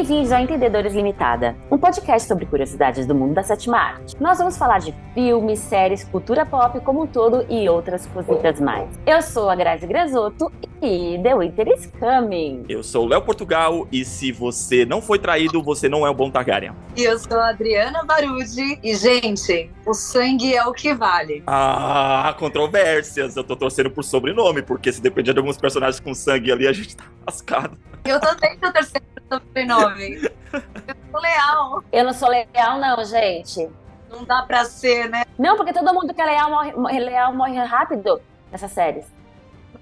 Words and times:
Bem-vindos 0.00 0.32
ao 0.32 0.40
Entendedores 0.40 0.94
Limitada, 0.94 1.54
um 1.70 1.76
podcast 1.76 2.26
sobre 2.26 2.46
curiosidades 2.46 3.04
do 3.04 3.14
mundo 3.14 3.34
da 3.34 3.42
sétima 3.42 3.76
arte. 3.76 4.16
Nós 4.18 4.38
vamos 4.38 4.56
falar 4.56 4.78
de 4.78 4.94
filmes, 5.12 5.58
séries, 5.58 6.04
cultura 6.04 6.46
pop 6.46 6.80
como 6.80 7.02
um 7.02 7.06
todo 7.06 7.44
e 7.50 7.68
outras 7.68 8.06
cositas 8.06 8.58
mais. 8.58 8.88
Eu 9.04 9.20
sou 9.20 9.50
a 9.50 9.54
Grazi 9.54 9.86
Grazotto 9.86 10.50
e 10.80 11.20
The 11.22 11.36
Winter 11.36 11.68
is 11.68 11.92
Coming. 12.00 12.64
Eu 12.66 12.82
sou 12.82 13.04
o 13.04 13.08
Léo 13.08 13.20
Portugal 13.20 13.86
e 13.92 14.02
se 14.02 14.32
você 14.32 14.86
não 14.86 15.02
foi 15.02 15.18
traído, 15.18 15.62
você 15.62 15.86
não 15.86 16.06
é 16.06 16.10
um 16.10 16.14
bom 16.14 16.30
Targaryen. 16.30 16.72
E 16.96 17.02
eu 17.04 17.18
sou 17.18 17.38
a 17.38 17.50
Adriana 17.50 18.02
Barudi 18.02 18.80
e, 18.82 18.94
gente, 18.94 19.70
o 19.84 19.92
sangue 19.92 20.54
é 20.54 20.64
o 20.64 20.72
que 20.72 20.94
vale. 20.94 21.42
Ah, 21.46 22.34
controvérsias. 22.38 23.36
Eu 23.36 23.44
tô 23.44 23.54
torcendo 23.54 23.90
por 23.90 24.02
sobrenome, 24.02 24.62
porque 24.62 24.90
se 24.90 25.02
depender 25.02 25.34
de 25.34 25.40
alguns 25.40 25.58
personagens 25.58 26.00
com 26.00 26.14
sangue 26.14 26.50
ali, 26.50 26.66
a 26.66 26.72
gente 26.72 26.96
tá 26.96 27.04
lascado. 27.26 27.76
Eu 28.02 28.18
também 28.18 28.56
tô 28.56 28.72
torcendo 28.72 29.09
sobrenome. 29.32 30.16
Eu 30.52 30.96
sou 31.10 31.20
leal. 31.20 31.84
Eu 31.92 32.04
não 32.04 32.12
sou 32.12 32.28
leal, 32.28 32.78
não, 32.78 33.04
gente. 33.04 33.68
Não 34.10 34.24
dá 34.24 34.42
pra 34.42 34.64
ser, 34.64 35.08
né? 35.08 35.24
Não, 35.38 35.56
porque 35.56 35.72
todo 35.72 35.94
mundo 35.94 36.12
que 36.12 36.20
é 36.20 36.24
leal 36.24 36.50
morre, 36.50 37.00
leal 37.00 37.32
morre 37.34 37.56
rápido 37.64 38.20
nessas 38.50 38.72
séries. 38.72 39.06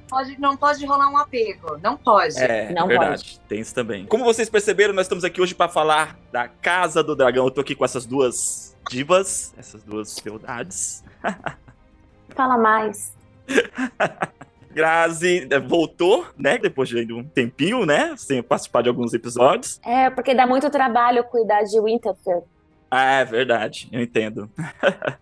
Pode, 0.09 0.41
não 0.41 0.57
pode 0.57 0.85
rolar 0.87 1.09
um 1.11 1.19
apego. 1.19 1.79
Não 1.83 1.97
pode. 1.97 2.39
É, 2.39 2.73
Não 2.73 2.87
verdade. 2.87 3.39
Tem 3.47 3.61
isso 3.61 3.75
também. 3.75 4.07
Como 4.07 4.25
vocês 4.25 4.49
perceberam, 4.49 4.95
nós 4.95 5.05
estamos 5.05 5.23
aqui 5.23 5.41
hoje 5.41 5.55
para 5.55 5.69
falar 5.69 6.19
da 6.33 6.49
Casa 6.49 7.03
do 7.03 7.15
Dragão. 7.15 7.45
Eu 7.45 7.51
tô 7.51 7.61
aqui 7.61 7.75
com 7.75 7.85
essas 7.85 8.07
duas 8.07 8.75
divas, 8.89 9.55
essas 9.59 9.83
duas 9.83 10.19
feudades. 10.19 11.05
Fala 12.35 12.57
mais. 12.57 13.15
Grazi 14.79 15.49
eh, 15.51 15.59
voltou, 15.59 16.25
né? 16.39 16.57
Depois 16.57 16.89
de 16.89 17.13
um 17.13 17.25
tempinho, 17.25 17.85
né? 17.85 18.15
Sem 18.17 18.41
participar 18.41 18.83
de 18.83 18.89
alguns 18.89 19.13
episódios. 19.13 19.81
É, 19.85 20.09
porque 20.09 20.37
dá 20.37 20.47
muito 20.47 20.71
trabalho 20.71 21.25
cuidar 21.25 21.65
de 21.65 21.81
Winterfell. 21.81 22.47
Ah, 22.89 23.15
é 23.15 23.25
verdade, 23.25 23.89
eu 23.91 24.01
entendo. 24.01 24.49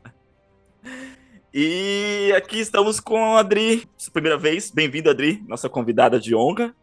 e 1.55 2.35
aqui 2.37 2.61
estamos 2.61 3.01
com 3.01 3.35
a 3.35 3.41
Adri, 3.41 3.89
sua 3.97 4.13
primeira 4.13 4.37
vez. 4.37 4.71
Bem-vindo, 4.71 5.09
Adri, 5.09 5.43
nossa 5.48 5.70
convidada 5.70 6.20
de 6.20 6.35
honra. 6.35 6.75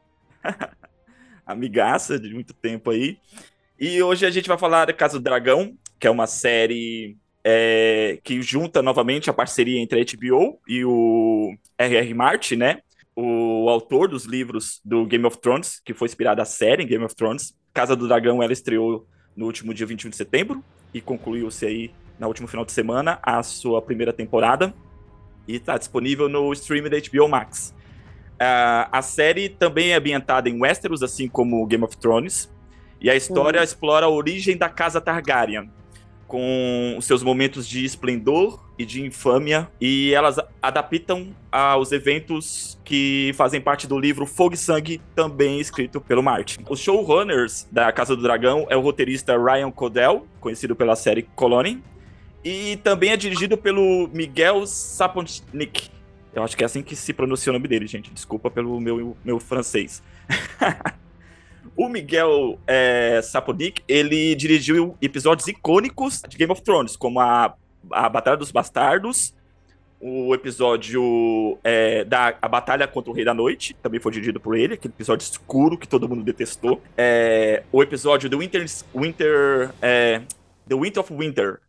Amigaça 1.45 2.17
de 2.17 2.33
muito 2.33 2.55
tempo 2.55 2.89
aí. 2.89 3.19
E 3.79 4.01
hoje 4.01 4.25
a 4.25 4.31
gente 4.31 4.47
vai 4.47 4.57
falar 4.57 4.85
da 4.85 4.93
Casa 4.93 5.19
do 5.19 5.23
Dragão, 5.23 5.77
que 5.99 6.07
é 6.07 6.09
uma 6.09 6.25
série 6.25 7.19
é, 7.43 8.19
que 8.23 8.41
junta 8.41 8.81
novamente 8.81 9.29
a 9.29 9.33
parceria 9.33 9.79
entre 9.81 9.99
a 9.99 10.05
HBO 10.05 10.59
e 10.67 10.85
o 10.85 11.53
R.R. 11.77 12.13
Martin, 12.13 12.55
né? 12.55 12.79
O 13.15 13.69
autor 13.69 14.07
dos 14.07 14.25
livros 14.25 14.81
do 14.83 15.05
Game 15.05 15.25
of 15.25 15.37
Thrones, 15.37 15.79
que 15.83 15.93
foi 15.93 16.07
inspirada 16.07 16.41
a 16.41 16.45
série 16.45 16.83
em 16.83 16.87
Game 16.87 17.03
of 17.03 17.15
Thrones. 17.15 17.53
Casa 17.73 17.95
do 17.95 18.07
Dragão, 18.07 18.41
ela 18.41 18.53
estreou 18.53 19.05
no 19.35 19.45
último 19.45 19.73
dia 19.73 19.85
21 19.85 20.09
de 20.09 20.15
setembro 20.15 20.63
e 20.93 21.01
concluiu-se 21.01 21.65
aí 21.65 21.91
no 22.19 22.27
último 22.27 22.47
final 22.47 22.63
de 22.65 22.71
semana 22.71 23.19
a 23.21 23.41
sua 23.43 23.81
primeira 23.81 24.13
temporada 24.13 24.73
e 25.47 25.55
está 25.55 25.77
disponível 25.77 26.29
no 26.29 26.51
stream 26.53 26.89
da 26.89 26.97
HBO 26.97 27.27
Max. 27.27 27.73
Ah, 28.39 28.87
a 28.91 29.01
série 29.01 29.49
também 29.49 29.91
é 29.91 29.95
ambientada 29.95 30.49
em 30.49 30.59
Westeros, 30.59 31.03
assim 31.03 31.27
como 31.27 31.65
Game 31.67 31.83
of 31.83 31.97
Thrones, 31.97 32.51
e 33.01 33.09
a 33.09 33.15
história 33.15 33.59
Uhum. 33.59 33.63
explora 33.63 34.05
a 34.05 34.09
origem 34.09 34.55
da 34.57 34.69
casa 34.69 35.01
Targaryen, 35.01 35.69
com 36.33 36.95
os 36.97 37.05
seus 37.05 37.21
momentos 37.21 37.67
de 37.67 37.85
esplendor 37.85 38.59
e 38.75 38.83
de 38.83 39.05
infâmia, 39.05 39.69
e 39.79 40.11
elas 40.15 40.39
adaptam 40.59 41.27
aos 41.51 41.91
eventos 41.91 42.75
que 42.83 43.31
fazem 43.35 43.61
parte 43.61 43.85
do 43.85 43.99
livro 43.99 44.25
Fogo 44.25 44.55
e 44.55 44.57
Sangue, 44.57 44.99
também 45.13 45.59
escrito 45.59 46.01
pelo 46.01 46.23
Martin. 46.23 46.65
Os 46.67 46.79
showrunners 46.79 47.67
da 47.71 47.91
Casa 47.91 48.15
do 48.15 48.23
Dragão 48.23 48.65
é 48.67 48.75
o 48.75 48.81
roteirista 48.81 49.37
Ryan 49.37 49.69
Codell, 49.69 50.25
conhecido 50.39 50.75
pela 50.75 50.95
série 50.95 51.21
Colony, 51.35 51.83
e 52.43 52.77
também 52.77 53.11
é 53.11 53.15
dirigido 53.15 53.55
pelo 53.55 54.09
Miguel 54.11 54.65
Sapochnik. 54.65 55.91
Eu 56.33 56.41
acho 56.41 56.57
que 56.57 56.63
é 56.63 56.65
assim 56.65 56.81
que 56.81 56.95
se 56.95 57.13
pronuncia 57.13 57.51
o 57.51 57.53
nome 57.53 57.67
dele, 57.67 57.85
gente. 57.85 58.11
Desculpa 58.11 58.49
pelo 58.49 58.81
meu, 58.81 59.15
meu 59.23 59.39
francês. 59.39 60.01
o 61.75 61.89
Miguel 61.89 62.59
é, 62.67 63.19
ele 63.87 64.35
dirigiu 64.35 64.95
episódios 65.01 65.47
icônicos 65.47 66.21
de 66.27 66.37
Game 66.37 66.51
of 66.51 66.61
Thrones, 66.61 66.95
como 66.95 67.19
a, 67.19 67.55
a 67.91 68.09
Batalha 68.09 68.37
dos 68.37 68.51
Bastardos, 68.51 69.33
o 69.99 70.35
episódio 70.35 71.57
é, 71.63 72.03
da 72.03 72.35
a 72.41 72.47
Batalha 72.47 72.85
contra 72.87 73.09
o 73.09 73.13
Rei 73.13 73.23
da 73.23 73.33
Noite, 73.33 73.73
também 73.81 74.01
foi 74.01 74.11
dirigido 74.11 74.39
por 74.39 74.57
ele, 74.57 74.73
aquele 74.73 74.93
episódio 74.93 75.23
escuro 75.23 75.77
que 75.77 75.87
todo 75.87 76.09
mundo 76.09 76.23
detestou. 76.23 76.81
É, 76.97 77.63
o 77.71 77.81
episódio 77.81 78.29
do 78.29 78.39
Winter, 78.39 78.65
Winter 78.93 79.71
é, 79.81 80.21
The 80.67 80.75
Winter 80.75 80.99
of 81.01 81.13
Winter, 81.13 81.59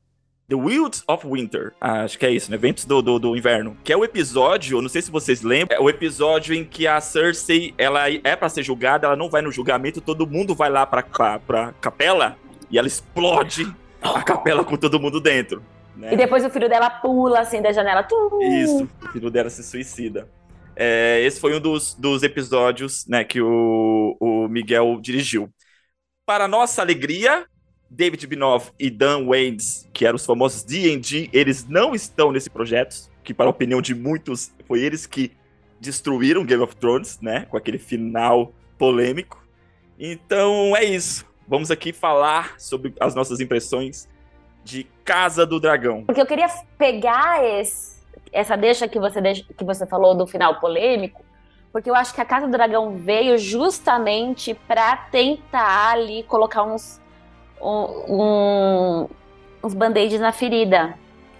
The 0.48 0.54
Wilds 0.54 1.02
of 1.08 1.26
Winter. 1.26 1.72
Ah, 1.80 2.02
acho 2.02 2.18
que 2.18 2.26
é 2.26 2.30
isso, 2.30 2.50
né? 2.50 2.56
Ventos 2.56 2.84
do, 2.84 3.00
do, 3.00 3.18
do 3.18 3.36
Inverno. 3.36 3.76
Que 3.82 3.92
é 3.92 3.96
o 3.96 4.04
episódio, 4.04 4.80
não 4.82 4.88
sei 4.88 5.00
se 5.00 5.10
vocês 5.10 5.42
lembram, 5.42 5.76
é 5.76 5.80
o 5.80 5.88
episódio 5.88 6.54
em 6.54 6.64
que 6.64 6.86
a 6.86 7.00
Cersei, 7.00 7.74
ela 7.78 8.10
é 8.10 8.36
pra 8.36 8.48
ser 8.48 8.62
julgada, 8.62 9.06
ela 9.06 9.16
não 9.16 9.30
vai 9.30 9.40
no 9.40 9.50
julgamento, 9.50 10.00
todo 10.00 10.26
mundo 10.26 10.54
vai 10.54 10.68
lá 10.68 10.84
pra, 10.84 11.02
pra, 11.02 11.38
pra 11.38 11.72
capela 11.80 12.36
e 12.70 12.78
ela 12.78 12.86
explode 12.86 13.74
a 14.02 14.22
capela 14.22 14.64
com 14.64 14.76
todo 14.76 15.00
mundo 15.00 15.20
dentro. 15.20 15.62
Né? 15.96 16.12
E 16.12 16.16
depois 16.16 16.44
o 16.44 16.50
filho 16.50 16.68
dela 16.68 16.90
pula 16.90 17.40
assim 17.40 17.62
da 17.62 17.72
janela. 17.72 18.02
Tu! 18.02 18.38
Isso, 18.42 18.88
o 19.02 19.08
filho 19.08 19.30
dela 19.30 19.48
se 19.48 19.62
suicida. 19.62 20.28
É, 20.76 21.20
esse 21.22 21.40
foi 21.40 21.56
um 21.56 21.60
dos, 21.60 21.94
dos 21.94 22.22
episódios 22.22 23.06
né, 23.06 23.22
que 23.22 23.40
o, 23.40 24.16
o 24.20 24.48
Miguel 24.48 24.98
dirigiu. 25.00 25.48
Para 26.26 26.48
nossa 26.48 26.82
alegria, 26.82 27.46
David 27.94 28.26
Binoff 28.26 28.72
e 28.78 28.90
Dan 28.90 29.26
Waynes, 29.26 29.88
que 29.92 30.04
eram 30.06 30.16
os 30.16 30.26
famosos 30.26 30.62
D&D, 30.64 31.30
eles 31.32 31.66
não 31.68 31.94
estão 31.94 32.32
nesse 32.32 32.50
projeto, 32.50 33.08
que 33.22 33.32
para 33.32 33.46
a 33.46 33.50
opinião 33.50 33.80
de 33.80 33.94
muitos, 33.94 34.52
foi 34.66 34.80
eles 34.80 35.06
que 35.06 35.32
destruíram 35.80 36.44
Game 36.44 36.62
of 36.62 36.74
Thrones, 36.76 37.20
né, 37.20 37.46
com 37.48 37.56
aquele 37.56 37.78
final 37.78 38.52
polêmico. 38.78 39.42
Então 39.98 40.76
é 40.76 40.84
isso. 40.84 41.24
Vamos 41.46 41.70
aqui 41.70 41.92
falar 41.92 42.54
sobre 42.58 42.94
as 42.98 43.14
nossas 43.14 43.38
impressões 43.38 44.08
de 44.64 44.84
Casa 45.04 45.44
do 45.46 45.60
Dragão. 45.60 46.04
Porque 46.04 46.20
eu 46.20 46.26
queria 46.26 46.48
pegar 46.78 47.44
esse- 47.44 48.02
essa 48.32 48.56
deixa 48.56 48.88
que 48.88 48.98
você, 48.98 49.20
deixa- 49.20 49.44
que 49.56 49.62
você 49.64 49.86
falou 49.86 50.16
do 50.16 50.26
final 50.26 50.58
polêmico, 50.58 51.22
porque 51.70 51.88
eu 51.90 51.94
acho 51.94 52.14
que 52.14 52.20
a 52.20 52.24
Casa 52.24 52.46
do 52.46 52.52
Dragão 52.52 52.96
veio 52.96 53.36
justamente 53.36 54.54
para 54.66 54.96
tentar 54.96 55.90
ali 55.92 56.22
colocar 56.24 56.62
uns, 56.62 56.98
um- 57.64 59.08
uns 59.62 59.74
band-aids 59.74 60.20
na 60.20 60.32
ferida, 60.32 60.94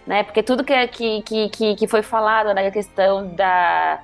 né? 0.06 0.22
Porque 0.22 0.42
tudo 0.42 0.64
que, 0.64 0.86
que, 0.88 1.22
que, 1.22 1.48
que, 1.50 1.74
que 1.76 1.86
foi 1.86 2.02
falado 2.02 2.54
na 2.54 2.70
questão 2.70 3.26
da, 3.34 4.00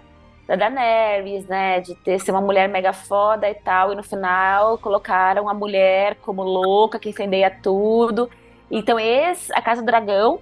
da 0.47 0.57
Daenerys, 0.57 1.47
né? 1.47 1.81
De 1.81 1.95
ter 1.95 2.21
ser 2.21 2.31
uma 2.33 2.41
mulher 2.41 2.69
mega 2.69 2.93
foda 2.93 3.49
e 3.49 3.55
tal, 3.55 3.93
e 3.93 3.97
no 3.97 4.03
final 4.03 4.77
colocaram 4.79 5.49
a 5.49 5.55
mulher 5.55 6.17
como 6.23 6.43
louca, 6.43 6.99
que 6.99 7.09
incendeia 7.09 7.51
tudo. 7.63 8.29
Então, 8.71 8.99
esse, 9.01 9.53
a 9.53 9.61
Casa 9.61 9.83
do 9.83 9.87
Dragão, 9.87 10.39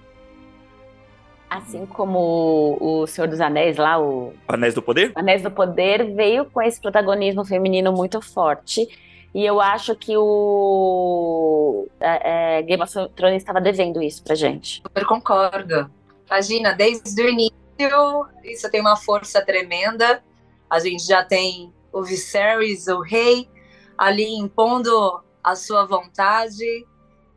assim 1.49 1.87
como 1.87 2.77
o 2.81 3.07
Senhor 3.07 3.27
dos 3.27 3.41
Anéis 3.41 3.77
lá, 3.79 3.99
o 3.99 4.35
Anéis 4.47 4.75
do 4.75 4.83
Poder? 4.83 5.13
Anéis 5.15 5.41
do 5.43 5.51
Poder, 5.51 6.15
veio 6.15 6.45
com 6.45 6.61
esse 6.61 6.81
protagonismo 6.81 7.45
feminino 7.45 7.91
muito 7.93 8.21
forte. 8.21 8.87
E 9.35 9.45
eu 9.45 9.61
acho 9.61 9.95
que 9.95 10.17
o 10.17 11.87
é, 12.01 12.59
é, 12.59 12.63
Game 12.63 12.83
of 12.83 12.93
Thrones 13.15 13.43
estava 13.43 13.61
devendo 13.61 14.03
isso 14.03 14.23
pra 14.23 14.35
gente. 14.35 14.83
Super 14.83 15.07
concordo. 15.07 15.91
Imagina, 16.27 16.73
desde 16.73 17.23
o 17.23 17.29
início, 17.29 18.27
isso 18.45 18.71
tem 18.71 18.81
uma 18.81 18.97
força 18.97 19.41
tremenda. 19.45 20.23
A 20.69 20.79
gente 20.79 21.05
já 21.05 21.25
tem 21.25 21.73
o 21.93 22.03
Viserys, 22.03 22.87
o 22.89 23.01
rei, 23.01 23.49
ali 23.97 24.35
impondo 24.35 25.23
a 25.43 25.55
sua 25.57 25.87
vontade 25.87 26.87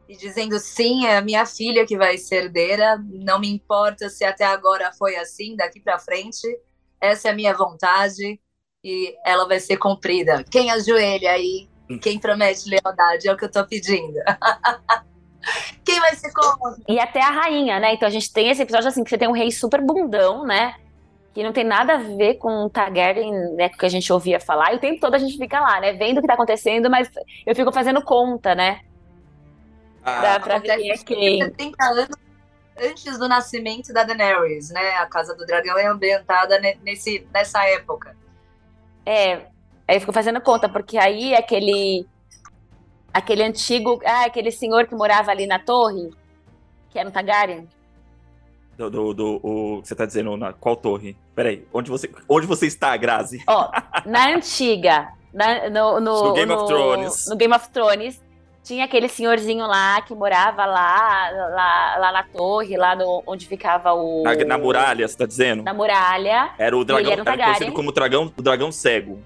e 0.08 0.18
dizendo 0.18 0.60
sim, 0.60 1.06
é 1.06 1.18
a 1.18 1.22
minha 1.22 1.46
filha 1.46 1.86
que 1.86 1.98
vai 1.98 2.18
ser 2.18 2.44
herdeira. 2.44 3.02
Não 3.10 3.40
me 3.40 3.50
importa 3.50 4.10
se 4.10 4.26
até 4.26 4.44
agora 4.44 4.92
foi 4.92 5.16
assim, 5.16 5.56
daqui 5.56 5.80
para 5.80 6.00
frente. 6.00 6.46
Essa 7.00 7.30
é 7.30 7.32
a 7.32 7.36
minha 7.36 7.56
vontade 7.56 8.40
e 8.84 9.16
ela 9.26 9.48
vai 9.48 9.60
ser 9.60 9.78
cumprida. 9.78 10.44
Quem 10.52 10.70
ajoelha 10.70 11.32
aí? 11.32 11.71
Quem 12.00 12.20
promete 12.20 12.70
lealdade 12.70 13.28
é 13.28 13.34
o 13.34 13.38
que 13.38 13.46
eu 13.46 13.52
tô 13.52 13.66
pedindo. 13.66 14.20
Quem 15.84 16.00
vai 16.00 16.16
ser 16.16 16.32
contra? 16.32 16.78
E 16.88 17.00
até 17.00 17.22
a 17.22 17.30
rainha, 17.32 17.80
né? 17.80 17.94
Então 17.94 18.08
a 18.08 18.12
gente 18.12 18.32
tem 18.32 18.50
esse 18.50 18.62
episódio 18.62 18.88
assim 18.88 19.04
que 19.04 19.10
você 19.10 19.18
tem 19.18 19.28
um 19.28 19.32
rei 19.34 19.52
super 19.52 19.82
bundão, 19.82 20.46
né? 20.46 20.76
Que 21.34 21.44
não 21.44 21.52
tem 21.52 21.64
nada 21.64 21.94
a 21.96 21.98
ver 21.98 22.36
com 22.36 22.70
Targaryen, 22.70 23.56
né? 23.56 23.70
Que 23.70 23.86
a 23.86 23.90
gente 23.90 24.12
ouvia 24.14 24.40
falar. 24.40 24.74
E 24.74 24.76
o 24.76 24.80
tempo 24.80 25.00
todo 25.00 25.16
a 25.16 25.18
gente 25.20 25.38
fica 25.38 25.60
lá, 25.60 25.80
né? 25.80 25.94
Vendo 25.94 26.18
o 26.20 26.22
que 26.22 26.28
tá 26.28 26.34
acontecendo, 26.34 26.90
mas 26.90 27.10
eu 27.46 27.56
fico 27.56 27.72
fazendo 27.72 28.04
conta, 28.04 28.54
né? 28.54 28.82
Pra, 30.04 30.40
pra 30.40 30.58
ver 30.60 30.78
quem 30.78 30.92
é 30.92 30.98
quem. 30.98 31.44
70 31.44 31.84
anos 31.86 32.08
antes 32.80 33.18
do 33.18 33.28
nascimento 33.28 33.94
da 33.94 34.04
Daenerys, 34.04 34.70
né? 34.72 34.96
A 34.98 35.06
Casa 35.06 35.36
do 35.36 35.46
Dragão 35.46 35.78
é 35.78 35.86
ambientada 35.86 36.60
ne- 36.60 36.78
nesse, 36.84 37.26
nessa 37.34 37.66
época. 37.68 38.16
É, 39.06 39.42
aí 39.92 39.98
eu 39.98 40.02
fico 40.02 40.14
fazendo 40.14 40.42
conta, 40.42 40.68
porque 40.70 40.98
aí 40.98 41.36
aquele 41.36 42.06
Aquele 43.14 43.44
antigo. 43.44 44.00
Ah, 44.06 44.26
aquele 44.26 44.52
senhor 44.52 44.88
que 44.88 44.96
morava 44.96 45.32
ali 45.32 45.46
na 45.46 45.60
torre, 45.60 46.10
que 46.90 46.98
era 46.98 47.08
um 47.08 47.12
Targaryen. 47.12 47.68
Do, 48.78 48.90
do, 48.90 49.14
do 49.14 49.40
o, 49.44 49.82
você 49.84 49.94
tá 49.94 50.06
dizendo 50.06 50.38
na 50.38 50.54
qual 50.54 50.76
torre? 50.76 51.16
Peraí, 51.36 51.68
onde 51.74 51.92
você, 51.92 52.10
onde 52.28 52.48
você 52.48 52.68
está, 52.68 52.96
Grazi? 52.96 53.44
Ó, 53.48 53.70
na 54.06 54.30
antiga, 54.30 55.10
na, 55.34 55.70
no, 55.70 56.00
no, 56.00 56.24
No 56.24 56.34
Game 56.34 56.52
of 56.52 56.62
no- 56.62 56.68
Thrones. 56.68 57.26
No 57.28 57.36
Game 57.36 57.54
of 57.54 57.70
Thrones, 57.70 58.22
tinha 58.64 58.86
aquele 58.86 59.10
senhorzinho 59.10 59.68
lá 59.68 60.02
que 60.02 60.16
morava 60.16 60.66
lá, 60.66 61.30
lá, 61.32 61.98
lá 61.98 62.12
na 62.14 62.24
torre, 62.24 62.78
lá 62.78 62.96
no, 62.96 63.22
onde 63.28 63.46
ficava 63.46 63.94
o. 63.94 64.24
Na, 64.24 64.36
na 64.36 64.58
muralha, 64.58 65.06
você 65.06 65.18
tá 65.18 65.26
dizendo? 65.26 65.64
Na 65.64 65.74
muralha. 65.74 66.52
Era 66.58 66.76
o 66.78 66.86
dragão, 66.86 67.02
ele 67.04 67.12
era 67.12 67.22
um 67.22 67.28
era 67.28 67.44
conhecido 67.44 67.74
como 67.74 67.92
dragão, 67.92 68.32
o 68.36 68.42
dragão 68.42 68.72
cego. 68.72 69.22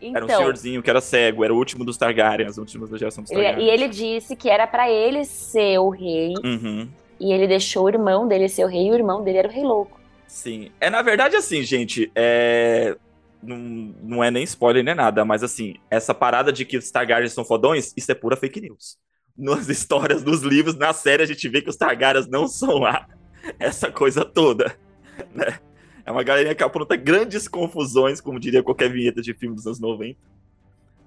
Era 0.00 0.24
um 0.24 0.26
Então, 0.26 0.38
senhorzinho 0.38 0.82
que 0.82 0.88
era 0.90 1.00
cego, 1.00 1.44
era 1.44 1.52
o 1.52 1.56
último 1.56 1.84
dos 1.84 1.96
Targaryens, 1.96 2.56
o 2.56 2.60
último 2.60 2.86
da 2.86 2.96
geração 2.96 3.22
dos 3.22 3.30
Targaryens. 3.32 3.62
e 3.62 3.68
ele 3.70 3.88
disse 3.88 4.34
que 4.36 4.48
era 4.48 4.66
pra 4.66 4.90
ele 4.90 5.24
ser 5.24 5.78
o 5.78 5.90
rei, 5.90 6.34
Uhum. 6.44 6.88
e 7.20 7.32
ele 7.32 7.46
deixou 7.46 7.84
o 7.84 7.88
irmão 7.88 8.26
dele 8.26 8.48
ser 8.48 8.64
o 8.64 8.68
rei, 8.68 8.86
e 8.86 8.90
o 8.90 8.94
irmão 8.94 9.22
dele 9.22 9.38
era 9.38 9.48
o 9.48 9.50
rei 9.50 9.62
louco. 9.62 10.00
Sim. 10.26 10.70
É, 10.80 10.88
na 10.88 11.02
verdade, 11.02 11.36
assim, 11.36 11.62
gente, 11.62 12.10
é... 12.14 12.96
Não, 13.42 13.56
não 14.02 14.22
é 14.24 14.30
nem 14.30 14.42
spoiler 14.44 14.84
nem 14.84 14.94
nada, 14.94 15.24
mas 15.24 15.42
assim, 15.42 15.74
essa 15.90 16.12
parada 16.14 16.52
de 16.52 16.64
que 16.66 16.76
os 16.76 16.90
Targaryens 16.90 17.32
são 17.32 17.42
fodões, 17.44 17.92
isso 17.96 18.12
é 18.12 18.14
pura 18.14 18.36
fake 18.36 18.60
news. 18.60 18.98
Nas 19.36 19.68
histórias, 19.70 20.22
nos 20.22 20.42
livros, 20.42 20.76
na 20.76 20.92
série, 20.92 21.22
a 21.22 21.26
gente 21.26 21.48
vê 21.48 21.62
que 21.62 21.70
os 21.70 21.76
Targaryens 21.76 22.28
não 22.28 22.46
são 22.46 22.78
lá. 22.78 23.06
Essa 23.58 23.90
coisa 23.90 24.24
toda, 24.26 24.76
né? 25.34 25.58
É 26.04 26.10
uma 26.10 26.22
galerinha 26.22 26.54
que 26.54 26.62
apronta 26.62 26.96
grandes 26.96 27.46
confusões, 27.48 28.20
como 28.20 28.40
diria 28.40 28.62
qualquer 28.62 28.90
vinheta 28.90 29.20
de 29.20 29.34
filme 29.34 29.54
dos 29.54 29.66
anos 29.66 29.80
90. 29.80 30.18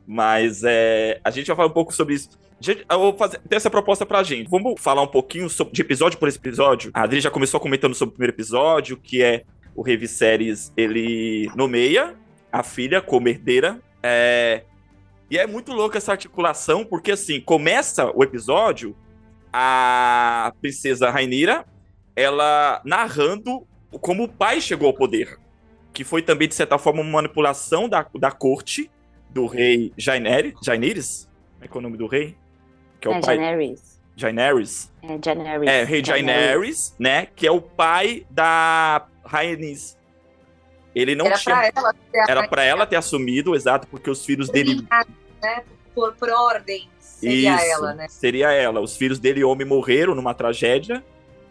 Mas 0.05 0.63
é, 0.63 1.19
a 1.23 1.31
gente 1.31 1.47
vai 1.47 1.55
falar 1.55 1.69
um 1.69 1.73
pouco 1.73 1.93
sobre 1.93 2.15
isso. 2.15 2.29
Gente, 2.59 2.85
eu 2.89 2.99
vou 2.99 3.17
fazer 3.17 3.39
ter 3.39 3.55
essa 3.55 3.69
proposta 3.69 4.05
pra 4.05 4.23
gente. 4.23 4.49
Vamos 4.49 4.79
falar 4.79 5.01
um 5.01 5.07
pouquinho 5.07 5.49
sobre, 5.49 5.73
de 5.73 5.81
episódio 5.81 6.17
por 6.19 6.29
episódio. 6.29 6.91
A 6.93 7.03
Adri 7.03 7.19
já 7.19 7.31
começou 7.31 7.59
comentando 7.59 7.93
sobre 7.93 8.11
o 8.11 8.15
primeiro 8.15 8.33
episódio, 8.33 8.97
que 8.97 9.21
é 9.21 9.43
o 9.75 9.81
Rei 9.81 9.97
Viserys, 9.97 10.71
ele 10.77 11.51
nomeia 11.55 12.15
a 12.51 12.61
filha 12.63 13.01
como 13.01 13.27
herdeira. 13.27 13.81
É, 14.01 14.63
e 15.29 15.37
é 15.37 15.47
muito 15.47 15.73
louca 15.73 15.97
essa 15.97 16.11
articulação, 16.11 16.85
porque 16.85 17.11
assim, 17.11 17.41
começa 17.41 18.11
o 18.15 18.23
episódio, 18.23 18.95
a 19.51 20.53
princesa 20.61 21.09
Rainira, 21.09 21.65
ela 22.15 22.81
narrando 22.85 23.67
como 23.99 24.23
o 24.23 24.27
pai 24.27 24.59
chegou 24.61 24.87
ao 24.87 24.93
poder. 24.93 25.37
Que 25.93 26.03
foi 26.03 26.21
também, 26.21 26.47
de 26.47 26.55
certa 26.55 26.77
forma, 26.77 27.01
uma 27.01 27.11
manipulação 27.11 27.87
da, 27.87 28.05
da 28.15 28.31
corte 28.31 28.89
do 29.29 29.45
rei 29.45 29.93
Jaener- 29.97 30.53
Jaenerys. 30.63 31.29
Como 31.53 31.65
é 31.65 31.67
que 31.67 31.77
é 31.77 31.79
o 31.79 31.81
nome 31.81 31.97
do 31.97 32.07
rei? 32.07 32.35
Que 32.99 33.07
é 33.07 33.11
o 33.11 33.13
é, 33.15 33.21
pai. 33.21 33.35
Jaenerys. 33.37 34.01
Jaenerys. 34.15 34.91
É, 35.03 35.19
Jaenerys. 35.23 35.69
É, 35.69 35.83
rei 35.83 36.03
Jaenerys, 36.03 36.95
né? 36.99 37.27
Que 37.35 37.45
é 37.47 37.51
o 37.51 37.61
pai 37.61 38.25
da 38.29 39.05
Rhaenys. 39.25 39.97
Ele 40.95 41.15
não 41.15 41.25
Era 41.25 41.37
tinha. 41.37 41.55
pra 41.55 41.71
ela 41.75 41.93
ter 41.93 42.31
Era 42.31 42.47
pra 42.47 42.63
ela 42.63 42.85
ter 42.85 42.95
assumido, 42.95 43.55
exato, 43.55 43.87
porque 43.87 44.09
os 44.09 44.23
filhos 44.25 44.49
dele. 44.49 44.85
né? 45.41 45.63
Por, 45.95 46.13
por 46.15 46.29
ordem, 46.29 46.87
seria 46.99 47.55
Isso, 47.55 47.65
ela, 47.65 47.93
né? 47.93 48.07
Seria 48.07 48.51
ela. 48.51 48.79
Os 48.79 48.95
filhos 48.97 49.19
dele, 49.19 49.43
homem, 49.43 49.65
morreram 49.65 50.13
numa 50.15 50.33
tragédia. 50.33 51.03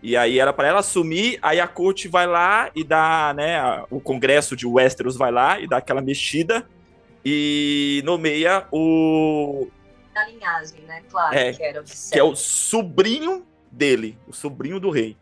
E 0.03 0.17
aí 0.17 0.41
era 0.41 0.53
pra 0.53 0.67
ela 0.67 0.81
assumir, 0.81 1.39
aí 1.41 1.61
a 1.61 1.69
corte 1.69 2.09
vai 2.09 2.27
lá 2.27 2.71
e 2.75 2.83
dá, 2.83 3.33
né? 3.37 3.85
O 3.89 4.01
congresso 4.01 4.57
de 4.57 4.67
Westeros 4.67 5.17
vai 5.17 5.31
lá 5.31 5.61
e 5.61 5.69
dá 5.69 5.77
aquela 5.77 6.01
mexida 6.01 6.67
e 7.25 8.03
nomeia 8.05 8.67
o. 8.73 9.69
Na 10.13 10.27
linhagem, 10.27 10.81
né? 10.83 11.03
Claro 11.09 11.35
É, 11.35 11.53
que 11.53 11.63
era 11.63 11.81
o 11.81 11.85
que 11.85 12.19
é 12.19 12.23
o 12.23 12.35
sobrinho 12.35 13.47
dele, 13.71 14.19
o 14.27 14.33
sobrinho 14.33 14.81
do 14.81 14.91
rei. 14.91 15.17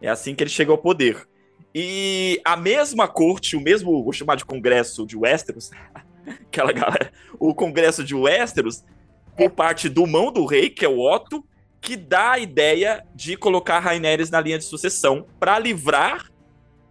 É 0.00 0.08
assim 0.08 0.34
que 0.34 0.42
ele 0.44 0.50
chega 0.50 0.70
ao 0.70 0.78
poder. 0.78 1.26
E 1.74 2.40
a 2.44 2.56
mesma 2.56 3.08
corte, 3.08 3.56
o 3.56 3.60
mesmo, 3.60 4.04
vou 4.04 4.12
chamar 4.12 4.36
de 4.36 4.44
congresso 4.44 5.04
de 5.06 5.16
Westeros, 5.16 5.70
aquela 6.26 6.72
galera, 6.72 7.12
o 7.38 7.54
congresso 7.54 8.04
de 8.04 8.14
Westeros, 8.14 8.84
por 9.36 9.50
parte 9.50 9.88
do 9.88 10.06
mão 10.06 10.30
do 10.30 10.44
rei, 10.44 10.70
que 10.70 10.84
é 10.84 10.88
o 10.88 11.00
Otto, 11.00 11.44
que 11.82 11.96
dá 11.96 12.32
a 12.32 12.38
ideia 12.38 13.04
de 13.12 13.36
colocar 13.36 13.76
a 13.76 13.80
Rhaenyra 13.80 14.24
na 14.30 14.40
linha 14.40 14.56
de 14.56 14.64
sucessão 14.64 15.26
para 15.38 15.58
livrar 15.58 16.30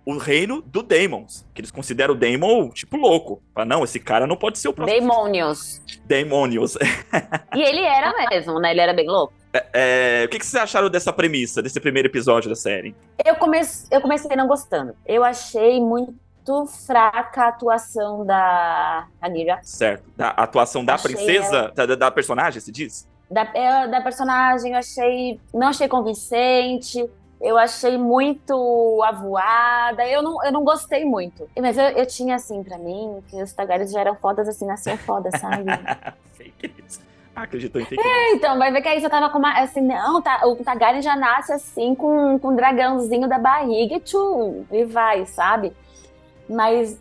o 0.05 0.17
reino 0.17 0.61
do 0.63 0.83
Daemons, 0.83 1.47
que 1.53 1.61
eles 1.61 1.71
consideram 1.71 2.13
o 2.13 2.17
Daemon 2.17 2.69
tipo 2.69 2.97
louco. 2.97 3.41
Fala, 3.53 3.65
não, 3.65 3.83
esse 3.83 3.99
cara 3.99 4.27
não 4.27 4.35
pode 4.35 4.59
ser 4.59 4.67
o 4.67 4.73
próximo 4.73 4.99
Demônios. 4.99 5.81
Daemonios. 6.05 6.77
E 7.55 7.61
ele 7.61 7.83
era 7.83 8.13
mesmo, 8.29 8.59
né? 8.59 8.71
Ele 8.71 8.81
era 8.81 8.93
bem 8.93 9.07
louco. 9.07 9.33
É, 9.73 10.23
o 10.25 10.29
que, 10.29 10.39
que 10.39 10.45
vocês 10.45 10.61
acharam 10.61 10.89
dessa 10.89 11.11
premissa, 11.11 11.61
desse 11.61 11.79
primeiro 11.79 12.07
episódio 12.07 12.49
da 12.49 12.55
série? 12.55 12.95
Eu, 13.23 13.35
comece, 13.35 13.87
eu 13.91 14.01
comecei 14.01 14.35
não 14.35 14.47
gostando. 14.47 14.95
Eu 15.05 15.23
achei 15.23 15.79
muito 15.79 16.65
fraca 16.85 17.43
a 17.43 17.47
atuação 17.49 18.25
da 18.25 19.07
Anira. 19.21 19.59
Certo. 19.63 20.03
Da 20.17 20.29
atuação 20.29 20.83
da 20.83 20.95
Achei 20.95 21.13
princesa, 21.13 21.71
da, 21.75 21.85
da 21.85 22.11
personagem, 22.11 22.59
se 22.59 22.71
diz? 22.71 23.07
Da, 23.31 23.47
eu- 23.55 23.89
da 23.89 24.01
personagem, 24.01 24.73
eu 24.73 24.77
achei. 24.79 25.39
Não 25.53 25.67
achei 25.69 25.87
convincente. 25.87 27.09
Eu 27.39 27.57
achei 27.57 27.97
muito 27.97 29.01
avoada. 29.03 30.05
Eu 30.07 30.21
não, 30.21 30.43
eu 30.45 30.51
não 30.51 30.63
gostei 30.63 31.03
muito. 31.05 31.49
Mas 31.59 31.75
eu, 31.77 31.85
eu 31.85 32.05
tinha, 32.05 32.35
assim, 32.35 32.61
pra 32.63 32.77
mim, 32.77 33.23
que 33.29 33.41
os 33.41 33.51
Targaryens 33.51 33.91
já 33.91 34.01
eram 34.01 34.15
fodas, 34.15 34.47
assim, 34.47 34.65
nasciam 34.67 34.95
fodas, 34.97 35.39
sabe? 35.39 35.63
fake 36.37 36.71
news. 36.77 36.99
Ah, 37.35 37.43
acreditou 37.43 37.81
em 37.81 37.85
fake 37.85 37.99
news. 38.03 38.33
Então, 38.33 38.59
vai 38.59 38.71
ver 38.71 38.81
que 38.83 38.87
aí 38.89 39.01
você 39.01 39.09
tava 39.09 39.29
com 39.31 39.39
uma. 39.39 39.59
Assim, 39.59 39.81
não, 39.81 40.21
tá, 40.21 40.41
o 40.45 40.55
Targaryen 40.57 41.01
já 41.01 41.15
nasce 41.15 41.51
assim 41.53 41.95
com, 41.95 42.37
com 42.37 42.49
um 42.49 42.55
dragãozinho 42.55 43.27
da 43.27 43.39
barriga 43.39 43.95
e 43.95 43.99
tchum, 44.01 44.63
e 44.71 44.83
vai, 44.83 45.25
sabe? 45.25 45.73
Mas 46.47 46.99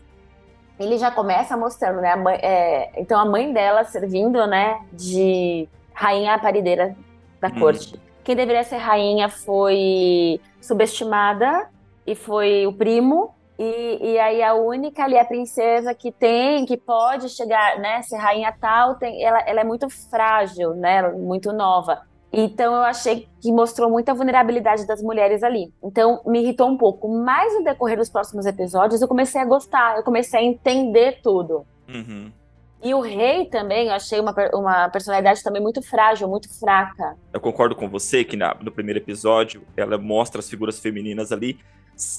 ele 0.79 0.97
já 0.97 1.11
começa 1.11 1.55
mostrando, 1.57 2.01
né? 2.01 2.13
a 2.13 2.17
mãe- 2.17 2.39
é, 2.43 2.93
então 2.97 3.21
a 3.21 3.25
mãe 3.27 3.53
dela 3.53 3.85
servindo, 3.85 4.47
né, 4.47 4.81
de 4.93 5.69
rainha 6.01 6.39
parideira 6.39 6.97
da 7.39 7.49
Hum. 7.49 7.61
corte. 7.61 8.01
Quem 8.25 8.35
deveria 8.35 8.65
ser 8.65 8.79
rainha 8.79 9.29
foi 9.29 10.41
subestimada 10.61 11.69
e 12.07 12.15
foi 12.15 12.67
o 12.67 12.73
primo. 12.73 13.35
E, 13.59 14.13
e 14.13 14.19
aí 14.19 14.43
a 14.43 14.55
única 14.55 15.05
ali, 15.05 15.19
a 15.19 15.25
princesa 15.25 15.95
que 15.95 16.11
tem, 16.11 16.65
que 16.65 16.79
pode 16.79 17.29
chegar, 17.29 17.79
né, 17.79 18.01
ser 18.01 18.17
rainha 18.17 18.55
tal, 18.59 18.95
tem, 18.95 19.23
ela, 19.23 19.41
ela 19.41 19.61
é 19.61 19.65
muito 19.65 19.91
frágil, 19.91 20.75
né, 20.75 21.03
muito 21.11 21.53
nova. 21.53 22.01
Então 22.33 22.73
eu 22.75 22.83
achei 22.83 23.29
que 23.43 23.53
mostrou 23.53 23.91
muita 23.91 24.15
vulnerabilidade 24.15 24.87
das 24.87 25.03
mulheres 25.03 25.43
ali. 25.43 25.71
Então 25.83 26.23
me 26.25 26.41
irritou 26.41 26.69
um 26.69 26.79
pouco. 26.79 27.09
Mas 27.09 27.53
no 27.53 27.65
decorrer 27.65 27.99
dos 27.99 28.09
próximos 28.09 28.47
episódios 28.47 29.03
eu 29.03 29.09
comecei 29.09 29.41
a 29.41 29.45
gostar, 29.45 29.99
eu 29.99 30.03
comecei 30.03 30.41
a 30.41 30.43
entender 30.43 31.21
tudo. 31.23 31.67
Uhum. 31.89 32.33
E 32.83 32.95
o 32.95 33.01
rei 33.01 33.45
também, 33.47 33.89
eu 33.89 33.93
achei 33.95 34.19
uma, 34.19 34.35
uma 34.55 34.89
personalidade 34.89 35.43
também 35.43 35.61
muito 35.61 35.83
frágil, 35.83 36.27
muito 36.29 36.49
fraca. 36.59 37.15
Eu 37.33 37.41
concordo 37.41 37.75
com 37.77 37.89
você 37.89 38.25
que 38.25 38.37
na- 38.37 38.57
no 38.61 38.73
primeiro 38.73 38.99
episódio 38.99 39.63
ela 39.77 39.99
mostra 39.99 40.39
as 40.39 40.49
figuras 40.49 40.79
femininas 40.79 41.31
ali 41.31 41.59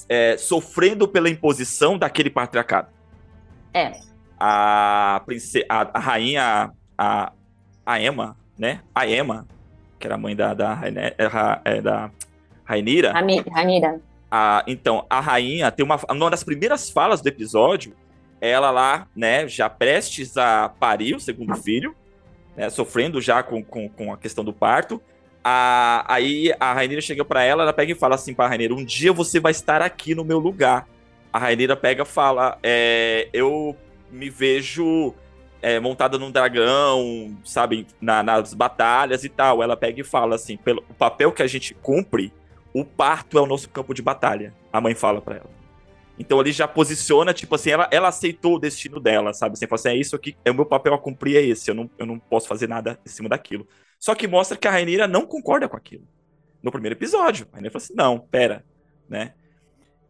é, 0.08 0.36
sofrendo 0.36 1.08
pela 1.08 1.28
imposição 1.28 1.98
daquele 1.98 2.30
patriarcado. 2.30 2.88
É. 3.74 3.92
A, 4.38 5.20
a, 5.68 5.90
a 5.94 5.98
rainha, 5.98 6.70
a, 6.96 7.32
a 7.84 8.00
Emma, 8.00 8.36
né? 8.56 8.80
A 8.94 9.08
Emma, 9.08 9.46
que 9.98 10.06
era 10.06 10.14
a 10.14 10.18
mãe 10.18 10.36
da, 10.36 10.54
da, 10.54 10.78
é, 10.84 11.14
é, 11.64 11.80
da 11.80 12.10
Rainira. 12.64 13.12
Rami- 13.12 13.44
Ranira. 13.52 14.00
A, 14.30 14.62
então, 14.66 15.04
a 15.10 15.20
rainha 15.20 15.70
tem 15.70 15.84
uma, 15.84 15.98
uma 16.10 16.30
das 16.30 16.42
primeiras 16.44 16.88
falas 16.88 17.20
do 17.20 17.26
episódio, 17.28 17.94
ela 18.42 18.72
lá, 18.72 19.06
né, 19.14 19.46
já 19.46 19.70
prestes 19.70 20.36
a 20.36 20.68
parir 20.68 21.14
o 21.14 21.20
segundo 21.20 21.54
filho, 21.54 21.94
né, 22.56 22.68
sofrendo 22.68 23.20
já 23.20 23.40
com, 23.40 23.62
com, 23.62 23.88
com 23.88 24.12
a 24.12 24.18
questão 24.18 24.44
do 24.44 24.52
parto. 24.52 25.00
A, 25.44 26.04
aí 26.12 26.52
a 26.60 26.72
Rainira 26.74 27.00
chega 27.00 27.24
pra 27.24 27.42
ela, 27.44 27.62
ela 27.62 27.72
pega 27.72 27.92
e 27.92 27.94
fala 27.94 28.16
assim 28.16 28.34
pra 28.34 28.48
Rainira: 28.48 28.74
Um 28.74 28.84
dia 28.84 29.12
você 29.12 29.38
vai 29.40 29.52
estar 29.52 29.80
aqui 29.80 30.12
no 30.14 30.24
meu 30.24 30.38
lugar. 30.40 30.88
A 31.32 31.38
Rainira 31.38 31.76
pega 31.76 32.02
e 32.02 32.06
fala: 32.06 32.58
é, 32.62 33.28
Eu 33.32 33.76
me 34.10 34.28
vejo 34.28 35.14
é, 35.60 35.78
montada 35.80 36.18
num 36.18 36.30
dragão, 36.30 37.36
sabe, 37.44 37.86
na- 38.00 38.22
nas 38.22 38.54
batalhas 38.54 39.24
e 39.24 39.28
tal. 39.28 39.62
Ela 39.62 39.76
pega 39.76 40.00
e 40.00 40.04
fala 40.04 40.34
assim: 40.34 40.56
pelo 40.56 40.82
papel 40.98 41.32
que 41.32 41.42
a 41.42 41.46
gente 41.46 41.74
cumpre, 41.74 42.32
o 42.74 42.84
parto 42.84 43.38
é 43.38 43.40
o 43.40 43.46
nosso 43.46 43.68
campo 43.68 43.94
de 43.94 44.02
batalha. 44.02 44.52
A 44.72 44.80
mãe 44.80 44.94
fala 44.94 45.20
pra 45.20 45.36
ela. 45.36 45.61
Então 46.22 46.40
ele 46.40 46.52
já 46.52 46.68
posiciona, 46.68 47.34
tipo 47.34 47.52
assim, 47.56 47.70
ela, 47.70 47.88
ela 47.90 48.06
aceitou 48.06 48.54
o 48.54 48.58
destino 48.60 49.00
dela, 49.00 49.34
sabe? 49.34 49.54
Assim, 49.54 49.66
assim, 49.68 49.88
é 49.88 49.96
isso 49.96 50.14
aqui, 50.14 50.36
é 50.44 50.52
o 50.52 50.54
meu 50.54 50.64
papel 50.64 50.94
a 50.94 50.98
cumprir, 50.98 51.36
é 51.36 51.42
esse. 51.42 51.68
Eu 51.68 51.74
não, 51.74 51.90
eu 51.98 52.06
não 52.06 52.16
posso 52.16 52.46
fazer 52.46 52.68
nada 52.68 52.96
em 53.04 53.08
cima 53.08 53.28
daquilo. 53.28 53.66
Só 53.98 54.14
que 54.14 54.28
mostra 54.28 54.56
que 54.56 54.68
a 54.68 54.70
Rainira 54.70 55.08
não 55.08 55.26
concorda 55.26 55.68
com 55.68 55.76
aquilo. 55.76 56.06
No 56.62 56.70
primeiro 56.70 56.94
episódio. 56.94 57.48
A 57.50 57.56
Rainira 57.56 57.72
fala 57.72 57.82
assim, 57.82 57.94
não, 57.96 58.20
pera, 58.20 58.64
né? 59.08 59.34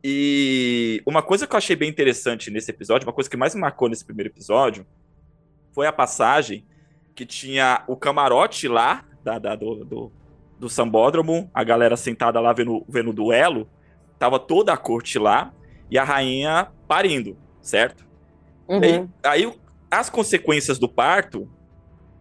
E 0.05 1.03
uma 1.07 1.23
coisa 1.23 1.47
que 1.47 1.55
eu 1.55 1.59
achei 1.59 1.75
bem 1.75 1.89
interessante 1.89 2.51
nesse 2.51 2.71
episódio, 2.71 3.09
uma 3.09 3.15
coisa 3.15 3.31
que 3.31 3.37
mais 3.37 3.55
me 3.55 3.63
marcou 3.63 3.89
nesse 3.89 4.05
primeiro 4.05 4.29
episódio, 4.29 4.87
foi 5.73 5.87
a 5.87 5.93
passagem 5.93 6.67
que 7.15 7.25
tinha 7.25 7.85
o 7.87 7.97
camarote 7.97 8.69
lá, 8.69 9.03
da, 9.25 9.39
da 9.39 9.57
do, 9.57 9.83
do, 9.83 10.13
do, 10.59 10.69
Sambódromo, 10.69 11.51
a 11.55 11.65
galera 11.65 11.97
sentada 11.97 12.39
lá 12.39 12.53
vendo, 12.53 12.85
vendo 12.87 13.11
o 13.11 13.15
duelo, 13.15 13.67
tava 14.19 14.39
toda 14.39 14.75
a 14.75 14.77
corte 14.77 15.19
lá, 15.19 15.55
e 15.93 15.99
a 15.99 16.05
rainha 16.05 16.69
parindo, 16.89 17.37
certo? 17.61 18.07
Uhum. 18.67 18.81
Aí, 19.23 19.45
aí, 19.45 19.55
as 19.91 20.09
consequências 20.09 20.79
do 20.79 20.89
parto, 20.89 21.47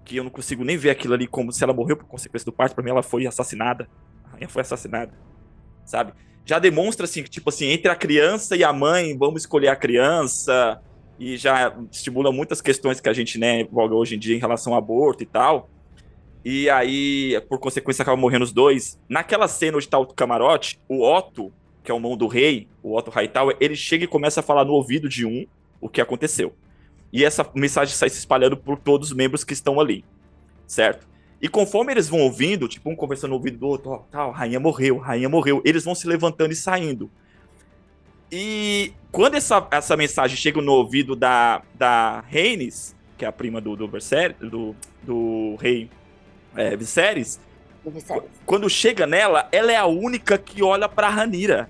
que 0.04 0.18
eu 0.18 0.26
não 0.26 0.30
consigo 0.30 0.66
nem 0.66 0.76
ver 0.76 0.90
aquilo 0.90 1.14
ali 1.14 1.26
como 1.26 1.54
se 1.54 1.64
ela 1.64 1.72
morreu 1.72 1.96
por 1.96 2.06
consequência 2.06 2.46
do 2.46 2.52
parto, 2.52 2.76
pra 2.76 2.84
mim 2.84 2.90
ela 2.90 3.02
foi 3.02 3.26
assassinada. 3.26 3.88
A 4.26 4.32
rainha 4.32 4.50
foi 4.50 4.62
assassinada, 4.62 5.14
sabe? 5.86 6.12
Já 6.44 6.60
demonstra 6.60 7.06
assim, 7.06 7.24
tipo 7.24 7.48
assim, 7.48 7.68
entre 7.68 7.90
a 7.90 7.96
criança 7.96 8.58
e 8.58 8.64
a 8.66 8.74
mãe, 8.74 9.18
vamos 9.18 9.44
escolher 9.44 9.70
a 9.70 9.76
criança, 9.78 10.82
e 11.18 11.38
já 11.38 11.74
estimula 11.90 12.30
muitas 12.30 12.60
questões 12.60 13.00
que 13.00 13.08
a 13.08 13.14
gente, 13.14 13.40
né, 13.40 13.64
voga 13.72 13.96
hoje 13.96 14.18
em 14.18 14.20
dia 14.20 14.36
em 14.36 14.40
relação 14.40 14.74
ao 14.74 14.80
aborto 14.80 15.24
e 15.24 15.26
tal. 15.26 15.70
E 16.44 16.70
aí, 16.70 17.42
por 17.48 17.58
consequência, 17.58 18.02
acaba 18.02 18.18
morrendo 18.18 18.44
os 18.44 18.52
dois. 18.52 19.00
Naquela 19.08 19.48
cena 19.48 19.78
onde 19.78 19.88
tá 19.88 19.98
o 19.98 20.08
camarote, 20.08 20.78
o 20.90 21.10
Otto, 21.10 21.54
que 21.84 21.92
é 21.92 21.94
o 21.94 22.00
mão 22.00 22.16
do 22.16 22.28
rei, 22.28 22.68
o 22.84 22.96
Otto 22.96 23.10
Hightower, 23.10 23.58
ele 23.60 23.76
chega 23.76 24.04
e 24.04 24.08
começa 24.08 24.40
a 24.40 24.44
falar 24.44 24.66
no 24.66 24.74
ouvido 24.74 25.10
de 25.10 25.26
um 25.26 25.46
o 25.80 25.90
que 25.90 26.02
aconteceu. 26.02 26.54
E 27.12 27.26
essa 27.26 27.50
mensagem 27.56 27.94
sai 27.94 28.10
se 28.10 28.20
espalhando 28.20 28.56
por 28.56 28.78
todos 28.78 29.10
os 29.10 29.16
membros 29.16 29.44
que 29.44 29.54
estão 29.54 29.80
ali, 29.80 30.06
certo? 30.68 31.08
E 31.42 31.48
conforme 31.48 31.92
eles 31.92 32.08
vão 32.08 32.22
ouvindo, 32.22 32.68
tipo, 32.68 32.90
um 32.90 32.96
conversando 32.96 33.32
no 33.32 33.38
ouvido 33.38 33.58
do 33.58 33.68
outro, 33.68 33.92
ó, 33.92 33.98
tal, 34.12 34.32
rainha 34.32 34.60
morreu, 34.60 34.98
rainha 34.98 35.28
morreu, 35.28 35.62
eles 35.66 35.84
vão 35.84 35.96
se 35.96 36.08
levantando 36.08 36.52
e 36.54 36.56
saindo. 36.56 37.10
E 38.32 38.94
quando 39.12 39.36
essa, 39.36 39.68
essa 39.72 39.98
mensagem 39.98 40.38
chega 40.38 40.62
no 40.62 40.72
ouvido 40.72 41.16
da, 41.16 41.64
da 41.74 42.22
Rhaenys, 42.22 42.96
que 43.18 43.26
é 43.26 43.28
a 43.28 43.32
prima 43.32 43.60
do, 43.60 43.76
do, 43.76 43.88
Berser, 43.88 44.36
do, 44.38 44.76
do 45.04 45.56
rei 45.60 45.90
é, 46.56 46.78
Viserys, 46.78 47.40
quando 48.46 48.70
chega 48.70 49.08
nela, 49.08 49.48
ela 49.52 49.72
é 49.72 49.76
a 49.76 49.86
única 49.86 50.38
que 50.38 50.62
olha 50.62 50.88
pra 50.88 51.10
Ranira. 51.10 51.70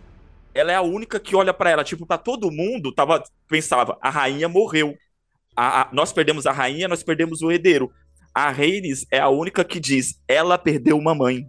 Ela 0.54 0.72
é 0.72 0.76
a 0.76 0.82
única 0.82 1.20
que 1.20 1.36
olha 1.36 1.54
para 1.54 1.70
ela. 1.70 1.84
Tipo, 1.84 2.06
pra 2.06 2.18
todo 2.18 2.52
mundo, 2.52 2.92
tava, 2.92 3.24
pensava, 3.48 3.98
a 4.02 4.10
rainha 4.10 4.50
morreu. 4.50 4.96
A, 5.56 5.82
a, 5.82 5.90
nós 5.94 6.12
perdemos 6.12 6.46
a 6.46 6.52
rainha, 6.52 6.88
nós 6.88 7.04
perdemos 7.04 7.42
o 7.42 7.52
herdeiro. 7.52 7.92
A 8.34 8.50
Rhaenys 8.50 9.06
é 9.12 9.20
a 9.20 9.30
única 9.30 9.64
que 9.64 9.80
diz, 9.80 10.20
ela 10.28 10.58
perdeu 10.58 10.98
uma 10.98 11.14
mãe. 11.14 11.46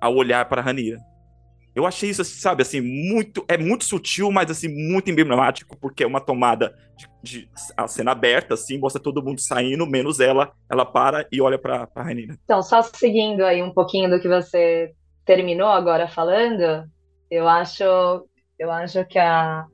Ao 0.00 0.14
olhar 0.14 0.44
para 0.46 0.62
Ranira. 0.62 0.98
Eu 1.76 1.84
achei 1.84 2.08
isso, 2.08 2.24
sabe, 2.24 2.62
assim, 2.62 2.80
muito. 2.80 3.44
É 3.46 3.58
muito 3.58 3.84
sutil, 3.84 4.32
mas 4.32 4.50
assim, 4.50 4.66
muito 4.66 5.10
emblemático, 5.10 5.76
porque 5.76 6.02
é 6.02 6.06
uma 6.06 6.22
tomada 6.22 6.74
de, 6.96 7.06
de 7.22 7.50
a 7.76 7.86
cena 7.86 8.12
aberta, 8.12 8.54
assim, 8.54 8.78
mostra 8.78 9.00
todo 9.00 9.22
mundo 9.22 9.42
saindo, 9.42 9.86
menos 9.86 10.18
ela. 10.18 10.54
Ela 10.70 10.86
para 10.86 11.28
e 11.30 11.38
olha 11.38 11.58
pra, 11.58 11.86
pra 11.86 12.02
Renina. 12.02 12.38
Então, 12.42 12.62
só 12.62 12.80
seguindo 12.80 13.44
aí 13.44 13.62
um 13.62 13.74
pouquinho 13.74 14.08
do 14.08 14.18
que 14.18 14.26
você 14.26 14.94
terminou 15.26 15.68
agora 15.68 16.08
falando, 16.08 16.88
eu 17.30 17.46
acho. 17.46 17.84
Eu 18.58 18.70
acho 18.70 19.04
que 19.04 19.18
a. 19.18 19.66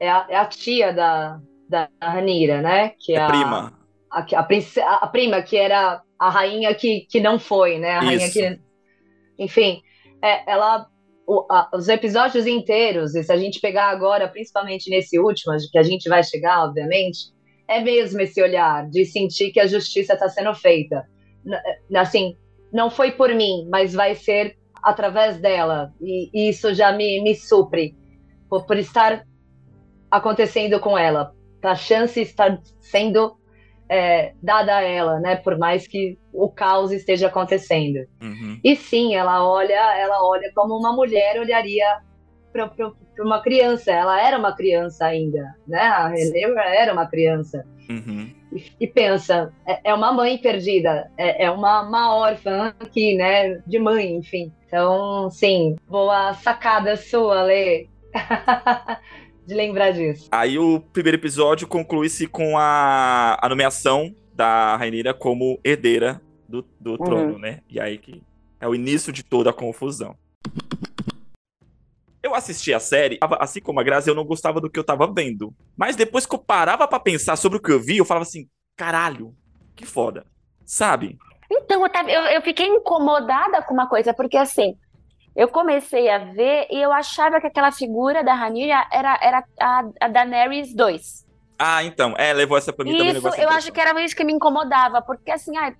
É 0.00 0.10
a, 0.10 0.26
é 0.30 0.36
a 0.36 0.46
tia 0.46 0.94
da, 0.94 1.38
da 1.68 1.90
Ranira, 2.02 2.62
né? 2.62 2.94
Que 2.98 3.12
é, 3.12 3.16
é 3.16 3.22
a 3.22 3.26
prima. 3.26 3.78
A, 4.10 4.20
a, 4.20 4.94
a, 5.02 5.06
prima, 5.08 5.42
que 5.42 5.58
era 5.58 6.00
a 6.18 6.30
rainha 6.30 6.74
que, 6.74 7.02
que 7.02 7.20
não 7.20 7.38
foi, 7.38 7.78
né? 7.78 7.96
A 7.96 8.00
rainha 8.00 8.28
Isso. 8.28 8.38
que. 8.38 8.58
Enfim, 9.38 9.82
é, 10.22 10.50
ela 10.50 10.88
o, 11.26 11.46
a, 11.50 11.70
os 11.74 11.88
episódios 11.88 12.46
inteiros, 12.46 13.14
e 13.14 13.22
se 13.22 13.32
a 13.32 13.36
gente 13.36 13.60
pegar 13.60 13.90
agora, 13.90 14.28
principalmente 14.28 14.90
nesse 14.90 15.18
último, 15.18 15.54
que 15.70 15.78
a 15.78 15.82
gente 15.82 16.08
vai 16.08 16.22
chegar, 16.22 16.64
obviamente, 16.64 17.32
é 17.68 17.80
mesmo 17.80 18.20
esse 18.20 18.42
olhar 18.42 18.88
de 18.88 19.04
sentir 19.04 19.50
que 19.50 19.60
a 19.60 19.66
justiça 19.66 20.14
está 20.14 20.28
sendo 20.28 20.54
feita. 20.54 21.06
Assim, 21.96 22.36
não 22.72 22.90
foi 22.90 23.12
por 23.12 23.34
mim, 23.34 23.66
mas 23.70 23.94
vai 23.94 24.14
ser 24.14 24.56
através 24.82 25.38
dela. 25.38 25.92
E, 26.00 26.30
e 26.34 26.48
isso 26.48 26.74
já 26.74 26.92
me, 26.92 27.22
me 27.22 27.34
supre 27.34 27.94
por, 28.48 28.66
por 28.66 28.76
estar 28.76 29.24
acontecendo 30.10 30.78
com 30.78 30.98
ela. 30.98 31.32
A 31.62 31.74
chance 31.74 32.20
estar 32.20 32.60
sendo 32.80 33.38
é, 33.88 34.32
dada 34.42 34.76
a 34.76 34.82
ela, 34.82 35.20
né? 35.20 35.36
Por 35.36 35.58
mais 35.58 35.86
que 35.86 36.18
o 36.32 36.48
caos 36.48 36.92
esteja 36.92 37.28
acontecendo. 37.28 38.06
Uhum. 38.22 38.58
E 38.62 38.76
sim, 38.76 39.14
ela 39.14 39.46
olha, 39.46 39.74
ela 39.96 40.22
olha 40.26 40.50
como 40.54 40.76
uma 40.76 40.92
mulher 40.92 41.38
olharia 41.38 42.00
para 42.52 42.70
uma 43.20 43.42
criança. 43.42 43.92
Ela 43.92 44.20
era 44.20 44.38
uma 44.38 44.54
criança 44.54 45.06
ainda, 45.06 45.54
né? 45.66 45.80
A 45.80 46.12
Helena 46.16 46.62
era 46.64 46.92
uma 46.92 47.06
criança. 47.06 47.64
Uhum. 47.88 48.30
E, 48.52 48.72
e, 48.80 48.86
pensa, 48.86 49.52
é, 49.66 49.90
é, 49.90 49.94
uma 49.94 50.12
mãe 50.12 50.38
perdida, 50.38 51.10
é, 51.18 51.44
é 51.44 51.50
uma, 51.50 51.82
uma 51.82 52.14
órfã 52.14 52.74
aqui, 52.80 53.14
né? 53.14 53.60
De 53.66 53.78
mãe, 53.78 54.16
enfim. 54.16 54.52
Então, 54.66 55.30
sim, 55.30 55.76
boa 55.88 56.32
sacada 56.34 56.96
sua, 56.96 57.42
Lê. 57.42 57.88
de 59.46 59.54
lembrar 59.54 59.92
disso. 59.92 60.28
Aí 60.32 60.58
o 60.58 60.80
primeiro 60.80 61.18
episódio 61.18 61.66
conclui-se 61.66 62.26
com 62.26 62.56
a, 62.56 63.38
a 63.40 63.48
nomeação 63.48 64.14
da 64.34 64.76
Rainira 64.76 65.14
como 65.14 65.60
herdeira 65.64 66.20
do, 66.48 66.62
do 66.80 66.92
uhum. 66.92 66.98
trono, 66.98 67.38
né? 67.38 67.60
E 67.68 67.78
aí 67.78 67.98
que 67.98 68.22
é 68.60 68.68
o 68.68 68.74
início 68.74 69.12
de 69.12 69.22
toda 69.22 69.50
a 69.50 69.52
confusão. 69.52 70.16
Eu 72.22 72.34
assisti 72.34 72.72
a 72.72 72.80
série, 72.80 73.18
assim 73.38 73.60
como 73.60 73.80
a 73.80 73.82
Grazi, 73.82 74.08
eu 74.08 74.14
não 74.14 74.24
gostava 74.24 74.58
do 74.58 74.70
que 74.70 74.78
eu 74.78 74.84
tava 74.84 75.06
vendo. 75.12 75.54
Mas 75.76 75.94
depois 75.94 76.24
que 76.24 76.34
eu 76.34 76.38
parava 76.38 76.88
para 76.88 76.98
pensar 76.98 77.36
sobre 77.36 77.58
o 77.58 77.60
que 77.60 77.70
eu 77.70 77.78
vi, 77.78 77.98
eu 77.98 78.04
falava 78.04 78.22
assim, 78.22 78.48
caralho, 78.74 79.34
que 79.76 79.84
foda. 79.84 80.24
Sabe? 80.64 81.18
Então, 81.50 81.82
eu, 81.82 81.90
tava, 81.90 82.10
eu, 82.10 82.22
eu 82.22 82.40
fiquei 82.40 82.66
incomodada 82.66 83.60
com 83.62 83.74
uma 83.74 83.86
coisa, 83.86 84.14
porque 84.14 84.38
assim, 84.38 84.74
eu 85.34 85.48
comecei 85.48 86.08
a 86.08 86.18
ver 86.18 86.66
e 86.70 86.80
eu 86.80 86.92
achava 86.92 87.40
que 87.40 87.46
aquela 87.46 87.72
figura 87.72 88.22
da 88.22 88.34
Ranira 88.34 88.86
era, 88.92 89.18
era 89.20 89.44
a, 89.60 89.84
a 90.00 90.08
Daenerys 90.08 90.74
2. 90.74 91.24
Ah, 91.58 91.82
então. 91.82 92.14
É, 92.16 92.32
levou 92.32 92.56
essa 92.56 92.72
pra 92.72 92.84
mim 92.84 92.92
isso, 92.96 93.22
também. 93.22 93.40
eu 93.40 93.48
acho 93.50 93.72
que 93.72 93.80
era 93.80 94.00
isso 94.02 94.14
que 94.14 94.24
me 94.24 94.32
incomodava, 94.32 95.02
porque 95.02 95.30
assim, 95.30 95.56
ai, 95.56 95.74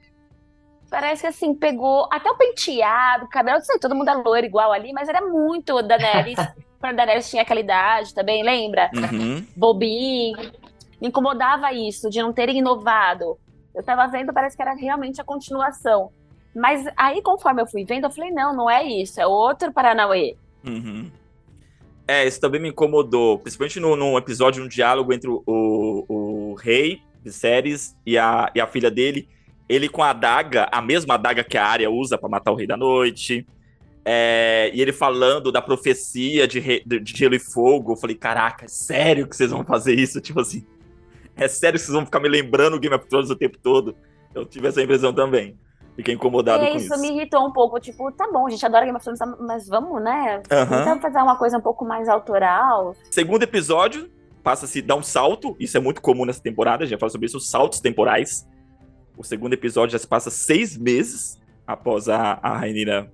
parece 0.90 1.22
que 1.22 1.28
assim, 1.28 1.54
pegou 1.54 2.08
até 2.10 2.30
o 2.30 2.36
penteado, 2.36 3.26
o 3.26 3.28
cabelo, 3.28 3.58
não 3.58 3.64
sei, 3.64 3.78
todo 3.78 3.94
mundo 3.94 4.08
é 4.08 4.14
loiro 4.14 4.46
igual 4.46 4.72
ali, 4.72 4.92
mas 4.92 5.08
era 5.08 5.20
muito 5.20 5.82
Daenerys. 5.82 6.38
Quando 6.80 6.94
a 6.94 7.04
Daenerys 7.04 7.30
tinha 7.30 7.42
aquela 7.42 7.60
idade 7.60 8.12
também, 8.12 8.42
lembra? 8.42 8.90
Uhum. 8.94 9.46
Bobinho. 9.56 10.36
Me 11.00 11.08
incomodava 11.08 11.72
isso, 11.72 12.10
de 12.10 12.20
não 12.20 12.32
terem 12.32 12.58
inovado. 12.58 13.38
Eu 13.74 13.82
tava 13.82 14.06
vendo, 14.06 14.32
parece 14.32 14.56
que 14.56 14.62
era 14.62 14.74
realmente 14.74 15.20
a 15.20 15.24
continuação. 15.24 16.10
Mas 16.54 16.86
aí, 16.96 17.20
conforme 17.22 17.60
eu 17.62 17.66
fui 17.66 17.84
vendo, 17.84 18.04
eu 18.04 18.10
falei, 18.10 18.30
não, 18.30 18.54
não 18.54 18.70
é 18.70 18.84
isso, 18.84 19.20
é 19.20 19.26
outro 19.26 19.72
Paranauê. 19.72 20.36
Uhum. 20.66 21.10
É, 22.06 22.26
isso 22.26 22.40
também 22.40 22.60
me 22.60 22.68
incomodou, 22.68 23.38
principalmente 23.38 23.80
num 23.80 24.16
episódio, 24.18 24.62
um 24.62 24.68
diálogo 24.68 25.12
entre 25.12 25.28
o, 25.28 25.42
o, 25.46 26.04
o 26.50 26.54
rei 26.54 27.00
Viserys 27.24 27.96
e 28.04 28.18
a, 28.18 28.50
e 28.54 28.60
a 28.60 28.66
filha 28.66 28.90
dele, 28.90 29.26
ele 29.66 29.88
com 29.88 30.02
a 30.02 30.10
adaga, 30.10 30.68
a 30.70 30.82
mesma 30.82 31.14
adaga 31.14 31.42
que 31.42 31.56
a 31.56 31.66
Arya 31.66 31.90
usa 31.90 32.18
para 32.18 32.28
matar 32.28 32.52
o 32.52 32.54
Rei 32.54 32.66
da 32.66 32.76
Noite, 32.76 33.46
é, 34.04 34.70
e 34.74 34.82
ele 34.82 34.92
falando 34.92 35.50
da 35.50 35.62
profecia 35.62 36.46
de, 36.46 36.60
re, 36.60 36.82
de, 36.84 37.00
de, 37.00 37.16
Gelo 37.16 37.34
e 37.34 37.38
Fogo, 37.38 37.92
eu 37.92 37.96
falei, 37.96 38.14
caraca, 38.14 38.66
é 38.66 38.68
sério 38.68 39.26
que 39.26 39.34
vocês 39.34 39.50
vão 39.50 39.64
fazer 39.64 39.98
isso? 39.98 40.20
Tipo 40.20 40.40
assim, 40.40 40.66
é 41.34 41.48
sério 41.48 41.78
que 41.78 41.86
vocês 41.86 41.94
vão 41.94 42.04
ficar 42.04 42.20
me 42.20 42.28
lembrando 42.28 42.74
o 42.74 42.78
Game 42.78 42.94
of 42.94 43.06
Thrones 43.06 43.30
o 43.30 43.36
tempo 43.36 43.58
todo? 43.58 43.96
Eu 44.34 44.44
tive 44.44 44.68
essa 44.68 44.82
impressão 44.82 45.12
também. 45.12 45.56
Fiquei 45.96 46.14
incomodado 46.14 46.64
é, 46.64 46.70
com 46.70 46.76
isso. 46.76 46.92
Isso 46.92 47.00
me 47.00 47.08
irritou 47.08 47.46
um 47.46 47.52
pouco. 47.52 47.78
Tipo, 47.78 48.10
tá 48.12 48.28
bom, 48.32 48.46
a 48.46 48.50
gente 48.50 48.64
adora 48.64 48.84
Game 48.84 48.96
of 48.96 49.04
Thrones, 49.04 49.20
mas 49.40 49.68
vamos, 49.68 50.02
né? 50.02 50.42
Uhum. 50.50 50.84
Vamos 50.84 51.02
fazer 51.02 51.18
uma 51.18 51.36
coisa 51.36 51.58
um 51.58 51.60
pouco 51.60 51.84
mais 51.84 52.08
autoral. 52.08 52.96
Segundo 53.10 53.44
episódio, 53.44 54.10
passa-se 54.42 54.82
dar 54.82 54.96
um 54.96 55.02
salto. 55.02 55.56
Isso 55.58 55.76
é 55.76 55.80
muito 55.80 56.02
comum 56.02 56.24
nessa 56.24 56.42
temporada. 56.42 56.82
A 56.82 56.86
gente 56.86 56.92
já 56.92 56.98
fala 56.98 57.10
sobre 57.10 57.26
isso, 57.26 57.36
os 57.36 57.48
saltos 57.48 57.80
temporais. 57.80 58.46
O 59.16 59.22
segundo 59.22 59.52
episódio 59.52 59.92
já 59.92 59.98
se 59.98 60.06
passa 60.06 60.30
seis 60.30 60.76
meses 60.76 61.40
após 61.66 62.08
a, 62.08 62.38
a 62.42 62.58
Rainira 62.58 63.10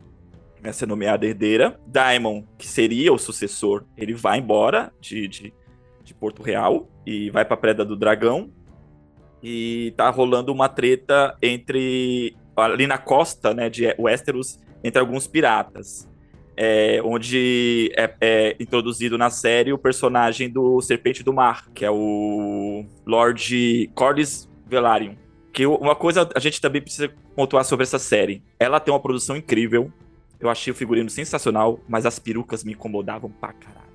né, 0.63 0.73
ser 0.73 0.87
nomeada 0.87 1.27
herdeira. 1.27 1.79
Daemon, 1.87 2.43
que 2.57 2.67
seria 2.67 3.13
o 3.13 3.19
sucessor, 3.19 3.85
ele 3.97 4.15
vai 4.15 4.39
embora 4.39 4.93
de, 5.01 5.29
de, 5.29 5.55
de 6.03 6.15
Porto 6.15 6.43
Real 6.43 6.89
e 7.07 7.31
vai 7.31 7.45
pra 7.45 7.57
Preda 7.57 7.85
do 7.85 7.97
Dragão. 7.97 8.51
E 9.43 9.95
tá 9.97 10.11
rolando 10.11 10.53
uma 10.53 10.69
treta 10.69 11.37
entre 11.41 12.37
ali 12.57 12.87
na 12.87 12.99
costa 12.99 13.55
né, 13.55 13.69
de 13.69 13.95
Westeros 13.99 14.59
entre 14.83 15.01
alguns 15.01 15.27
piratas. 15.27 16.09
É, 16.57 17.01
onde 17.03 17.91
é, 17.97 18.15
é, 18.21 18.57
introduzido 18.61 19.17
na 19.17 19.31
série 19.31 19.73
o 19.73 19.79
personagem 19.79 20.51
do 20.51 20.79
Serpente 20.83 21.23
do 21.23 21.33
Mar, 21.33 21.67
que 21.75 21.87
é 21.87 21.91
o 21.91 22.85
Lord 23.07 23.91
Corlys 23.95 24.51
Velaryon. 24.67 25.15
Que 25.53 25.67
uma 25.67 25.97
coisa 25.97 26.29
a 26.35 26.39
gente 26.39 26.61
também 26.61 26.83
precisa 26.83 27.11
pontuar 27.35 27.65
sobre 27.65 27.85
essa 27.85 27.99
série. 27.99 28.43
Ela 28.59 28.79
tem 28.79 28.93
uma 28.93 29.01
produção 29.01 29.37
incrível. 29.37 29.91
Eu 30.39 30.51
achei 30.51 30.71
o 30.71 30.77
figurino 30.77 31.09
sensacional, 31.09 31.81
mas 31.89 32.05
as 32.05 32.19
perucas 32.19 32.63
me 32.63 32.73
incomodavam 32.73 33.31
pra 33.31 33.55
caralho. 33.55 33.91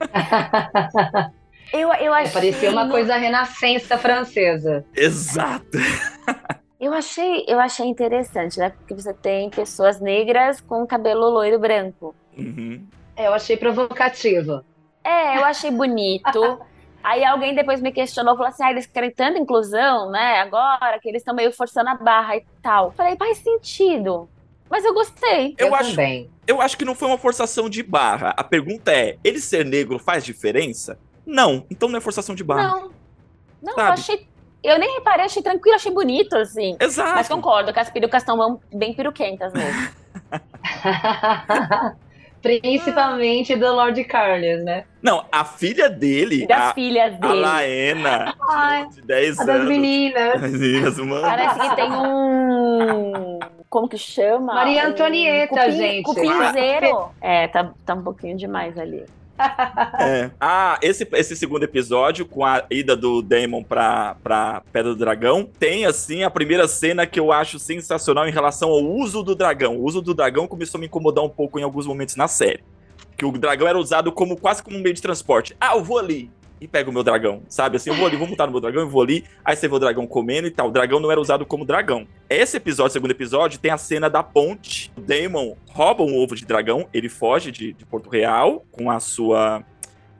eu, 1.72 1.92
eu 1.94 2.12
achei... 2.12 2.32
Parecia 2.32 2.70
uma 2.70 2.88
coisa 2.88 3.16
renascença 3.16 3.96
francesa. 3.96 4.84
Exato. 4.94 5.78
Eu 6.78 6.92
achei, 6.92 7.44
eu 7.48 7.58
achei 7.58 7.86
interessante, 7.86 8.58
né? 8.58 8.70
Porque 8.70 8.94
você 8.94 9.14
tem 9.14 9.48
pessoas 9.48 10.00
negras 10.00 10.60
com 10.60 10.86
cabelo 10.86 11.30
loiro 11.30 11.58
branco. 11.58 12.14
Uhum. 12.36 12.86
É, 13.16 13.26
eu 13.26 13.32
achei 13.32 13.56
provocativo. 13.56 14.62
É, 15.02 15.38
eu 15.38 15.44
achei 15.44 15.70
bonito. 15.70 16.60
Aí 17.02 17.24
alguém 17.24 17.54
depois 17.54 17.80
me 17.80 17.92
questionou, 17.92 18.34
falou 18.36 18.48
assim: 18.48 18.64
ah, 18.64 18.70
eles 18.70 18.84
querem 18.84 19.10
tanta 19.12 19.38
inclusão, 19.38 20.10
né? 20.10 20.40
Agora 20.40 20.98
que 21.00 21.08
eles 21.08 21.20
estão 21.22 21.34
meio 21.34 21.52
forçando 21.52 21.88
a 21.88 21.94
barra 21.94 22.36
e 22.36 22.44
tal. 22.60 22.90
Falei, 22.92 23.16
faz 23.16 23.38
sentido. 23.38 24.28
Mas 24.68 24.84
eu 24.84 24.92
gostei. 24.92 25.54
Eu, 25.56 25.68
Eu 25.68 25.74
acho, 25.76 25.90
também. 25.90 26.28
eu 26.46 26.60
acho 26.60 26.76
que 26.76 26.84
não 26.84 26.96
foi 26.96 27.06
uma 27.06 27.16
forçação 27.16 27.70
de 27.70 27.82
barra. 27.82 28.34
A 28.36 28.42
pergunta 28.42 28.90
é: 28.92 29.16
ele 29.22 29.38
ser 29.40 29.64
negro 29.64 29.98
faz 29.98 30.24
diferença? 30.24 30.98
Não. 31.24 31.64
Então 31.70 31.88
não 31.88 31.96
é 31.96 32.00
forçação 32.00 32.34
de 32.34 32.42
barra. 32.42 32.68
Não. 32.68 32.90
Não, 33.62 33.72
eu 33.72 33.74
Sabe? 33.76 33.92
achei. 33.92 34.28
Eu 34.62 34.78
nem 34.78 34.94
reparei, 34.94 35.26
achei 35.26 35.42
tranquilo, 35.42 35.76
achei 35.76 35.92
bonito, 35.92 36.36
assim. 36.36 36.76
Exato. 36.80 37.14
Mas 37.14 37.28
concordo 37.28 37.72
que 37.72 37.78
as 37.78 37.88
perucas 37.90 38.22
estão 38.22 38.60
bem 38.72 38.94
peruquentas 38.94 39.52
mesmo. 39.52 39.88
Principalmente 42.42 43.56
do 43.56 43.72
Lord 43.72 44.02
Carlos, 44.04 44.62
né? 44.64 44.84
Não, 45.02 45.24
a 45.32 45.44
filha 45.44 45.88
dele, 45.90 46.44
E 46.44 46.46
das 46.46 46.70
a, 46.70 46.74
filhas 46.74 47.14
a 47.14 47.16
dele. 47.26 47.40
Laena, 47.40 48.34
Ai, 48.48 48.86
de 48.88 49.02
10 49.02 49.40
a 49.40 49.44
das 49.44 49.56
anos. 49.56 49.68
meninas. 49.68 50.34
As 50.44 50.50
meninas, 50.52 50.98
mano. 50.98 51.22
Parece 51.22 51.58
que 51.60 51.76
tem 51.76 51.90
um. 51.92 53.38
Como 53.68 53.88
que 53.88 53.98
chama? 53.98 54.54
Maria 54.54 54.84
Um 54.84 54.88
Antonieta, 54.90 55.48
cupim- 55.56 55.70
gente. 55.72 56.02
Cupinzeiro. 56.04 57.08
É, 57.20 57.48
tá, 57.48 57.70
tá 57.84 57.94
um 57.94 58.02
pouquinho 58.02 58.36
demais 58.36 58.78
ali. 58.78 59.04
É. 59.98 60.30
Ah, 60.40 60.78
esse, 60.82 61.06
esse 61.12 61.36
segundo 61.36 61.62
episódio, 61.62 62.26
com 62.26 62.44
a 62.44 62.64
ida 62.70 62.96
do 62.96 63.22
Daemon 63.22 63.62
pra, 63.62 64.16
pra 64.22 64.62
Pedra 64.72 64.92
do 64.92 64.98
Dragão, 64.98 65.48
tem, 65.58 65.84
assim, 65.84 66.22
a 66.22 66.30
primeira 66.30 66.68
cena 66.68 67.06
que 67.06 67.18
eu 67.18 67.32
acho 67.32 67.58
sensacional 67.58 68.28
em 68.28 68.32
relação 68.32 68.70
ao 68.70 68.82
uso 68.82 69.22
do 69.22 69.34
dragão. 69.34 69.76
O 69.76 69.84
uso 69.84 70.00
do 70.00 70.14
dragão 70.14 70.46
começou 70.46 70.78
a 70.78 70.80
me 70.80 70.86
incomodar 70.86 71.24
um 71.24 71.28
pouco 71.28 71.58
em 71.58 71.62
alguns 71.62 71.86
momentos 71.86 72.16
na 72.16 72.28
série. 72.28 72.62
Que 73.16 73.24
o 73.24 73.32
dragão 73.32 73.66
era 73.66 73.78
usado 73.78 74.12
como 74.12 74.36
quase 74.36 74.62
como 74.62 74.76
um 74.76 74.82
meio 74.82 74.94
de 74.94 75.02
transporte. 75.02 75.56
Ah, 75.60 75.74
eu 75.74 75.82
vou 75.82 75.98
ali 75.98 76.30
e 76.60 76.66
pego 76.66 76.90
o 76.90 76.94
meu 76.94 77.02
dragão, 77.02 77.42
sabe? 77.48 77.76
Assim, 77.76 77.90
eu 77.90 77.96
vou 77.96 78.06
ali, 78.06 78.16
vou 78.16 78.26
montar 78.26 78.46
no 78.46 78.52
meu 78.52 78.60
dragão, 78.60 78.82
eu 78.82 78.88
vou 78.88 79.02
ali, 79.02 79.24
aí 79.44 79.54
você 79.54 79.68
vê 79.68 79.74
o 79.74 79.78
dragão 79.78 80.06
comendo 80.06 80.46
e 80.46 80.50
tal. 80.50 80.68
O 80.68 80.70
dragão 80.70 81.00
não 81.00 81.10
era 81.10 81.20
usado 81.20 81.44
como 81.44 81.64
dragão. 81.64 82.06
Esse 82.28 82.56
episódio, 82.56 82.92
segundo 82.92 83.10
episódio, 83.10 83.58
tem 83.58 83.70
a 83.70 83.78
cena 83.78 84.08
da 84.08 84.22
ponte. 84.22 84.90
O 84.96 85.00
Daemon 85.00 85.54
rouba 85.70 86.02
um 86.02 86.16
ovo 86.16 86.34
de 86.34 86.44
dragão, 86.44 86.88
ele 86.92 87.08
foge 87.08 87.50
de, 87.50 87.72
de 87.72 87.84
Porto 87.84 88.08
Real 88.08 88.64
com 88.70 88.90
a 88.90 89.00
sua 89.00 89.64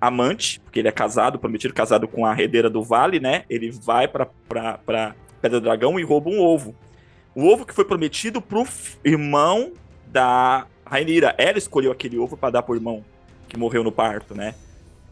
amante, 0.01 0.61
porque 0.61 0.79
ele 0.79 0.89
é 0.89 0.93
casado, 0.93 1.39
prometido 1.39 1.73
casado 1.73 2.07
com 2.07 2.27
a 2.27 2.39
herdeira 2.39 2.69
do 2.69 2.83
vale, 2.83 3.19
né? 3.19 3.45
Ele 3.49 3.71
vai 3.71 4.07
pra, 4.07 4.27
pra, 4.49 4.79
pra 4.79 5.15
Pedra 5.41 5.61
do 5.61 5.65
Dragão 5.65 5.99
e 5.99 6.03
rouba 6.03 6.31
um 6.31 6.41
ovo. 6.41 6.75
O 7.35 7.47
ovo 7.47 7.67
que 7.67 7.75
foi 7.75 7.85
prometido 7.85 8.41
pro 8.41 8.67
irmão 9.05 9.73
da 10.07 10.67
Rainira. 10.85 11.35
Ela 11.37 11.59
escolheu 11.59 11.93
aquele 11.93 12.19
ovo 12.19 12.37
pra 12.37 12.51
dar 12.51 12.63
pro 12.63 12.75
irmão 12.75 13.05
que 13.49 13.59
morreu 13.59 13.85
no 13.85 13.93
parto, 13.93 14.35
né? 14.35 14.55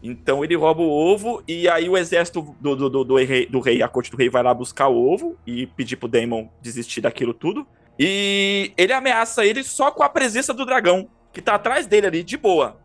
Então 0.06 0.44
ele 0.44 0.54
rouba 0.54 0.82
o 0.82 0.90
ovo 0.90 1.42
e 1.48 1.66
aí 1.66 1.88
o 1.88 1.96
exército 1.96 2.54
do, 2.60 2.76
do, 2.76 2.90
do, 2.90 3.04
do 3.04 3.16
rei, 3.16 3.46
do 3.46 3.58
rei, 3.58 3.82
a 3.82 3.88
corte 3.88 4.10
do 4.10 4.18
rei, 4.18 4.28
vai 4.28 4.42
lá 4.42 4.52
buscar 4.52 4.88
o 4.88 5.10
ovo 5.10 5.34
e 5.46 5.66
pedir 5.66 5.96
pro 5.96 6.06
Daemon 6.06 6.46
desistir 6.60 7.00
daquilo 7.00 7.32
tudo. 7.32 7.66
E 7.98 8.70
ele 8.76 8.92
ameaça 8.92 9.46
ele 9.46 9.64
só 9.64 9.90
com 9.90 10.02
a 10.02 10.08
presença 10.10 10.52
do 10.52 10.66
dragão, 10.66 11.08
que 11.32 11.40
tá 11.40 11.54
atrás 11.54 11.86
dele 11.86 12.06
ali, 12.06 12.22
de 12.22 12.36
boa. 12.36 12.78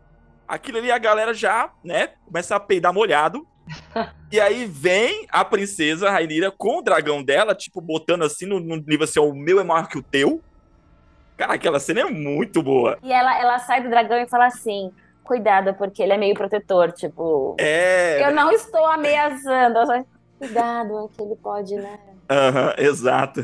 Aquilo 0.48 0.78
ali 0.78 0.90
a 0.90 0.96
galera 0.96 1.34
já, 1.34 1.70
né, 1.84 2.08
começa 2.24 2.56
a 2.56 2.60
peidar 2.60 2.94
molhado. 2.94 3.46
e 4.32 4.40
aí 4.40 4.64
vem 4.64 5.26
a 5.30 5.44
princesa 5.44 6.10
Rainira 6.10 6.50
com 6.50 6.78
o 6.78 6.82
dragão 6.82 7.22
dela, 7.22 7.54
tipo, 7.54 7.82
botando 7.82 8.22
assim 8.22 8.46
no, 8.46 8.58
no 8.58 8.76
nível 8.76 9.04
assim, 9.04 9.20
ó, 9.20 9.24
o 9.24 9.34
meu 9.34 9.60
é 9.60 9.64
maior 9.64 9.88
que 9.88 9.98
o 9.98 10.02
teu. 10.02 10.42
Cara, 11.36 11.52
aquela 11.52 11.78
cena 11.78 12.00
é 12.00 12.04
muito 12.04 12.62
boa. 12.62 12.98
E 13.02 13.12
ela, 13.12 13.38
ela 13.38 13.58
sai 13.58 13.82
do 13.82 13.90
dragão 13.90 14.18
e 14.18 14.26
fala 14.26 14.46
assim: 14.46 14.90
cuidado, 15.30 15.74
porque 15.74 16.02
ele 16.02 16.12
é 16.12 16.18
meio 16.18 16.34
protetor. 16.34 16.90
Tipo, 16.90 17.54
É. 17.60 18.26
eu 18.26 18.34
não 18.34 18.50
estou 18.50 18.84
ameaçando. 18.84 19.78
Eu 19.78 19.86
só, 19.86 20.04
cuidado, 20.40 20.98
é 21.04 21.08
que 21.16 21.22
ele 21.22 21.36
pode, 21.36 21.76
né? 21.76 21.98
Aham, 22.28 22.74
exato. 22.78 23.40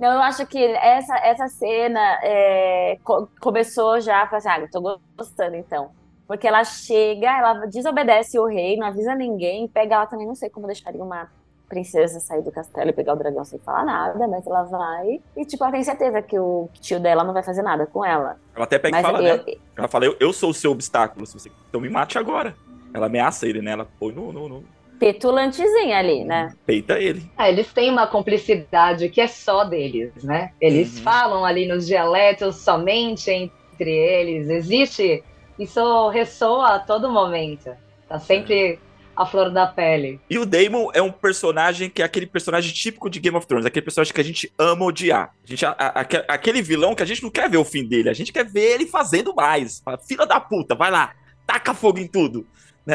Não, 0.00 0.12
eu 0.14 0.20
acho 0.22 0.44
que 0.46 0.58
essa, 0.64 1.16
essa 1.18 1.46
cena 1.48 2.00
é, 2.24 2.96
co- 3.04 3.28
começou 3.40 4.00
já, 4.00 4.22
assim, 4.24 4.48
ah, 4.48 4.60
eu 4.60 4.70
tô 4.70 5.00
gostando 5.16 5.54
então. 5.54 5.90
Porque 6.26 6.46
ela 6.46 6.64
chega, 6.64 7.26
ela 7.38 7.66
desobedece 7.66 8.36
o 8.38 8.46
rei, 8.46 8.76
não 8.76 8.88
avisa 8.88 9.14
ninguém, 9.14 9.68
pega 9.68 9.94
ela 9.94 10.06
também, 10.06 10.26
não 10.26 10.34
sei 10.34 10.50
como 10.50 10.66
deixaria 10.66 11.02
uma 11.02 11.28
princesa 11.68 12.18
sair 12.20 12.42
do 12.42 12.50
castelo 12.50 12.90
e 12.90 12.92
pegar 12.92 13.12
o 13.12 13.16
dragão 13.16 13.44
sem 13.44 13.58
falar 13.58 13.84
nada, 13.84 14.26
mas 14.26 14.46
ela 14.46 14.62
vai 14.64 15.20
e, 15.36 15.44
tipo, 15.44 15.62
ela 15.62 15.72
tem 15.72 15.84
certeza 15.84 16.22
que 16.22 16.38
o 16.38 16.68
tio 16.80 16.98
dela 16.98 17.22
não 17.22 17.34
vai 17.34 17.42
fazer 17.42 17.62
nada 17.62 17.86
com 17.86 18.04
ela. 18.04 18.36
Ela 18.54 18.64
até 18.64 18.78
pega 18.78 18.96
Mas 18.96 19.04
e 19.06 19.10
fala, 19.10 19.28
eu, 19.28 19.36
né? 19.36 19.44
Ela 19.76 19.88
fala, 19.88 20.04
eu, 20.06 20.16
eu 20.18 20.32
sou 20.32 20.50
o 20.50 20.54
seu 20.54 20.70
obstáculo, 20.70 21.26
se 21.26 21.34
você... 21.38 21.50
então 21.68 21.80
me 21.80 21.88
mate 21.90 22.18
agora. 22.18 22.54
Ela 22.94 23.06
ameaça 23.06 23.46
ele, 23.46 23.60
né? 23.60 23.72
Ela 23.72 23.86
põe 24.00 24.12
no, 24.12 24.32
no, 24.32 24.48
no... 24.48 24.64
petulantezinha 24.98 25.98
ali, 25.98 26.24
né? 26.24 26.54
peita 26.64 26.98
ele. 26.98 27.30
Ah, 27.36 27.48
eles 27.48 27.72
têm 27.72 27.90
uma 27.90 28.06
cumplicidade 28.06 29.08
que 29.10 29.20
é 29.20 29.26
só 29.26 29.64
deles, 29.64 30.12
né? 30.24 30.52
Eles 30.60 30.96
Uhum. 30.96 31.02
falam 31.02 31.44
ali 31.44 31.66
nos 31.66 31.86
dialetos 31.86 32.56
somente 32.56 33.30
entre 33.30 33.90
eles. 33.90 34.48
Existe. 34.48 35.22
Isso 35.58 36.08
ressoa 36.10 36.76
a 36.76 36.78
todo 36.78 37.10
momento. 37.10 37.70
Tá 38.08 38.18
sempre 38.18 38.78
a 39.22 39.26
flor 39.26 39.50
da 39.50 39.66
pele. 39.66 40.20
E 40.30 40.38
o 40.38 40.46
Daemon 40.46 40.88
é 40.94 41.02
um 41.02 41.10
personagem 41.10 41.90
que 41.90 42.00
é 42.02 42.04
aquele 42.04 42.26
personagem 42.26 42.72
típico 42.72 43.10
de 43.10 43.18
Game 43.20 43.36
of 43.36 43.46
Thrones, 43.46 43.66
aquele 43.66 43.84
personagem 43.84 44.14
que 44.14 44.20
a 44.20 44.24
gente 44.24 44.52
ama 44.58 44.84
odiar. 44.84 45.32
A 45.44 45.46
gente, 45.46 45.66
a- 45.66 45.74
a- 45.78 46.00
aque- 46.00 46.24
aquele 46.28 46.62
vilão 46.62 46.94
que 46.94 47.02
a 47.02 47.06
gente 47.06 47.22
não 47.22 47.30
quer 47.30 47.50
ver 47.50 47.56
o 47.58 47.64
fim 47.64 47.84
dele, 47.86 48.08
a 48.08 48.14
gente 48.14 48.32
quer 48.32 48.44
ver 48.44 48.74
ele 48.74 48.86
fazendo 48.86 49.34
mais. 49.34 49.82
Filha 50.06 50.24
da 50.26 50.38
puta, 50.38 50.74
vai 50.74 50.90
lá, 50.90 51.12
taca 51.46 51.74
fogo 51.74 51.98
em 51.98 52.06
tudo. 52.06 52.46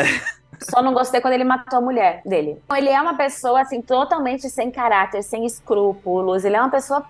Só 0.61 0.81
não 0.81 0.93
gostei 0.93 1.19
quando 1.19 1.33
ele 1.33 1.43
matou 1.43 1.79
a 1.79 1.81
mulher 1.81 2.21
dele. 2.25 2.57
Ele 2.75 2.89
é 2.89 3.01
uma 3.01 3.17
pessoa, 3.17 3.61
assim, 3.61 3.81
totalmente 3.81 4.49
sem 4.49 4.71
caráter, 4.71 5.21
sem 5.23 5.45
escrúpulos. 5.45 6.45
Ele 6.45 6.55
é 6.55 6.59
uma 6.61 6.69
pessoa 6.71 7.03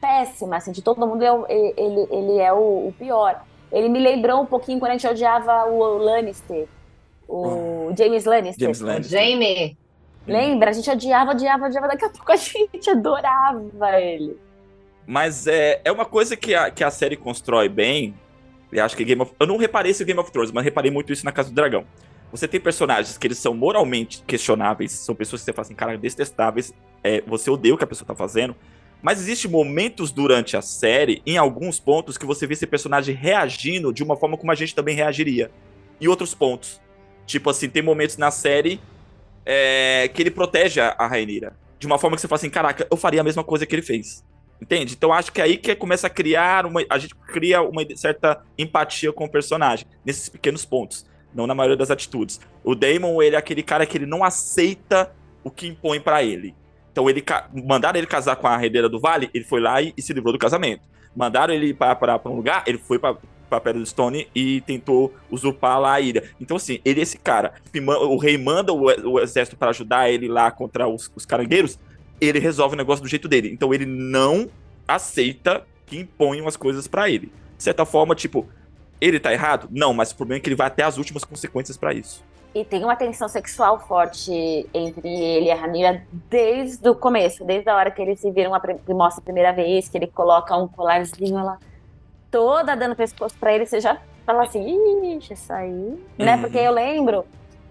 péssima, 0.00 0.56
assim, 0.56 0.70
de 0.70 0.82
todo 0.82 1.04
mundo. 1.06 1.22
é 1.24 1.32
o- 1.32 1.46
Ele, 1.48 2.06
ele 2.10 2.38
é 2.38 2.52
o, 2.52 2.88
o 2.88 2.94
pior. 2.98 3.42
Ele 3.72 3.88
me 3.88 3.98
lembrou 3.98 4.40
um 4.42 4.46
pouquinho 4.46 4.78
quando 4.78 4.90
a 4.92 4.94
gente 4.94 5.06
odiava 5.08 5.64
o 5.64 5.96
Lannister. 5.98 6.68
O 7.28 7.92
James 7.96 8.24
Lannister. 8.24 8.64
James 8.64 8.80
Lannister. 8.80 9.20
Jamie, 9.20 9.76
Lembra? 10.26 10.70
A 10.70 10.72
gente 10.72 10.90
odiava, 10.90 11.32
odiava, 11.32 11.66
odiava. 11.66 11.88
Daqui 11.88 12.04
a 12.04 12.10
pouco 12.10 12.32
a 12.32 12.36
gente 12.36 12.90
adorava 12.90 14.00
ele. 14.00 14.36
Mas 15.06 15.46
é, 15.46 15.80
é 15.84 15.92
uma 15.92 16.04
coisa 16.04 16.36
que 16.36 16.54
a, 16.54 16.70
que 16.70 16.82
a 16.82 16.90
série 16.90 17.16
constrói 17.16 17.68
bem. 17.68 18.14
Eu 18.72 18.84
acho 18.84 18.96
que 18.96 19.04
Game 19.04 19.20
of... 19.22 19.32
Eu 19.38 19.46
não 19.46 19.56
reparei 19.56 19.92
esse 19.92 20.04
Game 20.04 20.18
of 20.18 20.32
Thrones, 20.32 20.50
mas 20.50 20.64
reparei 20.64 20.90
muito 20.90 21.12
isso 21.12 21.24
na 21.24 21.30
Casa 21.30 21.50
do 21.50 21.54
Dragão. 21.54 21.84
Você 22.32 22.48
tem 22.48 22.58
personagens 22.58 23.16
que 23.16 23.26
eles 23.26 23.38
são 23.38 23.54
moralmente 23.54 24.24
questionáveis, 24.26 24.90
são 24.90 25.14
pessoas 25.14 25.42
que 25.42 25.44
você 25.44 25.52
fala 25.52 25.66
assim, 25.66 25.74
cara, 25.74 25.96
detestáveis, 25.96 26.74
é, 27.04 27.22
você 27.24 27.48
odeia 27.48 27.74
o 27.74 27.78
que 27.78 27.84
a 27.84 27.86
pessoa 27.86 28.08
tá 28.08 28.16
fazendo. 28.16 28.56
Mas 29.00 29.20
existem 29.20 29.48
momentos 29.48 30.10
durante 30.10 30.56
a 30.56 30.62
série, 30.62 31.22
em 31.24 31.36
alguns 31.36 31.78
pontos, 31.78 32.18
que 32.18 32.26
você 32.26 32.46
vê 32.46 32.54
esse 32.54 32.66
personagem 32.66 33.14
reagindo 33.14 33.92
de 33.92 34.02
uma 34.02 34.16
forma 34.16 34.36
como 34.36 34.50
a 34.50 34.54
gente 34.56 34.74
também 34.74 34.96
reagiria. 34.96 35.50
Em 36.00 36.08
outros 36.08 36.34
pontos. 36.34 36.80
Tipo 37.26 37.50
assim, 37.50 37.68
tem 37.68 37.82
momentos 37.82 38.16
na 38.16 38.30
série 38.30 38.80
é, 39.44 40.08
que 40.12 40.22
ele 40.22 40.30
protege 40.30 40.80
a, 40.80 41.06
Rainira. 41.06 41.56
De 41.78 41.86
uma 41.86 41.98
forma 41.98 42.16
que 42.16 42.20
você 42.20 42.28
fala 42.28 42.38
assim, 42.38 42.50
caraca, 42.50 42.86
eu 42.90 42.96
faria 42.96 43.20
a 43.20 43.24
mesma 43.24 43.44
coisa 43.44 43.66
que 43.66 43.74
ele 43.74 43.82
fez. 43.82 44.24
Entende? 44.60 44.94
Então 44.94 45.12
acho 45.12 45.32
que 45.32 45.40
é 45.40 45.44
aí 45.44 45.56
que 45.56 45.74
começa 45.74 46.06
a 46.06 46.10
criar 46.10 46.64
uma. 46.64 46.84
A 46.88 46.98
gente 46.98 47.14
cria 47.14 47.60
uma 47.60 47.84
certa 47.96 48.42
empatia 48.56 49.12
com 49.12 49.24
o 49.24 49.28
personagem, 49.28 49.86
nesses 50.04 50.28
pequenos 50.28 50.64
pontos. 50.64 51.04
Não 51.34 51.46
na 51.46 51.54
maioria 51.54 51.76
das 51.76 51.90
atitudes. 51.90 52.40
O 52.62 52.74
Damon, 52.74 53.20
ele 53.20 53.34
é 53.34 53.38
aquele 53.38 53.62
cara 53.62 53.84
que 53.84 53.98
ele 53.98 54.06
não 54.06 54.22
aceita 54.22 55.12
o 55.42 55.50
que 55.50 55.66
impõe 55.66 56.00
pra 56.00 56.22
ele. 56.22 56.54
Então 56.92 57.10
ele 57.10 57.22
mandaram 57.66 57.98
ele 57.98 58.06
casar 58.06 58.36
com 58.36 58.46
a 58.46 58.62
herdeira 58.62 58.88
do 58.88 59.00
Vale, 59.00 59.28
ele 59.34 59.44
foi 59.44 59.60
lá 59.60 59.82
e, 59.82 59.92
e 59.96 60.00
se 60.00 60.12
livrou 60.12 60.32
do 60.32 60.38
casamento. 60.38 60.82
Mandaram 61.14 61.52
ele 61.52 61.74
pra 61.74 62.20
um 62.26 62.36
lugar, 62.36 62.62
ele 62.66 62.78
foi 62.78 63.00
pra, 63.00 63.16
pra 63.54 63.60
Pedra 63.60 63.80
do 63.80 63.86
Stone 63.86 64.28
e 64.34 64.60
tentou 64.62 65.14
usurpar 65.30 65.80
lá 65.80 65.94
a 65.94 66.00
ilha. 66.00 66.24
Então, 66.40 66.56
assim, 66.56 66.80
ele 66.84 67.00
é 67.00 67.02
esse 67.02 67.18
cara. 67.18 67.54
O 68.08 68.16
rei 68.16 68.36
manda 68.36 68.72
o, 68.72 69.20
exército 69.20 69.56
para 69.56 69.70
ajudar 69.70 70.10
ele 70.10 70.28
lá 70.28 70.50
contra 70.50 70.88
os, 70.88 71.10
os 71.14 71.24
carangueiros. 71.24 71.78
Ele 72.20 72.38
resolve 72.38 72.74
o 72.74 72.78
negócio 72.78 73.02
do 73.02 73.08
jeito 73.08 73.28
dele. 73.28 73.50
Então, 73.52 73.72
ele 73.72 73.86
não 73.86 74.48
aceita 74.86 75.64
que 75.86 75.98
imponham 75.98 76.48
as 76.48 76.56
coisas 76.56 76.86
pra 76.86 77.08
ele. 77.08 77.32
De 77.56 77.62
certa 77.62 77.84
forma, 77.84 78.14
tipo, 78.14 78.48
ele 79.00 79.20
tá 79.20 79.32
errado? 79.32 79.68
Não, 79.70 79.92
mas 79.94 80.10
o 80.10 80.16
problema 80.16 80.38
é 80.38 80.40
que 80.40 80.48
ele 80.48 80.56
vai 80.56 80.66
até 80.66 80.82
as 80.82 80.98
últimas 80.98 81.24
consequências 81.24 81.76
pra 81.76 81.92
isso. 81.92 82.24
E 82.54 82.64
tem 82.64 82.84
uma 82.84 82.94
tensão 82.94 83.28
sexual 83.28 83.80
forte 83.80 84.30
entre 84.72 85.08
ele 85.08 85.46
e 85.46 85.50
a 85.50 85.56
Ranira 85.56 86.06
desde 86.30 86.88
o 86.88 86.94
começo, 86.94 87.44
desde 87.44 87.68
a 87.68 87.74
hora 87.74 87.90
que 87.90 88.00
eles 88.00 88.20
se 88.20 88.30
viram, 88.30 88.54
a, 88.54 88.60
que 88.60 88.94
mostra 88.94 89.20
a 89.20 89.24
primeira 89.24 89.52
vez, 89.52 89.88
que 89.88 89.98
ele 89.98 90.06
coloca 90.06 90.56
um 90.56 90.68
colarzinho, 90.68 91.36
ela 91.36 91.58
toda 92.34 92.74
dando 92.74 92.96
pescoço 92.96 93.36
pra 93.38 93.52
ele, 93.52 93.64
você 93.64 93.78
já 93.78 93.96
fala 94.26 94.42
assim, 94.42 95.16
ixi, 95.16 95.34
isso 95.34 95.52
aí, 95.52 96.04
né? 96.18 96.34
Uhum. 96.34 96.40
Porque 96.40 96.58
eu 96.58 96.72
lembro 96.72 97.24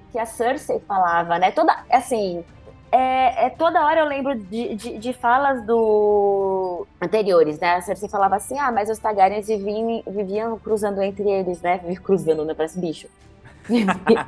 que 0.10 0.18
a 0.18 0.26
Cersei 0.26 0.80
falava, 0.88 1.38
né? 1.38 1.52
Toda, 1.52 1.76
assim, 1.92 2.46
é, 2.90 3.48
é, 3.48 3.50
toda 3.50 3.84
hora 3.84 4.00
eu 4.00 4.06
lembro 4.06 4.40
de, 4.40 4.74
de, 4.76 4.98
de, 4.98 5.12
falas 5.12 5.66
do 5.66 6.88
anteriores, 7.02 7.60
né? 7.60 7.76
A 7.76 7.82
Cersei 7.82 8.08
falava 8.08 8.38
assim, 8.38 8.58
ah, 8.58 8.72
mas 8.72 8.90
os 8.90 9.00
Targaryens 9.00 9.48
viviam, 9.48 10.02
viviam 10.08 10.58
cruzando 10.58 11.02
entre 11.02 11.30
eles, 11.30 11.62
né? 11.62 11.80
Cruzando, 12.02 12.46
né? 12.46 12.54
Parece 12.54 12.80
bicho. 12.80 13.10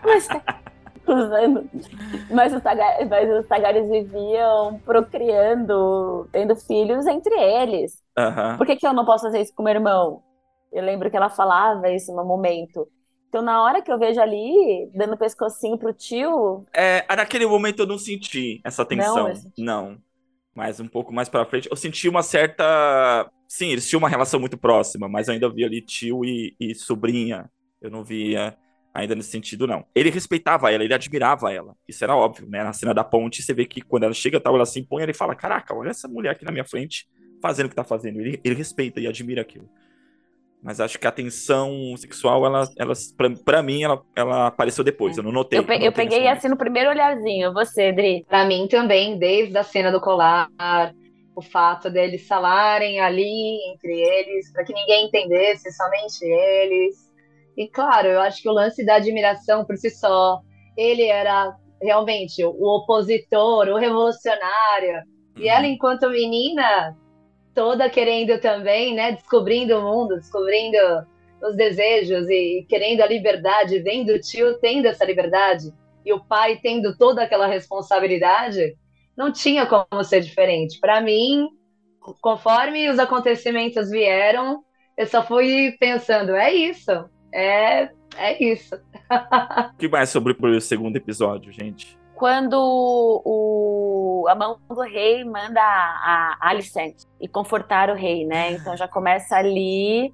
mas, 0.04 0.28
cruzando. 1.06 1.70
Mas 2.30 2.54
os, 2.54 2.62
Targaryens, 2.62 3.10
mas 3.10 3.40
os 3.40 3.48
Targaryens 3.48 3.90
viviam 3.90 4.82
procriando, 4.84 6.28
tendo 6.34 6.58
filhos 6.58 7.08
entre 7.08 7.34
eles. 7.36 8.04
Uhum. 8.18 8.58
Por 8.58 8.66
que, 8.66 8.76
que 8.76 8.86
eu 8.86 8.92
não 8.92 9.06
posso 9.06 9.24
fazer 9.24 9.40
isso 9.40 9.54
com 9.56 9.64
meu 9.64 9.76
irmão? 9.76 10.25
Eu 10.76 10.84
lembro 10.84 11.10
que 11.10 11.16
ela 11.16 11.30
falava 11.30 11.90
isso 11.90 12.14
no 12.14 12.26
momento. 12.26 12.86
Então, 13.30 13.42
na 13.42 13.64
hora 13.64 13.82
que 13.82 13.90
eu 13.90 13.98
vejo 13.98 14.20
ali, 14.20 14.90
dando 14.94 15.18
pescocinho 15.18 15.78
pro 15.78 15.94
tio. 15.94 16.66
É, 16.74 17.06
naquele 17.16 17.46
momento 17.46 17.80
eu 17.80 17.88
não 17.88 17.98
senti 17.98 18.60
essa 18.62 18.86
tensão. 18.86 19.30
Não, 19.30 19.36
senti. 19.36 19.62
não. 19.62 19.98
Mas 20.54 20.82
um 20.82 20.88
pouco 20.88 21.14
mais 21.14 21.30
pra 21.30 21.46
frente, 21.46 21.70
eu 21.70 21.78
senti 21.78 22.10
uma 22.10 22.22
certa. 22.22 23.30
Sim, 23.48 23.70
eles 23.70 23.88
tinham 23.88 24.00
uma 24.00 24.10
relação 24.10 24.38
muito 24.38 24.58
próxima, 24.58 25.08
mas 25.08 25.28
eu 25.28 25.34
ainda 25.34 25.50
vi 25.50 25.64
ali 25.64 25.82
tio 25.82 26.26
e, 26.26 26.56
e 26.60 26.76
sobrinha. 26.76 27.50
Eu 27.82 27.90
não 27.90 28.04
via 28.04 28.58
ainda 28.94 29.16
nesse 29.16 29.30
sentido, 29.30 29.68
não. 29.68 29.86
Ele 29.94 30.10
respeitava 30.10 30.72
ela, 30.72 30.84
ele 30.84 30.94
admirava 30.94 31.54
ela. 31.54 31.74
Isso 31.88 32.04
era 32.04 32.16
óbvio, 32.16 32.50
né? 32.50 32.64
Na 32.64 32.74
cena 32.74 32.94
da 32.94 33.04
ponte, 33.04 33.44
você 33.44 33.54
vê 33.54 33.66
que 33.66 33.82
quando 33.82 34.04
ela 34.04 34.14
chega, 34.14 34.42
tal, 34.42 34.56
ela 34.56 34.66
se 34.66 34.80
impõe, 34.80 35.04
ele 35.04 35.14
fala: 35.14 35.36
Caraca, 35.36 35.74
olha 35.74 35.90
essa 35.90 36.08
mulher 36.08 36.32
aqui 36.32 36.44
na 36.44 36.52
minha 36.52 36.66
frente 36.66 37.08
fazendo 37.42 37.68
o 37.68 37.70
que 37.70 37.76
tá 37.76 37.84
fazendo. 37.84 38.20
Ele, 38.20 38.40
ele 38.44 38.56
respeita 38.56 39.00
e 39.00 39.08
admira 39.08 39.42
aquilo. 39.42 39.70
Mas 40.64 40.80
acho 40.80 40.98
que 40.98 41.06
a 41.06 41.12
tensão 41.12 41.96
sexual, 41.96 42.44
ela, 42.46 42.68
ela 42.78 42.94
pra, 43.16 43.30
pra 43.46 43.64
mim, 43.64 43.84
ela, 43.84 44.02
ela 44.16 44.48
apareceu 44.48 44.84
depois. 44.84 45.16
Eu 45.16 45.24
não 45.24 45.32
notei. 45.32 45.60
Eu, 45.60 45.64
pe 45.64 45.84
eu 45.84 45.92
peguei 45.92 46.28
assim 46.28 46.48
no 46.48 46.58
primeiro 46.58 46.90
olharzinho. 46.90 47.54
Você, 47.54 47.92
Dri? 47.92 48.26
Pra 48.28 48.46
mim 48.46 48.68
também, 48.68 49.18
desde 49.20 49.56
a 49.58 49.64
cena 49.64 49.92
do 49.92 50.02
colar, 50.02 50.50
o 51.36 51.42
fato 51.42 51.90
deles 51.90 52.28
falarem 52.28 53.00
ali 53.00 53.58
entre 53.72 53.94
eles, 53.94 54.52
para 54.52 54.64
que 54.64 54.74
ninguém 54.74 55.06
entendesse, 55.06 55.72
somente 55.72 56.24
eles. 56.24 56.96
E 57.58 57.68
claro, 57.68 58.08
eu 58.08 58.22
acho 58.22 58.42
que 58.42 58.50
o 58.50 58.54
lance 58.54 58.86
da 58.86 58.96
admiração 58.96 59.66
por 59.66 59.78
si 59.78 59.90
só, 59.90 60.40
ele 60.76 61.04
era 61.04 61.56
realmente 61.82 62.44
o 62.44 62.78
opositor, 62.78 63.68
o 63.68 63.78
revolucionário. 63.78 65.04
E 65.38 65.44
uhum. 65.44 65.50
ela, 65.50 65.68
enquanto 65.68 66.10
menina, 66.10 66.96
toda 67.56 67.90
querendo 67.90 68.40
também, 68.40 68.94
né, 68.94 69.14
descobrindo 69.14 69.80
o 69.80 69.82
mundo, 69.82 70.18
descobrindo 70.18 70.78
os 71.42 71.56
desejos 71.56 72.30
e 72.30 72.66
querendo 72.70 73.02
a 73.02 73.08
liberdade, 73.08 73.80
vendo 73.80 74.10
o 74.10 74.20
tio 74.20 74.60
tendo 74.60 74.88
essa 74.88 75.06
liberdade 75.06 75.74
e 76.06 76.14
o 76.14 76.24
pai 76.24 76.60
tendo 76.62 76.96
toda 76.98 77.24
aquela 77.24 77.48
responsabilidade, 77.48 78.76
não 79.18 79.32
tinha 79.32 79.66
como 79.66 80.04
ser 80.04 80.22
diferente. 80.22 80.80
Para 80.80 81.02
mim, 81.02 81.48
conforme 82.22 82.90
os 82.90 83.00
acontecimentos 83.00 83.90
vieram, 83.90 84.64
eu 84.98 85.08
só 85.08 85.26
fui 85.26 85.76
pensando, 85.80 86.36
é 86.36 86.54
isso, 86.54 86.92
é, 87.34 87.90
é 88.18 88.44
isso. 88.44 88.76
o 89.74 89.78
que 89.78 89.88
mais 89.88 90.10
sobre 90.10 90.34
o 90.34 90.62
segundo 90.62 90.96
episódio, 90.96 91.52
gente? 91.52 91.98
Quando 92.16 92.56
o, 93.26 94.26
a 94.30 94.36
mão 94.36 94.58
do 94.70 94.82
rei 94.82 95.24
manda 95.24 95.62
a, 95.62 96.38
a 96.40 96.50
Alicent 96.50 96.96
e 97.20 97.28
confortar 97.28 97.90
o 97.90 97.94
rei, 97.94 98.26
né? 98.26 98.54
Então 98.54 98.76
já 98.76 98.88
começa 98.88 99.36
ali. 99.36 100.14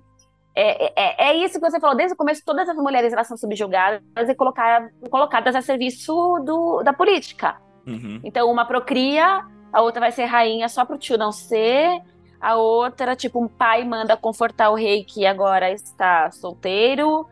É, 0.53 1.01
é, 1.01 1.29
é, 1.29 1.35
isso 1.35 1.59
que 1.59 1.69
você 1.69 1.79
falou, 1.79 1.95
desde 1.95 2.13
o 2.13 2.17
começo, 2.17 2.41
todas 2.45 2.67
as 2.67 2.75
mulheres 2.75 3.13
elas 3.13 3.27
são 3.27 3.37
subjugadas 3.37 4.01
e 4.27 4.35
colocar, 4.35 4.89
colocadas 5.09 5.55
a 5.55 5.61
serviço 5.61 6.13
do, 6.45 6.83
da 6.83 6.91
política. 6.91 7.55
Uhum. 7.87 8.19
Então, 8.23 8.51
uma 8.51 8.65
procria, 8.65 9.45
a 9.71 9.81
outra 9.81 10.01
vai 10.01 10.11
ser 10.11 10.25
rainha 10.25 10.67
só 10.67 10.83
para 10.83 10.95
o 10.95 10.99
tio 10.99 11.17
não 11.17 11.31
ser, 11.31 12.01
a 12.41 12.55
outra, 12.55 13.15
tipo, 13.15 13.41
um 13.41 13.47
pai 13.47 13.85
manda 13.85 14.17
confortar 14.17 14.71
o 14.71 14.75
rei 14.75 15.05
que 15.05 15.25
agora 15.25 15.71
está 15.71 16.29
solteiro. 16.31 17.27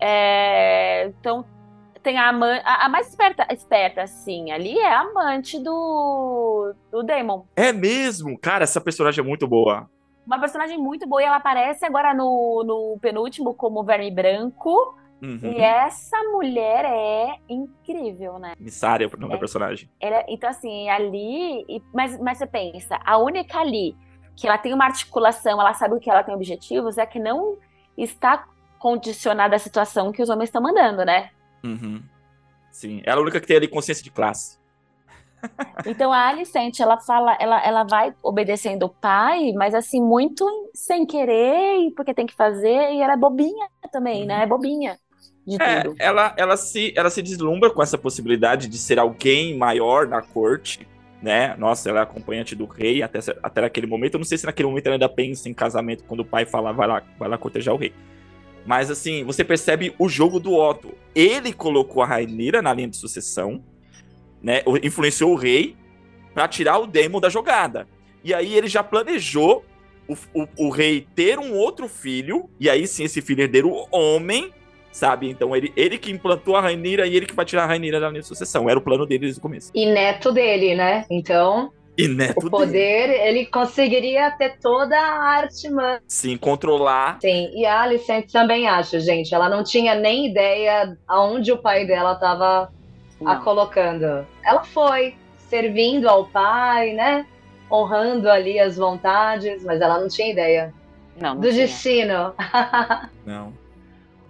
É, 0.00 1.06
então, 1.06 1.44
tem 2.06 2.18
a, 2.18 2.30
a, 2.30 2.86
a 2.86 2.88
mais 2.88 3.08
esperta, 3.08 3.44
esperta, 3.52 4.02
assim, 4.02 4.52
ali 4.52 4.78
é 4.78 4.94
a 4.94 5.00
amante 5.00 5.58
do, 5.58 6.72
do 6.92 7.02
Damon. 7.02 7.44
É 7.56 7.72
mesmo? 7.72 8.38
Cara, 8.38 8.62
essa 8.62 8.80
personagem 8.80 9.24
é 9.24 9.26
muito 9.26 9.48
boa. 9.48 9.90
Uma 10.24 10.38
personagem 10.38 10.78
muito 10.78 11.04
boa 11.04 11.20
e 11.20 11.24
ela 11.24 11.38
aparece 11.38 11.84
agora 11.84 12.14
no, 12.14 12.62
no 12.64 12.96
penúltimo 13.00 13.54
como 13.54 13.82
Verme 13.82 14.12
Branco. 14.12 14.96
Uhum. 15.20 15.40
E 15.42 15.60
essa 15.60 16.16
mulher 16.30 16.84
é 16.84 17.38
incrível, 17.48 18.38
né? 18.38 18.54
Missária, 18.56 19.08
o 19.08 19.20
nome 19.20 19.32
é, 19.32 19.34
da 19.34 19.40
personagem. 19.40 19.90
Ela, 19.98 20.24
então, 20.28 20.48
assim, 20.48 20.88
ali. 20.88 21.66
Mas, 21.92 22.16
mas 22.20 22.38
você 22.38 22.46
pensa, 22.46 23.00
a 23.04 23.18
única 23.18 23.58
ali 23.58 23.96
que 24.36 24.46
ela 24.46 24.58
tem 24.58 24.72
uma 24.72 24.84
articulação, 24.84 25.60
ela 25.60 25.74
sabe 25.74 25.94
o 25.94 25.98
que 25.98 26.08
ela 26.08 26.22
tem 26.22 26.34
objetivos, 26.36 26.98
é 26.98 27.06
que 27.06 27.18
não 27.18 27.56
está 27.98 28.46
condicionada 28.78 29.56
à 29.56 29.58
situação 29.58 30.12
que 30.12 30.22
os 30.22 30.28
homens 30.28 30.50
estão 30.50 30.62
mandando, 30.62 31.04
né? 31.04 31.30
Uhum. 31.64 32.02
Sim, 32.70 33.00
ela 33.04 33.16
é 33.16 33.18
a 33.20 33.22
única 33.22 33.40
que 33.40 33.46
tem 33.46 33.56
ali 33.56 33.68
consciência 33.68 34.04
de 34.04 34.10
classe. 34.10 34.58
Então 35.86 36.12
a 36.12 36.28
Alicente, 36.28 36.82
ela 36.82 36.98
fala, 36.98 37.36
ela, 37.38 37.64
ela 37.64 37.84
vai 37.84 38.12
obedecendo 38.22 38.84
o 38.84 38.88
pai, 38.88 39.52
mas 39.52 39.74
assim, 39.74 40.02
muito 40.02 40.44
sem 40.74 41.06
querer, 41.06 41.92
porque 41.94 42.14
tem 42.14 42.26
que 42.26 42.34
fazer, 42.34 42.92
e 42.92 43.00
ela 43.00 43.12
é 43.12 43.16
bobinha 43.16 43.68
também, 43.92 44.22
uhum. 44.22 44.26
né? 44.26 44.42
É 44.42 44.46
bobinha 44.46 44.98
de 45.46 45.62
é, 45.62 45.82
tudo. 45.82 45.96
Ela, 45.98 46.34
ela, 46.36 46.56
se, 46.56 46.92
ela 46.96 47.08
se 47.08 47.22
deslumbra 47.22 47.70
com 47.70 47.82
essa 47.82 47.96
possibilidade 47.96 48.66
de 48.68 48.76
ser 48.76 48.98
alguém 48.98 49.56
maior 49.56 50.08
na 50.08 50.20
corte, 50.20 50.88
né? 51.22 51.54
Nossa, 51.56 51.88
ela 51.88 52.00
é 52.00 52.02
acompanhante 52.02 52.56
do 52.56 52.66
rei 52.66 53.02
até, 53.02 53.20
até 53.42 53.64
aquele 53.64 53.86
momento. 53.86 54.14
Eu 54.14 54.18
não 54.18 54.24
sei 54.24 54.38
se 54.38 54.46
naquele 54.46 54.68
momento 54.68 54.86
ela 54.86 54.96
ainda 54.96 55.08
pensa 55.08 55.48
em 55.48 55.54
casamento, 55.54 56.04
quando 56.04 56.20
o 56.20 56.24
pai 56.24 56.44
fala, 56.44 56.72
vai 56.72 56.88
lá, 56.88 57.02
vai 57.18 57.28
lá 57.28 57.38
cortejar 57.38 57.74
o 57.74 57.78
rei. 57.78 57.92
Mas 58.66 58.90
assim, 58.90 59.24
você 59.24 59.44
percebe 59.44 59.94
o 59.98 60.08
jogo 60.08 60.40
do 60.40 60.54
Otto. 60.54 60.92
Ele 61.14 61.52
colocou 61.52 62.02
a 62.02 62.06
Rainira 62.06 62.60
na 62.60 62.74
linha 62.74 62.88
de 62.88 62.96
sucessão, 62.96 63.62
né? 64.42 64.62
Influenciou 64.82 65.32
o 65.32 65.36
rei 65.36 65.76
para 66.34 66.48
tirar 66.48 66.78
o 66.78 66.86
Daemon 66.86 67.20
da 67.20 67.28
jogada. 67.28 67.86
E 68.22 68.34
aí 68.34 68.54
ele 68.54 68.66
já 68.66 68.82
planejou 68.82 69.64
o, 70.08 70.14
o, 70.34 70.48
o, 70.66 70.70
rei 70.70 71.06
ter 71.14 71.38
um 71.38 71.54
outro 71.54 71.88
filho, 71.88 72.50
e 72.58 72.68
aí 72.68 72.86
sim 72.86 73.04
esse 73.04 73.22
filho 73.22 73.42
herdeiro 73.42 73.86
homem, 73.90 74.52
sabe? 74.92 75.30
Então 75.30 75.54
ele, 75.54 75.72
ele 75.76 75.96
que 75.96 76.10
implantou 76.10 76.56
a 76.56 76.60
Rainira 76.60 77.06
e 77.06 77.16
ele 77.16 77.26
que 77.26 77.34
vai 77.34 77.44
tirar 77.44 77.64
a 77.64 77.66
Rainira 77.66 78.00
da 78.00 78.08
linha 78.08 78.20
de 78.20 78.26
sucessão. 78.26 78.68
Era 78.68 78.78
o 78.78 78.82
plano 78.82 79.06
dele 79.06 79.20
desde 79.20 79.38
o 79.38 79.42
começo. 79.42 79.70
E 79.74 79.86
neto 79.86 80.32
dele, 80.32 80.74
né? 80.74 81.04
Então 81.08 81.72
e 81.96 82.08
neto 82.08 82.46
o 82.46 82.50
poder, 82.50 83.08
dele. 83.08 83.12
ele 83.14 83.46
conseguiria 83.46 84.30
ter 84.32 84.58
toda 84.58 84.98
a 84.98 85.22
arte 85.22 85.68
mãe. 85.70 85.98
Sim, 86.06 86.36
controlar. 86.36 87.18
Sim, 87.20 87.50
e 87.54 87.64
a 87.64 87.82
Alicente 87.82 88.32
também 88.32 88.68
acha, 88.68 89.00
gente. 89.00 89.34
Ela 89.34 89.48
não 89.48 89.64
tinha 89.64 89.94
nem 89.94 90.26
ideia 90.26 90.96
aonde 91.08 91.52
o 91.52 91.58
pai 91.58 91.86
dela 91.86 92.12
estava 92.12 92.70
a 93.24 93.36
colocando. 93.36 94.26
Ela 94.44 94.62
foi 94.64 95.14
servindo 95.48 96.08
ao 96.08 96.26
pai, 96.26 96.92
né? 96.92 97.26
Honrando 97.70 98.28
ali 98.30 98.60
as 98.60 98.76
vontades, 98.76 99.64
mas 99.64 99.80
ela 99.80 99.98
não 99.98 100.08
tinha 100.08 100.30
ideia 100.30 100.74
não, 101.16 101.34
não 101.34 101.40
do 101.40 101.48
tinha. 101.48 101.66
destino. 101.66 102.34
não. 103.24 103.52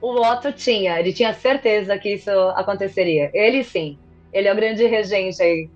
O 0.00 0.20
Otto 0.20 0.52
tinha, 0.52 1.00
ele 1.00 1.12
tinha 1.12 1.32
certeza 1.32 1.98
que 1.98 2.14
isso 2.14 2.30
aconteceria. 2.30 3.30
Ele 3.34 3.64
sim. 3.64 3.98
Ele 4.32 4.46
é 4.46 4.52
o 4.52 4.56
grande 4.56 4.86
regente 4.86 5.42
aí 5.42 5.68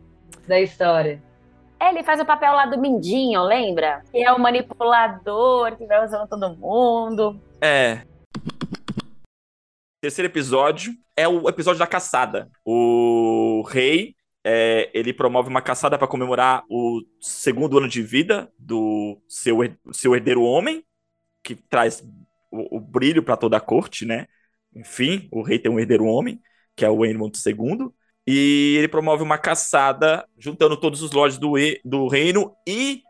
da 0.47 0.61
história. 0.61 1.21
Ele 1.81 2.03
faz 2.05 2.21
o 2.21 2.27
papel 2.27 2.53
lá 2.53 2.67
do 2.67 2.79
Mindinho, 2.79 3.43
lembra? 3.43 4.03
Que 4.11 4.19
é 4.19 4.31
o 4.31 4.39
manipulador 4.39 5.77
que 5.77 5.87
vai 5.87 6.05
usando 6.05 6.29
todo 6.29 6.57
mundo. 6.57 7.41
É. 7.61 8.03
Terceiro 10.03 10.31
episódio 10.31 10.93
é 11.17 11.27
o 11.27 11.49
episódio 11.49 11.79
da 11.79 11.87
caçada. 11.87 12.51
O 12.65 13.63
rei 13.67 14.15
é, 14.45 14.91
ele 14.93 15.13
promove 15.13 15.49
uma 15.49 15.63
caçada 15.63 15.99
para 15.99 16.07
comemorar 16.07 16.65
o 16.69 17.03
segundo 17.21 17.79
ano 17.79 17.89
de 17.89 18.03
vida 18.03 18.53
do 18.59 19.21
seu, 19.29 19.59
seu 19.93 20.15
herdeiro 20.15 20.43
homem, 20.43 20.85
que 21.43 21.55
traz 21.55 22.03
o, 22.51 22.77
o 22.77 22.81
brilho 22.81 23.23
para 23.23 23.37
toda 23.37 23.57
a 23.57 23.61
corte, 23.61 24.05
né? 24.05 24.27
Enfim, 24.75 25.29
o 25.33 25.43
rei 25.43 25.59
tem 25.59 25.71
um 25.71 25.81
herdeiro 25.81 26.05
homem, 26.05 26.41
que 26.77 26.85
é 26.85 26.91
o 26.91 27.05
Edmund 27.05 27.37
II. 27.45 27.91
E 28.33 28.77
ele 28.79 28.87
promove 28.87 29.25
uma 29.25 29.37
caçada 29.37 30.25
juntando 30.39 30.77
todos 30.77 31.03
os 31.03 31.11
lords 31.11 31.37
do, 31.37 31.55
do 31.85 32.07
reino 32.07 32.55
e 32.65 33.03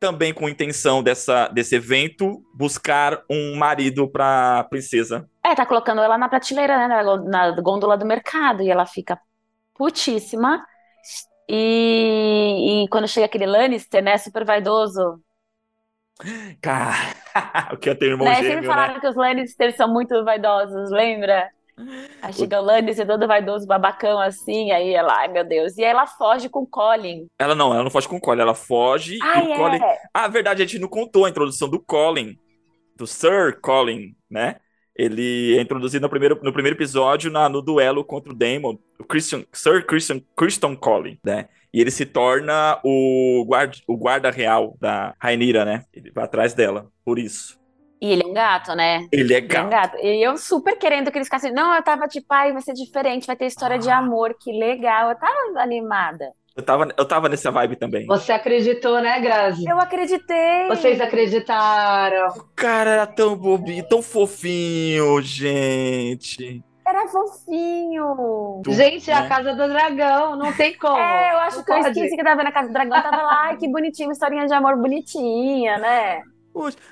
também 0.00 0.32
com 0.32 0.48
intenção 0.48 1.02
dessa, 1.02 1.48
desse 1.48 1.74
evento 1.74 2.42
buscar 2.54 3.22
um 3.30 3.54
marido 3.54 4.08
para 4.08 4.64
princesa. 4.70 5.28
É, 5.44 5.54
tá 5.54 5.66
colocando 5.66 6.00
ela 6.00 6.16
na 6.16 6.26
prateleira, 6.26 6.88
né, 6.88 6.88
na, 6.88 7.16
na 7.50 7.60
gôndola 7.60 7.98
do 7.98 8.06
mercado 8.06 8.62
e 8.62 8.70
ela 8.70 8.86
fica 8.86 9.20
putíssima. 9.74 10.64
E, 11.46 12.84
e 12.84 12.88
quando 12.88 13.06
chega 13.06 13.26
aquele 13.26 13.44
Lannister, 13.44 14.02
né, 14.02 14.16
super 14.16 14.42
vaidoso. 14.42 15.20
Cara, 16.62 16.94
o 17.74 17.76
que 17.76 17.90
eu 17.90 17.98
tenho 17.98 18.12
irmão 18.12 18.26
né, 18.26 18.36
gêmeo, 18.36 18.52
Sempre 18.52 18.66
falaram 18.66 18.94
né? 18.94 19.00
que 19.00 19.06
os 19.06 19.16
Lannisters 19.16 19.76
são 19.76 19.92
muito 19.92 20.24
vaidosos, 20.24 20.90
lembra? 20.90 21.50
Aí 22.22 22.32
chega 22.32 22.60
o 22.60 22.64
Lannister 22.64 23.04
é 23.04 23.06
todo 23.06 23.26
vaidoso, 23.26 23.66
babacão 23.66 24.18
assim, 24.18 24.70
aí 24.70 24.94
ela, 24.94 25.14
ai 25.14 25.28
meu 25.28 25.44
Deus. 25.44 25.76
E 25.76 25.84
aí 25.84 25.90
ela 25.90 26.06
foge 26.06 26.48
com 26.48 26.60
o 26.60 26.66
Colin. 26.66 27.26
Ela 27.38 27.54
não, 27.54 27.72
ela 27.72 27.82
não 27.82 27.90
foge 27.90 28.08
com 28.08 28.16
o 28.16 28.20
Colin, 28.20 28.40
ela 28.40 28.54
foge 28.54 29.18
ah, 29.22 29.40
e 29.40 29.48
o 29.48 29.52
é. 29.52 29.56
Colin. 29.56 29.80
Ah, 30.12 30.28
verdade, 30.28 30.62
a 30.62 30.66
gente 30.66 30.78
não 30.78 30.88
contou 30.88 31.26
a 31.26 31.28
introdução 31.28 31.68
do 31.68 31.78
Colin, 31.78 32.38
do 32.96 33.06
Sir 33.06 33.60
Colin, 33.60 34.16
né? 34.30 34.56
Ele 34.94 35.54
é 35.58 35.60
introduzido 35.60 36.02
no 36.02 36.08
primeiro, 36.08 36.40
no 36.42 36.52
primeiro 36.52 36.76
episódio 36.76 37.30
na, 37.30 37.50
no 37.50 37.60
duelo 37.60 38.02
contra 38.02 38.32
o 38.32 38.34
Daemon, 38.34 38.76
o 38.98 39.04
Christian, 39.04 39.44
Sir 39.52 39.84
Christian, 39.84 40.22
Christian 40.34 40.74
Colin, 40.74 41.18
né? 41.22 41.48
E 41.72 41.80
ele 41.82 41.90
se 41.90 42.06
torna 42.06 42.80
o 42.82 43.44
guarda, 43.46 43.76
o 43.86 43.94
guarda 43.98 44.30
real 44.30 44.74
da 44.80 45.14
Rainira, 45.20 45.66
né? 45.66 45.84
Ele 45.92 46.10
vai 46.10 46.24
atrás 46.24 46.54
dela, 46.54 46.90
por 47.04 47.18
isso. 47.18 47.58
E 48.00 48.12
ele 48.12 48.22
é 48.22 48.26
um 48.26 48.32
gato, 48.32 48.74
né? 48.74 49.06
Ele 49.10 49.34
é 49.34 49.40
gato. 49.40 49.52
Ele 49.52 49.56
é 49.56 49.66
um 49.66 49.70
gato. 49.70 49.96
E 49.98 50.22
eu 50.22 50.36
super 50.36 50.76
querendo 50.76 51.10
que 51.10 51.18
eles 51.18 51.28
ficassem. 51.28 51.52
Não, 51.52 51.74
eu 51.74 51.82
tava 51.82 52.06
tipo, 52.06 52.26
ai, 52.30 52.52
vai 52.52 52.62
ser 52.62 52.74
diferente, 52.74 53.26
vai 53.26 53.36
ter 53.36 53.46
história 53.46 53.76
ah. 53.76 53.78
de 53.78 53.90
amor, 53.90 54.36
que 54.38 54.52
legal. 54.52 55.10
Eu 55.10 55.16
tava 55.16 55.60
animada. 55.60 56.32
Eu 56.56 56.62
tava, 56.62 56.88
eu 56.96 57.04
tava 57.04 57.28
nessa 57.28 57.50
vibe 57.50 57.76
também. 57.76 58.06
Você 58.06 58.32
acreditou, 58.32 59.00
né, 59.00 59.20
Grazi? 59.20 59.68
Eu 59.68 59.78
acreditei. 59.78 60.66
Vocês 60.68 60.98
acreditaram. 61.00 62.28
O 62.28 62.44
cara 62.54 62.90
era 62.90 63.06
tão 63.06 63.36
bobinho, 63.36 63.86
tão 63.86 64.00
fofinho, 64.00 65.20
gente. 65.20 66.64
Era 66.86 67.08
fofinho. 67.08 68.62
Gente, 68.68 69.10
é 69.10 69.14
a 69.14 69.28
Casa 69.28 69.52
do 69.54 69.68
Dragão, 69.68 70.36
não 70.36 70.50
tem 70.52 70.78
como. 70.78 70.96
É, 70.96 71.34
eu 71.34 71.38
acho 71.40 71.56
não 71.56 71.64
que 71.64 71.72
pode. 71.72 71.84
eu 71.84 71.92
esqueci 71.92 72.16
que 72.16 72.24
tava 72.24 72.42
na 72.42 72.52
Casa 72.52 72.68
do 72.68 72.72
Dragão. 72.72 73.02
Tava 73.02 73.22
lá, 73.22 73.42
ai, 73.48 73.56
que 73.58 73.68
bonitinho, 73.68 74.10
historinha 74.10 74.46
de 74.46 74.54
amor 74.54 74.76
bonitinha, 74.76 75.76
né? 75.76 76.22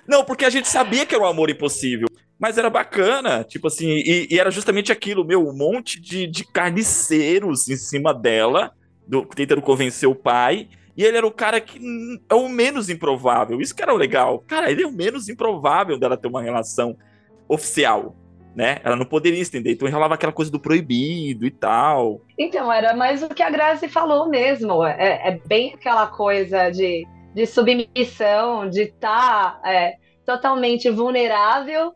Não, 0.07 0.25
porque 0.25 0.45
a 0.45 0.51
gente 0.51 0.69
sabia 0.69 1.07
que 1.07 1.15
era 1.15 1.25
um 1.25 1.27
amor 1.29 1.51
impossível. 1.51 2.09
Mas 2.39 2.59
era 2.59 2.69
bacana, 2.69 3.45
tipo 3.45 3.69
assim, 3.69 3.89
e, 3.89 4.29
e 4.31 4.39
era 4.39 4.51
justamente 4.51 4.91
aquilo, 4.91 5.25
meu, 5.25 5.49
um 5.49 5.57
monte 5.57 6.01
de, 6.01 6.27
de 6.27 6.45
carniceiros 6.45 7.69
em 7.69 7.77
cima 7.77 8.13
dela, 8.13 8.73
do, 9.07 9.25
tentando 9.25 9.63
convencer 9.63 10.09
o 10.09 10.15
pai. 10.15 10.69
E 10.97 11.05
ele 11.05 11.17
era 11.17 11.27
o 11.27 11.31
cara 11.31 11.61
que 11.61 11.81
é 12.29 12.35
o 12.35 12.49
menos 12.49 12.89
improvável. 12.89 13.61
Isso 13.61 13.75
que 13.75 13.83
era 13.83 13.95
o 13.95 13.97
legal. 13.97 14.45
Cara, 14.47 14.71
ele 14.71 14.83
é 14.83 14.87
o 14.87 14.93
menos 14.93 15.29
improvável 15.29 15.99
dela 15.99 16.17
ter 16.17 16.29
uma 16.29 16.43
relação 16.43 16.97
oficial 17.49 18.17
né? 18.55 18.79
Ela 18.85 18.97
não 18.97 19.05
poderia 19.05 19.41
estender, 19.41 19.73
então 19.73 19.89
enrolava 19.89 20.15
aquela 20.15 20.33
coisa 20.33 20.51
do 20.51 20.61
proibido 20.61 21.45
e 21.45 21.51
tal. 21.51 22.21
Então, 22.39 22.73
era 22.73 22.95
mais 22.95 23.23
o 23.23 23.29
que 23.29 23.43
a 23.43 23.51
Grazi 23.51 23.89
falou 23.89 24.29
mesmo. 24.29 24.85
É, 24.85 25.29
é 25.29 25.41
bem 25.47 25.75
aquela 25.75 26.07
coisa 26.07 26.71
de, 26.71 27.05
de 27.35 27.47
submissão, 27.47 28.69
de 28.69 28.83
estar 28.83 29.61
tá, 29.61 29.71
é, 29.71 29.97
totalmente 30.25 30.89
vulnerável. 30.91 31.89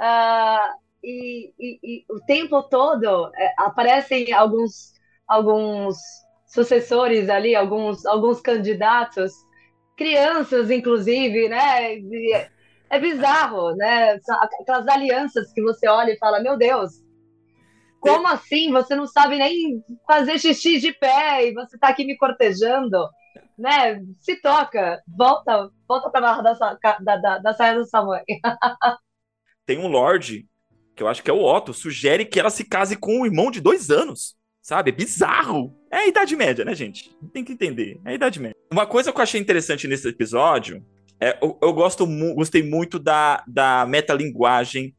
Uh, 0.00 0.78
e, 1.04 1.52
e, 1.58 1.78
e, 1.82 2.04
o 2.10 2.20
tempo 2.20 2.62
todo 2.62 3.30
é, 3.36 3.54
aparecem 3.58 4.32
alguns, 4.32 4.92
alguns 5.26 5.96
sucessores 6.46 7.28
ali, 7.28 7.54
alguns, 7.54 8.04
alguns 8.06 8.40
candidatos, 8.40 9.32
crianças, 9.96 10.70
inclusive, 10.70 11.48
né? 11.48 11.98
é 12.90 12.98
bizarro, 12.98 13.74
né? 13.76 14.18
Aquelas 14.60 14.88
alianças 14.88 15.52
que 15.52 15.62
você 15.62 15.88
olha 15.88 16.12
e 16.12 16.18
fala, 16.18 16.40
meu 16.40 16.56
Deus, 16.56 16.92
como 18.00 18.26
assim? 18.28 18.70
Você 18.72 18.94
não 18.94 19.06
sabe 19.06 19.36
nem 19.36 19.82
fazer 20.06 20.38
xixi 20.38 20.78
de 20.78 20.92
pé 20.92 21.46
e 21.46 21.52
você 21.52 21.76
está 21.76 21.88
aqui 21.88 22.04
me 22.04 22.16
cortejando, 22.16 23.08
né? 23.58 24.00
Se 24.20 24.40
toca, 24.40 25.02
volta, 25.06 25.70
volta 25.86 26.10
para 26.10 26.20
barra 26.20 26.42
da, 26.42 26.98
da, 27.00 27.16
da, 27.16 27.38
da 27.38 27.54
saia 27.54 27.78
da 27.78 27.84
sua 27.84 28.04
mãe. 28.04 28.22
Tem 29.66 29.78
um 29.78 29.88
Lorde, 29.88 30.46
que 30.94 31.02
eu 31.02 31.08
acho 31.08 31.22
que 31.22 31.30
é 31.30 31.34
o 31.34 31.42
Otto, 31.42 31.74
sugere 31.74 32.24
que 32.24 32.40
ela 32.40 32.50
se 32.50 32.64
case 32.64 32.96
com 32.96 33.20
um 33.20 33.26
irmão 33.26 33.50
de 33.50 33.60
dois 33.60 33.90
anos. 33.90 34.36
Sabe? 34.62 34.90
É 34.90 34.94
bizarro. 34.94 35.74
É 35.90 35.96
a 35.98 36.06
Idade 36.06 36.36
Média, 36.36 36.64
né, 36.64 36.74
gente? 36.74 37.16
Tem 37.32 37.42
que 37.42 37.52
entender. 37.52 38.00
É 38.04 38.10
a 38.10 38.14
Idade 38.14 38.38
Média. 38.38 38.56
Uma 38.70 38.86
coisa 38.86 39.10
que 39.12 39.18
eu 39.18 39.22
achei 39.22 39.40
interessante 39.40 39.88
nesse 39.88 40.06
episódio 40.08 40.84
é, 41.20 41.38
eu, 41.42 41.58
eu 41.60 41.72
gosto 41.72 42.06
gostei 42.34 42.62
muito 42.62 42.98
da, 42.98 43.42
da 43.46 43.84
metalinguagem 43.86 44.94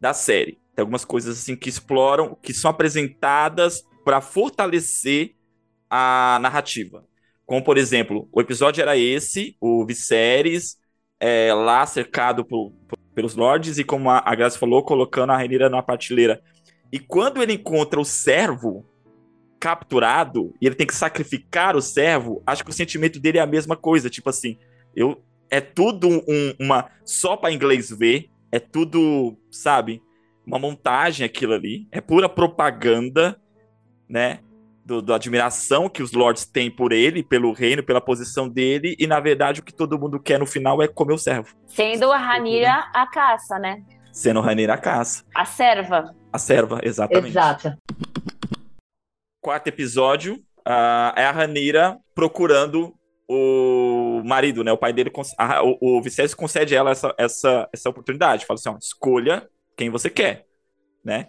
da 0.00 0.14
série. 0.14 0.58
Tem 0.74 0.82
algumas 0.82 1.04
coisas 1.04 1.38
assim 1.38 1.54
que 1.54 1.68
exploram, 1.68 2.34
que 2.42 2.54
são 2.54 2.70
apresentadas 2.70 3.84
para 4.04 4.20
fortalecer 4.20 5.34
a 5.88 6.38
narrativa. 6.40 7.04
Como, 7.50 7.64
por 7.64 7.76
exemplo, 7.76 8.28
o 8.30 8.40
episódio 8.40 8.80
era 8.80 8.96
esse, 8.96 9.56
o 9.60 9.84
Viserys 9.84 10.76
é, 11.18 11.52
lá 11.52 11.84
cercado 11.84 12.44
por, 12.44 12.70
por, 12.86 12.96
pelos 13.12 13.34
lords 13.34 13.76
e, 13.76 13.82
como 13.82 14.08
a, 14.08 14.22
a 14.24 14.36
Graça 14.36 14.56
falou, 14.56 14.84
colocando 14.84 15.30
a 15.30 15.36
Rainira 15.36 15.68
na 15.68 15.82
prateleira. 15.82 16.40
E 16.92 17.00
quando 17.00 17.42
ele 17.42 17.54
encontra 17.54 18.00
o 18.00 18.04
servo 18.04 18.86
capturado 19.58 20.54
e 20.60 20.66
ele 20.66 20.76
tem 20.76 20.86
que 20.86 20.94
sacrificar 20.94 21.74
o 21.74 21.82
servo, 21.82 22.40
acho 22.46 22.62
que 22.62 22.70
o 22.70 22.72
sentimento 22.72 23.18
dele 23.18 23.38
é 23.38 23.40
a 23.40 23.46
mesma 23.46 23.76
coisa. 23.76 24.08
Tipo 24.08 24.30
assim, 24.30 24.56
eu 24.94 25.20
é 25.50 25.60
tudo 25.60 26.08
um, 26.08 26.54
uma 26.60 26.88
só 27.04 27.36
para 27.36 27.52
inglês 27.52 27.90
ver, 27.90 28.30
é 28.52 28.60
tudo, 28.60 29.36
sabe, 29.50 30.00
uma 30.46 30.60
montagem 30.60 31.26
aquilo 31.26 31.54
ali, 31.54 31.88
é 31.90 32.00
pura 32.00 32.28
propaganda, 32.28 33.36
né? 34.08 34.38
Do, 34.90 35.00
do, 35.00 35.14
admiração 35.14 35.88
que 35.88 36.02
os 36.02 36.10
lords 36.10 36.44
têm 36.44 36.68
por 36.68 36.90
ele, 36.90 37.22
pelo 37.22 37.52
reino, 37.52 37.80
pela 37.80 38.00
posição 38.00 38.48
dele, 38.48 38.96
e 38.98 39.06
na 39.06 39.20
verdade 39.20 39.60
o 39.60 39.62
que 39.62 39.72
todo 39.72 39.96
mundo 39.96 40.18
quer 40.18 40.36
no 40.36 40.46
final 40.46 40.82
é 40.82 40.88
comer 40.88 41.14
o 41.14 41.18
servo. 41.18 41.54
Sendo 41.68 42.10
a 42.10 42.18
Ranira 42.18 42.90
a 42.92 43.06
caça, 43.06 43.56
né? 43.56 43.84
Sendo 44.12 44.40
a 44.40 44.42
Ranira 44.42 44.74
a 44.74 44.76
caça. 44.76 45.24
A 45.32 45.44
serva. 45.44 46.12
A 46.32 46.38
serva, 46.38 46.80
exatamente. 46.82 47.28
Exato. 47.28 47.72
Quarto 49.40 49.68
episódio 49.68 50.34
uh, 50.66 51.14
é 51.14 51.24
a 51.24 51.30
Ranira 51.30 51.96
procurando 52.12 52.92
o 53.28 54.22
marido, 54.24 54.64
né? 54.64 54.72
O 54.72 54.76
pai 54.76 54.92
dele, 54.92 55.12
a, 55.38 55.62
o, 55.62 55.78
o 55.80 56.02
Vicente 56.02 56.34
concede 56.34 56.74
a 56.74 56.78
ela 56.80 56.90
essa, 56.90 57.14
essa, 57.16 57.68
essa 57.72 57.88
oportunidade. 57.88 58.44
Fala 58.44 58.58
assim: 58.58 58.70
ó, 58.70 58.76
escolha 58.76 59.48
quem 59.76 59.88
você 59.88 60.10
quer, 60.10 60.46
né? 61.04 61.28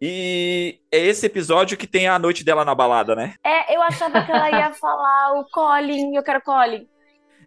E 0.00 0.78
é 0.92 0.98
esse 0.98 1.26
episódio 1.26 1.76
que 1.76 1.86
tem 1.86 2.06
a 2.06 2.18
noite 2.18 2.44
dela 2.44 2.64
na 2.64 2.74
balada, 2.74 3.14
né? 3.16 3.34
É, 3.44 3.74
eu 3.74 3.82
achava 3.82 4.24
que 4.24 4.30
ela 4.30 4.50
ia 4.50 4.70
falar 4.74 5.40
o 5.40 5.44
Colin, 5.50 6.14
eu 6.14 6.22
quero 6.22 6.40
Colin. 6.40 6.86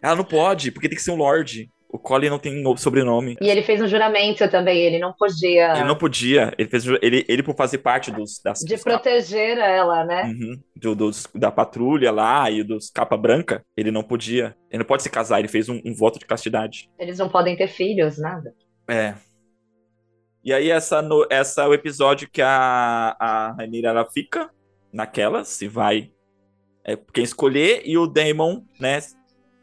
Ela 0.02 0.16
não 0.16 0.24
pode, 0.24 0.70
porque 0.70 0.88
tem 0.88 0.96
que 0.96 1.02
ser 1.02 1.12
um 1.12 1.16
Lorde. 1.16 1.70
O 1.88 1.98
Colin 1.98 2.30
não 2.30 2.38
tem 2.38 2.64
sobrenome. 2.78 3.36
E 3.38 3.50
ele 3.50 3.62
fez 3.62 3.80
um 3.80 3.86
juramento 3.86 4.48
também, 4.48 4.80
ele 4.80 4.98
não 4.98 5.12
podia. 5.12 5.74
Ele 5.74 5.84
não 5.84 5.94
podia. 5.94 6.52
Ele 6.56 6.68
fez 6.68 6.86
ele, 6.86 7.24
ele 7.28 7.42
por 7.42 7.54
fazer 7.54 7.78
parte 7.78 8.10
dos. 8.10 8.40
Das, 8.42 8.60
de 8.60 8.74
dos 8.74 8.82
proteger 8.82 9.56
capa... 9.56 9.68
ela, 9.68 10.04
né? 10.04 10.22
Uhum. 10.24 10.58
Do, 10.74 10.94
dos, 10.94 11.28
da 11.34 11.52
patrulha 11.52 12.10
lá 12.10 12.50
e 12.50 12.62
dos 12.62 12.88
capa 12.88 13.14
branca. 13.14 13.60
Ele 13.76 13.90
não 13.90 14.02
podia. 14.02 14.56
Ele 14.70 14.78
não 14.78 14.86
pode 14.86 15.02
se 15.02 15.10
casar, 15.10 15.38
ele 15.38 15.48
fez 15.48 15.68
um, 15.68 15.82
um 15.84 15.94
voto 15.94 16.18
de 16.18 16.24
castidade. 16.24 16.88
Eles 16.98 17.18
não 17.18 17.28
podem 17.28 17.56
ter 17.56 17.68
filhos, 17.68 18.18
nada. 18.18 18.54
É. 18.88 19.14
E 20.44 20.52
aí, 20.52 20.70
essa, 20.70 21.00
no, 21.00 21.26
essa 21.30 21.62
é 21.62 21.66
o 21.68 21.74
episódio 21.74 22.28
que 22.30 22.42
a, 22.42 23.16
a 23.18 23.52
Rainira 23.52 23.90
ela 23.90 24.04
fica 24.04 24.50
naquela, 24.92 25.44
se 25.44 25.68
vai. 25.68 26.10
É 26.84 26.96
quem 27.12 27.22
escolher, 27.22 27.82
e 27.84 27.96
o 27.96 28.06
Damon, 28.06 28.62
né, 28.80 28.98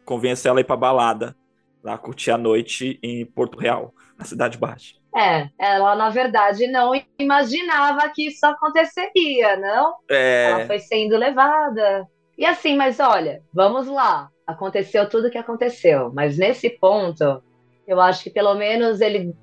convence 0.06 0.48
ela 0.48 0.60
a 0.60 0.62
ir 0.62 0.66
pra 0.66 0.78
balada 0.78 1.36
lá 1.84 1.98
curtir 1.98 2.32
a 2.32 2.38
noite 2.38 3.00
em 3.02 3.26
Porto 3.26 3.58
Real, 3.58 3.94
na 4.18 4.26
Cidade 4.26 4.58
Baixa. 4.58 4.96
É, 5.16 5.50
ela 5.58 5.96
na 5.96 6.10
verdade 6.10 6.68
não 6.68 6.92
imaginava 7.18 8.10
que 8.10 8.28
isso 8.28 8.46
aconteceria, 8.46 9.58
não? 9.58 9.96
É... 10.10 10.52
Ela 10.52 10.66
foi 10.68 10.80
sendo 10.80 11.18
levada. 11.18 12.08
E 12.38 12.46
assim, 12.46 12.76
mas 12.76 13.00
olha, 13.00 13.42
vamos 13.54 13.88
lá. 13.88 14.30
Aconteceu 14.46 15.08
tudo 15.10 15.28
o 15.28 15.32
que 15.32 15.38
aconteceu, 15.38 16.12
mas 16.14 16.38
nesse 16.38 16.70
ponto, 16.70 17.42
eu 17.88 18.00
acho 18.00 18.24
que 18.24 18.30
pelo 18.30 18.56
menos 18.56 19.02
ele 19.02 19.36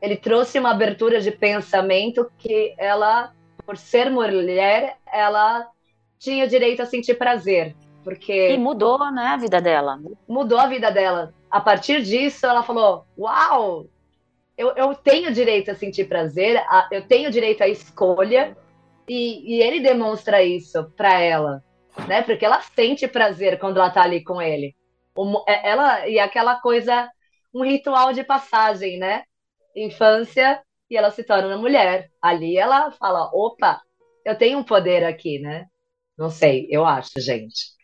ele 0.00 0.16
trouxe 0.16 0.58
uma 0.58 0.70
abertura 0.70 1.20
de 1.20 1.30
pensamento 1.30 2.30
que 2.38 2.74
ela, 2.78 3.32
por 3.64 3.76
ser 3.76 4.10
mulher, 4.10 4.96
ela 5.12 5.68
tinha 6.18 6.46
direito 6.46 6.82
a 6.82 6.86
sentir 6.86 7.14
prazer, 7.14 7.74
porque 8.02 8.52
e 8.52 8.58
mudou, 8.58 9.10
né, 9.10 9.26
a 9.26 9.36
vida 9.36 9.60
dela. 9.60 10.00
Mudou 10.28 10.58
a 10.58 10.66
vida 10.66 10.90
dela 10.90 11.34
a 11.50 11.60
partir 11.60 12.02
disso, 12.02 12.46
ela 12.46 12.62
falou: 12.62 13.04
Uau, 13.18 13.86
eu, 14.56 14.70
eu 14.76 14.94
tenho 14.94 15.32
direito 15.32 15.70
a 15.70 15.74
sentir 15.74 16.04
prazer, 16.08 16.56
a, 16.58 16.88
eu 16.92 17.06
tenho 17.06 17.30
direito 17.30 17.62
à 17.62 17.68
escolha, 17.68 18.56
e, 19.08 19.56
e 19.56 19.62
ele 19.62 19.80
demonstra 19.80 20.42
isso 20.42 20.84
para 20.96 21.20
ela, 21.20 21.64
né? 22.06 22.22
Porque 22.22 22.44
ela 22.44 22.60
sente 22.60 23.08
prazer 23.08 23.58
quando 23.58 23.78
ela 23.78 23.90
tá 23.90 24.02
ali 24.02 24.22
com 24.22 24.40
ele. 24.40 24.74
O, 25.16 25.44
é, 25.48 25.68
ela 25.68 26.08
e 26.08 26.18
aquela 26.18 26.60
coisa, 26.60 27.10
um 27.52 27.64
ritual 27.64 28.12
de 28.12 28.22
passagem, 28.22 28.98
né? 28.98 29.24
Infância 29.74 30.62
e 30.90 30.96
ela 30.96 31.10
se 31.10 31.24
torna 31.24 31.56
mulher. 31.56 32.10
Ali 32.20 32.56
ela 32.56 32.90
fala: 32.92 33.30
opa, 33.32 33.80
eu 34.24 34.36
tenho 34.36 34.58
um 34.58 34.64
poder 34.64 35.04
aqui, 35.04 35.38
né? 35.38 35.66
Não 36.18 36.30
sei, 36.30 36.66
eu 36.70 36.84
acho, 36.84 37.20
gente. 37.20 37.78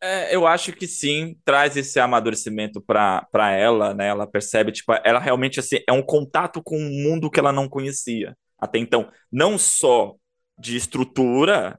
É, 0.00 0.34
eu 0.34 0.46
acho 0.46 0.72
que 0.72 0.86
sim, 0.88 1.36
traz 1.44 1.76
esse 1.76 2.00
amadurecimento 2.00 2.80
para 2.82 3.52
ela, 3.52 3.94
né? 3.94 4.08
Ela 4.08 4.26
percebe, 4.26 4.72
tipo, 4.72 4.92
ela 5.04 5.20
realmente 5.20 5.60
assim, 5.60 5.78
é 5.88 5.92
um 5.92 6.02
contato 6.02 6.60
com 6.62 6.76
um 6.76 6.90
mundo 7.04 7.30
que 7.30 7.38
ela 7.38 7.52
não 7.52 7.68
conhecia. 7.68 8.36
até 8.58 8.78
então, 8.78 9.10
não 9.30 9.56
só 9.56 10.16
de 10.58 10.76
estrutura, 10.76 11.78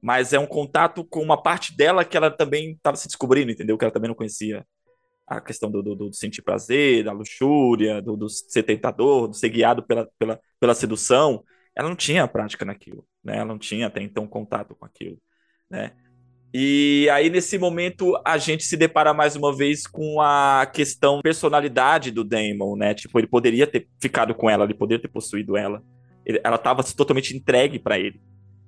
mas 0.00 0.32
é 0.32 0.38
um 0.38 0.46
contato 0.46 1.04
com 1.04 1.20
uma 1.20 1.40
parte 1.42 1.76
dela 1.76 2.04
que 2.04 2.16
ela 2.16 2.30
também 2.30 2.72
estava 2.72 2.96
se 2.96 3.08
descobrindo, 3.08 3.50
entendeu? 3.50 3.76
Que 3.78 3.84
ela 3.84 3.92
também 3.92 4.08
não 4.08 4.14
conhecia. 4.14 4.64
A 5.26 5.40
questão 5.40 5.70
do, 5.70 5.82
do, 5.82 5.94
do 5.94 6.12
sentir 6.12 6.42
prazer, 6.42 7.04
da 7.04 7.12
luxúria, 7.12 8.02
do, 8.02 8.16
do, 8.16 8.28
ser 8.28 8.62
tentador, 8.62 9.28
do 9.28 9.34
ser 9.34 9.48
guiado 9.48 9.82
pela, 9.82 10.08
pela, 10.18 10.40
pela 10.60 10.74
sedução. 10.74 11.42
Ela 11.74 11.88
não 11.88 11.96
tinha 11.96 12.28
prática 12.28 12.64
naquilo, 12.64 13.06
né? 13.22 13.36
Ela 13.36 13.46
não 13.46 13.58
tinha 13.58 13.86
até 13.86 14.00
então 14.02 14.26
contato 14.26 14.74
com 14.76 14.84
aquilo, 14.84 15.18
né? 15.68 15.92
E 16.56 17.08
aí, 17.10 17.28
nesse 17.30 17.58
momento, 17.58 18.16
a 18.24 18.38
gente 18.38 18.62
se 18.62 18.76
depara 18.76 19.12
mais 19.12 19.34
uma 19.34 19.52
vez 19.52 19.88
com 19.88 20.20
a 20.20 20.64
questão 20.72 21.20
personalidade 21.20 22.12
do 22.12 22.22
Damon, 22.22 22.76
né? 22.76 22.94
Tipo, 22.94 23.18
ele 23.18 23.26
poderia 23.26 23.66
ter 23.66 23.88
ficado 24.00 24.32
com 24.36 24.48
ela, 24.48 24.62
ele 24.62 24.72
poderia 24.72 25.02
ter 25.02 25.08
possuído 25.08 25.56
ela. 25.56 25.82
Ele, 26.24 26.40
ela 26.44 26.54
estava 26.54 26.84
totalmente 26.84 27.36
entregue 27.36 27.80
para 27.80 27.98
ele, 27.98 28.22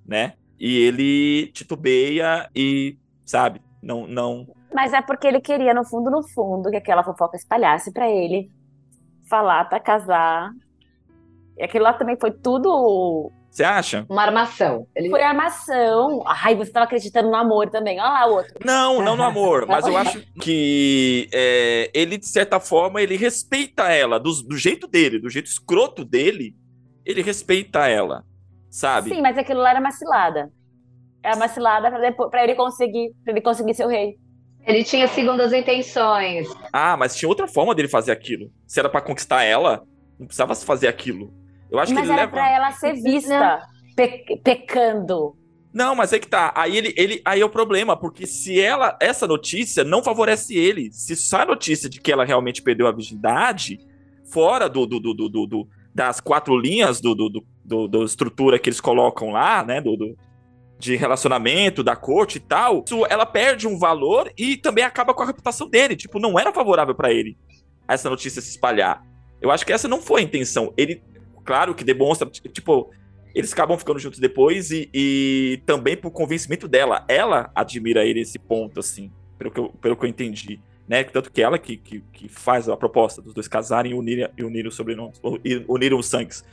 né? 0.05 0.33
E 0.59 0.79
ele 0.79 1.47
titubeia 1.53 2.51
e, 2.57 2.99
sabe, 3.25 3.61
não, 3.87 4.07
não. 4.07 4.47
Mas 4.75 4.93
é 4.93 5.01
porque 5.01 5.27
ele 5.27 5.41
queria, 5.41 5.73
no 5.73 5.85
fundo, 5.85 6.11
no 6.11 6.27
fundo, 6.29 6.71
que 6.71 6.77
aquela 6.77 7.05
fofoca 7.05 7.37
espalhasse 7.37 7.93
para 7.93 8.11
ele 8.11 8.51
falar 9.29 9.69
para 9.69 9.79
casar. 9.79 10.51
E 11.57 11.65
aquilo 11.65 11.85
lá 11.85 11.93
também 11.93 12.17
foi 12.21 12.33
tudo 12.33 13.33
você 13.57 13.65
acha? 13.65 14.05
Uma 14.11 14.23
armação. 14.23 14.87
Ele... 14.95 15.09
Foi 15.09 15.23
armação. 15.23 16.23
Ai, 16.27 16.55
você 16.55 16.69
estava 16.69 16.85
acreditando 16.85 17.31
no 17.31 17.35
amor 17.35 17.71
também. 17.71 17.99
Olha 17.99 18.11
lá 18.11 18.27
o 18.27 18.35
outro. 18.35 18.55
Não, 18.63 19.01
não 19.01 19.17
no 19.17 19.23
amor. 19.23 19.65
mas 19.67 19.87
eu 19.87 19.97
acho 19.97 20.23
que 20.43 21.27
é, 21.33 21.91
ele, 21.95 22.19
de 22.19 22.29
certa 22.29 22.61
forma, 22.61 23.01
ele 23.01 23.17
respeita 23.17 23.85
ela. 23.85 24.21
Do, 24.21 24.31
do 24.43 24.59
jeito 24.59 24.87
dele, 24.87 25.19
do 25.19 25.31
jeito 25.31 25.47
escroto 25.47 26.05
dele, 26.05 26.55
ele 27.03 27.23
respeita 27.23 27.89
ela. 27.89 28.27
Sabe? 28.69 29.09
Sim, 29.09 29.23
mas 29.23 29.39
aquilo 29.39 29.61
lá 29.61 29.71
era 29.71 29.81
macilada. 31.35 31.89
Era 31.89 32.01
macilada 32.01 32.31
para 32.31 32.45
ele 32.45 32.55
conseguir, 32.55 33.13
pra 33.25 33.33
ele 33.33 33.41
conseguir 33.41 33.75
ser 33.75 33.87
o 33.87 33.89
rei. 33.89 34.17
Ele 34.67 34.83
tinha 34.83 35.07
segundas 35.09 35.53
intenções. 35.53 36.49
Ah, 36.73 36.97
mas 36.97 37.15
tinha 37.15 37.29
outra 37.29 37.47
forma 37.47 37.75
dele 37.75 37.89
fazer 37.89 38.13
aquilo. 38.13 38.51
Se 38.67 38.81
era 38.81 38.89
para 38.89 39.01
conquistar 39.01 39.45
ela, 39.45 39.83
não 40.19 40.27
precisava 40.27 40.55
fazer 40.55 40.89
aquilo. 40.89 41.33
Eu 41.71 41.79
acho 41.79 41.95
mas 41.95 42.03
que 42.03 42.07
ele 42.07 42.13
era 42.13 42.23
leva... 42.23 42.33
pra 42.33 42.51
ela 42.51 42.73
ser 42.73 42.95
vista 42.95 43.63
pe 43.97 44.41
pecando. 44.43 45.37
Não, 45.73 45.95
mas 45.95 46.13
é 46.13 46.19
que 46.19 46.27
tá. 46.27 46.53
Aí 46.57 46.77
ele, 46.77 46.95
ele, 46.97 47.23
aí 47.25 47.41
é 47.41 47.45
o 47.45 47.51
problema, 47.51 47.97
porque 47.97 48.27
se 48.27 48.61
ela, 48.61 48.97
essa 49.01 49.27
notícia 49.27 49.85
não 49.85 50.03
favorece 50.03 50.57
ele. 50.57 50.91
Se 50.91 51.15
sai 51.15 51.43
a 51.43 51.47
notícia 51.47 51.89
de 51.89 52.01
que 52.01 52.11
ela 52.11 52.25
realmente 52.25 52.63
perdeu 52.63 52.87
a 52.87 52.93
virgindade, 52.93 53.79
fora 54.33 54.69
do, 54.69 54.87
do, 54.87 54.99
do, 54.99 55.15
do, 55.15 55.47
do 55.47 55.69
das 55.95 56.21
quatro 56.21 56.59
linhas 56.59 57.01
do, 57.01 57.15
do, 57.15 57.43
do, 57.65 57.89
do, 57.89 58.05
estrutura 58.05 58.59
que 58.59 58.69
eles 58.69 58.83
colocam 58.83 59.31
lá, 59.31 59.65
né, 59.65 59.81
do, 59.81 59.97
do, 59.97 60.15
de 60.79 60.97
relacionamento, 60.97 61.83
da 61.83 61.97
corte 61.97 62.37
e 62.37 62.41
tal, 62.41 62.85
isso, 62.87 63.07
ela 63.09 63.25
perde 63.25 63.67
um 63.67 63.79
valor 63.79 64.31
e 64.37 64.57
também 64.57 64.85
acaba 64.85 65.15
com 65.15 65.23
a 65.23 65.27
reputação 65.27 65.69
dele. 65.69 65.97
Tipo, 65.97 66.19
não 66.19 66.39
era 66.39 66.53
favorável 66.53 66.95
para 66.95 67.13
ele 67.13 67.37
essa 67.89 68.11
notícia 68.11 68.43
se 68.43 68.51
espalhar. 68.51 69.05
Eu 69.41 69.51
acho 69.51 69.65
que 69.65 69.73
essa 69.73 69.89
não 69.89 70.01
foi 70.01 70.21
a 70.21 70.25
intenção. 70.25 70.73
Ele, 70.77 71.03
claro 71.45 71.75
que 71.75 71.85
demonstra, 71.85 72.29
tipo, 72.29 72.91
eles 73.35 73.53
acabam 73.53 73.79
ficando 73.79 73.99
juntos 73.99 74.19
depois 74.19 74.71
e, 74.71 74.89
e, 74.93 75.63
também 75.67 75.97
por 75.97 76.11
convencimento 76.11 76.67
dela. 76.67 77.05
Ela 77.09 77.51
admira 77.55 78.05
ele 78.05 78.21
esse 78.21 78.39
ponto, 78.39 78.81
assim, 78.81 79.11
pelo 79.39 79.51
que 79.51 79.61
eu, 79.61 79.69
pelo 79.69 79.97
que 79.97 80.05
eu 80.05 80.09
entendi. 80.09 80.61
Né? 80.89 81.05
Tanto 81.05 81.31
que 81.31 81.43
ela 81.43 81.59
que, 81.59 81.77
que, 81.77 82.01
que 82.13 82.29
faz 82.29 82.69
a 82.69 82.77
proposta 82.77 83.21
dos 83.21 83.35
dois 83.35 83.49
casarem 83.49 83.93
e 83.93 83.95
unirem, 83.95 84.29
unirem 84.41 84.69
os 84.69 84.75
sobrenomes, 84.75 85.21
unirem 85.69 85.99
os 85.99 86.07
sangues. 86.07 86.45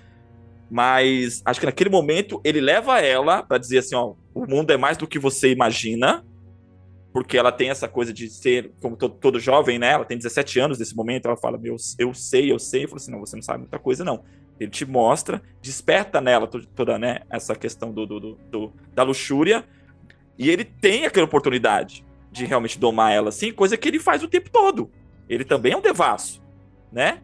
Mas 0.73 1.43
acho 1.45 1.59
que 1.59 1.67
naquele 1.67 1.91
momento 1.91 2.41
ele 2.43 2.59
leva 2.59 2.99
ela 2.99 3.43
para 3.43 3.59
dizer 3.59 3.77
assim: 3.77 3.93
ó, 3.93 4.15
o 4.33 4.47
mundo 4.47 4.71
é 4.73 4.77
mais 4.77 4.97
do 4.97 5.05
que 5.05 5.19
você 5.19 5.51
imagina, 5.51 6.25
porque 7.13 7.37
ela 7.37 7.51
tem 7.51 7.69
essa 7.69 7.87
coisa 7.87 8.11
de 8.11 8.27
ser, 8.27 8.71
como 8.81 8.97
todo, 8.97 9.13
todo, 9.13 9.39
jovem, 9.39 9.77
né? 9.77 9.91
Ela 9.91 10.03
tem 10.03 10.17
17 10.17 10.59
anos 10.59 10.79
nesse 10.79 10.95
momento, 10.95 11.27
ela 11.27 11.37
fala, 11.37 11.59
meu, 11.59 11.75
eu 11.99 12.11
sei, 12.15 12.51
eu 12.51 12.57
sei. 12.57 12.85
Eu 12.85 12.87
falo 12.87 12.97
assim, 12.97 13.11
não, 13.11 13.19
você 13.19 13.35
não 13.35 13.43
sabe 13.43 13.59
muita 13.59 13.77
coisa, 13.77 14.03
não. 14.03 14.23
Ele 14.59 14.71
te 14.71 14.83
mostra, 14.83 15.43
desperta 15.61 16.19
nela 16.19 16.47
toda, 16.47 16.97
né, 16.97 17.19
essa 17.29 17.53
questão 17.53 17.91
do, 17.91 18.07
do, 18.07 18.19
do, 18.49 18.73
da 18.95 19.03
luxúria, 19.03 19.63
e 20.39 20.49
ele 20.49 20.65
tem 20.65 21.05
aquela 21.05 21.27
oportunidade 21.27 22.03
de 22.31 22.45
realmente 22.45 22.79
domar 22.79 23.13
ela 23.13 23.29
assim, 23.29 23.53
coisa 23.53 23.77
que 23.77 23.87
ele 23.87 23.99
faz 23.99 24.23
o 24.23 24.27
tempo 24.27 24.49
todo. 24.49 24.89
Ele 25.29 25.45
também 25.45 25.73
é 25.73 25.77
um 25.77 25.81
devasso, 25.81 26.41
né? 26.91 27.21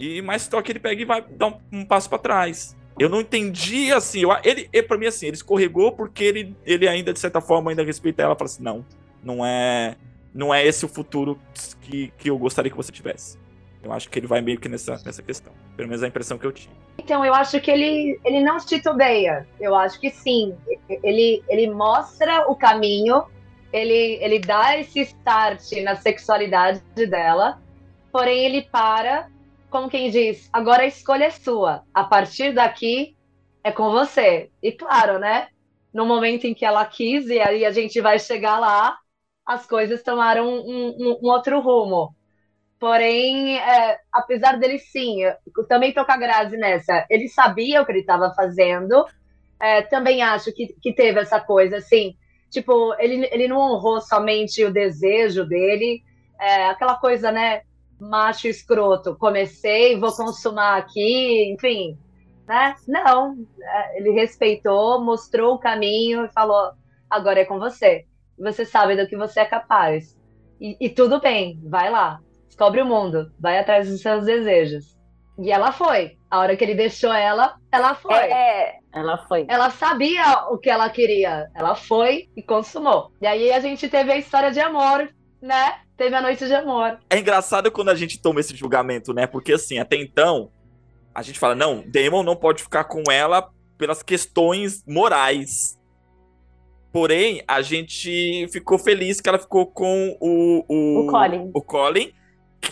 E 0.00 0.22
mas 0.22 0.42
só 0.42 0.60
que 0.62 0.72
ele 0.72 0.80
pega 0.80 1.00
e 1.00 1.04
vai 1.04 1.22
dar 1.22 1.48
um, 1.48 1.60
um 1.72 1.84
passo 1.84 2.08
para 2.08 2.18
trás. 2.18 2.76
Eu 2.98 3.08
não 3.08 3.20
entendi 3.20 3.92
assim, 3.92 4.22
eu, 4.22 4.30
ele, 4.42 4.68
ele 4.72 4.82
para 4.82 4.98
mim 4.98 5.06
assim, 5.06 5.26
ele 5.26 5.36
escorregou 5.36 5.92
porque 5.92 6.24
ele, 6.24 6.56
ele 6.66 6.88
ainda 6.88 7.12
de 7.12 7.18
certa 7.18 7.40
forma 7.40 7.70
ainda 7.70 7.84
respeita 7.84 8.22
ela, 8.22 8.34
fala 8.34 8.46
assim, 8.46 8.62
não, 8.62 8.84
não 9.22 9.46
é 9.46 9.96
não 10.34 10.52
é 10.54 10.64
esse 10.64 10.84
o 10.84 10.88
futuro 10.88 11.38
que, 11.82 12.12
que 12.18 12.30
eu 12.30 12.38
gostaria 12.38 12.70
que 12.70 12.76
você 12.76 12.92
tivesse. 12.92 13.38
Eu 13.82 13.92
acho 13.92 14.08
que 14.10 14.18
ele 14.18 14.26
vai 14.26 14.40
meio 14.40 14.60
que 14.60 14.68
nessa, 14.68 15.00
nessa 15.04 15.22
questão. 15.22 15.52
Pelo 15.76 15.88
menos 15.88 16.02
a 16.02 16.08
impressão 16.08 16.36
que 16.36 16.46
eu 16.46 16.52
tive. 16.52 16.72
Então, 16.98 17.24
eu 17.24 17.32
acho 17.32 17.58
que 17.60 17.70
ele, 17.70 18.20
ele 18.24 18.42
não 18.42 18.58
titubeia. 18.58 19.46
Eu 19.58 19.74
acho 19.74 19.98
que 19.98 20.10
sim. 20.10 20.54
Ele, 21.02 21.42
ele 21.48 21.70
mostra 21.70 22.46
o 22.50 22.54
caminho, 22.54 23.24
ele, 23.72 24.18
ele 24.20 24.38
dá 24.38 24.78
esse 24.78 25.00
start 25.00 25.72
na 25.82 25.96
sexualidade 25.96 26.82
dela, 26.94 27.60
porém 28.12 28.44
ele 28.44 28.62
para, 28.62 29.28
como 29.70 29.88
quem 29.88 30.10
diz, 30.10 30.48
agora 30.52 30.82
a 30.82 30.86
escolha 30.86 31.24
é 31.26 31.30
sua. 31.30 31.84
A 31.94 32.04
partir 32.04 32.52
daqui 32.54 33.16
é 33.64 33.72
com 33.72 33.90
você. 33.90 34.50
E 34.62 34.72
claro, 34.72 35.18
né? 35.18 35.48
No 35.92 36.06
momento 36.06 36.44
em 36.46 36.54
que 36.54 36.64
ela 36.64 36.84
quis, 36.86 37.26
e 37.28 37.40
aí 37.40 37.64
a 37.64 37.72
gente 37.72 38.00
vai 38.00 38.18
chegar 38.18 38.58
lá, 38.58 38.96
as 39.46 39.66
coisas 39.66 40.02
tomaram 40.02 40.46
um, 40.48 40.96
um, 40.98 41.18
um 41.22 41.28
outro 41.30 41.60
rumo. 41.60 42.14
Porém, 42.78 43.58
é, 43.58 43.98
apesar 44.12 44.58
dele 44.58 44.78
sim, 44.78 45.22
eu 45.22 45.66
também 45.68 45.92
tô 45.92 46.04
com 46.04 46.12
a 46.12 46.16
Grazi 46.16 46.56
nessa. 46.56 47.06
Ele 47.10 47.28
sabia 47.28 47.82
o 47.82 47.86
que 47.86 47.92
ele 47.92 48.00
estava 48.00 48.32
fazendo. 48.34 49.04
É, 49.60 49.82
também 49.82 50.22
acho 50.22 50.52
que, 50.54 50.68
que 50.82 50.94
teve 50.94 51.20
essa 51.20 51.40
coisa, 51.40 51.76
assim. 51.76 52.16
Tipo, 52.50 52.94
ele, 52.98 53.28
ele 53.32 53.48
não 53.48 53.58
honrou 53.58 54.00
somente 54.00 54.64
o 54.64 54.72
desejo 54.72 55.44
dele. 55.46 56.02
É, 56.40 56.66
aquela 56.66 56.96
coisa, 56.96 57.30
né? 57.30 57.62
Macho 58.00 58.48
escroto. 58.48 59.16
Comecei, 59.16 59.98
vou 59.98 60.12
consumar 60.12 60.78
aqui, 60.78 61.52
enfim. 61.52 61.98
Né? 62.46 62.74
Não. 62.88 63.36
É, 63.62 63.98
ele 63.98 64.10
respeitou, 64.12 65.04
mostrou 65.04 65.54
o 65.54 65.58
caminho 65.58 66.24
e 66.24 66.32
falou: 66.32 66.72
agora 67.08 67.40
é 67.40 67.44
com 67.44 67.58
você. 67.58 68.06
Você 68.38 68.64
sabe 68.64 68.96
do 68.96 69.06
que 69.06 69.16
você 69.16 69.40
é 69.40 69.44
capaz. 69.44 70.18
E, 70.60 70.76
e 70.80 70.88
tudo 70.88 71.20
bem, 71.20 71.60
vai 71.64 71.90
lá 71.90 72.20
descobre 72.60 72.82
o 72.82 72.86
mundo, 72.86 73.32
vai 73.40 73.58
atrás 73.58 73.88
dos 73.88 74.02
seus 74.02 74.26
desejos. 74.26 74.94
E 75.38 75.50
ela 75.50 75.72
foi. 75.72 76.18
A 76.30 76.38
hora 76.38 76.54
que 76.54 76.62
ele 76.62 76.74
deixou 76.74 77.10
ela, 77.10 77.56
ela 77.72 77.94
foi. 77.94 78.12
É, 78.12 78.74
ela 78.92 79.16
foi. 79.26 79.46
Ela 79.48 79.70
sabia 79.70 80.46
o 80.50 80.58
que 80.58 80.68
ela 80.68 80.90
queria. 80.90 81.48
Ela 81.54 81.74
foi 81.74 82.28
e 82.36 82.42
consumou. 82.42 83.10
E 83.22 83.26
aí 83.26 83.50
a 83.50 83.60
gente 83.60 83.88
teve 83.88 84.12
a 84.12 84.18
história 84.18 84.50
de 84.50 84.60
amor, 84.60 85.08
né? 85.40 85.80
Teve 86.00 86.16
a 86.16 86.22
noite 86.22 86.46
de 86.46 86.54
amor. 86.54 86.98
É 87.10 87.18
engraçado 87.18 87.70
quando 87.70 87.90
a 87.90 87.94
gente 87.94 88.18
toma 88.22 88.40
esse 88.40 88.56
julgamento, 88.56 89.12
né? 89.12 89.26
Porque 89.26 89.52
assim, 89.52 89.78
até 89.78 89.96
então, 89.96 90.50
a 91.14 91.20
gente 91.20 91.38
fala, 91.38 91.54
não, 91.54 91.84
Damon 91.86 92.22
não 92.22 92.34
pode 92.34 92.62
ficar 92.62 92.84
com 92.84 93.02
ela 93.12 93.50
pelas 93.76 94.02
questões 94.02 94.82
morais. 94.86 95.78
Porém, 96.90 97.44
a 97.46 97.60
gente 97.60 98.48
ficou 98.50 98.78
feliz 98.78 99.20
que 99.20 99.28
ela 99.28 99.38
ficou 99.38 99.66
com 99.66 100.16
o, 100.18 100.64
o, 100.66 101.00
o 101.00 101.06
Colin. 101.10 101.50
O 101.52 101.60
Colin 101.60 102.14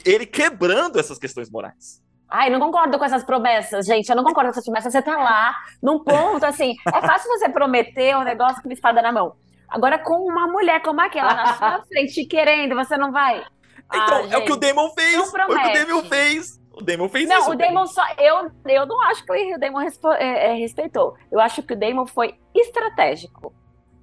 ele 0.06 0.24
quebrando 0.24 0.98
essas 0.98 1.18
questões 1.18 1.50
morais. 1.50 2.02
Ai, 2.30 2.48
não 2.48 2.58
concordo 2.58 2.98
com 2.98 3.04
essas 3.04 3.24
promessas, 3.24 3.84
gente. 3.84 4.08
Eu 4.08 4.16
não 4.16 4.24
concordo 4.24 4.48
com 4.48 4.52
essas 4.52 4.64
promessas. 4.64 4.90
Você 4.90 5.02
tá 5.02 5.18
lá, 5.18 5.54
num 5.82 6.02
ponto 6.02 6.46
assim. 6.46 6.74
É 6.86 7.00
fácil 7.02 7.28
você 7.28 7.50
prometer 7.50 8.16
um 8.16 8.24
negócio 8.24 8.62
com 8.62 8.70
uma 8.70 8.74
espada 8.74 9.02
na 9.02 9.12
mão. 9.12 9.36
Agora, 9.68 9.98
com 9.98 10.14
uma 10.14 10.46
mulher 10.46 10.80
como 10.82 11.00
aquela 11.00 11.34
na 11.34 11.54
sua 11.54 11.82
frente, 11.88 12.24
querendo, 12.24 12.74
você 12.74 12.96
não 12.96 13.12
vai. 13.12 13.44
Então, 13.92 14.16
ah, 14.16 14.20
é 14.20 14.22
gente, 14.28 14.36
o 14.36 14.44
que 14.44 14.52
o 14.52 14.56
Damon 14.56 14.90
fez. 14.90 15.30
Foi 15.30 15.40
o 15.40 15.46
que 15.46 15.52
o 15.52 15.86
Damon 15.86 16.02
fez. 16.04 16.60
O 16.74 16.82
Damon 16.82 17.08
fez 17.08 17.28
não, 17.28 17.38
isso. 17.38 17.48
Não, 17.48 17.54
o 17.54 17.58
Damon 17.58 17.86
só. 17.86 18.02
Eu, 18.18 18.50
eu 18.66 18.86
não 18.86 19.00
acho 19.02 19.24
que 19.24 19.54
o 19.54 19.58
Damon 19.58 19.80
é, 19.80 20.50
é, 20.50 20.54
respeitou. 20.54 21.16
Eu 21.30 21.40
acho 21.40 21.62
que 21.62 21.72
o 21.72 21.78
Damon 21.78 22.06
foi 22.06 22.34
estratégico. 22.54 23.52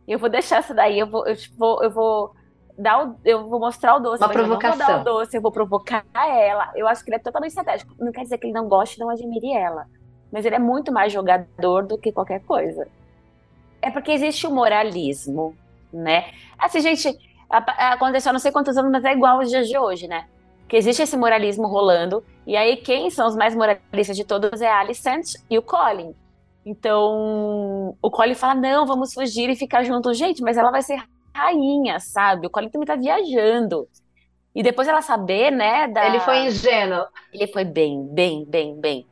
Eu 0.08 0.20
vou 0.20 0.30
deixar 0.30 0.58
essa 0.58 0.74
daí, 0.74 1.00
eu 1.00 1.08
vou, 1.08 1.26
eu, 1.26 1.36
tipo, 1.36 1.84
eu 1.84 1.90
vou 1.90 2.36
dar 2.78 3.04
o, 3.04 3.16
eu 3.24 3.48
vou 3.48 3.60
mostrar 3.60 3.96
o 3.96 4.00
doce, 4.00 4.22
Uma 4.22 4.30
provocação. 4.30 4.74
eu 4.74 4.78
não 4.78 4.86
vou 4.86 4.96
dar 4.96 5.02
o 5.02 5.04
doce, 5.04 5.38
eu 5.38 5.42
vou 5.42 5.52
provocar 5.52 6.06
ela. 6.16 6.72
Eu 6.76 6.88
acho 6.88 7.04
que 7.04 7.10
ele 7.10 7.16
é 7.16 7.20
totalmente 7.20 7.52
estratégico. 7.52 7.94
Não 7.98 8.12
quer 8.12 8.24
dizer 8.24 8.38
que 8.38 8.48
ele 8.48 8.54
não 8.54 8.68
goste, 8.68 9.00
não 9.00 9.10
admire 9.10 9.54
ela. 9.54 9.86
Mas 10.32 10.46
ele 10.46 10.56
é 10.56 10.60
muito 10.60 10.92
mais 10.92 11.14
jogador 11.14 11.88
do 11.88 11.98
que 11.98 12.12
qualquer 12.12 12.42
coisa. 12.42 12.88
É 13.86 13.92
porque 13.92 14.12
existe 14.12 14.48
o 14.48 14.52
moralismo, 14.52 15.56
né? 15.94 16.32
Assim, 16.58 16.82
gente, 16.82 17.16
aconteceu 17.48 18.34
não 18.34 18.40
sei 18.40 18.52
quantos 18.52 18.76
anos, 18.76 18.92
mas 18.92 19.06
é 19.06 19.14
igual 19.14 19.38
aos 19.38 19.48
dias 19.48 19.68
de 19.68 19.78
hoje, 19.78 20.08
né? 20.08 20.26
Que 20.68 20.76
existe 20.76 21.04
esse 21.04 21.16
moralismo 21.16 21.68
rolando. 21.68 22.26
E 22.48 22.58
aí, 22.58 22.78
quem 22.78 23.12
são 23.12 23.28
os 23.28 23.36
mais 23.36 23.56
moralistas 23.56 24.18
de 24.18 24.24
todos 24.24 24.60
é 24.60 24.68
a 24.68 24.80
Alicent 24.80 25.36
e 25.52 25.60
o 25.60 25.62
Colin. 25.62 26.16
Então, 26.66 27.96
o 28.02 28.10
Colin 28.10 28.34
fala: 28.34 28.56
não, 28.56 28.88
vamos 28.88 29.14
fugir 29.14 29.52
e 29.52 29.56
ficar 29.56 29.84
junto. 29.84 30.16
Gente, 30.16 30.42
mas 30.42 30.58
ela 30.58 30.72
vai 30.72 30.82
ser 30.82 31.00
rainha, 31.32 32.00
sabe? 32.00 32.48
O 32.48 32.50
Colin 32.50 32.70
também 32.70 32.88
tá 32.88 32.96
viajando. 32.96 33.88
E 34.56 34.64
depois 34.64 34.88
ela 34.88 35.04
saber, 35.04 35.52
né? 35.52 35.88
Da... 35.90 36.08
Ele 36.08 36.20
foi 36.22 36.48
ingênuo. 36.48 37.06
Ele 37.32 37.46
foi 37.46 37.64
bem, 37.64 38.04
bem, 38.12 38.44
bem, 38.46 38.82
bem. 38.82 39.06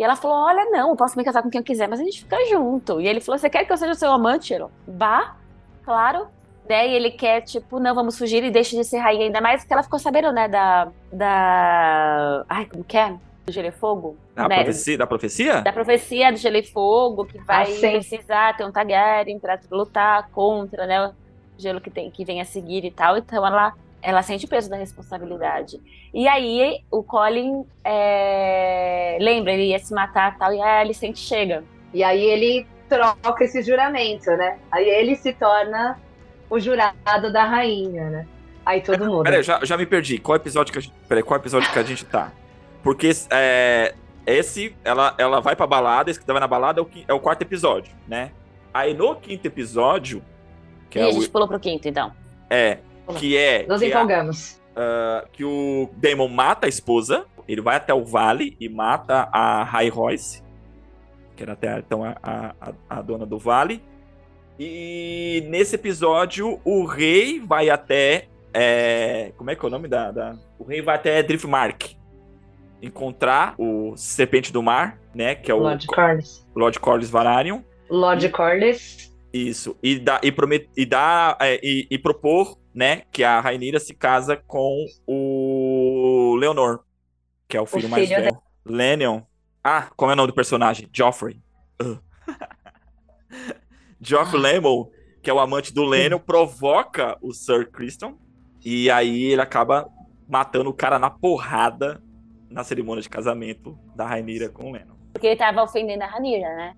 E 0.00 0.02
ela 0.02 0.16
falou: 0.16 0.38
Olha, 0.38 0.64
não, 0.70 0.88
eu 0.88 0.96
posso 0.96 1.18
me 1.18 1.22
casar 1.22 1.42
com 1.42 1.50
quem 1.50 1.58
eu 1.58 1.64
quiser, 1.64 1.86
mas 1.86 2.00
a 2.00 2.02
gente 2.02 2.20
fica 2.20 2.34
junto. 2.48 3.02
E 3.02 3.06
ele 3.06 3.20
falou: 3.20 3.38
Você 3.38 3.50
quer 3.50 3.66
que 3.66 3.72
eu 3.72 3.76
seja 3.76 3.92
o 3.92 3.94
seu 3.94 4.10
amante? 4.10 4.54
Ela, 4.54 4.70
bah, 4.86 5.36
claro. 5.84 6.26
Né? 6.66 6.88
E 6.88 6.94
ele 6.94 7.10
quer, 7.10 7.42
tipo, 7.42 7.78
não, 7.78 7.94
vamos 7.94 8.16
fugir 8.16 8.42
e 8.42 8.50
deixe 8.50 8.74
de 8.74 8.82
ser 8.82 8.96
rainha. 8.96 9.26
Ainda 9.26 9.42
mais 9.42 9.62
que 9.62 9.70
ela 9.70 9.82
ficou 9.82 9.98
sabendo, 9.98 10.32
né, 10.32 10.48
da. 10.48 10.88
da... 11.12 12.46
Ai, 12.48 12.64
como 12.64 12.82
que 12.82 12.96
é? 12.96 13.14
do 13.44 13.52
Gelo 13.52 13.68
e 13.68 13.72
Fogo. 13.72 14.16
Da, 14.34 14.48
né? 14.48 14.56
profecia, 14.56 14.96
da 14.96 15.06
profecia? 15.06 15.60
Da 15.60 15.72
profecia 15.72 16.32
do 16.32 16.38
Gelo 16.38 16.56
e 16.56 16.62
Fogo, 16.62 17.26
que 17.26 17.38
vai 17.38 17.70
ah, 17.70 17.80
precisar 17.80 18.56
ter 18.56 18.64
um 18.64 18.72
Targaryen 18.72 19.38
pra 19.38 19.58
lutar 19.70 20.30
contra, 20.30 20.86
né? 20.86 21.08
O 21.08 21.12
gelo 21.58 21.80
que, 21.80 21.90
tem, 21.90 22.10
que 22.10 22.24
vem 22.24 22.40
a 22.40 22.44
seguir 22.46 22.86
e 22.86 22.90
tal. 22.90 23.18
Então 23.18 23.46
ela, 23.46 23.74
ela 24.02 24.22
sente 24.22 24.46
o 24.46 24.48
peso 24.48 24.68
da 24.70 24.76
responsabilidade. 24.76 25.80
E 26.12 26.26
aí 26.26 26.82
o 26.90 27.02
Colin 27.02 27.64
é... 27.84 29.18
lembra, 29.20 29.52
ele 29.52 29.68
ia 29.68 29.78
se 29.78 29.92
matar 29.94 30.34
e 30.34 30.38
tal, 30.38 30.52
e 30.52 30.60
a 30.60 30.80
Alicent 30.80 31.16
chega. 31.16 31.64
E 31.92 32.02
aí 32.02 32.24
ele 32.24 32.66
troca 32.88 33.44
esse 33.44 33.62
juramento, 33.62 34.30
né? 34.32 34.58
Aí 34.70 34.88
ele 34.88 35.16
se 35.16 35.32
torna 35.32 35.98
o 36.48 36.58
jurado 36.58 37.32
da 37.32 37.44
rainha, 37.44 38.10
né? 38.10 38.26
Aí 38.66 38.80
todo 38.80 39.06
mundo. 39.06 39.24
Peraí, 39.24 39.42
já, 39.42 39.64
já 39.64 39.76
me 39.76 39.86
perdi. 39.86 40.18
Qual 40.18 40.36
episódio 40.36 40.72
que 40.72 40.78
a 40.78 40.82
gente. 40.82 40.94
Peraí, 41.08 41.22
qual 41.22 41.38
episódio 41.38 41.70
que 41.72 41.78
a 41.78 41.82
gente 41.82 42.04
tá? 42.04 42.32
Porque 42.82 43.10
é, 43.30 43.94
esse, 44.26 44.74
ela, 44.84 45.14
ela 45.18 45.40
vai 45.40 45.54
pra 45.56 45.66
balada, 45.66 46.10
esse 46.10 46.18
que 46.18 46.26
tava 46.26 46.40
na 46.40 46.46
balada 46.46 46.80
é 46.80 46.82
o, 46.82 46.88
é 47.08 47.14
o 47.14 47.20
quarto 47.20 47.42
episódio, 47.42 47.92
né? 48.06 48.32
Aí 48.72 48.94
no 48.94 49.14
quinto 49.16 49.46
episódio. 49.46 50.22
Que 50.88 50.98
e 50.98 51.02
é 51.02 51.06
a 51.06 51.10
gente 51.10 51.26
o, 51.26 51.30
pulou 51.30 51.48
pro 51.48 51.60
quinto, 51.60 51.88
então. 51.88 52.12
É. 52.48 52.78
Que 53.14 53.36
é. 53.36 53.66
Nos 53.66 53.80
que 53.80 53.88
empolgamos. 53.88 54.60
É, 54.76 55.24
uh, 55.24 55.28
que 55.32 55.44
o 55.44 55.90
Damon 55.96 56.28
mata 56.28 56.66
a 56.66 56.68
esposa. 56.68 57.24
Ele 57.48 57.60
vai 57.60 57.76
até 57.76 57.92
o 57.92 58.04
vale 58.04 58.56
e 58.60 58.68
mata 58.68 59.28
a 59.32 59.64
High 59.64 59.88
Royce. 59.88 60.42
Que 61.34 61.42
era 61.42 61.54
até 61.54 61.78
então 61.78 62.04
a, 62.04 62.16
a, 62.22 62.72
a 62.88 63.02
dona 63.02 63.26
do 63.26 63.38
vale. 63.38 63.82
E 64.58 65.44
nesse 65.48 65.74
episódio, 65.74 66.60
o 66.64 66.84
rei 66.84 67.40
vai 67.40 67.70
até. 67.70 68.28
É, 68.52 69.32
como 69.36 69.50
é 69.50 69.56
que 69.56 69.64
é 69.64 69.68
o 69.68 69.70
nome 69.70 69.88
da, 69.88 70.10
da. 70.10 70.36
O 70.58 70.64
rei 70.64 70.82
vai 70.82 70.96
até 70.96 71.22
Driftmark 71.22 71.96
encontrar 72.82 73.54
o 73.58 73.94
Serpente 73.96 74.52
do 74.52 74.62
Mar, 74.62 74.98
né? 75.14 75.34
Que 75.34 75.50
é 75.50 75.54
o 75.54 75.58
Lord 75.58 75.86
Corlys. 75.86 76.46
Lord 76.54 76.78
Corlys 76.78 77.10
Vararion. 77.10 77.62
Lord 77.88 78.28
Corlys. 78.30 79.10
Isso. 79.32 79.76
E 79.82 79.98
dá 79.98 80.20
e, 80.22 80.32
promet, 80.32 80.68
e, 80.76 80.84
dá, 80.84 81.36
é, 81.40 81.60
e, 81.62 81.86
e, 81.90 81.98
propor, 81.98 82.58
né, 82.74 83.02
que 83.10 83.24
a 83.24 83.40
Rainira 83.40 83.80
se 83.80 83.94
casa 83.94 84.36
com 84.36 84.86
o 85.06 86.36
Leonor, 86.38 86.80
que 87.48 87.56
é 87.56 87.60
o 87.60 87.66
filho 87.66 87.88
o 87.88 87.90
mais 87.90 88.08
filho 88.08 88.20
velho. 88.20 88.32
Da... 88.32 88.40
Lennon. 88.64 89.22
Ah, 89.62 89.90
como 89.96 90.10
é 90.10 90.14
o 90.14 90.16
nome 90.16 90.28
do 90.28 90.34
personagem? 90.34 90.88
Joffrey. 90.92 91.40
Uh. 91.82 91.98
Joffrey 94.00 94.40
ah. 94.40 94.52
Lemon, 94.52 94.86
que 95.22 95.28
é 95.28 95.32
o 95.32 95.40
amante 95.40 95.74
do 95.74 95.84
Lennon, 95.84 96.18
provoca 96.24 97.18
o 97.20 97.32
Sir 97.32 97.70
Criston. 97.70 98.16
E 98.64 98.90
aí 98.90 99.24
ele 99.24 99.40
acaba 99.40 99.88
matando 100.28 100.70
o 100.70 100.74
cara 100.74 100.98
na 100.98 101.10
porrada 101.10 102.02
na 102.48 102.62
cerimônia 102.64 103.02
de 103.02 103.08
casamento 103.08 103.78
da 103.94 104.06
Rainira 104.06 104.48
com 104.48 104.70
o 104.70 104.72
Lennon. 104.72 104.94
Porque 105.12 105.26
ele 105.26 105.36
tava 105.36 105.62
ofendendo 105.62 106.02
a 106.02 106.06
Rainira, 106.06 106.54
né? 106.54 106.76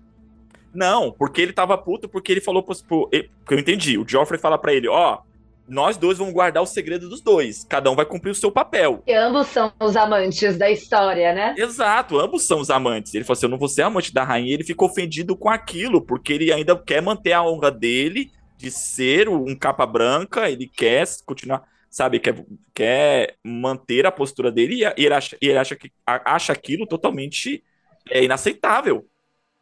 Não, 0.73 1.11
porque 1.11 1.41
ele 1.41 1.53
tava 1.53 1.77
puto, 1.77 2.09
porque 2.09 2.31
ele 2.31 2.41
falou 2.41 2.63
pro. 2.63 2.75
Porque 2.75 3.53
eu 3.53 3.59
entendi. 3.59 3.97
O 3.97 4.07
Joffrey 4.07 4.39
fala 4.39 4.57
para 4.57 4.73
ele: 4.73 4.87
ó, 4.87 5.19
nós 5.67 5.97
dois 5.97 6.17
vamos 6.17 6.33
guardar 6.33 6.61
o 6.61 6.67
segredo 6.67 7.09
dos 7.09 7.21
dois. 7.21 7.63
Cada 7.63 7.89
um 7.89 7.95
vai 7.95 8.05
cumprir 8.05 8.31
o 8.31 8.35
seu 8.35 8.51
papel. 8.51 9.01
E 9.07 9.13
ambos 9.13 9.47
são 9.47 9.71
os 9.79 9.95
amantes 9.95 10.57
da 10.57 10.69
história, 10.69 11.33
né? 11.33 11.55
Exato, 11.57 12.19
ambos 12.19 12.43
são 12.43 12.59
os 12.59 12.69
amantes. 12.69 13.13
Ele 13.13 13.23
falou 13.23 13.37
assim: 13.37 13.45
eu 13.45 13.51
não 13.51 13.57
vou 13.57 13.69
ser 13.69 13.83
amante 13.83 14.13
da 14.13 14.23
rainha. 14.23 14.53
Ele 14.53 14.63
ficou 14.63 14.87
ofendido 14.87 15.35
com 15.35 15.49
aquilo, 15.49 16.01
porque 16.01 16.33
ele 16.33 16.51
ainda 16.51 16.75
quer 16.77 17.01
manter 17.01 17.33
a 17.33 17.43
honra 17.43 17.71
dele 17.71 18.31
de 18.57 18.71
ser 18.71 19.27
um 19.27 19.55
capa 19.55 19.85
branca, 19.85 20.49
ele 20.49 20.67
quer 20.67 21.05
continuar 21.25 21.63
sabe, 21.93 22.19
quer, 22.19 22.43
quer 22.73 23.35
manter 23.43 24.03
a 24.07 24.11
postura 24.11 24.51
dele 24.51 24.83
e, 24.83 24.93
ele 25.05 25.13
acha, 25.13 25.37
ele 25.39 25.57
acha, 25.57 25.75
que, 25.75 25.91
acha 26.07 26.51
aquilo 26.51 26.87
totalmente 26.87 27.63
é, 28.09 28.23
inaceitável. 28.23 29.07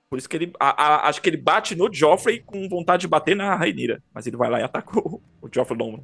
Por 0.10 0.18
isso 0.18 0.30
que 0.30 0.38
ele. 0.38 0.54
A, 0.58 0.70
a, 0.70 1.10
acho 1.10 1.22
que 1.22 1.30
ele 1.30 1.38
bate 1.38 1.76
no 1.76 1.94
Joffrey 1.94 2.40
com 2.40 2.68
vontade 2.70 3.02
de 3.02 3.08
bater 3.08 3.36
na 3.36 3.56
Rainira. 3.56 4.02
Mas 4.14 4.28
ele 4.28 4.38
vai 4.38 4.50
lá 4.50 4.60
e 4.60 4.64
ataca 4.64 4.92
Joffrey 5.52 5.78
Longman. 5.78 6.04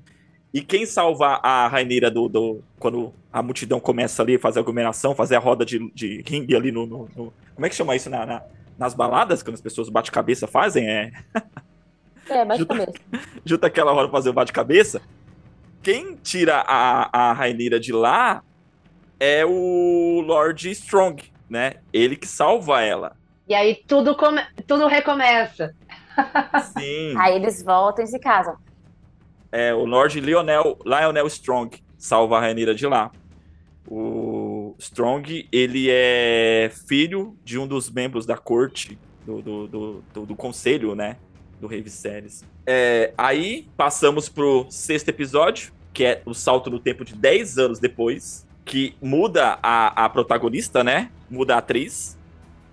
E 0.54 0.62
quem 0.62 0.86
salva 0.86 1.40
a 1.44 1.68
Rainira 1.68 2.10
do, 2.10 2.28
do, 2.30 2.64
Quando 2.80 3.14
a 3.32 3.44
multidão 3.44 3.80
começa 3.80 4.24
ali 4.24 4.36
a 4.36 4.40
fazer 4.40 4.60
aglomeração, 4.60 5.14
fazer 5.14 5.36
a 5.36 5.40
roda 5.40 5.66
de, 5.66 5.92
de 5.94 6.24
ringue 6.26 6.56
ali 6.56 6.72
no, 6.72 6.86
no, 6.86 7.10
no, 7.16 7.34
Como 7.54 7.66
é 7.66 7.70
que 7.70 7.76
chama 7.76 7.96
isso 7.96 8.10
na, 8.10 8.26
na, 8.26 8.42
nas 8.78 8.94
baladas? 8.94 9.44
Quando 9.44 9.56
as 9.56 9.62
pessoas 9.62 9.90
bate-cabeça 9.90 10.48
fazem? 10.48 10.90
É. 10.90 11.12
É, 12.30 12.44
bate-cabeça. 12.44 12.92
Junta, 12.92 13.28
junta 13.46 13.68
aquela 13.68 13.94
roda 13.94 14.10
pra 14.10 14.18
fazer 14.18 14.30
o 14.32 14.34
bate-cabeça 14.34 15.02
quem 15.88 16.18
tira 16.18 16.66
a, 16.68 17.30
a 17.30 17.32
Rainira 17.32 17.80
de 17.80 17.94
lá 17.94 18.44
é 19.18 19.46
o 19.46 20.20
Lord 20.20 20.70
Strong, 20.72 21.32
né? 21.50 21.76
Ele 21.94 22.18
que 22.18 22.28
salva 22.28 22.82
ela. 22.82 23.16
E 23.48 23.56
aí 23.56 23.74
tudo, 23.88 24.14
come... 24.14 24.42
tudo 24.68 24.86
recomeça. 24.88 25.74
Sim. 26.78 27.16
aí 27.18 27.36
eles 27.36 27.64
voltam 27.64 28.04
e 28.04 28.08
se 28.08 28.20
casam. 28.20 28.58
É, 29.52 29.74
o 29.74 29.86
Lord 29.86 30.20
Lionel, 30.20 30.78
Lionel 30.86 31.28
Strong 31.28 31.82
salva 31.98 32.38
a 32.38 32.42
Rainira 32.42 32.76
de 32.76 32.86
lá. 32.86 33.12
O 33.90 34.76
Strong, 34.78 35.48
ele 35.52 35.88
é 35.90 36.70
filho 36.88 37.36
de 37.44 37.58
um 37.58 37.66
dos 37.66 37.90
membros 37.90 38.26
da 38.26 38.38
corte, 38.38 38.98
do, 39.26 39.42
do, 39.42 39.68
do, 39.68 40.04
do, 40.14 40.26
do 40.26 40.36
conselho, 40.36 40.94
né? 40.94 41.18
Do 41.60 41.68
Rei 41.68 41.82
Viserys. 41.82 42.44
É, 42.66 43.14
aí, 43.18 43.68
passamos 43.78 44.28
pro 44.30 44.68
sexto 44.70 45.10
episódio, 45.10 45.72
que 45.94 46.04
é 46.04 46.22
o 46.26 46.34
salto 46.34 46.70
no 46.70 46.80
tempo 46.80 47.06
de 47.06 47.16
10 47.16 47.58
anos 47.58 47.80
depois, 47.80 48.46
que 48.66 48.96
muda 49.02 49.58
a, 49.64 50.06
a 50.06 50.10
protagonista, 50.10 50.84
né? 50.84 51.10
Muda 51.30 51.56
a 51.56 51.58
atriz. 51.60 52.18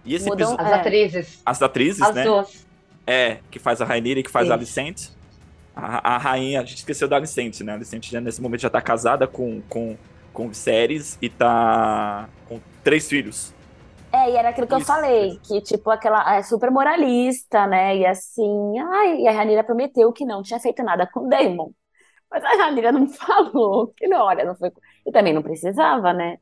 E 0.04 0.14
esse 0.14 0.28
Mudam 0.28 0.52
episódio... 0.52 0.66
as 0.66 0.80
atrizes. 0.80 1.42
As 1.46 1.62
atrizes, 1.62 2.02
as 2.02 2.14
né? 2.14 2.24
Duas. 2.24 2.66
É, 3.06 3.38
que 3.50 3.58
faz 3.58 3.80
a 3.80 3.84
Rainira 3.84 4.20
e 4.20 4.22
que 4.22 4.30
faz 4.30 4.46
Isso. 4.46 4.52
a 4.52 4.56
Alicente. 4.56 5.10
A, 5.74 6.14
a, 6.14 6.18
rainha, 6.18 6.60
a 6.60 6.64
gente 6.64 6.78
esqueceu 6.78 7.08
da 7.08 7.16
Alicente, 7.16 7.64
né? 7.64 7.72
A 7.72 7.74
Alicente 7.74 8.10
já, 8.10 8.20
nesse 8.20 8.40
momento 8.40 8.60
já 8.60 8.70
tá 8.70 8.80
casada 8.80 9.26
com, 9.26 9.60
com, 9.68 9.96
com 10.32 10.48
Viserys 10.48 11.18
e 11.20 11.28
tá 11.28 12.28
com 12.48 12.60
três 12.82 13.08
filhos. 13.08 13.52
É, 14.12 14.30
e 14.30 14.36
era 14.36 14.50
aquilo 14.50 14.68
que 14.68 14.74
Isso. 14.74 14.82
eu 14.82 14.86
falei, 14.86 15.40
que 15.42 15.60
tipo, 15.60 15.90
aquela 15.90 16.36
é 16.36 16.42
super 16.42 16.70
moralista, 16.70 17.66
né? 17.66 17.96
E 17.96 18.06
assim, 18.06 18.78
ai, 18.78 19.22
e 19.22 19.28
a 19.28 19.32
Rainira 19.32 19.64
prometeu 19.64 20.12
que 20.12 20.24
não 20.24 20.42
tinha 20.42 20.60
feito 20.60 20.84
nada 20.84 21.08
com 21.12 21.28
Daemon. 21.28 21.70
Mas 22.34 22.44
a 22.44 22.64
Ranira 22.64 22.90
não 22.90 23.06
falou 23.08 23.92
que 23.96 24.08
não, 24.08 24.22
olha, 24.22 24.44
não 24.44 24.56
foi. 24.56 24.72
E 25.06 25.12
também 25.12 25.32
não 25.32 25.42
precisava, 25.42 26.12
né? 26.12 26.38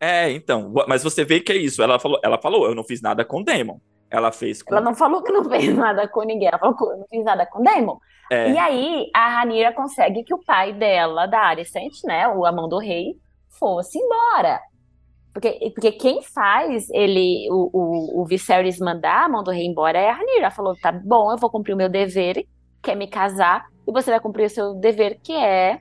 É, 0.00 0.30
então, 0.30 0.72
mas 0.88 1.02
você 1.02 1.24
vê 1.24 1.40
que 1.40 1.52
é 1.52 1.56
isso. 1.56 1.82
Ela 1.82 1.98
falou, 1.98 2.18
ela 2.22 2.40
falou, 2.40 2.66
eu 2.66 2.74
não 2.74 2.82
fiz 2.82 3.00
nada 3.02 3.24
com 3.24 3.40
o 3.40 3.44
Demon. 3.44 3.78
Ela 4.14 4.30
fez 4.30 4.62
com... 4.62 4.72
Ela 4.72 4.84
não 4.84 4.94
falou 4.94 5.22
que 5.22 5.32
não 5.32 5.44
fez 5.44 5.74
nada 5.76 6.06
com 6.06 6.22
ninguém, 6.22 6.48
ela 6.48 6.58
falou 6.58 6.76
que 6.76 6.84
não 6.84 7.06
fiz 7.10 7.24
nada 7.24 7.44
com 7.46 7.60
o 7.60 7.62
Demon. 7.62 7.98
É. 8.30 8.52
E 8.52 8.58
aí, 8.58 9.10
a 9.12 9.28
Ranira 9.40 9.72
consegue 9.72 10.22
que 10.22 10.32
o 10.32 10.42
pai 10.44 10.72
dela, 10.72 11.26
da 11.26 11.48
Alicent, 11.48 11.92
né, 12.04 12.28
o 12.28 12.46
Amão 12.46 12.68
do 12.68 12.78
Rei, 12.78 13.16
fosse 13.48 13.98
embora. 13.98 14.60
Porque, 15.32 15.72
porque 15.74 15.90
quem 15.92 16.22
faz 16.22 16.88
ele, 16.90 17.48
o, 17.50 17.70
o, 17.72 18.22
o 18.22 18.24
Viserys 18.24 18.78
mandar 18.78 19.24
a 19.24 19.28
Mão 19.28 19.42
do 19.42 19.50
Rei 19.50 19.66
embora 19.66 19.98
é 19.98 20.08
a 20.08 20.12
Ranira. 20.12 20.42
Ela 20.42 20.50
falou, 20.52 20.76
tá 20.76 20.92
bom, 20.92 21.32
eu 21.32 21.36
vou 21.36 21.50
cumprir 21.50 21.74
o 21.74 21.76
meu 21.76 21.88
dever, 21.88 22.46
quer 22.80 22.94
me 22.94 23.08
casar, 23.08 23.66
e 23.86 23.90
você 23.92 24.12
vai 24.12 24.20
cumprir 24.20 24.46
o 24.46 24.50
seu 24.50 24.74
dever, 24.74 25.18
que 25.20 25.32
é 25.32 25.80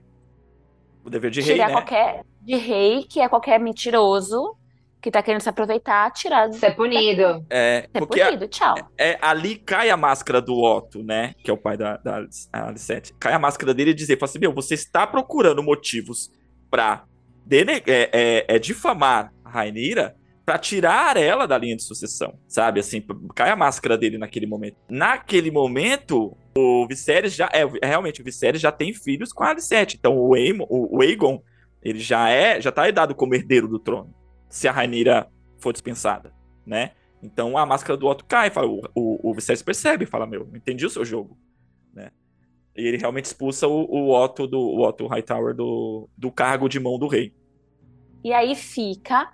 o 1.06 1.10
dever 1.10 1.30
de 1.30 1.42
rei, 1.42 1.58
né? 1.58 1.70
qualquer 1.70 2.24
de 2.42 2.56
rei, 2.56 3.04
que 3.04 3.20
é 3.20 3.30
qualquer 3.30 3.60
mentiroso 3.60 4.56
que 5.04 5.12
tá 5.12 5.22
querendo 5.22 5.42
se 5.42 5.50
aproveitar, 5.50 6.10
tirar. 6.12 6.52
Ser 6.54 6.72
punido. 6.72 7.46
É, 7.50 7.90
Ser 7.92 8.08
punido, 8.08 8.46
a, 8.46 8.48
tchau. 8.48 8.76
É, 8.98 9.20
ali 9.22 9.58
cai 9.58 9.90
a 9.90 9.98
máscara 9.98 10.42
do 10.42 10.58
Otto, 10.58 11.04
né? 11.04 11.34
Que 11.44 11.52
é 11.52 11.54
o 11.54 11.58
pai 11.58 11.76
da, 11.76 11.98
da 11.98 12.26
Alicete. 12.54 13.14
Cai 13.20 13.34
a 13.34 13.40
máscara 13.40 13.74
dele 13.74 13.92
e 13.92 13.94
dizer, 13.94 14.18
fala 14.18 14.30
assim, 14.30 14.40
meu, 14.40 14.54
você 14.54 14.76
está 14.76 15.06
procurando 15.06 15.62
motivos 15.62 16.32
pra 16.72 17.04
é, 17.52 17.84
é, 17.86 18.46
é, 18.48 18.60
difamar 18.60 19.34
a 19.44 19.50
Rainira 19.50 20.16
para 20.46 20.58
tirar 20.58 21.18
ela 21.18 21.46
da 21.46 21.58
linha 21.58 21.76
de 21.76 21.84
sucessão, 21.84 22.40
sabe? 22.48 22.80
Assim, 22.80 23.04
cai 23.36 23.50
a 23.50 23.56
máscara 23.56 23.98
dele 23.98 24.18
naquele 24.18 24.46
momento. 24.46 24.78
Naquele 24.90 25.52
momento, 25.52 26.38
o 26.58 26.88
Viserys 26.88 27.36
já 27.36 27.50
é, 27.52 27.64
é 27.82 27.88
realmente 27.88 28.22
o 28.22 28.24
Viserys 28.24 28.62
já 28.62 28.72
tem 28.72 28.94
filhos 28.94 29.34
com 29.34 29.44
a 29.44 29.50
Alicete. 29.50 29.98
Então 30.00 30.18
o, 30.18 30.34
Aemon, 30.34 30.66
o, 30.70 30.98
o 30.98 31.02
Aegon, 31.02 31.42
ele 31.82 32.00
já 32.00 32.30
é, 32.30 32.62
já 32.62 32.72
tá 32.72 32.90
dado 32.90 33.14
como 33.14 33.36
herdeiro 33.36 33.68
do 33.68 33.80
trono, 33.80 34.14
se 34.54 34.68
a 34.68 34.72
Rainira 34.72 35.28
for 35.58 35.74
dispensada, 35.74 36.32
né? 36.64 36.92
Então 37.24 37.58
a 37.58 37.66
máscara 37.66 37.98
do 37.98 38.06
Otto 38.06 38.24
cai, 38.24 38.52
fala, 38.52 38.68
o, 38.68 38.82
o, 38.94 39.32
o 39.32 39.34
Viserys 39.34 39.64
percebe, 39.64 40.06
fala, 40.06 40.28
meu, 40.28 40.48
entendi 40.54 40.86
o 40.86 40.90
seu 40.92 41.04
jogo, 41.04 41.36
né? 41.92 42.12
E 42.78 42.86
ele 42.86 42.98
realmente 42.98 43.26
expulsa 43.26 43.68
o, 43.68 43.84
o 43.90 44.12
Otto 44.12 44.46
do 44.46 44.60
o 44.60 44.88
Otto 44.88 45.08
Hightower 45.08 45.56
do, 45.56 46.08
do 46.16 46.32
cargo 46.32 46.70
de 46.70 46.80
mão 46.80 47.00
do 47.00 47.08
rei. 47.08 47.34
E 48.24 48.32
aí 48.32 48.54
fica 48.54 49.28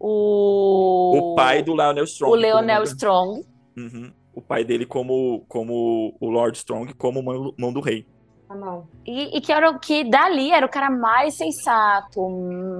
o. 0.00 1.32
O 1.32 1.34
pai 1.34 1.62
do 1.62 1.74
Lionel 1.74 2.04
Strong. 2.04 2.32
O 2.32 2.34
Leonel 2.34 2.82
Strong. 2.84 3.46
Uhum. 3.76 4.10
O 4.32 4.40
pai 4.40 4.64
dele 4.64 4.86
como, 4.86 5.44
como 5.48 6.16
o 6.18 6.30
Lord 6.30 6.56
Strong, 6.56 6.94
como 6.94 7.22
mão, 7.22 7.54
mão 7.58 7.72
do 7.74 7.80
rei. 7.80 8.06
Tá 8.60 8.82
e, 9.06 9.36
e, 9.36 9.40
que, 9.40 9.52
era, 9.52 9.78
que 9.78 10.04
dali 10.04 10.50
era 10.50 10.64
o 10.64 10.68
cara 10.68 10.90
mais 10.90 11.34
sensato, 11.34 12.28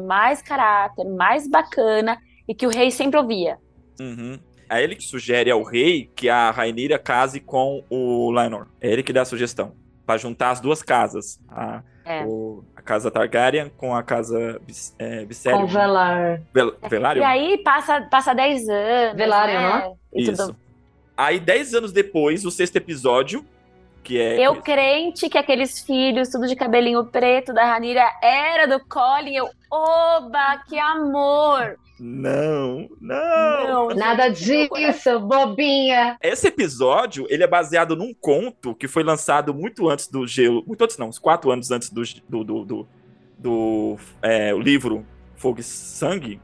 mais 0.07 0.43
caráter, 0.43 1.05
mais 1.05 1.49
bacana, 1.49 2.19
e 2.49 2.55
que 2.55 2.67
o 2.67 2.71
rei 2.71 2.91
sempre 2.91 3.19
ouvia. 3.19 3.59
Uhum. 4.01 4.39
É 4.69 4.83
ele 4.83 4.97
que 4.97 5.05
sugere 5.05 5.51
ao 5.51 5.63
rei 5.63 6.11
que 6.17 6.29
a 6.29 6.51
Rainira 6.51 6.99
case 6.99 7.41
com 7.41 7.85
o 7.91 8.31
Lionel. 8.33 8.67
É 8.81 8.91
ele 8.91 9.03
que 9.03 9.13
dá 9.13 9.23
a 9.23 9.27
sugestão. 9.27 9.75
para 10.07 10.19
juntar 10.19 10.51
as 10.51 10.61
duas 10.61 10.83
casas. 10.83 11.39
A, 11.49 11.83
é. 12.05 12.25
o, 12.25 12.65
a 12.75 12.83
casa 12.83 13.11
Targaryen 13.11 13.71
com 13.77 13.95
a 13.95 14.03
casa 14.03 14.61
é, 14.99 15.25
Viserion. 15.25 15.61
Com 15.61 15.67
Velar. 15.67 16.43
Vel, 16.53 16.75
Velaryon? 16.89 17.23
E 17.23 17.25
aí 17.25 17.59
passa, 17.59 18.01
passa 18.03 18.35
10 18.35 18.69
anos. 18.69 19.17
Velaryon, 19.17 19.61
né? 19.61 19.93
Isso. 20.15 20.47
Tudo. 20.47 20.57
Aí, 21.17 21.39
10 21.39 21.75
anos 21.75 21.93
depois, 21.93 22.45
o 22.45 22.51
sexto 22.51 22.77
episódio, 22.77 23.45
que 24.03 24.21
é. 24.21 24.41
Eu 24.41 24.57
crente 24.63 25.29
que 25.29 25.39
aqueles 25.39 25.81
filhos, 25.81 26.29
tudo 26.29 26.47
de 26.47 26.57
cabelinho 26.57 27.05
preto 27.05 27.53
da 27.53 27.65
Ranira, 27.65 28.05
era 28.23 28.67
do 28.67 28.85
Colin. 28.87 29.35
Eu, 29.35 29.49
oba, 29.71 30.63
que 30.69 30.79
amor! 30.79 31.79
Não, 32.05 32.89
não. 33.01 33.89
não 33.89 33.89
Nada 33.95 34.29
disso, 34.29 35.21
bobinha. 35.21 36.17
Esse 36.21 36.49
episódio, 36.49 37.27
ele 37.31 37.45
é 37.45 37.47
baseado 37.47 37.95
num 37.95 38.13
conto 38.13 38.75
que 38.75 38.89
foi 38.89 39.05
lançado 39.05 39.55
muito 39.55 39.89
antes 39.89 40.09
do 40.09 40.27
gelo. 40.27 40.65
Muito 40.67 40.83
antes, 40.83 40.99
não, 40.99 41.09
uns 41.09 41.19
quatro 41.19 41.53
anos 41.53 41.71
antes 41.71 41.91
do, 41.91 42.03
do, 42.29 42.43
do, 42.43 42.65
do, 42.65 42.89
do 43.39 43.97
é, 44.21 44.53
o 44.53 44.59
livro 44.59 45.07
Fogo 45.37 45.61
e 45.61 45.63
Sangue. 45.63 46.41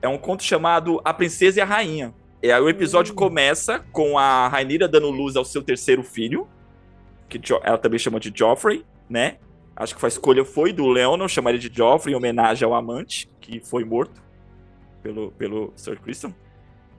É 0.00 0.06
um 0.06 0.18
conto 0.18 0.44
chamado 0.44 1.00
A 1.04 1.12
Princesa 1.12 1.58
e 1.58 1.62
a 1.62 1.64
Rainha. 1.64 2.14
É, 2.40 2.56
o 2.60 2.68
episódio 2.68 3.12
hum. 3.12 3.16
começa 3.16 3.80
com 3.90 4.16
a 4.16 4.46
Rainira 4.46 4.86
dando 4.86 5.10
luz 5.10 5.34
ao 5.34 5.44
seu 5.44 5.62
terceiro 5.62 6.04
filho, 6.04 6.46
que 7.28 7.40
ela 7.62 7.78
também 7.78 7.98
chama 7.98 8.20
de 8.20 8.32
Joffrey, 8.34 8.84
né? 9.08 9.38
Acho 9.74 9.96
que 9.96 10.04
a 10.04 10.08
escolha 10.08 10.44
foi 10.44 10.72
do 10.72 10.86
Leonon 10.86 11.28
chamar 11.28 11.50
ele 11.50 11.58
de 11.58 11.70
Joffrey 11.74 12.14
em 12.14 12.16
homenagem 12.16 12.64
ao 12.64 12.74
amante, 12.74 13.28
que 13.40 13.60
foi 13.60 13.84
morto 13.84 14.22
pelo, 15.02 15.30
pelo 15.32 15.72
Sir 15.76 16.00
Christian. 16.00 16.34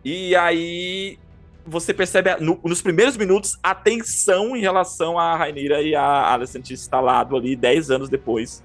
E 0.05 0.35
aí 0.35 1.17
você 1.65 1.93
percebe 1.93 2.35
no, 2.39 2.59
nos 2.63 2.81
primeiros 2.81 3.17
minutos 3.17 3.57
a 3.61 3.75
tensão 3.75 4.55
em 4.55 4.61
relação 4.61 5.19
a 5.19 5.35
Rainira 5.35 5.81
e 5.81 5.95
a 5.95 6.31
Alicent 6.31 6.69
instalado 6.69 7.35
ali 7.35 7.55
10 7.55 7.91
anos 7.91 8.09
depois 8.09 8.63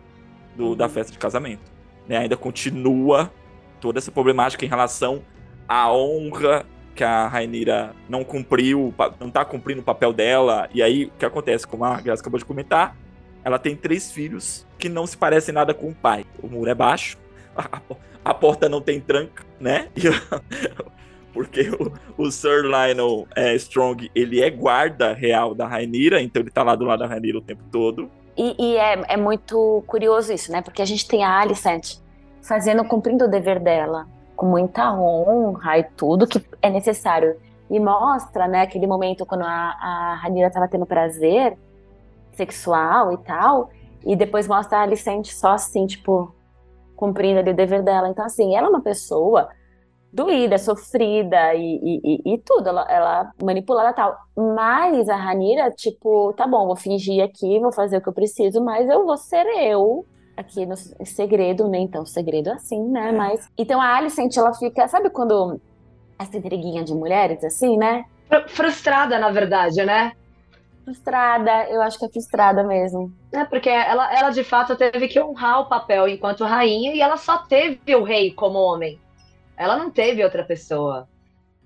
do, 0.57 0.69
uhum. 0.69 0.77
da 0.77 0.89
festa 0.89 1.13
de 1.13 1.19
casamento. 1.19 1.73
Né? 2.07 2.19
Ainda 2.19 2.37
continua 2.37 3.33
toda 3.81 3.99
essa 3.99 4.13
problemática 4.13 4.65
em 4.65 4.69
relação 4.69 5.25
à 5.67 5.93
honra 5.93 6.65
que 6.95 7.05
a 7.05 7.27
Rainira 7.27 7.95
não 8.09 8.25
cumpriu, 8.25 8.95
não 9.19 9.31
tá 9.31 9.45
cumprindo 9.45 9.81
o 9.81 9.85
papel 9.85 10.13
dela. 10.13 10.69
E 10.75 10.83
aí, 10.83 11.07
o 11.07 11.11
que 11.19 11.25
acontece? 11.25 11.67
Como 11.67 11.85
a 11.85 12.01
Graça 12.01 12.23
acabou 12.23 12.39
de 12.39 12.45
comentar, 12.45 12.97
ela 13.45 13.59
tem 13.59 13.75
três 13.75 14.11
filhos 14.11 14.67
que 14.79 14.89
não 14.89 15.07
se 15.07 15.17
parecem 15.17 15.55
nada 15.55 15.73
com 15.75 15.89
o 15.89 15.95
pai. 15.95 16.25
O 16.43 16.47
muro 16.47 16.71
é 16.71 16.75
baixo, 16.75 17.17
a, 17.57 17.81
a 18.25 18.35
porta 18.35 18.69
não 18.69 18.81
tem 18.81 19.01
tranca, 19.01 19.45
né? 19.59 19.89
porque 21.33 21.71
o, 21.71 21.93
o, 22.23 22.31
Sir 22.31 22.63
Lionel 22.63 23.27
é, 23.35 23.55
Strong, 23.55 24.11
ele 24.15 24.43
é 24.43 24.51
guarda 24.51 25.15
real 25.15 25.55
da 25.55 25.67
Rainira, 25.67 26.21
então 26.21 26.43
ele 26.43 26.51
tá 26.51 26.63
lá 26.63 26.75
do 26.75 26.85
lado 26.85 27.01
da 27.01 27.07
Rainira 27.07 27.39
o 27.39 27.43
tempo 27.43 27.63
todo. 27.71 28.11
E, 28.37 28.55
e 28.59 28.77
é, 28.77 29.03
é, 29.09 29.17
muito 29.17 29.83
curioso 29.87 30.33
isso, 30.33 30.53
né? 30.53 30.63
Porque 30.63 30.83
a 30.83 30.85
gente 30.85 31.07
tem 31.07 31.25
a 31.25 31.41
Alicent 31.41 31.97
fazendo, 32.43 32.85
cumprindo 32.85 33.25
o 33.25 33.29
dever 33.29 33.61
dela 33.61 34.07
com 34.43 34.47
muita 34.47 34.93
honra 34.93 35.79
e 35.79 35.85
tudo 35.85 36.27
que 36.27 36.45
é 36.61 36.69
necessário. 36.69 37.37
E 37.71 37.79
mostra, 37.79 38.49
né, 38.49 38.63
aquele 38.63 38.89
momento 38.89 39.25
quando 39.25 39.43
a, 39.43 39.47
a 39.47 40.15
Ranira 40.17 40.49
estava 40.49 40.67
tendo 40.67 40.85
prazer 40.85 41.57
sexual 42.33 43.13
e 43.13 43.19
tal, 43.19 43.71
e 44.05 44.17
depois 44.17 44.49
mostra 44.49 44.79
a 44.79 44.83
Alicente 44.83 45.33
só 45.33 45.53
assim, 45.53 45.87
tipo, 45.87 46.35
cumprindo 46.97 47.39
ali 47.39 47.53
o 47.53 47.55
dever 47.55 47.85
dela. 47.85 48.09
Então, 48.09 48.25
assim, 48.25 48.57
ela 48.57 48.67
é 48.67 48.71
uma 48.71 48.81
pessoa 48.81 49.49
doída, 50.13 50.59
sofrida 50.59 51.55
e, 51.55 52.01
e, 52.03 52.35
e, 52.35 52.39
tudo, 52.39 52.69
ela, 52.69 52.85
ela 52.91 53.33
manipulada 53.41 53.91
e 53.91 53.95
tal. 53.95 54.19
Mas 54.37 55.09
a 55.09 55.15
Ranira, 55.15 55.71
tipo, 55.71 56.33
tá 56.33 56.49
bom, 56.49 56.67
vou 56.67 56.75
fingir 56.75 57.23
aqui, 57.23 57.61
vou 57.61 57.71
fazer 57.71 57.99
o 57.99 58.01
que 58.01 58.09
eu 58.09 58.13
preciso, 58.13 58.61
mas 58.61 58.89
eu 58.89 59.07
vou 59.07 59.17
ser 59.17 59.47
eu 59.47 60.05
aqui 60.37 60.67
no 60.67 60.77
segredo, 60.77 61.69
nem 61.69 61.87
tão 61.87 62.05
segredo 62.05 62.51
assim, 62.51 62.83
né? 62.89 63.11
É. 63.11 63.13
Mas. 63.13 63.49
Então 63.57 63.81
a 63.81 63.97
Alicent, 63.97 64.37
ela 64.37 64.55
fica. 64.55 64.87
Sabe 64.89 65.11
quando. 65.11 65.61
Essa 66.19 66.37
intriguinha 66.37 66.85
de 66.85 66.95
mulheres, 66.95 67.43
assim, 67.43 67.77
né? 67.77 68.05
Frustrada, 68.49 69.19
na 69.19 69.31
verdade, 69.31 69.85
né? 69.85 70.13
Frustrada, 70.85 71.69
eu 71.69 71.81
acho 71.83 71.99
que 71.99 72.05
é 72.05 72.09
frustrada 72.09 72.63
mesmo. 72.63 73.13
É, 73.33 73.45
porque 73.45 73.69
ela, 73.69 74.13
ela 74.17 74.31
de 74.31 74.43
fato 74.43 74.77
teve 74.77 75.09
que 75.09 75.21
honrar 75.21 75.61
o 75.61 75.69
papel 75.69 76.09
enquanto 76.09 76.45
rainha 76.45 76.95
e 76.95 77.01
ela 77.01 77.17
só 77.17 77.39
teve 77.39 77.95
o 77.95 78.03
rei 78.03 78.33
como 78.33 78.59
homem. 78.59 79.01
Ela 79.57 79.77
não 79.77 79.91
teve 79.91 80.25
outra 80.25 80.45
pessoa. 80.45 81.09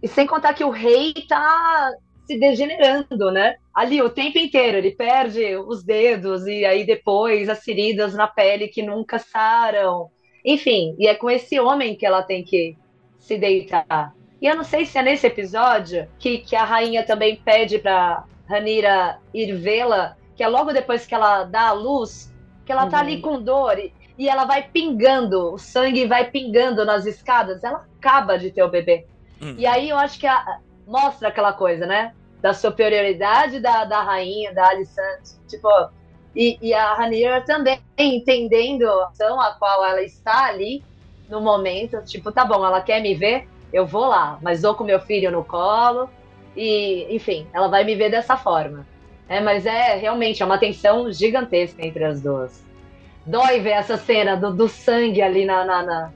E 0.02 0.08
sem 0.08 0.26
contar 0.26 0.54
que 0.54 0.64
o 0.64 0.70
rei 0.70 1.14
tá 1.28 1.92
se 2.26 2.38
degenerando, 2.38 3.30
né? 3.30 3.56
Ali 3.76 4.00
o 4.00 4.08
tempo 4.08 4.38
inteiro, 4.38 4.78
ele 4.78 4.92
perde 4.92 5.54
os 5.54 5.84
dedos 5.84 6.46
e 6.46 6.64
aí 6.64 6.86
depois 6.86 7.46
as 7.46 7.62
feridas 7.62 8.14
na 8.14 8.26
pele 8.26 8.68
que 8.68 8.82
nunca 8.82 9.18
saram. 9.18 10.08
Enfim, 10.42 10.96
e 10.98 11.06
é 11.06 11.14
com 11.14 11.28
esse 11.28 11.60
homem 11.60 11.94
que 11.94 12.06
ela 12.06 12.22
tem 12.22 12.42
que 12.42 12.74
se 13.18 13.36
deitar. 13.36 14.14
E 14.40 14.46
eu 14.46 14.56
não 14.56 14.64
sei 14.64 14.86
se 14.86 14.96
é 14.96 15.02
nesse 15.02 15.26
episódio 15.26 16.08
que, 16.18 16.38
que 16.38 16.56
a 16.56 16.64
rainha 16.64 17.04
também 17.04 17.36
pede 17.36 17.78
para 17.78 18.24
Ranira 18.48 19.18
ir 19.34 19.54
vê-la, 19.54 20.16
que 20.34 20.42
é 20.42 20.48
logo 20.48 20.72
depois 20.72 21.04
que 21.04 21.14
ela 21.14 21.44
dá 21.44 21.68
a 21.68 21.72
luz, 21.72 22.34
que 22.64 22.72
ela 22.72 22.84
uhum. 22.84 22.90
tá 22.90 23.00
ali 23.00 23.16
uhum. 23.16 23.20
com 23.20 23.42
dor 23.42 23.78
e, 23.78 23.92
e 24.16 24.26
ela 24.26 24.46
vai 24.46 24.70
pingando, 24.70 25.52
o 25.52 25.58
sangue 25.58 26.06
vai 26.06 26.30
pingando 26.30 26.82
nas 26.82 27.04
escadas, 27.04 27.62
ela 27.62 27.84
acaba 27.98 28.38
de 28.38 28.50
ter 28.50 28.62
o 28.62 28.70
bebê. 28.70 29.06
Uhum. 29.42 29.54
E 29.58 29.66
aí 29.66 29.90
eu 29.90 29.98
acho 29.98 30.18
que 30.18 30.26
a, 30.26 30.60
mostra 30.86 31.28
aquela 31.28 31.52
coisa, 31.52 31.84
né? 31.84 32.14
Da 32.46 32.54
superioridade 32.54 33.58
da, 33.58 33.84
da 33.84 34.02
rainha, 34.02 34.54
da 34.54 34.68
Alicante. 34.68 35.32
Tipo, 35.48 35.68
e, 36.32 36.56
e 36.62 36.72
a 36.72 36.94
Ranira 36.94 37.40
também 37.40 37.80
entendendo 37.98 38.88
a 38.88 39.08
ação 39.08 39.40
a 39.40 39.50
qual 39.54 39.84
ela 39.84 40.00
está 40.00 40.44
ali 40.44 40.84
no 41.28 41.40
momento. 41.40 42.00
Tipo, 42.04 42.30
tá 42.30 42.44
bom, 42.44 42.64
ela 42.64 42.80
quer 42.80 43.02
me 43.02 43.16
ver, 43.16 43.48
eu 43.72 43.84
vou 43.84 44.06
lá, 44.06 44.38
mas 44.40 44.62
vou 44.62 44.76
com 44.76 44.84
meu 44.84 45.00
filho 45.00 45.32
no 45.32 45.42
colo. 45.42 46.08
E, 46.56 47.08
enfim, 47.10 47.48
ela 47.52 47.66
vai 47.66 47.82
me 47.82 47.96
ver 47.96 48.12
dessa 48.12 48.36
forma. 48.36 48.86
É, 49.28 49.40
mas 49.40 49.66
é 49.66 49.96
realmente 49.96 50.40
é 50.40 50.46
uma 50.46 50.56
tensão 50.56 51.10
gigantesca 51.10 51.84
entre 51.84 52.04
as 52.04 52.20
duas. 52.20 52.64
Dói 53.26 53.58
ver 53.58 53.70
essa 53.70 53.96
cena 53.96 54.36
do, 54.36 54.54
do 54.54 54.68
sangue 54.68 55.20
ali 55.20 55.44
na, 55.44 55.64
na, 55.64 55.82
na 55.82 56.12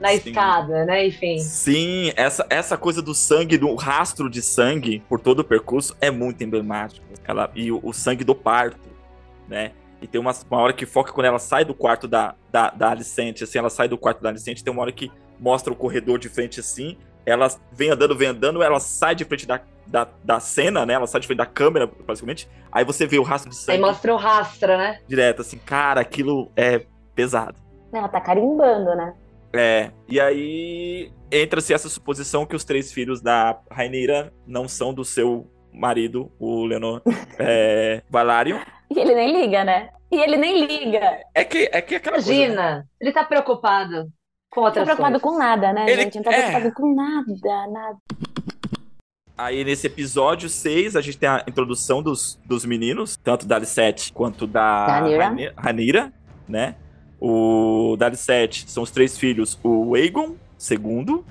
na 0.00 0.08
Sim. 0.08 0.14
escada, 0.16 0.84
né? 0.86 1.06
Enfim. 1.06 1.38
Sim, 1.38 2.12
essa, 2.16 2.46
essa 2.48 2.76
coisa 2.76 3.02
do 3.02 3.14
sangue, 3.14 3.58
do 3.58 3.74
rastro 3.74 4.30
de 4.30 4.40
sangue 4.40 5.02
por 5.08 5.20
todo 5.20 5.40
o 5.40 5.44
percurso 5.44 5.94
é 6.00 6.10
muito 6.10 6.42
emblemático. 6.42 7.06
Ela, 7.22 7.50
e 7.54 7.70
o, 7.70 7.78
o 7.82 7.92
sangue 7.92 8.24
do 8.24 8.34
parto, 8.34 8.88
né? 9.46 9.72
E 10.00 10.06
tem 10.06 10.18
uma, 10.18 10.32
uma 10.50 10.60
hora 10.60 10.72
que 10.72 10.86
foca 10.86 11.12
quando 11.12 11.26
ela 11.26 11.38
sai 11.38 11.64
do 11.64 11.74
quarto 11.74 12.08
da, 12.08 12.34
da, 12.50 12.70
da 12.70 12.90
Alicente, 12.90 13.44
assim, 13.44 13.58
ela 13.58 13.68
sai 13.68 13.86
do 13.86 13.98
quarto 13.98 14.22
da 14.22 14.30
Alicente, 14.30 14.64
tem 14.64 14.72
uma 14.72 14.80
hora 14.80 14.92
que 14.92 15.12
mostra 15.38 15.70
o 15.70 15.76
corredor 15.76 16.18
de 16.18 16.30
frente 16.30 16.58
assim, 16.60 16.96
ela 17.26 17.48
vem 17.70 17.90
andando, 17.90 18.16
vem 18.16 18.28
andando, 18.28 18.62
ela 18.62 18.80
sai 18.80 19.14
de 19.14 19.26
frente 19.26 19.46
da, 19.46 19.60
da, 19.86 20.08
da 20.24 20.40
cena, 20.40 20.86
né? 20.86 20.94
Ela 20.94 21.06
sai 21.06 21.20
de 21.20 21.26
frente 21.26 21.38
da 21.38 21.46
câmera, 21.46 21.86
basicamente. 21.86 22.48
Aí 22.72 22.84
você 22.84 23.06
vê 23.06 23.18
o 23.18 23.22
rastro 23.22 23.50
de 23.50 23.56
sangue. 23.56 23.72
Aí 23.72 23.78
mostra 23.78 24.14
o 24.14 24.16
rastro, 24.16 24.68
né? 24.68 25.00
Direto, 25.06 25.42
assim, 25.42 25.58
cara, 25.58 26.00
aquilo 26.00 26.50
é 26.56 26.86
pesado. 27.14 27.58
Ela 27.92 28.08
tá 28.08 28.20
carimbando, 28.20 28.94
né? 28.94 29.14
É, 29.52 29.90
e 30.08 30.20
aí 30.20 31.12
entra-se 31.30 31.74
essa 31.74 31.88
suposição 31.88 32.46
que 32.46 32.54
os 32.54 32.64
três 32.64 32.92
filhos 32.92 33.20
da 33.20 33.60
Rainira 33.70 34.32
não 34.46 34.68
são 34.68 34.94
do 34.94 35.04
seu 35.04 35.50
marido, 35.72 36.30
o 36.38 36.64
Leonor 36.64 37.02
é, 37.38 38.02
Valarion. 38.08 38.58
E 38.90 38.98
ele 38.98 39.14
nem 39.14 39.40
liga, 39.40 39.64
né? 39.64 39.90
E 40.10 40.16
ele 40.16 40.36
nem 40.36 40.66
liga. 40.66 41.20
É 41.34 41.44
que, 41.44 41.70
é 41.72 41.80
que 41.80 41.94
aquela 41.94 42.16
Imagina, 42.16 42.46
coisa, 42.46 42.56
né? 42.56 42.84
ele 43.00 43.12
tá 43.12 43.24
preocupado 43.24 44.08
com 44.50 44.62
outras 44.62 44.86
Não 44.86 44.94
tá 44.94 44.96
preocupado 44.96 45.20
coisas. 45.20 45.38
com 45.38 45.38
nada, 45.38 45.72
né, 45.72 45.90
ele, 45.90 46.02
gente? 46.02 46.16
Não 46.16 46.22
tá 46.24 46.32
é... 46.32 46.38
preocupado 46.38 46.74
com 46.74 46.94
nada, 46.94 47.72
nada. 47.72 47.98
Aí 49.38 49.64
nesse 49.64 49.86
episódio 49.86 50.48
6, 50.50 50.96
a 50.96 51.00
gente 51.00 51.16
tem 51.16 51.28
a 51.28 51.44
introdução 51.48 52.02
dos, 52.02 52.38
dos 52.44 52.64
meninos, 52.64 53.16
tanto 53.16 53.46
da 53.46 53.56
Alicete 53.56 54.12
quanto 54.12 54.46
da 54.46 54.86
Ranira, 55.56 56.12
né? 56.46 56.76
O 57.20 57.98
7 58.14 58.70
são 58.70 58.82
os 58.82 58.90
três 58.90 59.18
filhos, 59.18 59.58
o 59.62 59.94
Aegon, 59.94 60.36
segundo, 60.56 61.24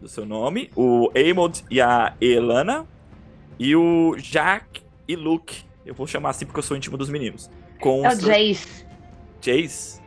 do 0.00 0.08
seu 0.08 0.26
nome, 0.26 0.70
o 0.76 1.10
Amond 1.16 1.64
e 1.70 1.80
a 1.80 2.14
Elana, 2.20 2.86
e 3.58 3.74
o 3.74 4.14
Jack 4.18 4.82
e 5.08 5.16
Luke. 5.16 5.64
Eu 5.84 5.94
vou 5.94 6.06
chamar 6.06 6.30
assim 6.30 6.44
porque 6.44 6.58
eu 6.58 6.62
sou 6.62 6.76
íntimo 6.76 6.98
dos 6.98 7.08
meninos. 7.08 7.50
Com 7.80 8.04
é 8.04 8.12
o 8.12 8.16
Jace. 8.16 8.86
Jace? 9.40 10.02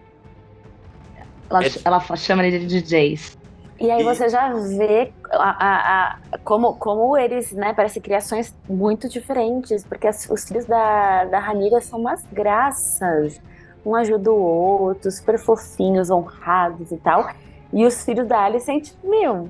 Ela, 1.49 1.65
é... 1.65 1.71
ela 1.83 1.99
chama 2.15 2.45
ele 2.45 2.65
de 2.65 2.81
Jace. 2.81 3.37
E 3.79 3.91
aí 3.91 4.01
e... 4.01 4.03
você 4.03 4.29
já 4.29 4.53
vê 4.53 5.11
a, 5.31 5.49
a, 5.49 6.17
a, 6.31 6.37
como, 6.43 6.75
como 6.75 7.17
eles, 7.17 7.51
né, 7.51 7.73
parecem 7.73 8.01
criações 8.01 8.53
muito 8.67 9.07
diferentes, 9.07 9.83
porque 9.83 10.07
as, 10.07 10.27
os 10.29 10.47
filhos 10.47 10.65
da, 10.65 11.25
da 11.25 11.39
Ranira 11.39 11.79
são 11.81 11.99
umas 11.99 12.23
graças. 12.31 13.39
Um 13.87 13.95
ajuda 13.95 14.29
o 14.29 14.35
outro, 14.35 15.09
super 15.09 15.39
fofinhos, 15.39 16.09
honrados 16.09 16.91
e 16.91 16.97
tal. 16.97 17.31
E 17.71 17.85
os 17.85 18.03
filhos 18.03 18.27
da 18.27 18.41
Alicent, 18.41 18.91
meu. 19.01 19.49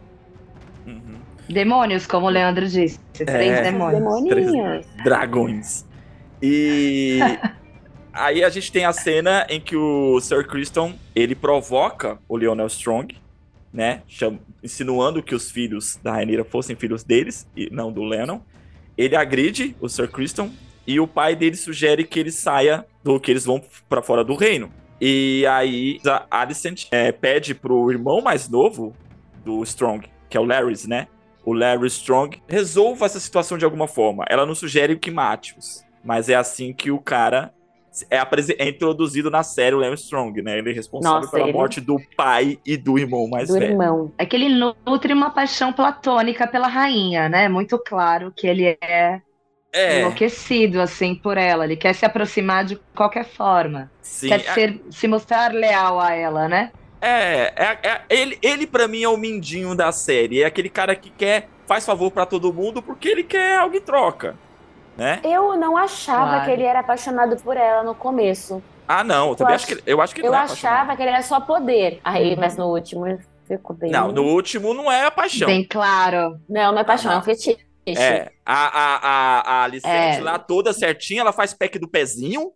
Uhum. 0.86 1.18
Demônios, 1.50 2.06
como 2.06 2.28
o 2.28 2.30
Leandro 2.30 2.68
disse. 2.68 3.00
Três 3.14 3.52
é, 3.52 3.64
demônios. 3.64 4.30
Três 4.30 4.86
dragões. 5.04 5.86
E 6.40 7.20
aí 8.14 8.44
a 8.44 8.50
gente 8.50 8.72
tem 8.72 8.86
a 8.86 8.94
cena 8.94 9.48
em 9.50 9.60
que 9.60 9.76
o 9.76 10.20
Sir 10.20 10.46
Criston, 10.46 10.94
ele 11.16 11.34
provoca 11.34 12.20
o 12.30 12.38
Lionel 12.38 12.68
Strong, 12.68 13.18
né? 13.74 14.04
Insinuando 14.62 15.24
que 15.24 15.34
os 15.34 15.50
filhos 15.50 15.98
da 16.04 16.12
Rainira 16.12 16.46
fossem 16.46 16.76
filhos 16.76 17.04
deles 17.04 17.48
e 17.56 17.70
não 17.72 17.92
do 17.92 18.04
Lennon. 18.04 18.40
Ele 18.96 19.16
agride 19.16 19.76
o 19.82 19.90
Sir 19.90 20.12
Criston 20.12 20.52
e 20.88 21.00
o 21.00 21.08
pai 21.08 21.36
dele 21.36 21.58
sugere 21.58 22.06
que 22.06 22.20
ele 22.20 22.32
saia 22.32 22.86
do 23.04 23.20
que 23.20 23.30
eles 23.30 23.46
vão 23.46 23.62
para 23.90 24.02
fora 24.02 24.24
do 24.24 24.36
reino. 24.36 24.72
E 25.00 25.46
aí 25.46 26.00
a 26.06 26.42
Alicent 26.42 26.88
é, 26.90 27.12
pede 27.12 27.54
pro 27.54 27.92
irmão 27.92 28.22
mais 28.22 28.50
novo 28.50 28.96
do 29.44 29.62
Strong, 29.64 30.10
que 30.30 30.38
é 30.38 30.40
o 30.40 30.46
Larry, 30.46 30.76
né? 30.88 31.08
O 31.46 31.54
Larry 31.54 31.88
Strong 31.88 32.42
resolva 32.48 33.06
essa 33.06 33.20
situação 33.20 33.58
de 33.58 33.66
alguma 33.66 33.88
forma. 33.88 34.26
Ela 34.30 34.46
não 34.46 34.56
sugere 34.56 34.98
que 34.98 35.12
mate-os, 35.12 35.86
mas 36.04 36.30
é 36.30 36.36
assim 36.36 36.74
que 36.74 36.90
o 36.90 37.00
cara 37.00 37.54
é, 38.10 38.18
é, 38.58 38.70
introduzido 38.70 39.30
na 39.30 39.44
série 39.44 39.76
o 39.76 39.80
Larry 39.80 39.96
Strong, 39.96 40.42
né? 40.42 40.58
Ele 40.58 40.72
é 40.72 40.74
responsável 40.74 41.22
Nossa, 41.22 41.32
pela 41.32 41.48
ele... 41.48 41.54
morte 41.54 41.80
do 41.80 41.98
pai 42.16 42.60
e 42.66 42.76
do 42.76 42.98
irmão 42.98 43.28
mais 43.28 43.50
do 43.50 43.54
velho. 43.54 43.72
Irmão. 43.72 44.12
É 44.18 44.26
que 44.26 44.36
ele 44.36 44.50
nutre 44.86 45.14
uma 45.14 45.30
paixão 45.30 45.72
platônica 45.72 46.48
pela 46.48 46.68
rainha, 46.68 47.30
né? 47.30 47.48
Muito 47.48 47.78
claro 47.78 48.32
que 48.36 48.48
ele 48.48 48.78
é 48.82 49.22
é. 49.78 50.00
enlouquecido 50.00 50.82
assim 50.82 51.16
por 51.16 51.38
ela. 51.38 51.66
Ele 51.66 51.76
quer 51.76 51.94
se 51.94 52.06
aproximar 52.06 52.66
de 52.66 52.80
qualquer 52.96 53.26
forma. 53.26 53.92
Sim. 54.02 54.30
Quer 54.30 54.40
ser, 54.54 54.82
se 54.90 55.08
mostrar 55.08 55.54
leal 55.54 56.00
a 56.00 56.14
ela, 56.14 56.48
né? 56.48 56.72
É, 57.02 57.54
é, 57.56 57.78
é 57.84 58.02
ele, 58.10 58.40
ele 58.42 58.66
para 58.66 58.88
mim 58.88 59.04
é 59.04 59.10
o 59.10 59.18
mindinho 59.18 59.76
da 59.76 59.92
série. 59.92 60.42
É 60.42 60.46
aquele 60.46 60.70
cara 60.70 60.96
que 60.96 61.10
quer, 61.10 61.48
faz 61.66 61.86
favor 61.86 62.12
para 62.12 62.26
todo 62.26 62.54
mundo 62.54 62.82
porque 62.82 63.08
ele 63.08 63.24
quer 63.24 63.60
algo 63.60 63.76
em 63.76 63.82
troca, 63.82 64.36
né? 64.98 65.20
Eu 65.24 65.56
não 65.58 65.78
achava 65.78 66.30
claro. 66.30 66.46
que 66.46 66.52
ele 66.52 66.64
era 66.64 66.80
apaixonado 66.80 67.38
por 67.38 67.56
ela 67.56 67.84
no 67.84 67.94
começo. 67.94 68.62
Ah, 68.88 69.04
não, 69.04 69.30
eu 69.30 69.36
também 69.36 69.56
acho, 69.56 69.66
acho 69.66 69.76
que 69.76 69.92
eu 69.92 70.02
acho 70.02 70.16
que 70.16 70.26
Eu 70.26 70.34
é 70.34 70.38
achava 70.38 70.96
que 70.96 71.02
ele 71.02 71.12
era 71.12 71.22
só 71.22 71.40
poder. 71.40 72.00
Aí, 72.04 72.34
uhum. 72.34 72.40
mas 72.40 72.56
no 72.56 72.68
último 72.68 73.06
ficou 73.46 73.76
bem. 73.76 73.92
Não, 73.92 74.12
no 74.12 74.24
último 74.24 74.74
não 74.74 74.92
é 74.92 75.06
a 75.06 75.12
paixão. 75.12 75.48
Bem 75.48 75.64
claro. 75.64 76.40
Não, 76.50 76.72
não 76.72 76.80
é 76.80 76.84
paixão, 76.84 77.12
é 77.12 77.18
um 77.18 77.22
fetiche. 77.22 77.67
É, 77.96 78.32
a, 78.46 78.68
a, 78.68 78.96
a, 78.96 79.40
a 79.42 79.64
Alicente 79.64 80.18
é. 80.18 80.22
lá 80.22 80.38
toda 80.38 80.74
certinha, 80.74 81.22
ela 81.22 81.32
faz 81.32 81.54
pack 81.54 81.80
do 81.80 81.88
pezinho, 81.88 82.52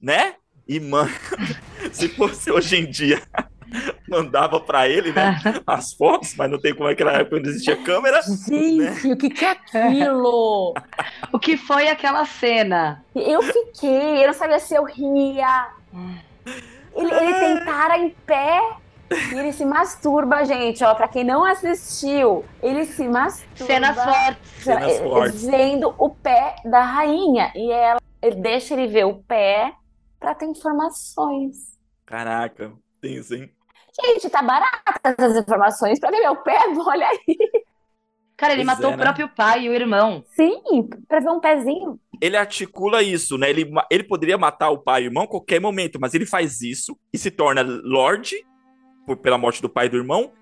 né? 0.00 0.34
E, 0.68 0.80
mano, 0.80 1.10
se 1.92 2.08
fosse 2.08 2.50
hoje 2.50 2.76
em 2.76 2.90
dia, 2.90 3.22
mandava 4.08 4.60
para 4.60 4.88
ele, 4.88 5.12
né? 5.12 5.40
As 5.66 5.94
fotos, 5.94 6.34
mas 6.36 6.50
não 6.50 6.58
tem 6.58 6.74
como 6.74 6.88
é 6.88 6.94
que 6.94 7.02
era 7.02 7.24
quando 7.24 7.46
existia 7.46 7.76
câmera. 7.76 8.20
Gente, 8.22 9.06
né? 9.06 9.14
o 9.14 9.16
que, 9.16 9.30
que 9.30 9.44
é 9.44 9.50
aquilo? 9.50 10.74
o 11.32 11.38
que 11.38 11.56
foi 11.56 11.88
aquela 11.88 12.24
cena? 12.24 13.04
Eu 13.14 13.42
fiquei, 13.42 14.22
eu 14.22 14.26
não 14.26 14.34
sabia 14.34 14.58
se 14.58 14.74
eu 14.74 14.84
ria. 14.84 15.68
Ele, 16.94 17.12
ele 17.12 17.34
tentara 17.34 17.98
em 17.98 18.10
pé 18.10 18.60
e 19.10 19.38
ele 19.38 19.52
se 19.52 19.64
masturba, 19.64 20.44
gente, 20.44 20.82
ó, 20.82 20.94
pra 20.94 21.08
quem 21.08 21.24
não 21.24 21.44
assistiu, 21.44 22.44
ele 22.62 22.84
se 22.84 23.06
masturba. 23.08 23.66
Cenas 23.66 23.96
fortes. 23.96 24.64
Cenas 24.64 24.98
fortes. 24.98 25.46
Vendo 25.46 25.94
o 25.98 26.10
pé 26.10 26.56
da 26.64 26.82
rainha. 26.82 27.52
E 27.54 27.70
ela 27.70 28.00
ele 28.22 28.36
deixa 28.36 28.74
ele 28.74 28.88
ver 28.88 29.04
o 29.04 29.22
pé 29.22 29.72
pra 30.18 30.34
ter 30.34 30.46
informações. 30.46 31.78
Caraca, 32.04 32.72
tem 33.00 33.22
sim. 33.22 33.48
Gente, 34.04 34.28
tá 34.28 34.42
barata 34.42 35.00
essas 35.04 35.36
informações 35.36 35.98
pra 35.98 36.10
ver 36.10 36.20
meu 36.20 36.36
pé, 36.36 36.58
olha 36.86 37.06
aí. 37.06 37.36
Cara, 38.36 38.52
ele 38.52 38.64
pois 38.64 38.76
matou 38.76 38.90
é, 38.90 38.94
o 38.94 38.96
né? 38.96 39.04
próprio 39.04 39.28
pai 39.28 39.62
e 39.62 39.68
o 39.70 39.72
irmão. 39.72 40.22
Sim, 40.34 40.60
pra 41.08 41.20
ver 41.20 41.30
um 41.30 41.40
pezinho. 41.40 41.98
Ele 42.20 42.36
articula 42.36 43.02
isso, 43.02 43.38
né? 43.38 43.48
Ele, 43.48 43.70
ele 43.90 44.04
poderia 44.04 44.36
matar 44.36 44.70
o 44.70 44.78
pai 44.78 45.02
e 45.02 45.04
o 45.06 45.08
irmão 45.08 45.24
a 45.24 45.28
qualquer 45.28 45.60
momento, 45.60 45.98
mas 46.00 46.12
ele 46.12 46.26
faz 46.26 46.60
isso 46.60 46.98
e 47.12 47.18
se 47.18 47.30
torna 47.30 47.62
Lorde 47.62 48.36
por, 49.06 49.16
pela 49.16 49.38
morte 49.38 49.62
do 49.62 49.68
pai 49.68 49.86
e 49.86 49.88
do 49.88 49.96
irmão, 49.96 50.32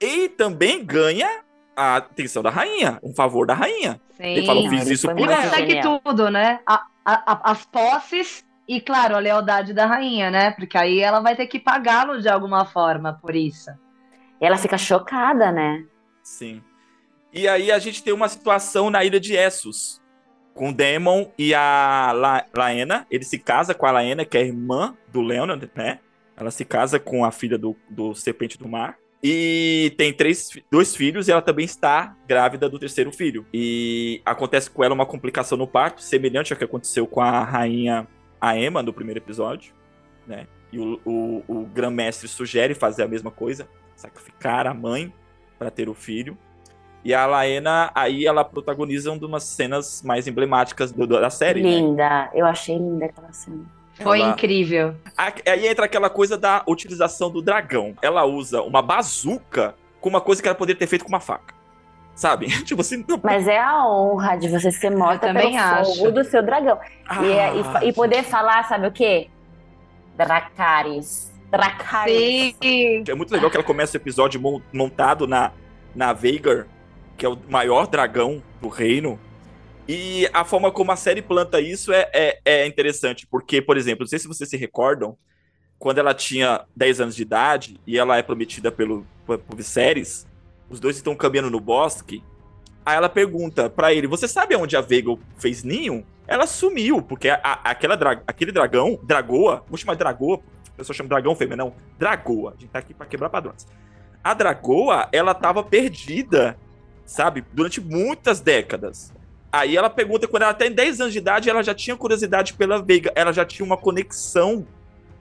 e 0.00 0.28
também 0.28 0.84
ganha 0.84 1.42
a 1.76 1.96
atenção 1.96 2.42
da 2.42 2.50
rainha, 2.50 2.98
um 3.02 3.14
favor 3.14 3.46
da 3.46 3.54
rainha. 3.54 4.00
Sim, 4.16 4.24
ele 4.24 4.46
fala, 4.46 4.68
fiz 4.68 4.88
isso 4.88 5.08
por 5.08 5.18
Ele 5.18 5.34
consegue 5.34 5.80
tudo, 5.80 6.30
né? 6.30 6.60
A, 6.66 6.86
a, 7.04 7.50
as 7.50 7.64
posses 7.64 8.44
e, 8.68 8.80
claro, 8.80 9.16
a 9.16 9.18
lealdade 9.18 9.72
da 9.72 9.86
rainha, 9.86 10.30
né? 10.30 10.50
Porque 10.52 10.78
aí 10.78 11.00
ela 11.00 11.20
vai 11.20 11.34
ter 11.34 11.46
que 11.46 11.58
pagá-lo 11.58 12.20
de 12.20 12.28
alguma 12.28 12.64
forma 12.64 13.18
por 13.20 13.34
isso. 13.34 13.70
Ela 14.40 14.56
fica 14.56 14.78
chocada, 14.78 15.50
né? 15.50 15.84
Sim. 16.22 16.62
E 17.32 17.48
aí 17.48 17.72
a 17.72 17.78
gente 17.78 18.02
tem 18.02 18.12
uma 18.12 18.28
situação 18.28 18.90
na 18.90 19.04
ilha 19.04 19.18
de 19.18 19.34
Essos, 19.34 20.00
com 20.54 20.68
o 20.68 20.72
Demon 20.72 21.30
e 21.38 21.54
a 21.54 22.12
La 22.14 22.44
Laena. 22.54 23.06
Ele 23.10 23.24
se 23.24 23.38
casa 23.38 23.74
com 23.74 23.86
a 23.86 23.90
Laena, 23.90 24.24
que 24.24 24.36
é 24.36 24.42
irmã 24.42 24.96
do 25.08 25.22
Leonard, 25.22 25.70
né? 25.74 26.00
Ela 26.42 26.50
se 26.50 26.64
casa 26.64 26.98
com 26.98 27.24
a 27.24 27.30
filha 27.30 27.56
do, 27.56 27.76
do 27.88 28.14
Serpente 28.14 28.58
do 28.58 28.68
Mar. 28.68 28.98
E 29.22 29.94
tem 29.96 30.12
três, 30.12 30.50
dois 30.70 30.96
filhos 30.96 31.28
e 31.28 31.30
ela 31.32 31.40
também 31.40 31.64
está 31.64 32.16
grávida 32.26 32.68
do 32.68 32.78
terceiro 32.78 33.12
filho. 33.12 33.46
E 33.54 34.20
acontece 34.24 34.68
com 34.68 34.82
ela 34.82 34.92
uma 34.92 35.06
complicação 35.06 35.56
no 35.56 35.66
parto, 35.66 36.02
semelhante 36.02 36.52
ao 36.52 36.58
que 36.58 36.64
aconteceu 36.64 37.06
com 37.06 37.20
a 37.20 37.44
rainha 37.44 38.08
Aema 38.40 38.82
no 38.82 38.92
primeiro 38.92 39.20
episódio, 39.20 39.72
né? 40.26 40.48
E 40.72 40.80
o, 40.80 41.00
o, 41.04 41.44
o 41.46 41.66
grão-mestre 41.66 42.26
sugere 42.26 42.74
fazer 42.74 43.04
a 43.04 43.08
mesma 43.08 43.30
coisa, 43.30 43.68
sacrificar 43.94 44.66
a 44.66 44.74
mãe 44.74 45.14
para 45.56 45.70
ter 45.70 45.88
o 45.88 45.94
filho. 45.94 46.36
E 47.04 47.14
a 47.14 47.24
Laena, 47.24 47.92
aí 47.94 48.26
ela 48.26 48.44
protagoniza 48.44 49.12
uma 49.12 49.28
das 49.28 49.44
cenas 49.44 50.02
mais 50.02 50.26
emblemáticas 50.26 50.90
do, 50.90 51.06
da 51.06 51.30
série. 51.30 51.62
Né? 51.62 51.68
Linda, 51.70 52.08
né? 52.08 52.30
eu 52.34 52.44
achei 52.44 52.76
linda 52.76 53.04
aquela 53.04 53.32
cena. 53.32 53.81
Foi 53.94 54.20
ela... 54.20 54.30
incrível. 54.30 54.94
Aí 55.16 55.66
entra 55.66 55.84
aquela 55.84 56.08
coisa 56.08 56.36
da 56.36 56.62
utilização 56.66 57.30
do 57.30 57.42
dragão. 57.42 57.94
Ela 58.00 58.24
usa 58.24 58.62
uma 58.62 58.80
bazuca 58.80 59.74
com 60.00 60.08
uma 60.08 60.20
coisa 60.20 60.42
que 60.42 60.48
ela 60.48 60.56
poderia 60.56 60.78
ter 60.78 60.86
feito 60.86 61.04
com 61.04 61.08
uma 61.08 61.20
faca. 61.20 61.54
Sabe? 62.14 62.46
tipo 62.64 62.80
assim. 62.80 63.04
Não... 63.08 63.20
Mas 63.22 63.46
é 63.46 63.58
a 63.58 63.86
honra 63.86 64.36
de 64.36 64.48
você 64.48 64.70
ser 64.70 64.90
morta 64.90 65.32
pelo 65.32 65.56
acho. 65.56 65.96
fogo 65.96 66.10
do 66.10 66.24
seu 66.24 66.42
dragão. 66.42 66.78
Ah, 67.06 67.22
e, 67.22 67.86
e, 67.86 67.88
e, 67.88 67.92
poder 67.92 68.22
falar, 68.22 68.64
sabe 68.68 68.86
o 68.86 68.92
quê? 68.92 69.28
Dracarys. 70.16 71.32
Dracarys. 71.50 72.56
Sim. 72.62 73.04
É 73.08 73.14
muito 73.14 73.32
legal 73.32 73.50
que 73.50 73.56
ela 73.56 73.64
começa 73.64 73.96
o 73.96 74.00
episódio 74.00 74.40
montado 74.72 75.26
na, 75.26 75.52
na 75.94 76.12
Veigar, 76.12 76.66
que 77.16 77.24
é 77.24 77.28
o 77.28 77.38
maior 77.48 77.86
dragão 77.86 78.42
do 78.60 78.68
reino. 78.68 79.18
E 79.88 80.28
a 80.32 80.44
forma 80.44 80.70
como 80.70 80.92
a 80.92 80.96
série 80.96 81.20
planta 81.20 81.60
isso 81.60 81.92
é, 81.92 82.08
é, 82.12 82.40
é, 82.44 82.66
interessante, 82.66 83.26
porque, 83.26 83.60
por 83.60 83.76
exemplo, 83.76 84.04
não 84.04 84.08
sei 84.08 84.18
se 84.18 84.28
vocês 84.28 84.48
se 84.48 84.56
recordam, 84.56 85.16
quando 85.78 85.98
ela 85.98 86.14
tinha 86.14 86.64
10 86.76 87.00
anos 87.00 87.16
de 87.16 87.22
idade 87.22 87.80
e 87.84 87.98
ela 87.98 88.16
é 88.16 88.22
prometida 88.22 88.70
pelo, 88.70 89.04
por 89.26 89.40
Viserys, 89.56 90.26
os 90.70 90.78
dois 90.78 90.96
estão 90.96 91.16
caminhando 91.16 91.50
no 91.50 91.58
bosque, 91.58 92.22
aí 92.86 92.96
ela 92.96 93.08
pergunta 93.08 93.68
para 93.68 93.92
ele, 93.92 94.06
você 94.06 94.28
sabe 94.28 94.54
onde 94.54 94.76
a 94.76 94.80
Veiga 94.80 95.10
fez 95.36 95.64
ninho? 95.64 96.06
Ela 96.28 96.46
sumiu, 96.46 97.02
porque 97.02 97.28
a, 97.28 97.38
aquela 97.64 97.96
dra 97.96 98.22
aquele 98.26 98.52
dragão, 98.52 98.98
Dragoa, 99.02 99.64
vou 99.68 99.76
chamar 99.76 99.94
de 99.94 99.98
Dragoa, 99.98 100.40
a 100.68 100.76
pessoa 100.76 100.96
chama 100.96 101.08
dragão 101.08 101.34
fêmea, 101.34 101.56
não, 101.56 101.74
Dragoa, 101.98 102.54
a 102.56 102.60
gente 102.60 102.70
tá 102.70 102.78
aqui 102.78 102.94
pra 102.94 103.04
quebrar 103.04 103.28
padrões. 103.28 103.66
A 104.22 104.32
Dragoa, 104.34 105.08
ela 105.12 105.34
tava 105.34 105.64
perdida, 105.64 106.56
sabe, 107.04 107.44
durante 107.52 107.80
muitas 107.80 108.40
décadas. 108.40 109.12
Aí 109.52 109.76
ela 109.76 109.90
pergunta, 109.90 110.26
quando 110.26 110.44
ela 110.44 110.54
tem 110.54 110.72
10 110.72 111.00
anos 111.02 111.12
de 111.12 111.18
idade, 111.18 111.50
ela 111.50 111.62
já 111.62 111.74
tinha 111.74 111.94
curiosidade 111.94 112.54
pela 112.54 112.80
Veiga, 112.80 113.12
ela 113.14 113.32
já 113.32 113.44
tinha 113.44 113.66
uma 113.66 113.76
conexão 113.76 114.66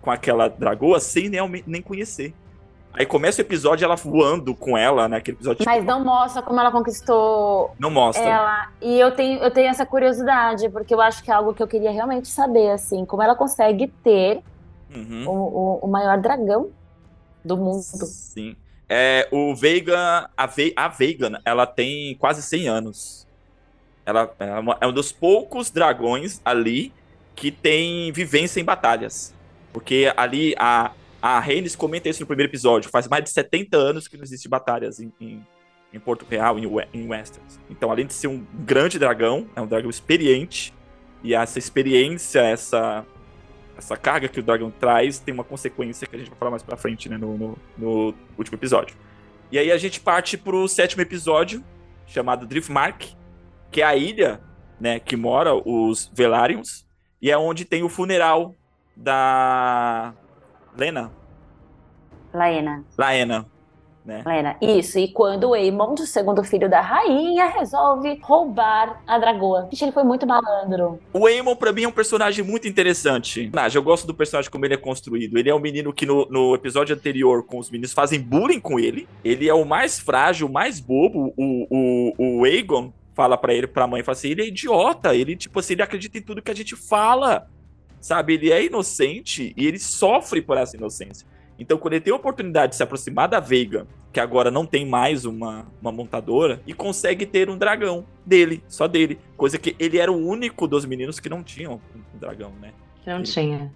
com 0.01 0.09
aquela 0.09 0.47
dragoa 0.47 0.99
sem 0.99 1.29
nem, 1.29 1.63
nem 1.67 1.81
conhecer. 1.81 2.33
Aí 2.93 3.05
começa 3.05 3.41
o 3.41 3.45
episódio 3.45 3.85
ela 3.85 3.95
voando 3.95 4.53
com 4.53 4.77
ela, 4.77 5.07
né? 5.07 5.17
Aquele 5.17 5.37
episódio. 5.37 5.65
Mas 5.65 5.83
não 5.83 6.03
mostra 6.03 6.41
como 6.41 6.59
ela 6.59 6.71
conquistou. 6.71 7.73
Não 7.79 7.89
mostra. 7.89 8.23
Ela. 8.23 8.69
E 8.81 8.99
eu 8.99 9.11
tenho, 9.11 9.39
eu 9.39 9.51
tenho 9.51 9.69
essa 9.69 9.85
curiosidade, 9.85 10.69
porque 10.69 10.93
eu 10.93 10.99
acho 10.99 11.23
que 11.23 11.31
é 11.31 11.33
algo 11.33 11.53
que 11.53 11.63
eu 11.63 11.67
queria 11.67 11.91
realmente 11.91 12.27
saber, 12.27 12.71
assim, 12.71 13.05
como 13.05 13.21
ela 13.21 13.35
consegue 13.35 13.87
ter 14.03 14.41
uhum. 14.93 15.25
o, 15.25 15.31
o, 15.31 15.79
o, 15.83 15.87
maior 15.87 16.19
dragão 16.19 16.69
do 17.45 17.55
mundo. 17.55 17.81
Sim. 17.81 18.57
É, 18.89 19.27
o 19.31 19.55
Veiga, 19.55 20.29
a, 20.35 20.45
Ve 20.45 20.73
a 20.75 20.89
Veiga, 20.89 21.41
ela 21.45 21.65
tem 21.65 22.15
quase 22.15 22.41
100 22.41 22.67
anos. 22.67 23.27
Ela 24.11 24.33
é, 24.39 24.59
uma, 24.59 24.77
é 24.79 24.87
um 24.87 24.93
dos 24.93 25.11
poucos 25.11 25.69
dragões 25.69 26.39
ali 26.45 26.93
que 27.35 27.51
tem 27.51 28.11
vivência 28.11 28.59
em 28.59 28.63
batalhas. 28.63 29.33
Porque 29.73 30.11
ali 30.15 30.53
a, 30.57 30.91
a 31.21 31.39
Rhaenys 31.39 31.75
comenta 31.75 32.09
isso 32.09 32.21
no 32.21 32.27
primeiro 32.27 32.51
episódio. 32.51 32.89
Faz 32.89 33.07
mais 33.07 33.23
de 33.23 33.29
70 33.29 33.77
anos 33.77 34.07
que 34.07 34.17
não 34.17 34.23
existe 34.23 34.47
batalhas 34.47 34.99
em, 34.99 35.11
em, 35.19 35.45
em 35.93 35.99
Porto 35.99 36.25
Real, 36.29 36.59
em, 36.59 36.65
em 36.93 37.07
Westeros. 37.07 37.59
Então, 37.69 37.89
além 37.89 38.05
de 38.05 38.13
ser 38.13 38.27
um 38.27 38.45
grande 38.65 38.99
dragão, 38.99 39.47
é 39.55 39.61
um 39.61 39.67
dragão 39.67 39.89
experiente. 39.89 40.73
E 41.23 41.33
essa 41.33 41.59
experiência, 41.59 42.41
essa, 42.41 43.05
essa 43.77 43.95
carga 43.95 44.27
que 44.27 44.39
o 44.39 44.43
dragão 44.43 44.71
traz, 44.71 45.19
tem 45.19 45.33
uma 45.33 45.43
consequência 45.43 46.07
que 46.07 46.15
a 46.15 46.19
gente 46.19 46.29
vai 46.29 46.37
falar 46.37 46.51
mais 46.51 46.63
pra 46.63 46.75
frente, 46.75 47.07
né? 47.07 47.17
No, 47.17 47.37
no, 47.37 47.57
no 47.77 48.15
último 48.37 48.57
episódio. 48.57 48.95
E 49.51 49.59
aí 49.59 49.71
a 49.71 49.77
gente 49.77 49.99
parte 49.99 50.37
pro 50.37 50.67
sétimo 50.67 51.01
episódio, 51.01 51.63
chamado 52.07 52.45
Driftmark, 52.45 53.13
que 53.71 53.81
é 53.81 53.85
a 53.85 53.95
ilha, 53.95 54.41
né, 54.79 54.99
que 54.99 55.15
mora 55.15 55.55
os 55.55 56.11
Velaryon, 56.13 56.61
e 57.21 57.31
é 57.31 57.37
onde 57.37 57.65
tem 57.65 57.83
o 57.83 57.89
funeral 57.89 58.53
da 58.95 60.13
Lena. 60.77 61.11
Laena. 62.33 62.83
Laena. 62.97 63.45
Né? 64.03 64.23
Lena, 64.25 64.57
isso. 64.59 64.97
E 64.97 65.09
quando 65.09 65.49
o 65.49 65.53
Aemon, 65.53 65.93
o 65.93 66.07
segundo 66.07 66.43
filho 66.43 66.67
da 66.67 66.81
rainha, 66.81 67.45
resolve 67.47 68.19
roubar 68.23 68.99
a 69.05 69.19
dragoa. 69.19 69.67
Gente, 69.71 69.85
ele 69.85 69.91
foi 69.91 70.03
muito 70.03 70.25
malandro. 70.25 70.99
O 71.13 71.27
Aemon, 71.27 71.55
pra 71.55 71.71
mim, 71.71 71.83
é 71.83 71.87
um 71.87 71.91
personagem 71.91 72.43
muito 72.43 72.67
interessante. 72.67 73.51
Eu 73.73 73.83
gosto 73.83 74.07
do 74.07 74.13
personagem 74.13 74.49
como 74.49 74.65
ele 74.65 74.73
é 74.73 74.77
construído. 74.77 75.37
Ele 75.37 75.49
é 75.51 75.55
um 75.55 75.59
menino 75.59 75.93
que 75.93 76.07
no, 76.07 76.25
no 76.31 76.55
episódio 76.55 76.95
anterior, 76.95 77.43
com 77.45 77.59
os 77.59 77.69
meninos, 77.69 77.93
fazem 77.93 78.19
bullying 78.19 78.59
com 78.59 78.79
ele. 78.79 79.07
Ele 79.23 79.47
é 79.47 79.53
o 79.53 79.65
mais 79.65 79.99
frágil, 79.99 80.47
o 80.47 80.51
mais 80.51 80.79
bobo. 80.79 81.31
O, 81.37 81.67
o, 81.69 82.39
o 82.39 82.45
Aegon 82.45 82.91
fala 83.21 83.37
para 83.37 83.53
ele, 83.53 83.67
pra 83.67 83.85
mãe, 83.85 84.01
fala 84.01 84.17
assim, 84.17 84.29
ele 84.29 84.41
é 84.41 84.47
idiota. 84.47 85.15
Ele, 85.15 85.35
tipo 85.35 85.59
assim, 85.59 85.73
ele 85.73 85.83
acredita 85.83 86.17
em 86.17 86.21
tudo 86.21 86.41
que 86.41 86.49
a 86.49 86.55
gente 86.55 86.75
fala. 86.75 87.47
Sabe? 87.99 88.33
Ele 88.33 88.51
é 88.51 88.65
inocente 88.65 89.53
e 89.55 89.67
ele 89.67 89.77
sofre 89.77 90.41
por 90.41 90.57
essa 90.57 90.75
inocência. 90.75 91.27
Então, 91.59 91.77
quando 91.77 91.93
ele 91.93 92.01
tem 92.01 92.11
a 92.11 92.15
oportunidade 92.15 92.71
de 92.71 92.77
se 92.77 92.81
aproximar 92.81 93.27
da 93.27 93.39
Veiga, 93.39 93.85
que 94.11 94.19
agora 94.19 94.49
não 94.49 94.65
tem 94.65 94.87
mais 94.87 95.23
uma, 95.23 95.67
uma 95.79 95.91
montadora, 95.91 96.59
e 96.65 96.73
consegue 96.73 97.27
ter 97.27 97.47
um 97.47 97.57
dragão 97.57 98.03
dele, 98.25 98.63
só 98.67 98.87
dele. 98.87 99.19
Coisa 99.37 99.59
que 99.59 99.75
ele 99.77 99.99
era 99.99 100.11
o 100.11 100.17
único 100.17 100.67
dos 100.67 100.83
meninos 100.83 101.19
que 101.19 101.29
não 101.29 101.43
tinham 101.43 101.79
um 101.95 102.17
dragão, 102.17 102.51
né? 102.59 102.73
Não 103.05 103.17
ele, 103.17 103.23
tinha. 103.23 103.71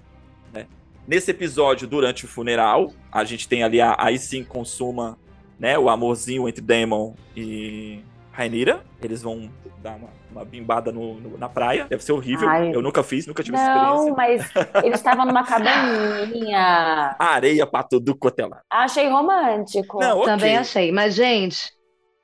Né? 0.51 0.65
Nesse 1.07 1.29
episódio, 1.29 1.87
durante 1.87 2.25
o 2.25 2.27
funeral, 2.27 2.91
a 3.11 3.23
gente 3.23 3.47
tem 3.47 3.61
ali, 3.61 3.79
a, 3.79 3.95
aí 3.99 4.17
sim 4.17 4.43
consuma 4.43 5.19
né, 5.59 5.77
o 5.77 5.87
amorzinho 5.87 6.49
entre 6.49 6.63
Daemon 6.63 7.13
e 7.37 8.01
Rainira. 8.35 8.83
Eles 9.01 9.21
vão 9.21 9.49
dar 9.81 9.95
uma, 9.95 10.09
uma 10.31 10.45
bimbada 10.45 10.91
no, 10.91 11.15
no, 11.15 11.37
na 11.37 11.47
praia. 11.47 11.85
Deve 11.85 12.03
ser 12.03 12.11
horrível. 12.11 12.49
Ai. 12.49 12.75
Eu 12.75 12.81
nunca 12.81 13.01
fiz, 13.01 13.25
nunca 13.25 13.41
tive 13.41 13.55
não, 13.55 13.63
essa 13.63 14.09
experiência. 14.09 14.51
Não, 14.55 14.75
mas 14.75 14.83
eles 14.83 14.99
estavam 14.99 15.25
numa 15.25 15.43
cabaninha. 15.43 17.15
Areia 17.19 17.65
pra 17.65 17.83
tudo 17.83 18.15
quanto 18.15 18.39
é. 18.41 18.49
Achei 18.69 19.07
romântico. 19.07 19.99
Não, 19.99 20.19
okay. 20.19 20.25
Também 20.25 20.57
achei. 20.57 20.91
Mas, 20.91 21.15
gente, 21.15 21.71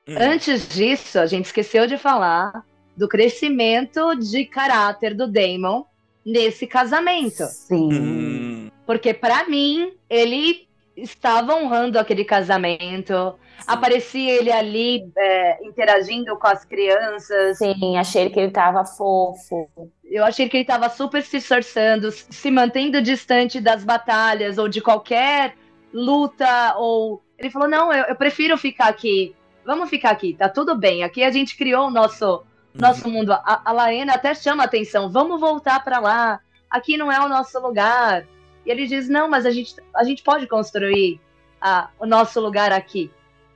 hum. 0.08 0.16
antes 0.20 0.68
disso, 0.68 1.18
a 1.18 1.26
gente 1.26 1.46
esqueceu 1.46 1.88
de 1.88 1.98
falar 1.98 2.66
do 2.98 3.08
crescimento 3.08 4.14
de 4.16 4.44
caráter 4.46 5.16
do 5.16 5.32
Damon 5.32 5.86
nesse 6.26 6.68
casamento. 6.68 7.46
Sim. 7.46 7.94
Hum. 7.94 8.72
Porque, 8.86 9.14
para 9.14 9.48
mim, 9.48 9.94
ele 10.10 10.68
estava 11.02 11.56
honrando 11.56 12.00
aquele 12.00 12.24
casamento. 12.24 13.14
Sim. 13.60 13.66
Aparecia 13.68 14.34
ele 14.34 14.52
ali 14.52 15.12
é, 15.18 15.66
interagindo 15.66 16.38
com 16.38 16.48
as 16.48 16.66
crianças. 16.66 17.58
Sim, 17.58 17.98
achei 17.98 18.30
que 18.30 18.40
ele 18.40 18.48
estava 18.48 18.86
fofo. 18.86 19.70
Eu 20.04 20.26
achei 20.26 20.50
que 20.50 20.58
ele 20.58 20.64
estava 20.64 20.90
super 20.90 21.22
se 21.24 21.38
esforçando, 21.38 22.12
se 22.12 22.52
mantendo 22.52 23.02
distante 23.02 23.60
das 23.60 23.84
batalhas 23.84 24.58
ou 24.58 24.68
de 24.68 24.82
qualquer 24.82 25.56
luta. 25.94 26.76
Ou 26.78 27.24
ele 27.38 27.50
falou: 27.50 27.68
não, 27.68 27.92
eu, 27.92 28.06
eu 28.06 28.16
prefiro 28.16 28.58
ficar 28.58 28.88
aqui. 28.88 29.36
Vamos 29.66 29.90
ficar 29.90 30.10
aqui, 30.10 30.34
tá 30.34 30.50
tudo 30.50 30.76
bem. 30.76 31.04
Aqui 31.04 31.24
a 31.24 31.32
gente 31.32 31.56
criou 31.56 31.88
o 31.88 31.92
nosso 31.92 32.44
nosso 32.74 33.08
uhum. 33.08 33.14
mundo. 33.14 33.34
A, 33.34 33.62
a 33.66 33.72
Laena 33.72 34.14
até 34.14 34.34
chama 34.34 34.64
atenção. 34.64 35.10
Vamos 35.10 35.40
voltar 35.40 35.84
para 35.84 36.00
lá. 36.00 36.40
Aqui 36.70 36.98
não 36.98 37.12
é 37.12 37.20
o 37.20 37.30
nosso 37.30 37.60
lugar. 37.60 38.26
E 38.66 38.72
ele 38.72 38.88
diz: 38.88 39.10
não, 39.10 39.30
mas 39.30 39.46
a 39.46 39.52
gente, 39.52 39.76
a 39.96 40.04
gente 40.04 40.24
pode 40.24 40.48
construir 40.48 41.20
a, 41.60 41.90
o 42.00 42.06
nosso 42.06 42.40
lugar 42.40 42.72
aqui. 42.72 43.12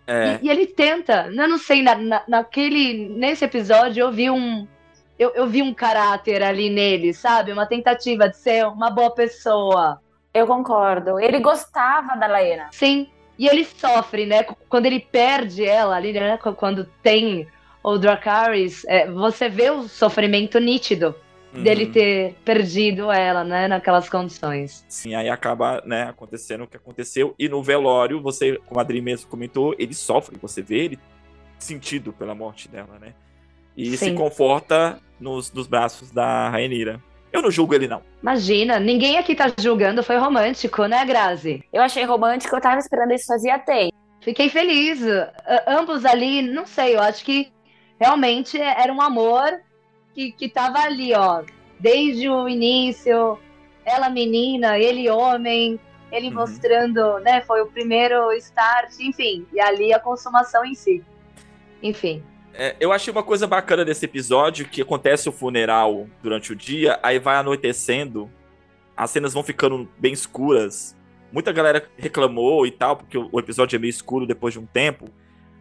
É. 0.07 0.39
E, 0.41 0.47
e, 0.47 0.49
ele 0.49 0.67
tenta. 0.67 1.27
Eu 1.27 1.47
não 1.47 1.57
sei, 1.57 1.81
na, 1.81 1.95
na, 1.95 2.23
naquele, 2.27 3.09
nesse 3.09 3.43
episódio 3.43 4.01
eu 4.01 4.11
vi 4.11 4.29
um. 4.29 4.67
Eu, 5.17 5.31
eu 5.33 5.47
vi 5.47 5.61
um 5.61 5.73
caráter 5.73 6.43
ali 6.43 6.69
nele, 6.69 7.13
sabe? 7.13 7.51
Uma 7.51 7.65
tentativa 7.65 8.27
de 8.27 8.37
ser 8.37 8.67
uma 8.67 8.89
boa 8.89 9.11
pessoa. 9.11 10.01
Eu 10.33 10.45
concordo. 10.45 11.17
Ele 11.19 11.39
gostava 11.39 12.17
da 12.17 12.27
Laena. 12.27 12.67
Sim. 12.71 13.09
E 13.39 13.47
ele 13.47 13.63
sofre, 13.65 14.25
né? 14.25 14.43
Quando 14.67 14.85
ele 14.85 14.99
perde 14.99 15.65
ela 15.65 15.95
ali, 15.95 16.11
né? 16.11 16.37
Quando 16.37 16.85
tem 17.01 17.47
o 17.81 17.97
Dracarys, 17.97 18.83
é, 18.85 19.09
você 19.09 19.47
vê 19.47 19.69
o 19.69 19.87
sofrimento 19.87 20.59
nítido 20.59 21.15
uhum. 21.57 21.63
dele 21.63 21.87
ter 21.87 22.35
perdido 22.43 23.11
ela, 23.11 23.43
né, 23.43 23.67
naquelas 23.67 24.09
condições. 24.09 24.85
Sim, 24.87 25.15
aí 25.15 25.29
acaba, 25.29 25.81
né, 25.85 26.03
acontecendo 26.03 26.63
o 26.63 26.67
que 26.67 26.77
aconteceu. 26.77 27.35
E 27.37 27.47
no 27.49 27.61
velório, 27.63 28.21
você, 28.21 28.59
como 28.65 28.79
a 28.79 28.83
Adri 28.83 29.01
mesmo 29.01 29.29
comentou, 29.29 29.75
ele 29.77 29.93
sofre, 29.93 30.37
você 30.41 30.61
vê 30.61 30.85
ele 30.85 30.99
sentido 31.57 32.13
pela 32.13 32.35
morte 32.35 32.67
dela, 32.67 32.97
né? 32.99 33.13
E 33.75 33.97
Sim. 33.97 34.09
se 34.09 34.13
conforta 34.13 34.99
nos, 35.19 35.51
nos 35.51 35.67
braços 35.67 36.11
da 36.11 36.49
Rainira. 36.49 37.01
Eu 37.31 37.41
não 37.41 37.51
julgo 37.51 37.73
ele, 37.73 37.87
não. 37.87 38.01
Imagina, 38.21 38.79
ninguém 38.79 39.17
aqui 39.17 39.35
tá 39.35 39.51
julgando, 39.59 40.01
foi 40.01 40.17
romântico, 40.17 40.85
né, 40.85 41.03
Grazi? 41.05 41.63
Eu 41.73 41.81
achei 41.81 42.05
romântico, 42.05 42.55
eu 42.55 42.61
tava 42.61 42.79
esperando 42.79 43.13
isso 43.13 43.25
fazia 43.25 43.59
tempo. 43.59 43.93
Fiquei 44.21 44.49
feliz. 44.49 45.01
ambos 45.67 46.05
ali, 46.05 46.41
não 46.41 46.65
sei, 46.65 46.95
eu 46.95 47.01
acho 47.01 47.25
que 47.25 47.51
realmente 47.99 48.59
era 48.59 48.91
um 48.91 49.01
amor 49.01 49.59
que, 50.16 50.32
que 50.32 50.47
tava 50.47 50.80
ali, 50.80 51.13
ó, 51.13 51.43
desde 51.78 52.30
o 52.30 52.47
início, 52.47 53.38
ela 53.84 54.09
menina, 54.09 54.80
ele 54.80 55.09
homem, 55.09 55.78
ele 56.11 56.30
uhum. 56.30 56.36
mostrando, 56.36 57.20
né, 57.20 57.41
foi 57.41 57.61
o 57.61 57.68
primeiro 57.68 58.32
start, 58.34 58.93
enfim, 59.01 59.45
e 59.51 59.59
ali 59.59 59.93
a 59.93 59.99
consumação 59.99 60.63
em 60.63 60.74
si. 60.74 61.03
Enfim. 61.84 62.24
É, 62.53 62.78
eu 62.80 62.93
achei 62.93 63.11
uma 63.11 63.22
coisa 63.22 63.45
bacana 63.45 63.84
desse 63.84 64.05
episódio, 64.05 64.66
que 64.66 64.82
acontece 64.82 65.28
o 65.28 65.32
funeral 65.34 66.07
durante 66.24 66.53
o 66.53 66.55
dia, 66.55 66.97
aí 67.03 67.20
vai 67.20 67.36
anoitecendo, 67.36 68.32
as 68.95 69.11
cenas 69.11 69.34
vão 69.34 69.43
ficando 69.43 69.89
bem 69.99 70.13
escuras. 70.13 70.95
Muita 71.34 71.51
galera 71.51 71.86
reclamou 71.97 72.66
e 72.66 72.72
tal, 72.72 72.95
porque 72.95 73.18
o 73.18 73.38
episódio 73.38 73.76
é 73.76 73.80
meio 73.80 73.89
escuro 73.89 74.26
depois 74.26 74.53
de 74.53 74.59
um 74.59 74.66
tempo. 74.66 75.09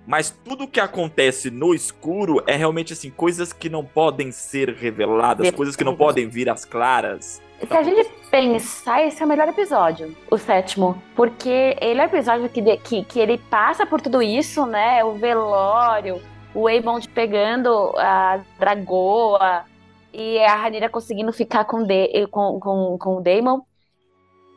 Mas 0.07 0.31
tudo 0.31 0.69
que 0.69 0.81
acontece 0.81 1.51
no 1.51 1.75
escuro 1.75 2.43
é 2.47 2.55
realmente 2.55 2.93
assim, 2.93 3.11
coisas 3.11 3.53
que 3.53 3.71
não 3.71 3.85
podem 3.85 4.31
ser 4.31 4.71
reveladas, 4.71 5.51
coisas 5.53 5.75
que 5.75 5.85
não 5.85 5.97
podem 5.97 6.29
vir 6.29 6.49
às 6.51 6.65
claras. 6.65 7.43
Se 7.67 7.75
a 7.75 7.83
gente 7.83 8.11
pensar, 8.31 9.03
esse 9.07 9.23
é 9.23 9.25
o 9.25 9.29
melhor 9.29 9.49
episódio, 9.49 10.15
o 10.31 10.37
sétimo. 10.37 11.01
Porque 11.17 11.77
ele 11.81 12.01
é 12.01 12.05
o 12.05 12.07
episódio 12.07 12.49
que, 12.51 12.77
que, 12.79 13.05
que 13.05 13.19
ele 13.19 13.39
passa 13.39 13.87
por 13.87 14.01
tudo 14.01 14.21
isso, 14.21 14.67
né? 14.67 15.03
O 15.03 15.15
velório, 15.15 16.21
o 16.55 16.67
Aemond 16.67 17.09
pegando 17.09 17.95
a 17.97 18.41
dragoa 18.59 19.65
e 20.13 20.39
a 20.41 20.55
Ranira 20.55 20.91
conseguindo 20.91 21.33
ficar 21.33 21.65
com, 21.65 21.83
de, 21.83 22.27
com, 22.27 22.61
com, 22.61 22.99
com 22.99 23.17
o 23.17 23.21
Daemon. 23.23 23.61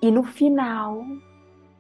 E 0.02 0.12
no 0.12 0.24
final. 0.24 1.02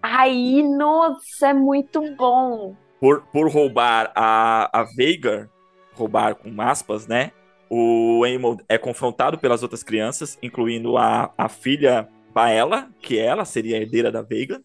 Aí, 0.01 0.63
nossa, 0.63 1.49
é 1.49 1.53
muito 1.53 2.01
bom 2.15 2.73
por, 2.99 3.21
por 3.31 3.49
roubar 3.49 4.11
a, 4.15 4.81
a 4.81 4.83
Veigar, 4.83 5.49
roubar 5.93 6.35
com 6.35 6.61
aspas, 6.61 7.07
né? 7.07 7.31
O 7.69 8.23
Aemon 8.23 8.57
é 8.69 8.77
confrontado 8.77 9.37
pelas 9.37 9.61
outras 9.61 9.83
crianças, 9.83 10.37
incluindo 10.41 10.97
a, 10.97 11.33
a 11.37 11.49
filha 11.49 12.07
Baela, 12.33 12.89
que 13.01 13.17
ela 13.17 13.45
seria 13.45 13.77
a 13.77 13.81
herdeira 13.81 14.11
da 14.11 14.21
Veiga, 14.21 14.61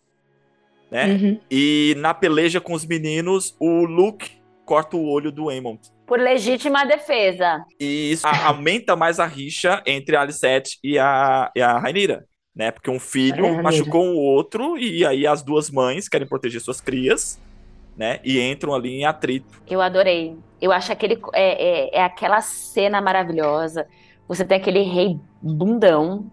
né? 0.91 1.07
Uhum. 1.07 1.41
E 1.51 1.95
na 1.99 2.15
peleja 2.15 2.61
com 2.61 2.75
os 2.75 2.85
meninos, 2.85 3.57
o 3.59 3.85
Luke 3.85 4.31
corta 4.65 4.97
o 4.97 5.09
olho 5.09 5.33
do 5.33 5.49
Aemon. 5.49 5.77
Por 6.07 6.21
legítima 6.21 6.85
defesa. 6.85 7.65
E 7.81 8.13
isso 8.13 8.27
aumenta 8.27 8.95
mais 8.95 9.19
a 9.19 9.27
rixa 9.27 9.83
entre 9.87 10.15
a 10.15 10.21
Alicete 10.21 10.79
e 10.85 10.99
a, 10.99 11.51
e 11.57 11.63
a 11.63 11.79
Rainira, 11.79 12.25
né? 12.55 12.71
Porque 12.71 12.91
um 12.91 13.01
filho 13.01 13.47
é, 13.47 13.63
machucou 13.63 14.07
o 14.07 14.19
outro 14.19 14.79
e 14.79 15.05
aí 15.05 15.27
as 15.27 15.43
duas 15.43 15.71
mães 15.71 16.09
querem 16.09 16.29
proteger 16.29 16.61
suas 16.61 16.81
crias 16.81 17.41
né? 17.97 18.21
E 18.25 18.41
entram 18.41 18.75
ali 18.75 19.01
em 19.01 19.05
atrito. 19.05 19.63
Eu 19.69 19.81
adorei. 19.81 20.37
Eu 20.61 20.73
acho 20.73 20.93
aquele 20.93 21.21
é, 21.33 21.97
é, 21.97 21.99
é 21.99 22.05
aquela 22.05 22.41
cena 22.41 23.01
maravilhosa. 23.01 23.87
Você 24.29 24.45
tem 24.45 24.59
aquele 24.59 24.83
rei 24.83 25.19
bundão 25.41 26.31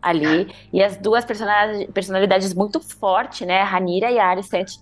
ali 0.00 0.52
e 0.72 0.82
as 0.82 0.96
duas 0.96 1.24
personalidades 1.24 2.54
muito 2.54 2.80
fortes, 2.80 3.46
né? 3.46 3.62
Ranira 3.62 4.10
e 4.10 4.18
Alicent. 4.18 4.76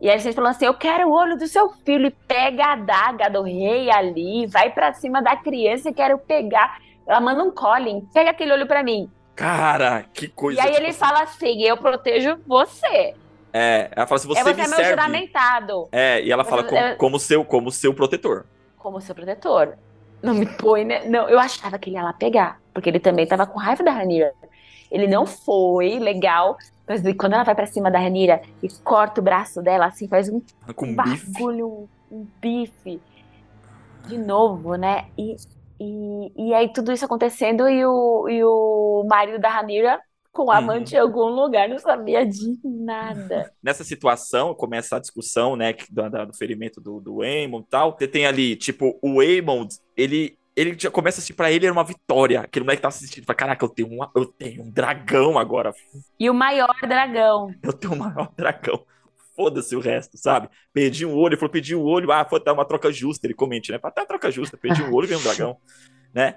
E 0.00 0.10
aí 0.10 0.18
vocês 0.18 0.34
falam 0.34 0.50
assim: 0.50 0.66
eu 0.66 0.74
quero 0.74 1.08
o 1.08 1.12
olho 1.12 1.36
do 1.36 1.46
seu 1.46 1.70
filho. 1.84 2.06
E 2.06 2.10
pega 2.10 2.64
a 2.64 2.72
adaga 2.72 3.30
do 3.30 3.42
rei 3.42 3.90
ali, 3.90 4.46
vai 4.46 4.70
para 4.70 4.92
cima 4.92 5.22
da 5.22 5.36
criança 5.36 5.88
e 5.88 5.94
quero 5.94 6.18
pegar. 6.18 6.78
Ela 7.06 7.20
manda 7.20 7.42
um 7.42 7.50
Colin, 7.50 8.06
pega 8.12 8.30
aquele 8.30 8.52
olho 8.52 8.66
para 8.66 8.82
mim. 8.82 9.08
Cara, 9.34 10.04
que 10.12 10.28
coisa. 10.28 10.60
E 10.60 10.62
aí 10.66 10.74
ele 10.74 10.92
fala 10.92 11.22
assim: 11.22 11.62
eu 11.62 11.76
protejo 11.76 12.38
você. 12.46 13.14
É, 13.56 13.90
ela 13.96 14.06
fala 14.06 14.18
assim: 14.18 14.28
você, 14.28 14.40
é 14.40 14.44
você 14.44 14.54
me 14.54 14.60
é 14.62 14.66
meu 14.68 14.76
serve. 14.76 14.90
juramentado. 14.90 15.88
É, 15.92 16.22
e 16.22 16.30
ela 16.30 16.44
fala 16.44 16.62
Você- 16.62 16.68
como, 16.68 16.80
é- 16.80 16.94
como 16.96 17.18
seu, 17.18 17.44
como 17.44 17.70
seu 17.72 17.94
protetor. 17.94 18.44
Como 18.76 19.00
seu 19.00 19.14
protetor. 19.14 19.76
Não 20.22 20.34
me 20.34 20.46
põe, 20.46 20.84
né? 20.84 21.04
Não, 21.08 21.28
eu 21.28 21.38
achava 21.38 21.78
que 21.78 21.88
ele 21.90 21.96
ia 21.96 22.02
lá 22.02 22.12
pegar, 22.12 22.60
porque 22.74 22.88
ele 22.90 23.00
também 23.00 23.26
tava 23.26 23.46
com 23.46 23.58
raiva 23.58 23.82
da 23.82 23.92
Ranira. 23.92 24.32
Ele 24.90 25.06
não 25.06 25.26
foi 25.26 25.98
legal, 25.98 26.56
mas 26.88 27.00
quando 27.16 27.32
ela 27.34 27.44
vai 27.44 27.54
pra 27.54 27.66
cima 27.66 27.90
da 27.90 27.98
Ranira 27.98 28.40
e 28.62 28.68
corta 28.84 29.20
o 29.20 29.24
braço 29.24 29.62
dela, 29.62 29.86
assim, 29.86 30.06
faz 30.08 30.28
um 30.28 30.40
Com 30.74 30.86
um 30.86 30.96
bife. 30.96 31.30
bagulho, 31.32 31.66
um, 31.68 31.88
um 32.18 32.26
bife. 32.40 33.00
De 34.06 34.18
novo, 34.18 34.76
né? 34.76 35.06
E, 35.18 35.34
e, 35.80 36.32
e 36.50 36.54
aí 36.54 36.72
tudo 36.72 36.92
isso 36.92 37.04
acontecendo 37.04 37.68
e 37.68 37.84
o, 37.84 38.28
e 38.28 38.44
o 38.44 39.04
marido 39.08 39.38
da 39.38 39.48
Ranira 39.50 40.00
com 40.36 40.42
Uhum. 40.42 40.50
amante 40.50 40.94
em 40.94 40.98
algum 40.98 41.28
lugar 41.30 41.68
não 41.68 41.78
sabia 41.78 42.24
de 42.26 42.58
nada. 42.62 43.50
Nessa 43.62 43.82
situação, 43.82 44.54
começa 44.54 44.96
a 44.96 45.00
discussão, 45.00 45.56
né, 45.56 45.74
da- 45.90 46.26
do 46.26 46.36
ferimento 46.36 46.80
do, 46.80 47.00
do 47.00 47.22
Aemon 47.22 47.60
e 47.60 47.64
tal. 47.64 47.96
Você 47.98 48.06
tem 48.06 48.26
ali, 48.26 48.54
tipo, 48.54 48.98
o 49.02 49.20
Aemon, 49.20 49.66
ele, 49.96 50.38
ele 50.54 50.76
já 50.78 50.90
começa 50.90 51.20
assim, 51.20 51.32
pra 51.32 51.50
ele 51.50 51.64
era 51.66 51.72
uma 51.72 51.82
vitória. 51.84 52.40
Aquele 52.40 52.64
moleque 52.64 52.82
tá 52.82 52.88
assistindo, 52.88 53.24
fala, 53.24 53.36
caraca, 53.36 53.64
eu 53.64 53.68
tenho, 53.70 53.88
uma, 53.88 54.10
eu 54.14 54.26
tenho 54.26 54.62
um 54.62 54.70
dragão 54.70 55.38
agora. 55.38 55.72
E 56.20 56.28
o 56.28 56.34
maior 56.34 56.74
dragão. 56.86 57.52
Eu 57.62 57.72
tenho 57.72 57.94
o 57.94 57.96
maior 57.98 58.30
dragão. 58.36 58.84
Foda-se 59.34 59.74
o 59.76 59.80
resto, 59.80 60.16
sabe? 60.16 60.48
Perdi 60.72 61.04
um 61.04 61.14
olho, 61.14 61.32
ele 61.34 61.36
falou, 61.36 61.52
perdi 61.52 61.74
um 61.76 61.82
olho, 61.82 62.10
ah, 62.12 62.24
foi 62.24 62.42
dar 62.42 62.52
uma 62.54 62.64
troca 62.64 62.90
justa, 62.92 63.26
ele 63.26 63.34
comente, 63.34 63.70
né? 63.70 63.78
Tá 63.78 63.92
uma 63.98 64.06
troca 64.06 64.30
justa, 64.30 64.56
perdi 64.56 64.82
um 64.82 64.94
olho 64.94 65.04
e 65.04 65.08
veio 65.08 65.20
um 65.20 65.22
dragão, 65.22 65.56
né? 66.14 66.36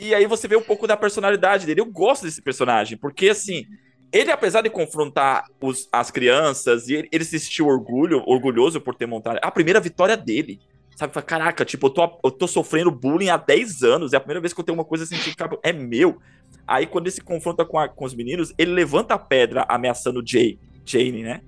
E 0.00 0.14
aí 0.14 0.26
você 0.26 0.46
vê 0.48 0.56
um 0.56 0.62
pouco 0.62 0.86
da 0.86 0.96
personalidade 0.96 1.66
dele. 1.66 1.80
Eu 1.80 1.86
gosto 1.86 2.24
desse 2.24 2.40
personagem, 2.42 2.96
porque 2.96 3.28
assim, 3.28 3.64
ele, 4.12 4.30
apesar 4.30 4.62
de 4.62 4.70
confrontar 4.70 5.44
os- 5.60 5.88
as 5.92 6.10
crianças, 6.10 6.88
e 6.88 6.94
ele, 6.94 7.08
ele 7.12 7.24
se 7.24 7.38
sentiu 7.38 7.66
orgulho, 7.66 8.22
orgulhoso 8.26 8.80
por 8.80 8.94
ter 8.94 9.06
montado. 9.06 9.38
A 9.42 9.50
primeira 9.50 9.80
vitória 9.80 10.16
dele. 10.16 10.60
Sabe, 10.96 11.12
fala, 11.14 11.24
caraca, 11.24 11.64
tipo, 11.64 11.86
eu 11.86 11.90
tô, 11.90 12.18
eu 12.24 12.30
tô 12.30 12.48
sofrendo 12.48 12.90
bullying 12.90 13.28
há 13.28 13.36
10 13.36 13.82
anos. 13.84 14.12
É 14.12 14.16
a 14.16 14.20
primeira 14.20 14.40
vez 14.40 14.52
que 14.52 14.58
eu 14.60 14.64
tenho 14.64 14.76
uma 14.76 14.84
coisa 14.84 15.04
assim 15.04 15.16
que 15.16 15.34
cara, 15.36 15.56
é 15.62 15.72
meu. 15.72 16.18
Aí, 16.66 16.86
quando 16.86 17.06
ele 17.06 17.12
se 17.14 17.20
confronta 17.20 17.64
com, 17.64 17.78
a- 17.78 17.88
com 17.88 18.04
os 18.04 18.14
meninos, 18.14 18.52
ele 18.58 18.72
levanta 18.72 19.14
a 19.14 19.18
pedra 19.18 19.64
ameaçando 19.68 20.20
o 20.20 20.26
Jay, 20.26 20.58
Jane, 20.84 21.22
né? 21.22 21.40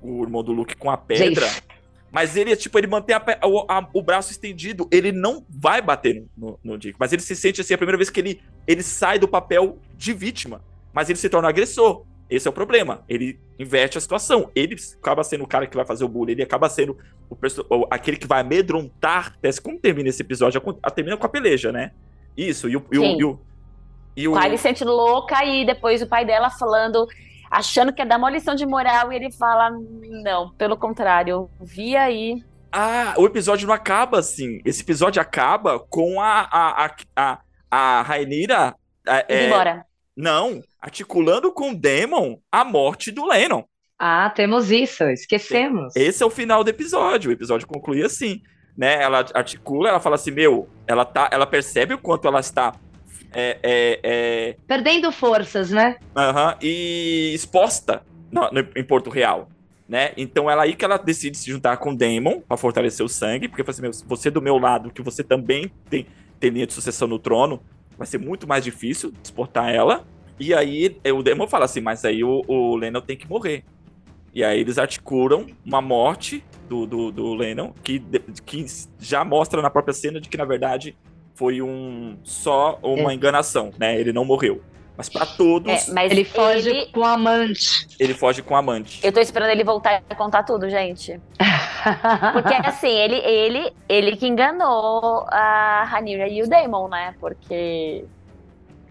O 0.00 0.22
irmão 0.22 0.42
do 0.44 0.52
Luke 0.52 0.76
com 0.76 0.88
a 0.90 0.96
pedra. 0.96 1.46
Mas 2.12 2.36
ele, 2.36 2.54
tipo, 2.56 2.76
ele 2.78 2.86
mantém 2.86 3.14
a 3.14 3.22
o, 3.46 3.64
a- 3.68 3.88
o 3.94 4.02
braço 4.02 4.32
estendido. 4.32 4.88
Ele 4.90 5.12
não 5.12 5.44
vai 5.48 5.80
bater 5.80 6.24
no, 6.36 6.58
no 6.62 6.76
Dick. 6.78 6.96
Mas 6.98 7.12
ele 7.12 7.22
se 7.22 7.36
sente 7.36 7.60
assim, 7.60 7.72
a 7.74 7.78
primeira 7.78 7.96
vez 7.96 8.10
que 8.10 8.18
ele, 8.20 8.40
ele 8.66 8.82
sai 8.82 9.18
do 9.18 9.28
papel 9.28 9.78
de 9.96 10.12
vítima. 10.12 10.60
Mas 10.92 11.08
ele 11.08 11.18
se 11.18 11.28
torna 11.28 11.48
agressor. 11.48 12.04
Esse 12.28 12.46
é 12.48 12.50
o 12.50 12.54
problema. 12.54 13.04
Ele 13.08 13.38
inverte 13.58 13.96
a 13.98 14.00
situação. 14.00 14.50
Ele 14.54 14.76
acaba 15.00 15.22
sendo 15.22 15.44
o 15.44 15.46
cara 15.46 15.66
que 15.66 15.76
vai 15.76 15.84
fazer 15.86 16.04
o 16.04 16.08
bullying. 16.08 16.32
Ele 16.32 16.42
acaba 16.42 16.68
sendo 16.68 16.96
o 17.28 17.86
aquele 17.90 18.16
que 18.16 18.26
vai 18.26 18.40
amedrontar. 18.40 19.36
Como 19.62 19.78
termina 19.78 20.08
esse 20.08 20.22
episódio? 20.22 20.60
A- 20.64 20.88
a- 20.88 20.90
Termina 20.90 21.16
com 21.16 21.26
a 21.26 21.28
peleja, 21.28 21.70
né? 21.72 21.92
Isso. 22.36 22.68
E 22.68 22.76
o. 22.76 22.84
E 22.92 22.98
o, 22.98 23.04
e 23.04 23.24
o, 23.24 23.40
e 24.16 24.28
o- 24.28 24.34
se 24.56 24.58
sente 24.58 24.84
louca 24.84 25.44
e 25.44 25.64
depois 25.64 26.02
o 26.02 26.06
pai 26.08 26.24
dela 26.24 26.50
falando, 26.50 27.06
achando 27.50 27.92
que 27.92 28.00
é 28.00 28.06
dar 28.06 28.16
uma 28.18 28.30
lição 28.30 28.54
de 28.54 28.64
moral, 28.64 29.12
e 29.12 29.16
ele 29.16 29.32
fala: 29.32 29.70
Não, 30.22 30.50
pelo 30.54 30.76
contrário, 30.76 31.50
vi 31.60 31.96
aí. 31.96 32.42
Ah, 32.72 33.14
o 33.18 33.26
episódio 33.26 33.66
não 33.66 33.74
acaba 33.74 34.20
assim. 34.20 34.60
Esse 34.64 34.82
episódio 34.82 35.20
acaba 35.20 35.80
com 35.80 36.20
a 36.20 36.48
a, 36.50 36.86
a, 36.86 36.94
a, 37.16 37.38
a 37.70 38.02
Rainira. 38.02 38.74
é, 39.06 39.24
Indo 39.28 39.46
embora. 39.46 39.84
Não, 40.16 40.60
articulando 40.80 41.52
com 41.52 41.70
o 41.70 41.74
Demon 41.76 42.36
a 42.52 42.64
morte 42.64 43.10
do 43.10 43.26
Lennon. 43.26 43.64
Ah, 43.98 44.30
temos 44.30 44.70
isso, 44.70 45.04
esquecemos. 45.04 45.94
Esse 45.96 46.22
é 46.22 46.26
o 46.26 46.30
final 46.30 46.62
do 46.62 46.70
episódio. 46.70 47.30
O 47.30 47.32
episódio 47.32 47.66
conclui 47.66 48.02
assim, 48.02 48.40
né? 48.76 49.02
Ela 49.02 49.24
articula, 49.34 49.88
ela 49.88 50.00
fala 50.00 50.14
assim, 50.14 50.30
meu, 50.30 50.68
ela 50.86 51.04
tá, 51.04 51.28
ela 51.32 51.46
percebe 51.46 51.94
o 51.94 51.98
quanto 51.98 52.26
ela 52.26 52.40
está 52.40 52.72
é, 53.32 53.58
é, 53.62 54.00
é, 54.02 54.56
Perdendo 54.66 55.10
forças, 55.12 55.70
né? 55.70 55.96
aham, 56.16 56.56
e 56.60 57.32
exposta 57.34 58.02
no- 58.30 58.50
no- 58.50 58.66
em 58.76 58.84
Porto 58.84 59.10
Real, 59.10 59.48
né? 59.88 60.12
Então 60.16 60.50
ela 60.50 60.62
aí 60.64 60.74
que 60.74 60.84
ela 60.84 60.96
decide 60.96 61.36
se 61.36 61.50
juntar 61.50 61.76
com 61.78 61.90
o 61.92 61.96
Demon 61.96 62.40
pra 62.40 62.56
fortalecer 62.56 63.04
o 63.04 63.08
sangue, 63.08 63.48
porque 63.48 63.62
fala 63.64 63.88
assim, 63.90 64.04
você 64.06 64.30
do 64.30 64.42
meu 64.42 64.58
lado, 64.58 64.90
que 64.90 65.02
você 65.02 65.22
também 65.22 65.70
tem, 65.88 66.06
tem 66.38 66.50
linha 66.50 66.66
de 66.66 66.72
sucessão 66.72 67.06
no 67.08 67.18
trono, 67.18 67.60
vai 67.96 68.06
ser 68.06 68.18
muito 68.18 68.46
mais 68.48 68.64
difícil 68.64 69.12
exportar 69.22 69.68
ela. 69.74 70.04
E 70.38 70.54
aí 70.54 70.98
eh, 71.04 71.12
o 71.12 71.22
Demon 71.22 71.46
fala 71.46 71.66
assim, 71.66 71.80
mas 71.80 72.04
aí 72.04 72.24
o, 72.24 72.42
o 72.48 72.74
Lennon 72.76 73.00
tem 73.00 73.16
que 73.16 73.28
morrer. 73.28 73.62
E 74.32 74.44
aí 74.44 74.60
eles 74.60 74.78
articulam 74.78 75.46
uma 75.66 75.82
morte 75.82 76.42
do, 76.68 76.86
do, 76.86 77.10
do 77.10 77.34
Lennon, 77.34 77.72
que, 77.82 78.00
que 78.46 78.64
já 78.98 79.24
mostra 79.24 79.60
na 79.60 79.68
própria 79.68 79.92
cena 79.92 80.20
de 80.20 80.28
que, 80.28 80.36
na 80.36 80.44
verdade, 80.44 80.96
foi 81.40 81.62
um 81.62 82.18
só 82.22 82.78
uma 82.82 83.12
É. 83.12 83.14
enganação, 83.14 83.72
né? 83.78 83.98
Ele 83.98 84.12
não 84.12 84.26
morreu. 84.26 84.60
Mas 84.94 85.08
pra 85.08 85.24
todos, 85.24 85.88
É, 85.88 85.92
mas 85.94 86.12
Ele 86.12 86.22
foge 86.26 86.68
ele- 86.68 86.86
com 86.92 87.02
a 87.02 87.12
amante. 87.12 87.86
ele 87.98 88.12
foge 88.12 88.42
com 88.42 88.54
a 88.54 88.58
amante. 88.58 89.00
Eu 89.02 89.10
tô 89.10 89.18
esperando 89.20 89.48
ele 89.48 89.64
voltar 89.64 90.02
e 90.10 90.14
contar 90.14 90.42
tudo, 90.42 90.68
gente. 90.68 91.18
Porque 92.34 92.52
assim, 92.54 92.90
ele, 92.90 93.16
ele, 93.16 93.72
ele 93.88 94.16
que 94.16 94.26
enganou 94.26 95.24
a 95.30 95.84
Ranira 95.84 96.28
e 96.28 96.42
o 96.42 96.46
Damon, 96.48 96.88
né? 96.88 97.14
Porque. 97.18 98.04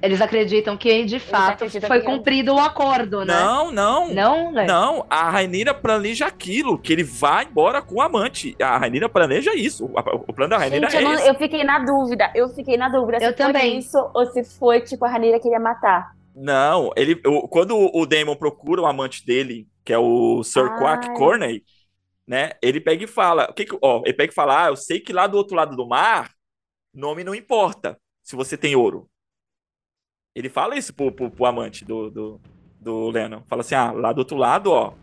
Eles 0.01 0.21
acreditam 0.21 0.77
que, 0.77 1.03
de 1.03 1.19
fato, 1.19 1.69
foi 1.69 1.99
que- 1.99 2.05
cumprido 2.05 2.53
o 2.55 2.59
acordo, 2.59 3.25
né? 3.25 3.33
Não, 3.33 3.71
não. 3.71 4.13
Não, 4.13 4.51
né? 4.51 4.65
Não, 4.65 5.05
a 5.09 5.29
Rainira 5.29 5.73
planeja 5.73 6.25
aquilo, 6.25 6.77
que 6.77 6.93
ele 6.93 7.03
vai 7.03 7.43
embora 7.45 7.81
com 7.81 7.95
o 7.95 8.01
amante. 8.01 8.55
A 8.61 8.77
Rainira 8.77 9.09
planeja 9.09 9.53
isso. 9.53 9.85
O, 10.27 10.33
plano 10.33 10.51
da 10.51 10.57
Rainira 10.57 10.89
Gente, 10.89 11.01
eu, 11.03 11.09
é 11.09 11.11
não- 11.11 11.19
esse. 11.19 11.27
eu 11.27 11.35
fiquei 11.35 11.63
na 11.65 11.79
dúvida. 11.79 12.31
Eu 12.33 12.47
fiquei 12.49 12.77
na 12.77 12.87
dúvida 12.87 13.19
se 13.19 13.25
Eu 13.25 13.35
foi 13.35 13.45
também. 13.45 13.77
isso 13.77 13.97
ou 14.13 14.25
se 14.27 14.43
foi, 14.43 14.79
tipo, 14.81 15.03
a 15.03 15.09
Ranira 15.09 15.39
queria 15.39 15.59
matar. 15.59 16.11
Não, 16.33 16.91
ele, 16.95 17.15
quando 17.49 17.75
o 17.93 18.05
Damon 18.05 18.35
procura 18.37 18.81
o 18.81 18.85
amante 18.85 19.25
dele, 19.25 19.67
que 19.83 19.91
é 19.91 19.97
o 19.97 20.41
Sir 20.43 20.63
Ai. 20.71 20.79
Quack 20.79 21.13
Corney, 21.15 21.63
né? 22.25 22.51
Ele 22.61 22.79
pega 22.79 23.03
e 23.03 23.07
fala, 23.07 23.47
o 23.49 23.53
que 23.53 23.65
que, 23.65 23.77
ó, 23.81 24.01
ele 24.05 24.13
pega 24.13 24.31
e 24.31 24.35
fala, 24.35 24.63
ah, 24.63 24.67
eu 24.69 24.77
sei 24.77 25.01
que 25.01 25.11
lá 25.11 25.27
do 25.27 25.35
outro 25.35 25.57
lado 25.57 25.75
do 25.75 25.85
mar, 25.85 26.29
nome 26.93 27.25
não 27.25 27.35
importa, 27.35 27.99
se 28.23 28.37
você 28.37 28.55
tem 28.55 28.73
ouro. 28.75 29.09
Ele 30.39 30.49
fala 30.49 30.77
isso 30.77 30.93
pro, 30.93 31.11
pro, 31.11 31.29
pro 31.29 31.45
amante 31.45 31.83
do, 31.83 32.09
do, 32.09 32.41
do 32.79 33.09
Lennon. 33.09 33.41
Fala 33.47 33.61
assim, 33.61 33.75
ah, 33.75 33.91
lá 33.91 34.13
do 34.13 34.19
outro 34.19 34.37
lado, 34.37 34.71
ó, 34.71 34.93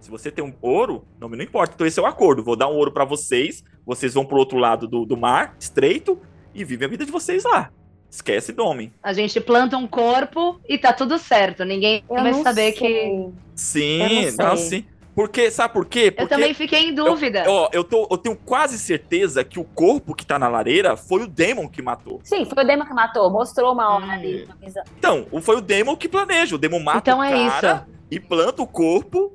se 0.00 0.10
você 0.10 0.30
tem 0.30 0.44
um 0.44 0.54
ouro, 0.62 1.04
nome 1.18 1.36
não 1.36 1.44
importa. 1.44 1.74
Então 1.74 1.86
esse 1.86 1.98
é 1.98 2.02
o 2.02 2.06
acordo, 2.06 2.42
vou 2.42 2.56
dar 2.56 2.68
um 2.68 2.74
ouro 2.74 2.92
pra 2.92 3.04
vocês, 3.04 3.64
vocês 3.84 4.14
vão 4.14 4.24
pro 4.24 4.38
outro 4.38 4.58
lado 4.58 4.86
do, 4.86 5.04
do 5.04 5.16
mar, 5.16 5.56
estreito, 5.58 6.18
e 6.54 6.64
vivem 6.64 6.86
a 6.86 6.90
vida 6.90 7.04
de 7.04 7.12
vocês 7.12 7.44
lá. 7.44 7.70
Esquece 8.08 8.52
nome. 8.52 8.92
A 9.02 9.12
gente 9.12 9.40
planta 9.40 9.76
um 9.76 9.86
corpo 9.86 10.60
e 10.68 10.76
tá 10.76 10.92
tudo 10.92 11.16
certo. 11.16 11.64
Ninguém 11.64 12.02
Eu 12.10 12.16
vai 12.16 12.32
não 12.32 12.42
saber 12.42 12.72
sei. 12.72 12.72
que. 12.72 13.28
Sim, 13.54 14.24
Eu 14.24 14.32
não 14.36 14.46
não, 14.46 14.56
sei. 14.56 14.80
sim. 14.80 14.84
Porque, 15.20 15.50
sabe 15.50 15.74
por 15.74 15.84
quê? 15.84 16.10
Porque 16.10 16.22
Eu 16.24 16.28
também 16.28 16.54
fiquei 16.54 16.88
em 16.88 16.94
dúvida. 16.94 17.44
Ó, 17.46 17.68
eu, 17.74 17.84
tô, 17.84 18.08
eu 18.10 18.16
tenho 18.16 18.34
quase 18.34 18.78
certeza 18.78 19.44
que 19.44 19.60
o 19.60 19.64
corpo 19.64 20.14
que 20.14 20.24
tá 20.24 20.38
na 20.38 20.48
lareira 20.48 20.96
foi 20.96 21.22
o 21.24 21.26
Demon 21.26 21.68
que 21.68 21.82
matou. 21.82 22.20
Sim, 22.24 22.46
foi 22.46 22.64
o 22.64 22.66
Damon 22.66 22.86
que 22.86 22.94
matou. 22.94 23.30
Mostrou 23.30 23.74
uma 23.74 23.96
hora 23.96 24.06
Hum. 24.06 24.10
ali. 24.12 24.48
visão. 24.64 24.82
Então, 24.98 25.26
foi 25.42 25.56
o 25.56 25.60
Demon 25.60 25.94
que 25.94 26.08
planeja. 26.08 26.54
O 26.54 26.58
Demon 26.58 26.80
mata 26.80 26.98
Então 27.10 27.18
o 27.18 27.22
é 27.22 27.50
cara 27.50 27.86
e 28.10 28.18
planta 28.18 28.62
o 28.62 28.66
corpo. 28.66 29.34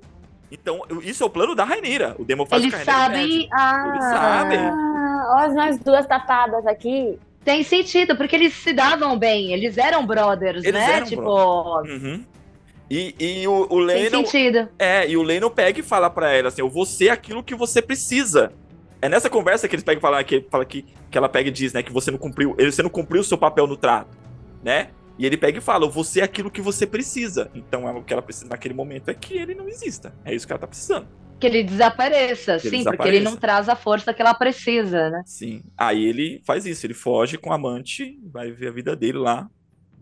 Então, 0.52 0.82
isso 1.04 1.22
é 1.24 1.28
o 1.28 1.30
plano 1.30 1.54
da 1.54 1.64
Rainira. 1.64 2.16
O 2.18 2.26
Demon 2.26 2.48
faz 2.48 2.64
Eles 2.64 2.74
o 2.74 2.78
que 2.84 2.90
a 2.90 2.94
sabem. 2.94 3.48
Ah, 3.54 3.86
Eles 3.90 4.04
sabem. 4.06 4.60
Ó, 4.60 5.48
nós 5.54 5.78
duas 5.78 6.08
tapadas 6.08 6.66
aqui. 6.66 7.20
Tem 7.44 7.62
sentido, 7.64 8.18
porque 8.18 8.36
eles 8.36 8.54
se 8.56 8.74
davam 8.74 9.20
bem. 9.20 9.54
Eles 9.54 9.78
eram 9.78 10.04
brothers, 10.04 10.64
Eles 10.64 10.74
né? 10.74 10.94
eram 10.96 11.06
tipo, 11.06 11.82
Uhum. 11.82 12.24
E, 12.90 13.16
e 13.20 13.48
o, 13.48 13.64
o 13.64 13.88
tem 13.88 14.04
Lennon. 14.04 14.26
sentido. 14.26 14.70
É, 14.78 15.08
e 15.10 15.18
o 15.18 15.24
Lennon 15.24 15.50
pega 15.50 15.80
e 15.80 15.84
fala 15.84 16.10
pra 16.10 16.32
ela 16.32 16.50
assim: 16.50 16.62
eu 16.62 16.70
vou 16.70 16.86
ser 16.86 17.10
aquilo 17.10 17.44
que 17.44 17.56
você 17.56 17.82
precisa. 17.82 18.52
É 19.02 19.10
nessa 19.10 19.30
conversa 19.30 19.68
que 19.68 19.76
eles 19.76 19.84
pegam 19.84 20.00
e 20.00 20.02
falam 20.02 20.24
que, 20.24 20.46
fala 20.50 20.66
que, 20.66 20.86
que 21.12 21.18
ela 21.18 21.28
pega 21.30 21.50
e 21.50 21.52
diz, 21.52 21.74
né, 21.74 21.84
que 21.84 21.92
você 21.92 22.10
não 22.12 22.18
cumpriu, 22.18 22.56
ele- 22.58 22.72
você 22.72 22.82
não 22.82 22.90
cumpriu 22.90 23.22
o 23.22 23.24
seu 23.24 23.38
papel 23.38 23.68
no 23.68 23.76
trato, 23.78 24.18
né? 24.64 24.90
E 25.18 25.26
ele 25.26 25.38
pega 25.38 25.58
e 25.58 25.62
fala: 25.62 25.86
eu 25.86 25.90
vou 25.90 26.04
ser 26.04 26.22
aquilo 26.22 26.50
que 26.52 26.62
você 26.62 26.86
precisa. 26.88 27.50
Então, 27.56 27.88
ela- 27.88 28.00
o 28.00 28.04
que 28.04 28.14
ela 28.14 28.22
precisa 28.22 28.48
naquele 28.50 28.74
momento 28.74 29.10
é 29.10 29.14
que 29.14 29.36
ele 29.38 29.56
não 29.56 29.68
exista. 29.68 30.14
É 30.24 30.34
isso 30.34 30.46
que 30.46 30.54
ela 30.54 30.60
tá 30.60 30.68
precisando. 30.68 31.08
Que 31.40 31.48
ele 31.48 31.64
desapareça, 31.64 32.58
Que 32.60 32.68
ele 32.68 32.78
sim, 32.78 32.84
porque 32.86 33.08
ele 33.08 33.20
não 33.20 33.32
desapareça. 33.34 33.42
traz 33.42 33.70
a 33.70 33.76
força 33.76 34.14
que 34.14 34.22
ela 34.22 34.34
precisa, 34.34 35.10
né? 35.10 35.22
Sim. 35.26 35.64
Aí 35.78 36.06
ele 36.06 36.42
faz 36.46 36.66
isso, 36.66 36.86
ele 36.86 36.94
foge 36.94 37.38
com 37.38 37.52
a 37.52 37.56
amante, 37.56 38.18
vai 38.32 38.50
viver 38.52 38.70
a 38.70 38.72
vida 38.72 38.96
dele 38.96 39.18
lá, 39.18 39.48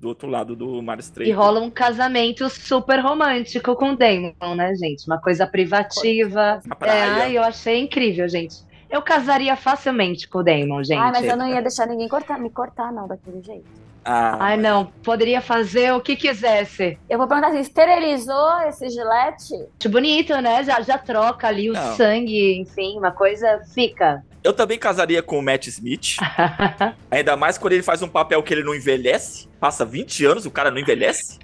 do 0.03 0.09
outro 0.09 0.29
lado 0.29 0.53
do 0.53 0.81
mar 0.83 0.99
estreito. 0.99 1.31
E 1.31 1.33
rola 1.33 1.61
um 1.61 1.69
casamento 1.69 2.49
super 2.49 2.99
romântico 2.99 3.73
com 3.73 3.91
o 3.91 3.97
Damon, 3.97 4.55
né, 4.55 4.75
gente? 4.75 5.07
Uma 5.07 5.19
coisa 5.19 5.47
privativa. 5.47 6.61
Na 6.65 6.75
praia. 6.75 6.99
É, 6.99 7.21
ai, 7.23 7.37
eu 7.37 7.41
achei 7.41 7.79
incrível, 7.79 8.27
gente. 8.27 8.57
Eu 8.89 9.01
casaria 9.01 9.55
facilmente 9.55 10.27
com 10.27 10.39
o 10.39 10.43
Damon, 10.43 10.83
gente. 10.83 10.99
Ai, 10.99 11.11
mas 11.11 11.25
eu 11.25 11.37
não 11.37 11.47
ia 11.47 11.61
deixar 11.61 11.87
ninguém 11.87 12.07
cortar, 12.09 12.37
me 12.37 12.49
cortar, 12.49 12.91
não, 12.91 13.07
daquele 13.07 13.41
jeito. 13.41 13.65
Ah, 14.05 14.35
Ai, 14.41 14.57
não. 14.57 14.87
Poderia 15.01 15.39
fazer 15.39 15.93
o 15.93 16.01
que 16.01 16.17
quisesse. 16.17 16.99
Eu 17.09 17.17
vou 17.17 17.25
perguntar 17.25 17.47
assim: 17.47 17.61
esterilizou 17.61 18.59
esse 18.67 18.89
gilete? 18.89 19.87
Bonito, 19.89 20.35
né? 20.41 20.61
Já, 20.65 20.81
já 20.81 20.97
troca 20.97 21.47
ali 21.47 21.69
o 21.69 21.73
Não. 21.73 21.95
sangue, 21.95 22.59
enfim, 22.59 22.97
uma 22.97 23.11
coisa 23.11 23.61
fica. 23.73 24.21
Eu 24.43 24.53
também 24.53 24.77
casaria 24.77 25.23
com 25.23 25.39
o 25.39 25.41
Matt 25.41 25.67
Smith. 25.67 26.17
Ainda 27.09 27.37
mais 27.37 27.57
quando 27.57 27.73
ele 27.73 27.83
faz 27.83 28.01
um 28.01 28.09
papel 28.09 28.43
que 28.43 28.53
ele 28.53 28.63
não 28.63 28.75
envelhece. 28.75 29.47
Passa 29.59 29.85
20 29.85 30.25
anos, 30.25 30.45
o 30.45 30.51
cara 30.51 30.69
não 30.69 30.79
envelhece. 30.79 31.39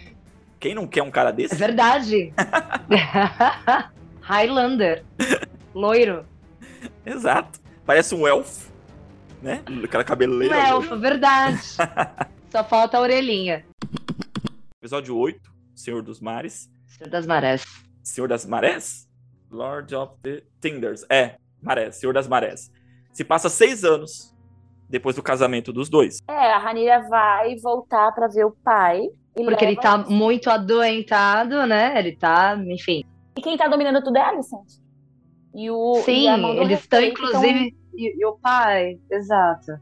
Quem 0.60 0.76
não 0.76 0.86
quer 0.86 1.02
um 1.04 1.12
cara 1.12 1.30
É 1.30 1.34
desse? 1.34 1.56
verdade. 1.56 2.34
Highlander. 4.22 5.04
Loiro. 5.74 6.26
Exato. 7.06 7.60
Parece 7.86 8.14
um 8.14 8.28
elfo, 8.28 8.70
né? 9.42 9.64
Aquela 9.84 10.04
Um 10.04 10.06
cabeleira. 10.06 10.58
elfo, 10.58 10.98
verdade. 11.00 11.60
Só 12.52 12.64
falta 12.64 12.98
a 12.98 13.02
orelhinha. 13.02 13.66
Episódio 14.82 15.16
8, 15.18 15.40
Senhor 15.76 16.02
dos 16.04 16.20
Mares. 16.20 16.70
Senhor 16.88 17.10
das 17.10 17.26
Marés. 17.26 17.64
Senhor 18.04 18.28
das 18.28 18.46
Marés? 18.46 19.08
Lord 19.50 19.96
of 19.96 20.14
the 20.22 20.44
Tinders. 20.62 21.06
É, 21.10 21.36
Marés, 21.62 21.96
Senhor 21.96 22.14
das 22.14 22.28
Marés. 22.28 22.70
Se 23.20 23.26
passa 23.26 23.50
seis 23.50 23.84
anos 23.84 24.34
depois 24.88 25.14
do 25.14 25.22
casamento 25.22 25.74
dos 25.74 25.90
dois. 25.90 26.20
É, 26.26 26.54
a 26.54 26.58
Ranira 26.58 27.02
vai 27.10 27.54
voltar 27.58 28.14
pra 28.14 28.30
ver 28.30 28.46
o 28.46 28.52
pai. 28.64 29.10
E 29.38 29.44
Porque 29.44 29.66
ele 29.66 29.76
tá 29.76 29.98
muito 29.98 30.50
adoentado, 30.50 31.68
né? 31.68 32.00
Ele 32.00 32.16
tá, 32.16 32.58
enfim. 32.66 33.04
E 33.38 33.42
quem 33.42 33.58
tá 33.58 33.68
dominando 33.68 34.02
tudo 34.02 34.16
é 34.16 34.22
a 34.22 34.30
Alicent. 34.30 34.70
E 35.54 35.70
o. 35.70 35.96
Sim, 35.96 36.30
e 36.30 36.60
eles 36.62 36.80
estão, 36.80 37.02
respeito, 37.02 37.12
inclusive. 37.12 37.76
E, 37.94 38.22
e 38.22 38.26
o 38.26 38.38
pai, 38.38 38.98
exato. 39.12 39.74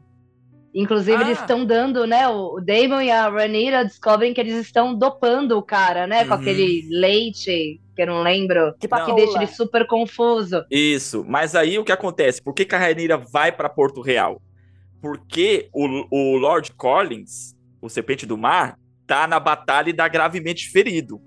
Inclusive, 0.74 1.16
Ah. 1.16 1.20
eles 1.22 1.38
estão 1.40 1.64
dando, 1.64 2.06
né? 2.06 2.28
O 2.28 2.60
Damon 2.60 3.00
e 3.00 3.10
a 3.10 3.28
Ranira 3.28 3.84
descobrem 3.84 4.34
que 4.34 4.40
eles 4.40 4.54
estão 4.54 4.94
dopando 4.94 5.52
o 5.58 5.62
cara, 5.62 6.06
né? 6.06 6.24
Com 6.24 6.34
Uhum. 6.34 6.40
aquele 6.40 6.86
leite, 6.90 7.80
que 7.96 8.02
eu 8.02 8.06
não 8.06 8.22
lembro. 8.22 8.74
Tipo 8.78 8.94
Não. 8.94 9.02
a 9.02 9.06
Que 9.06 9.14
deixa 9.14 9.38
ele 9.38 9.46
super 9.46 9.86
confuso. 9.86 10.62
Isso. 10.70 11.24
Mas 11.26 11.54
aí 11.54 11.78
o 11.78 11.84
que 11.84 11.90
acontece? 11.92 12.42
Por 12.42 12.54
que, 12.54 12.64
que 12.64 12.74
a 12.74 12.78
Rainira 12.78 13.16
vai 13.16 13.50
para 13.50 13.68
Porto 13.68 14.00
Real? 14.02 14.40
Porque 15.00 15.68
o, 15.72 15.86
o 16.10 16.36
Lord 16.36 16.72
Collins, 16.72 17.54
o 17.80 17.88
Serpente 17.88 18.26
do 18.26 18.36
Mar, 18.36 18.76
tá 19.06 19.26
na 19.26 19.40
batalha 19.40 19.90
e 19.90 19.92
dá 19.92 20.06
gravemente 20.08 20.68
ferido. 20.70 21.20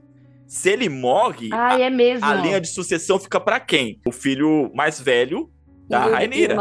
Se 0.46 0.70
ele 0.70 0.90
morre, 0.90 1.50
Ai, 1.52 1.82
é 1.84 1.90
mesmo. 1.90 2.26
a 2.26 2.34
linha 2.36 2.60
de 2.62 2.68
sucessão 2.68 3.18
fica 3.18 3.40
para 3.40 3.60
quem? 3.60 4.00
O 4.06 4.12
filho 4.12 4.70
mais 4.76 5.00
velho 5.00 5.50
da 5.90 6.06
o 6.08 6.12
Rainira. 6.12 6.56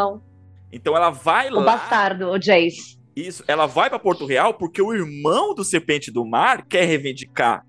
Então 0.72 0.96
ela 0.96 1.10
vai 1.10 1.48
O 1.50 1.54
lá. 1.56 1.76
bastardo, 1.76 2.28
o 2.30 2.38
Jace. 2.38 2.98
Isso, 3.16 3.42
ela 3.48 3.66
vai 3.66 3.88
para 3.90 3.98
Porto 3.98 4.24
Real 4.24 4.54
porque 4.54 4.80
o 4.80 4.92
irmão 4.94 5.54
do 5.54 5.64
Serpente 5.64 6.10
do 6.10 6.24
Mar 6.24 6.64
quer 6.66 6.84
reivindicar 6.84 7.64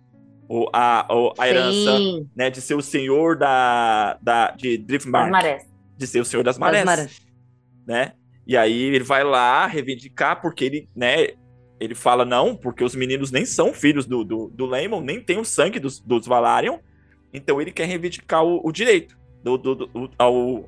o- 0.48 0.68
a, 0.72 1.08
o- 1.10 1.34
a 1.38 1.48
herança 1.50 1.98
né, 2.36 2.50
de 2.50 2.62
ser 2.62 2.76
o 2.76 2.82
senhor 2.82 3.38
da, 3.38 4.18
da, 4.22 4.52
de 4.52 4.78
Driftmark, 4.78 5.32
marés. 5.32 5.64
de 5.98 6.08
ser 6.08 6.20
o 6.22 6.26
senhor 6.26 6.44
das 6.44 6.56
das 6.56 6.60
marés, 6.60 6.86
marés. 6.86 7.22
né? 7.88 8.14
E 8.46 8.56
aí 8.56 8.82
ele 8.84 9.04
vai 9.04 9.24
lá 9.24 9.66
reivindicar 9.66 10.42
porque 10.42 10.66
ele, 10.66 10.90
né, 10.96 11.30
ele 11.80 11.96
fala 11.96 12.24
não, 12.26 12.56
porque 12.56 12.84
os 12.84 12.94
meninos 12.96 13.32
nem 13.32 13.46
são 13.46 13.74
filhos 13.74 14.06
do, 14.06 14.24
do, 14.24 14.48
do 14.54 14.66
Lemon, 14.66 15.02
nem 15.02 15.20
tem 15.22 15.40
o 15.40 15.46
sangue 15.46 15.80
dos, 15.80 16.00
dos 16.00 16.28
Valarion, 16.28 16.78
então 17.34 17.60
ele 17.62 17.72
quer 17.72 17.86
reivindicar 17.86 18.44
o, 18.44 18.60
o 18.64 18.72
direito 18.72 19.18
do, 19.44 19.58
do, 19.58 19.76
do- 19.76 20.12
ao, 20.18 20.66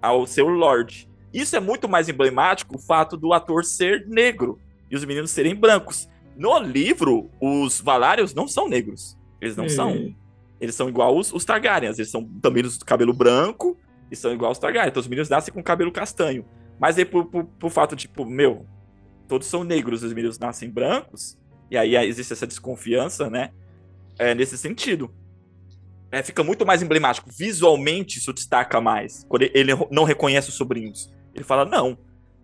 ao 0.00 0.26
seu 0.26 0.48
Lorde. 0.48 1.08
Isso 1.34 1.56
é 1.56 1.60
muito 1.60 1.88
mais 1.88 2.08
emblemático 2.08 2.76
o 2.76 2.78
fato 2.78 3.16
do 3.16 3.32
ator 3.32 3.64
ser 3.64 4.06
negro 4.06 4.58
e 4.90 4.94
os 4.94 5.04
meninos 5.04 5.32
serem 5.32 5.54
brancos. 5.54 6.08
No 6.36 6.58
livro, 6.60 7.28
os 7.40 7.80
Valarios 7.80 8.32
não 8.32 8.46
são 8.48 8.68
negros. 8.68 9.18
Eles 9.40 9.56
não 9.56 9.64
Hum. 9.64 9.68
são. 9.68 10.14
Eles 10.60 10.74
são 10.76 10.88
igual 10.88 11.16
os, 11.18 11.32
os 11.32 11.44
Targaryens. 11.44 11.98
Eles 11.98 12.10
são 12.10 12.24
também 12.40 12.64
os 12.64 12.78
do 12.78 12.84
cabelo 12.84 13.12
branco 13.12 13.76
e 14.10 14.16
são 14.16 14.32
igual 14.32 14.52
os 14.52 14.58
Targaryen. 14.58 14.88
Então 14.90 15.00
os 15.00 15.08
meninos 15.08 15.28
nascem 15.28 15.52
com 15.52 15.62
cabelo 15.62 15.90
castanho. 15.92 16.44
Mas 16.78 16.96
aí, 16.96 17.04
por, 17.04 17.26
por, 17.26 17.44
por 17.44 17.70
fato, 17.70 17.94
tipo, 17.96 18.24
meu, 18.24 18.64
todos 19.28 19.46
são 19.46 19.62
negros, 19.64 20.02
os 20.02 20.12
meninos 20.12 20.38
nascem 20.38 20.70
brancos. 20.70 21.36
E 21.70 21.76
aí 21.76 21.96
existe 21.96 22.32
essa 22.32 22.46
desconfiança, 22.46 23.28
né? 23.28 23.50
É, 24.18 24.34
nesse 24.34 24.56
sentido. 24.56 25.12
É, 26.10 26.22
fica 26.22 26.44
muito 26.44 26.64
mais 26.64 26.80
emblemático. 26.82 27.28
Visualmente, 27.30 28.18
isso 28.18 28.32
destaca 28.32 28.80
mais. 28.80 29.24
Quando 29.28 29.42
ele 29.52 29.72
não 29.90 30.04
reconhece 30.04 30.48
os 30.48 30.54
sobrinhos. 30.54 31.12
Ele 31.34 31.44
fala, 31.44 31.64
não. 31.64 31.96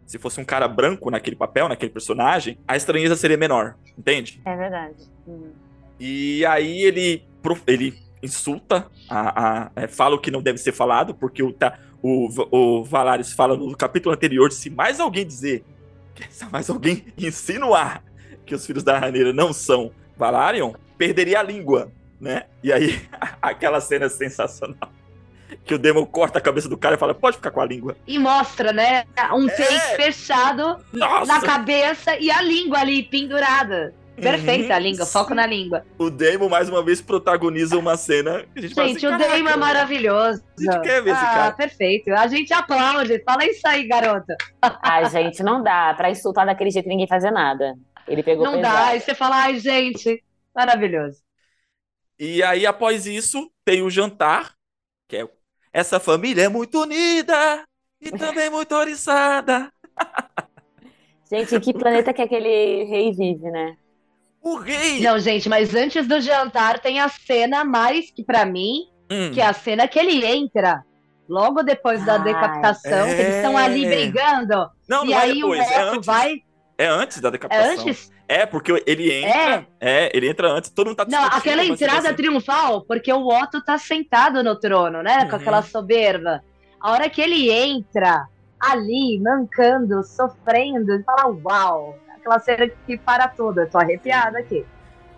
Se 0.07 0.19
fosse 0.19 0.41
um 0.41 0.45
cara 0.45 0.67
branco 0.67 1.11
naquele 1.11 1.37
papel, 1.37 1.69
naquele 1.69 1.93
personagem, 1.93 2.59
a 2.67 2.77
estranheza 2.77 3.15
seria 3.15 3.37
menor. 3.37 3.77
Entende? 3.97 4.41
É 4.45 4.57
verdade. 4.57 5.05
Hum. 5.27 5.51
E 5.99 6.45
aí 6.47 6.83
ele, 6.83 7.23
ele 7.67 7.95
insulta, 8.23 8.87
a, 9.09 9.65
a- 9.67 9.71
é, 9.77 9.87
fala 9.87 10.17
o 10.17 10.19
que 10.21 10.31
não 10.31 10.43
deve 10.43 10.59
ser 10.59 10.73
falado, 10.73 11.15
porque 11.15 11.43
o, 11.43 11.53
tá, 11.53 11.79
o, 12.03 12.29
o 12.51 12.85
Valaris 12.85 13.33
fala 13.33 13.57
no 13.57 13.77
capítulo 13.77 14.15
anterior, 14.15 14.51
se 14.51 14.69
mais 14.71 14.99
alguém 14.99 15.27
dizer, 15.27 15.65
se 16.29 16.45
mais 16.47 16.69
alguém 16.69 17.05
insinuar 17.17 18.03
que 18.45 18.55
os 18.55 18.67
filhos 18.67 18.83
da 18.83 18.99
Raneira 18.99 19.33
não 19.33 19.53
são 19.53 19.93
Valarion, 20.17 20.73
perderia 20.99 21.39
a 21.41 21.43
língua, 21.43 21.93
né? 22.21 22.45
E 22.63 22.73
aí, 22.73 23.01
aquela 23.41 23.81
cena 23.81 24.07
é 24.07 24.09
sensacional. 24.09 24.91
Que 25.65 25.75
o 25.75 25.79
Demon 25.79 26.05
corta 26.07 26.39
a 26.39 26.43
cabeça 26.43 26.69
do 26.69 26.77
cara 26.79 26.95
e 26.97 26.99
fala, 26.99 27.15
pode 27.15 27.37
ficar 27.37 27.51
com 27.51 27.61
a 27.61 27.67
língua. 27.67 27.97
E 28.07 28.19
mostra, 28.19 28.73
né? 28.73 29.05
Um 29.33 29.49
É. 29.49 29.53
take 29.57 29.97
fechado 29.97 30.77
Nossa! 30.93 31.27
na 31.27 31.41
cabeça 31.41 32.17
e 32.19 32.31
a 32.31 32.41
língua 32.43 32.79
ali 32.81 33.03
pendurada. 33.03 33.95
Perfeita 34.21 34.75
a 34.75 34.77
Uhum, 34.77 34.83
língua, 34.83 35.07
foco 35.07 35.35
na 35.35 35.47
língua. 35.47 35.83
O 35.99 36.11
Demon, 36.11 36.49
mais 36.51 36.69
uma 36.69 36.85
vez, 36.85 37.01
protagoniza 37.01 37.79
uma 37.79 37.97
cena 37.97 38.45
que 38.53 38.59
a 38.59 38.63
gente, 38.63 38.75
fala 38.75 38.89
Gente, 38.89 39.07
assim, 39.07 39.07
o 39.07 39.17
Damon 39.17 39.49
é 39.49 39.57
"Caraca, 39.57 39.57
maravilhoso. 39.57 40.43
A 40.59 40.63
gente 40.63 40.81
quer 40.81 41.03
ver 41.03 41.11
esse 41.15 41.25
ah, 41.25 41.35
cara. 41.35 41.53
perfeito. 41.53 42.11
A 42.13 42.27
gente 42.27 42.53
aplaude. 42.53 43.23
Fala 43.25 43.47
isso 43.47 43.67
aí, 43.67 43.87
garota. 43.89 44.37
Ai, 44.83 45.07
gente, 45.09 45.43
não 45.43 45.63
dá 45.63 45.95
pra 45.95 46.11
insultar 46.11 46.45
daquele 46.45 46.71
jeito 46.71 46.89
ninguém 46.89 47.07
fazer 47.09 47.31
nada. 47.31 47.75
Ele 48.07 48.23
pegou 48.23 48.45
Não 48.45 48.57
pesado. 48.57 48.75
dá. 48.75 48.87
Aí 48.89 49.01
você 49.01 49.15
fala, 49.15 49.37
ai, 49.45 49.59
gente, 49.59 50.23
maravilhoso. 50.55 51.23
E 52.19 52.43
aí, 52.43 52.67
após 52.67 53.07
isso, 53.07 53.51
tem 53.65 53.83
o 53.83 53.89
jantar, 53.91 54.55
que 55.09 55.17
é 55.17 55.29
essa 55.73 55.99
família 56.01 56.43
é 56.45 56.49
muito 56.49 56.81
unida 56.83 57.63
e 58.01 58.11
também 58.17 58.51
muito 58.51 58.75
oriçada. 58.75 59.71
Gente, 61.31 61.55
em 61.55 61.61
que 61.61 61.73
planeta 61.73 62.13
que 62.13 62.23
aquele 62.23 62.85
rei 62.85 63.13
vive, 63.13 63.51
né? 63.51 63.77
O 64.43 64.57
rei. 64.57 65.01
Não, 65.01 65.19
gente, 65.19 65.49
mas 65.49 65.75
antes 65.75 66.07
do 66.09 66.21
jantar 66.21 66.81
tem 66.81 66.99
a 66.99 67.09
cena 67.09 67.65
mais 67.65 68.11
que 68.11 68.25
pra 68.25 68.45
mim, 68.45 68.89
Hum, 69.13 69.33
que 69.33 69.41
é 69.41 69.47
a 69.47 69.53
cena 69.53 69.89
que 69.89 69.99
ele 69.99 70.25
entra. 70.25 70.85
Logo 71.29 71.63
depois 71.65 72.05
da 72.07 72.15
Ai, 72.15 72.23
decapitação, 72.23 73.07
que 73.09 73.13
eles 73.21 73.35
estão 73.37 73.57
ali 73.57 73.85
é. 73.85 73.89
brigando. 73.89 74.71
não, 74.89 75.05
e 75.05 75.11
não 75.11 75.19
é 75.19 75.23
aí 75.23 75.35
depois, 75.35 75.61
o 75.61 75.63
é 75.73 75.85
Otto 75.85 75.95
antes. 75.97 76.07
vai. 76.07 76.35
É 76.79 76.87
antes 76.87 77.21
da 77.21 77.29
É 77.29 77.33
decapitação. 77.33 77.73
antes? 77.73 78.11
É, 78.33 78.47
porque 78.47 78.83
ele 78.87 79.13
entra. 79.13 79.67
É, 79.81 80.17
ele 80.17 80.29
entra 80.29 80.49
antes, 80.53 80.71
todo 80.71 80.87
mundo 80.87 80.97
tá 80.97 81.05
Não, 81.09 81.25
aquela 81.25 81.65
entrada 81.65 82.09
assim, 82.11 82.15
triunfal, 82.17 82.83
porque 82.83 83.13
o 83.13 83.27
Otto 83.27 83.61
tá 83.65 83.77
sentado 83.77 84.41
no 84.45 84.55
trono, 84.55 85.03
né? 85.03 85.25
Com 85.25 85.31
Uhum. 85.35 85.41
aquela 85.41 85.63
soberba. 85.63 86.41
A 86.81 86.93
hora 86.93 87.11
que 87.11 87.21
ele 87.21 87.51
entra 87.51 88.23
ali, 88.61 89.19
mancando, 89.21 90.03
sofrendo, 90.05 90.93
ele 90.93 91.03
fala, 91.03 91.27
uau! 91.45 91.99
Aquela 92.17 92.39
cena 92.39 92.71
que 92.87 92.97
para 92.99 93.27
tudo. 93.27 93.63
Eu 93.63 93.69
tô 93.71 93.79
arrepiada 93.79 94.39
aqui. 94.39 94.65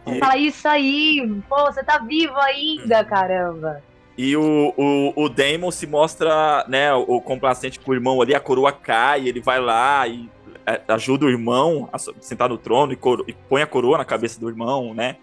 E- 0.06 0.18
fala, 0.18 0.36
isso 0.38 0.66
aí, 0.66 1.28
pô, 1.48 1.66
você 1.66 1.84
tá 1.84 1.98
vivo 1.98 2.36
ainda, 2.38 3.00
Uhum. 3.00 3.04
caramba. 3.04 3.82
E 4.16 4.34
o, 4.36 4.72
o, 4.76 5.24
o 5.24 5.28
Damon 5.28 5.70
se 5.70 5.86
mostra, 5.86 6.64
né, 6.68 6.92
o, 6.94 7.00
o 7.16 7.20
complacente 7.20 7.78
com 7.78 7.90
o 7.90 7.94
irmão 7.94 8.20
ali, 8.22 8.34
a 8.34 8.40
coroa 8.40 8.72
cai, 8.72 9.28
ele 9.28 9.40
vai 9.40 9.58
lá 9.60 10.06
e 10.08 10.30
é, 10.41 10.41
ajuda 10.88 11.26
o 11.26 11.30
irmão 11.30 11.88
a 11.92 11.98
sentar 11.98 12.48
no 12.48 12.58
trono 12.58 12.92
e, 12.92 12.96
coro- 12.96 13.24
e 13.28 13.32
põe 13.32 13.62
a 13.62 13.66
coroa 13.66 13.98
na 13.98 14.04
cabeça 14.04 14.40
do 14.40 14.48
irmão, 14.48 14.94
né? 14.94 15.16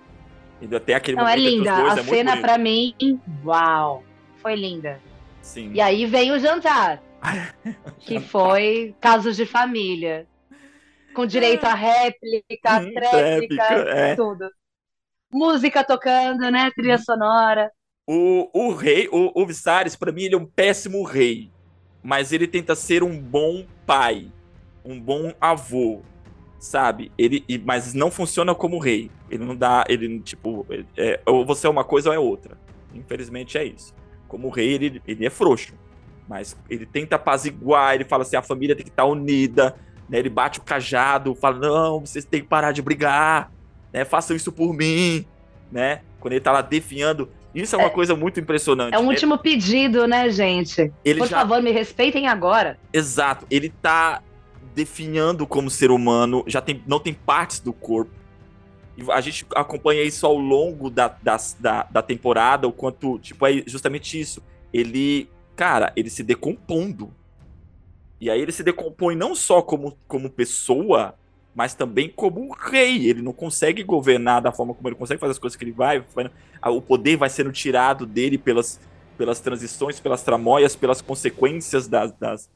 E 0.62 0.74
até 0.76 0.94
aquele 0.94 1.18
Não, 1.18 1.28
é 1.28 1.36
momento 1.38 1.48
os 1.48 1.54
linda. 1.54 1.76
dois 1.76 1.98
A 1.98 2.02
é 2.02 2.04
cena 2.04 2.38
pra 2.38 2.58
mim, 2.58 2.94
uau, 3.46 4.04
foi 4.42 4.56
linda. 4.56 5.00
Sim. 5.42 5.72
E 5.74 5.80
aí 5.82 6.06
vem 6.06 6.32
o 6.32 6.40
jantar, 6.40 7.02
que 8.00 8.20
foi 8.20 8.94
casos 9.00 9.36
de 9.38 9.46
família. 9.46 10.28
Com 11.14 11.26
direito 11.26 11.64
a 11.66 11.74
réplica, 11.74 12.80
Hum, 12.82 12.94
tréplica, 12.94 13.66
tréplica, 13.66 13.74
é. 13.90 14.16
tudo. 14.16 14.50
Música 15.32 15.84
tocando, 15.84 16.50
né? 16.52 16.72
Trilha 16.76 16.98
sonora. 16.98 17.72
O, 18.08 18.50
o 18.54 18.74
rei, 18.74 19.08
o, 19.12 19.32
o 19.42 19.46
Viserys, 19.46 19.96
pra 19.96 20.12
mim, 20.12 20.24
ele 20.24 20.36
é 20.36 20.38
um 20.38 20.46
péssimo 20.46 21.04
rei. 21.04 21.52
Mas 22.04 22.32
ele 22.32 22.48
tenta 22.48 22.76
ser 22.76 23.04
um 23.04 23.20
bom 23.20 23.66
pai. 23.86 24.32
Um 24.90 25.00
bom 25.00 25.32
avô. 25.40 26.02
sabe? 26.58 27.12
Ele, 27.18 27.46
mas 27.64 27.94
não 27.94 28.10
funciona 28.10 28.56
como 28.56 28.80
rei. 28.80 29.12
Ele 29.30 29.46
não 29.46 29.56
dá, 29.56 29.86
ele 29.88 30.20
tipo, 30.20 30.66
é, 30.98 31.22
ou 31.26 31.46
você 31.46 31.68
é 31.68 31.70
uma 31.70 31.84
coisa 31.84 32.10
ou 32.10 32.16
é 32.16 32.20
outra. 32.20 32.58
Infelizmente 32.94 33.58
é 33.58 33.64
isso. 33.64 33.94
Como 34.28 34.50
rei, 34.50 34.74
ele, 34.74 35.02
ele 35.08 35.26
é 35.26 35.30
frouxo. 35.30 35.74
Mas 36.28 36.58
ele 36.70 36.86
tenta 36.86 37.16
apaziguar, 37.16 37.96
ele 37.96 38.04
fala 38.04 38.24
assim: 38.24 38.36
a 38.36 38.42
família 38.42 38.76
tem 38.76 38.84
que 38.84 38.92
estar 38.92 39.04
tá 39.04 39.10
unida. 39.10 39.76
Né? 40.10 40.20
Ele 40.20 40.30
bate 40.30 40.60
o 40.60 40.64
cajado, 40.64 41.36
fala: 41.36 41.60
não, 41.60 42.00
vocês 42.02 42.26
têm 42.26 42.42
que 42.42 42.48
parar 42.48 42.72
de 42.72 42.82
brigar. 42.82 43.52
Né? 43.94 44.04
Façam 44.04 44.36
isso 44.36 44.52
por 44.52 44.74
mim. 44.74 45.26
Né? 45.72 46.02
Quando 46.20 46.34
ele 46.34 46.42
tá 46.42 46.52
lá 46.52 46.62
defiando. 46.62 47.30
Isso 47.54 47.76
é 47.76 47.80
uma 47.80 47.88
é, 47.88 47.92
coisa 47.92 48.16
muito 48.16 48.40
impressionante. 48.40 48.94
É 48.94 49.00
um 49.00 49.08
último 49.08 49.38
pedido, 49.40 50.08
né, 50.08 50.30
gente? 50.30 50.92
Por 51.04 51.28
já... 51.28 51.40
favor, 51.40 51.62
me 51.64 51.72
respeitem 51.72 52.28
agora. 52.28 52.78
Exato. 52.94 53.48
Ele 53.50 53.70
tá 53.82 54.22
definhando 54.74 55.46
como 55.48 55.70
ser 55.70 55.92
humano, 55.92 56.44
já 56.48 56.62
tem, 56.62 56.84
não 56.88 57.00
tem 57.00 57.14
partes 57.14 57.60
do 57.60 57.74
corpo. 57.74 58.12
A 59.12 59.22
gente 59.22 59.46
acompanha 59.56 60.04
isso 60.04 60.26
ao 60.26 60.38
longo 60.38 60.90
da, 60.90 61.08
da, 61.08 61.38
da, 61.60 61.84
da 61.84 62.02
temporada, 62.02 62.68
o 62.68 62.72
quanto, 62.72 63.18
tipo, 63.20 63.46
é 63.48 63.64
justamente 63.66 64.20
isso. 64.20 64.44
Ele 64.74 65.30
cara, 65.60 65.92
ele 65.94 66.10
se 66.10 66.24
decompondo. 66.24 67.14
E 68.18 68.30
aí 68.30 68.40
ele 68.40 68.52
se 68.54 68.64
decompõe 68.64 69.14
não 69.14 69.36
só 69.36 69.62
como, 69.62 69.98
como 70.08 70.30
pessoa, 70.30 71.16
mas 71.54 71.74
também 71.74 72.08
como 72.08 72.56
rei. 72.56 73.10
Ele 73.10 73.22
não 73.22 73.34
consegue 73.34 73.84
governar 73.84 74.42
da 74.42 74.54
forma 74.54 74.74
como 74.74 74.88
ele 74.88 74.96
consegue 74.96 75.20
fazer 75.20 75.32
as 75.32 75.38
coisas 75.38 75.58
que 75.58 75.66
ele 75.66 75.74
vai. 75.74 76.02
O 76.66 76.82
poder 76.82 77.18
vai 77.18 77.30
sendo 77.30 77.52
tirado 77.52 78.06
dele 78.06 78.38
pelas, 78.38 78.80
pelas 79.18 79.42
transições, 79.42 80.00
pelas 80.00 80.24
tramóias, 80.24 80.78
pelas 80.78 81.02
consequências 81.02 81.90
das, 81.90 82.14
das, 82.14 82.50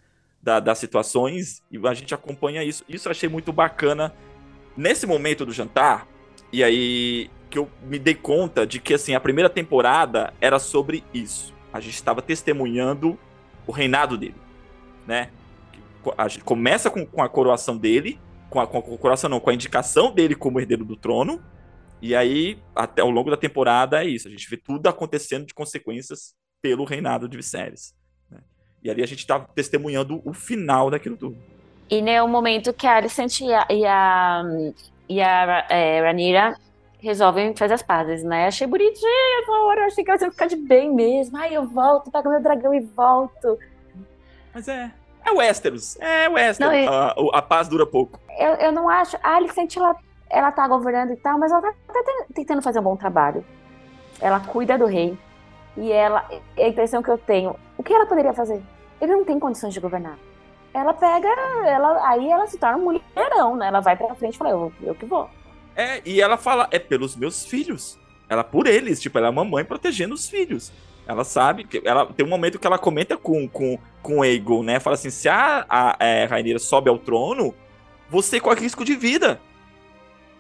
das, 0.44 0.64
das 0.64 0.78
situações. 0.78 1.64
E 1.72 1.80
a 1.88 1.94
gente 1.94 2.14
acompanha 2.14 2.64
isso. 2.64 2.84
Isso 2.88 3.08
eu 3.08 3.12
achei 3.12 3.30
muito 3.30 3.52
bacana 3.52 4.14
nesse 4.78 5.08
momento 5.08 5.46
do 5.46 5.52
jantar. 5.52 6.08
E 6.52 6.64
aí 6.64 7.32
que 7.50 7.58
eu 7.58 7.70
me 7.84 7.98
dei 7.98 8.16
conta 8.16 8.68
de 8.68 8.80
que 8.80 8.94
assim 8.94 9.16
a 9.16 9.20
primeira 9.20 9.50
temporada 9.50 10.34
era 10.42 10.60
sobre 10.60 11.04
isso 11.14 11.54
a 11.74 11.80
gente 11.80 11.96
estava 11.96 12.22
testemunhando 12.22 13.18
o 13.66 13.72
reinado 13.72 14.16
dele, 14.16 14.36
né? 15.08 15.32
A 16.16 16.28
gente 16.28 16.44
começa 16.44 16.90
com, 16.90 17.04
com 17.04 17.24
a 17.24 17.28
coroação 17.28 17.76
dele, 17.76 18.20
com 18.50 18.60
a, 18.60 18.68
com 18.68 18.78
a 18.78 18.98
coroação 18.98 19.30
não, 19.30 19.40
com 19.40 19.50
a 19.50 19.54
indicação 19.54 20.14
dele 20.14 20.36
como 20.36 20.60
herdeiro 20.60 20.86
do 20.86 20.96
trono, 20.96 21.44
e 22.00 22.14
aí, 22.14 22.62
até 22.76 23.02
ao 23.02 23.10
longo 23.10 23.32
da 23.32 23.38
temporada, 23.38 24.04
é 24.04 24.08
isso. 24.08 24.28
A 24.28 24.32
gente 24.32 24.48
vê 24.50 24.58
tudo 24.58 24.88
acontecendo 24.88 25.46
de 25.46 25.54
consequências 25.54 26.36
pelo 26.62 26.84
reinado 26.84 27.28
de 27.30 27.38
Viserys. 27.38 27.96
E 28.84 28.90
ali 28.90 29.02
a 29.02 29.08
gente 29.08 29.20
está 29.20 29.40
testemunhando 29.40 30.22
o 30.26 30.34
final 30.34 30.90
daquilo 30.90 31.16
tudo. 31.16 31.38
E 31.90 32.02
né, 32.02 32.22
o 32.22 32.28
momento 32.28 32.74
que 32.74 32.88
a 32.88 32.98
Alicent 32.98 33.42
e 33.42 33.54
a, 33.54 33.68
e 33.70 33.86
a, 33.86 34.44
e 35.08 35.22
a 35.22 35.66
é, 35.70 36.02
Ranira 36.02 36.56
resolvem 37.00 37.56
fazer 37.56 37.74
as 37.74 37.84
pazes, 37.84 38.24
né? 38.24 38.48
Achei 38.48 38.66
bonitinho 38.66 39.42
essa 39.42 39.52
hora, 39.52 39.86
achei 39.86 40.04
que 40.04 40.10
elas 40.10 40.22
iam 40.22 40.32
ficar 40.32 40.48
de 40.48 40.56
bem 40.56 40.94
mesmo. 40.94 41.38
Ai, 41.38 41.56
eu 41.56 41.68
volto, 41.68 42.10
pego 42.10 42.30
meu 42.30 42.42
dragão 42.42 42.74
e 42.74 42.80
volto. 42.80 43.60
Mas 44.54 44.68
é. 44.68 44.92
É 45.26 45.32
o 45.32 45.38
Westeros. 45.38 45.98
É 46.00 46.28
o 46.30 46.34
Westeros. 46.34 46.86
Não, 46.86 46.94
a, 46.94 47.38
a, 47.38 47.42
paz 47.42 47.68
dura 47.68 47.86
pouco. 47.86 48.20
Eu, 48.38 48.54
eu 48.56 48.72
não 48.72 48.90
acho. 48.90 49.18
A 49.24 49.36
Alicent, 49.36 49.76
ela, 49.78 49.96
ela 50.30 50.52
tá 50.52 50.68
governando 50.68 51.12
e 51.12 51.18
tal, 51.18 51.38
mas 51.38 51.52
ela 51.52 51.62
tá, 51.62 51.74
tá 51.88 52.26
tentando 52.34 52.62
fazer 52.62 52.80
um 52.80 52.84
bom 52.84 52.96
trabalho. 52.96 53.44
Ela 54.20 54.40
cuida 54.40 54.78
do 54.78 54.86
rei. 54.86 55.18
E 55.78 55.92
ela. 55.92 56.26
A 56.58 56.68
impressão 56.68 57.02
que 57.02 57.10
eu 57.10 57.18
tenho. 57.18 57.56
O 57.78 57.84
que 57.84 57.94
ela 57.94 58.06
poderia 58.06 58.34
fazer? 58.34 58.62
Ele 59.04 59.12
não 59.12 59.26
tem 59.26 59.38
condições 59.38 59.74
de 59.74 59.82
governar. 59.82 60.18
Ela 60.74 60.94
pega. 60.94 61.28
Ela, 61.68 62.10
aí 62.10 62.32
ela 62.32 62.48
se 62.48 62.58
torna 62.58 62.78
um 62.78 62.84
mulherão, 62.84 63.58
né? 63.58 63.68
Ela 63.68 63.82
vai 63.82 63.98
pra 63.98 64.16
frente 64.16 64.36
e 64.36 64.38
fala: 64.38 64.52
eu, 64.52 64.72
eu 64.82 64.96
que 64.96 65.06
vou. 65.06 65.30
É, 65.76 66.02
e 66.06 66.22
ela 66.22 66.38
fala, 66.38 66.70
é 66.72 66.80
pelos 66.80 67.14
meus 67.14 67.46
filhos. 67.46 68.00
Ela 68.30 68.46
por 68.46 68.66
eles, 68.66 69.02
tipo, 69.02 69.18
ela 69.18 69.28
é 69.28 69.30
a 69.30 69.34
mamãe 69.34 69.66
protegendo 69.66 70.16
os 70.16 70.30
filhos. 70.30 70.72
Ela 71.06 71.26
sabe 71.26 71.66
que 71.66 71.82
ela 71.84 72.06
tem 72.06 72.26
um 72.26 72.30
momento 72.30 72.58
que 72.58 72.66
ela 72.66 72.80
comenta 72.80 73.18
com 73.18 73.46
com 73.50 73.78
com 74.02 74.22
Aegon, 74.22 74.64
né? 74.64 74.80
Fala 74.80 74.94
assim, 74.94 75.10
se 75.10 75.28
a, 75.28 75.66
a 75.68 75.98
é, 76.00 76.24
Rainha 76.24 76.58
sobe 76.58 76.90
ao 76.90 76.98
trono, 76.98 77.54
você 78.10 78.40
corre 78.40 78.62
risco 78.62 78.86
de 78.86 78.96
vida, 78.96 79.42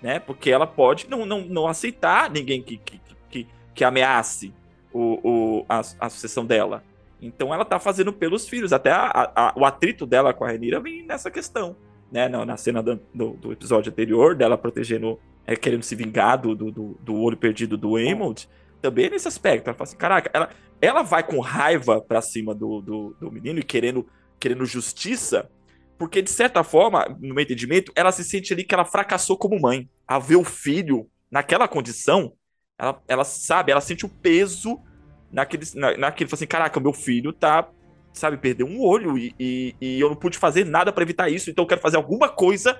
né? 0.02 0.20
Porque 0.20 0.50
ela 0.50 0.66
pode 0.66 1.10
não, 1.10 1.26
não, 1.26 1.42
não 1.42 1.68
aceitar 1.68 2.30
ninguém 2.30 2.62
que, 2.62 2.78
que, 2.78 3.02
que, 3.30 3.48
que 3.76 3.84
ameace 3.84 4.54
o, 4.94 5.20
o, 5.22 5.66
a, 5.68 5.80
a 6.00 6.10
sucessão 6.10 6.46
dela. 6.46 6.82
Então 7.26 7.54
ela 7.54 7.66
tá 7.66 7.80
fazendo 7.80 8.12
pelos 8.12 8.48
filhos. 8.48 8.74
Até 8.74 8.92
a, 8.92 9.32
a, 9.36 9.54
o 9.56 9.66
atrito 9.66 10.06
dela 10.06 10.34
com 10.34 10.44
a 10.44 10.48
Rainha 10.48 10.80
vem 10.80 11.04
nessa 11.06 11.32
questão 11.32 11.76
né, 12.14 12.30
na 12.30 12.56
cena 12.56 12.84
do, 12.84 13.02
do, 13.12 13.52
episódio 13.52 13.92
anterior, 13.92 14.36
dela 14.36 14.56
protegendo, 14.56 15.20
é, 15.48 15.56
querendo 15.56 15.82
se 15.82 15.96
vingar 15.96 16.40
do, 16.40 16.54
do, 16.54 16.72
do 17.02 17.16
olho 17.16 17.36
perdido 17.36 17.76
do 17.76 17.96
Aemond, 17.96 18.48
também 18.80 19.10
nesse 19.10 19.28
aspecto. 19.28 19.68
Ela 19.68 19.74
fala 19.76 19.88
assim, 19.88 19.98
caraca, 19.98 20.30
ela, 20.32 20.50
ela 20.80 21.02
vai 21.02 21.24
com 21.24 21.40
raiva 21.40 22.00
pra 22.00 22.22
cima 22.22 22.54
do, 22.54 22.82
do, 22.82 23.16
do 23.20 23.32
menino 23.32 23.60
e 23.60 23.64
querendo, 23.64 24.08
querendo 24.40 24.64
justiça, 24.64 25.50
porque 25.98 26.22
de 26.22 26.30
certa 26.30 26.64
forma, 26.64 27.04
no 27.20 27.34
meu 27.34 27.44
entendimento, 27.44 27.92
ela 27.96 28.12
se 28.12 28.24
sente 28.24 28.54
ali 28.54 28.64
que 28.64 28.76
ela 28.76 28.86
fracassou 28.86 29.36
como 29.36 29.60
mãe. 29.60 29.90
A 30.08 30.20
ver 30.20 30.36
o 30.36 30.44
filho 30.44 31.10
naquela 31.32 31.68
condição, 31.68 32.34
ela, 32.78 33.02
ela 33.08 33.24
sabe, 33.24 33.72
ela 33.72 33.82
sente 33.82 34.06
o 34.06 34.10
peso 34.10 34.80
naquele, 35.34 35.66
na, 35.76 35.98
naquele, 35.98 36.30
assim, 36.32 36.48
caraca, 36.48 36.80
meu 36.80 36.94
filho 36.94 37.34
tá 37.34 37.68
sabe, 38.14 38.38
perder 38.38 38.64
um 38.64 38.80
olho 38.80 39.18
e, 39.18 39.34
e, 39.40 39.76
e 39.82 40.00
eu 40.00 40.08
não 40.08 40.16
pude 40.16 40.38
fazer 40.38 40.64
nada 40.66 40.94
para 40.94 41.02
evitar 41.02 41.30
isso, 41.30 41.50
então 41.50 41.64
eu 41.64 41.68
quero 41.68 41.82
fazer 41.82 41.98
alguma 41.98 42.30
coisa 42.30 42.80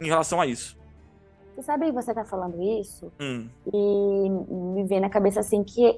em 0.00 0.06
relação 0.06 0.40
a 0.40 0.46
isso. 0.46 0.78
Você 1.54 1.62
sabe, 1.62 1.92
você 1.92 2.12
tá 2.12 2.24
falando 2.24 2.60
isso 2.62 3.12
hum. 3.20 3.48
e 3.72 4.30
me 4.30 4.84
vem 4.84 5.00
na 5.00 5.08
cabeça 5.08 5.40
assim 5.40 5.62
que 5.62 5.96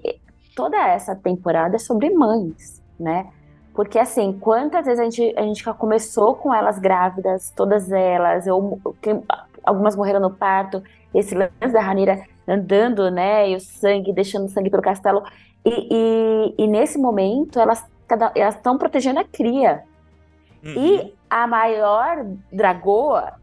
toda 0.54 0.76
essa 0.76 1.14
temporada 1.14 1.76
é 1.76 1.78
sobre 1.78 2.10
mães, 2.10 2.82
né? 2.98 3.30
Porque 3.74 3.98
assim, 3.98 4.32
quantas 4.32 4.86
vezes 4.86 5.00
a 5.00 5.04
gente, 5.04 5.34
a 5.36 5.42
gente 5.42 5.64
começou 5.74 6.34
com 6.34 6.52
elas 6.52 6.80
grávidas, 6.80 7.52
todas 7.56 7.92
elas, 7.92 8.46
eu, 8.46 8.80
algumas 9.62 9.94
morreram 9.94 10.20
no 10.20 10.32
parto, 10.32 10.82
esse 11.14 11.34
lance 11.34 11.72
da 11.72 11.80
Ranira 11.80 12.24
andando, 12.46 13.10
né, 13.10 13.50
e 13.50 13.56
o 13.56 13.60
sangue, 13.60 14.12
deixando 14.12 14.48
sangue 14.48 14.70
pelo 14.70 14.82
castelo. 14.82 15.22
E, 15.68 15.88
e, 15.90 16.64
e 16.64 16.66
nesse 16.66 16.98
momento, 16.98 17.58
elas 17.58 17.84
estão 18.34 18.78
protegendo 18.78 19.20
a 19.20 19.24
cria. 19.24 19.84
Uhum. 20.64 20.74
E 20.76 21.14
a 21.28 21.46
maior 21.46 22.26
dragoa. 22.50 23.34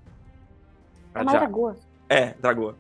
A, 1.14 1.22
a 1.22 1.24
maior 1.24 1.40
dragoa. 1.40 1.76
É, 2.10 2.34
dragoa. 2.40 2.76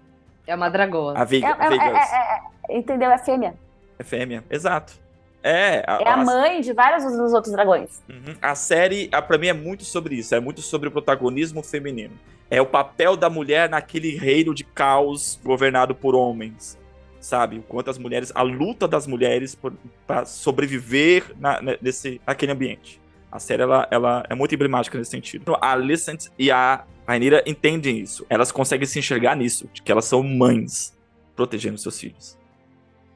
É 0.47 0.55
uma 0.55 0.69
dragoa. 0.69 1.17
A 1.17 1.23
Veiga, 1.23 1.47
é, 1.47 1.67
é, 1.67 1.88
é, 1.88 2.41
é, 2.69 2.77
entendeu? 2.77 3.09
É 3.09 3.17
fêmea. 3.17 3.55
É 3.97 4.03
fêmea, 4.03 4.43
exato. 4.49 4.93
É, 5.41 5.84
a, 5.88 6.01
é 6.01 6.07
a, 6.07 6.13
a 6.13 6.17
mãe 6.17 6.61
de 6.61 6.73
vários 6.73 7.03
dos 7.03 7.34
outros 7.34 7.53
dragões. 7.53 8.01
Uhum. 8.09 8.35
A 8.41 8.55
série, 8.55 9.09
a, 9.11 9.22
pra 9.22 9.38
mim, 9.38 9.47
é 9.47 9.53
muito 9.53 9.84
sobre 9.84 10.15
isso. 10.15 10.34
É 10.34 10.39
muito 10.39 10.61
sobre 10.61 10.89
o 10.89 10.91
protagonismo 10.91 11.61
feminino. 11.63 12.15
É 12.49 12.61
o 12.61 12.65
papel 12.65 13.15
da 13.15 13.30
mulher 13.30 13.69
naquele 13.69 14.15
reino 14.17 14.53
de 14.53 14.63
caos 14.63 15.39
governado 15.43 15.95
por 15.95 16.15
homens 16.15 16.77
sabe? 17.26 17.57
O 17.57 17.64
quanto 17.64 17.89
as 17.89 17.97
mulheres, 17.97 18.31
a 18.35 18.43
luta 18.43 18.88
das 18.88 19.07
mulheres 19.07 19.57
para 20.06 20.26
sobreviver 20.26 21.34
na, 21.39 21.60
nesse, 21.81 22.22
naquele 22.26 22.52
ambiente. 22.52 23.02
A 23.31 23.39
série 23.39 23.64
ela, 23.64 23.88
ela 23.89 24.23
é 24.30 24.35
muito 24.35 24.53
emblemática 24.53 24.95
nesse 24.97 25.10
sentido. 25.10 25.56
A 25.60 25.72
Alicent 25.72 26.27
e 26.38 26.52
a 26.52 26.85
Rainira 27.07 27.43
entendem 27.47 27.97
isso. 27.97 28.26
Elas 28.30 28.52
conseguem 28.52 28.85
se 28.85 28.99
enxergar 28.99 29.35
nisso, 29.35 29.68
de 29.73 29.81
que 29.81 29.91
elas 29.91 30.06
são 30.06 30.22
mães 30.22 30.95
protegendo 31.35 31.80
seus 31.80 31.99
filhos. 31.99 32.38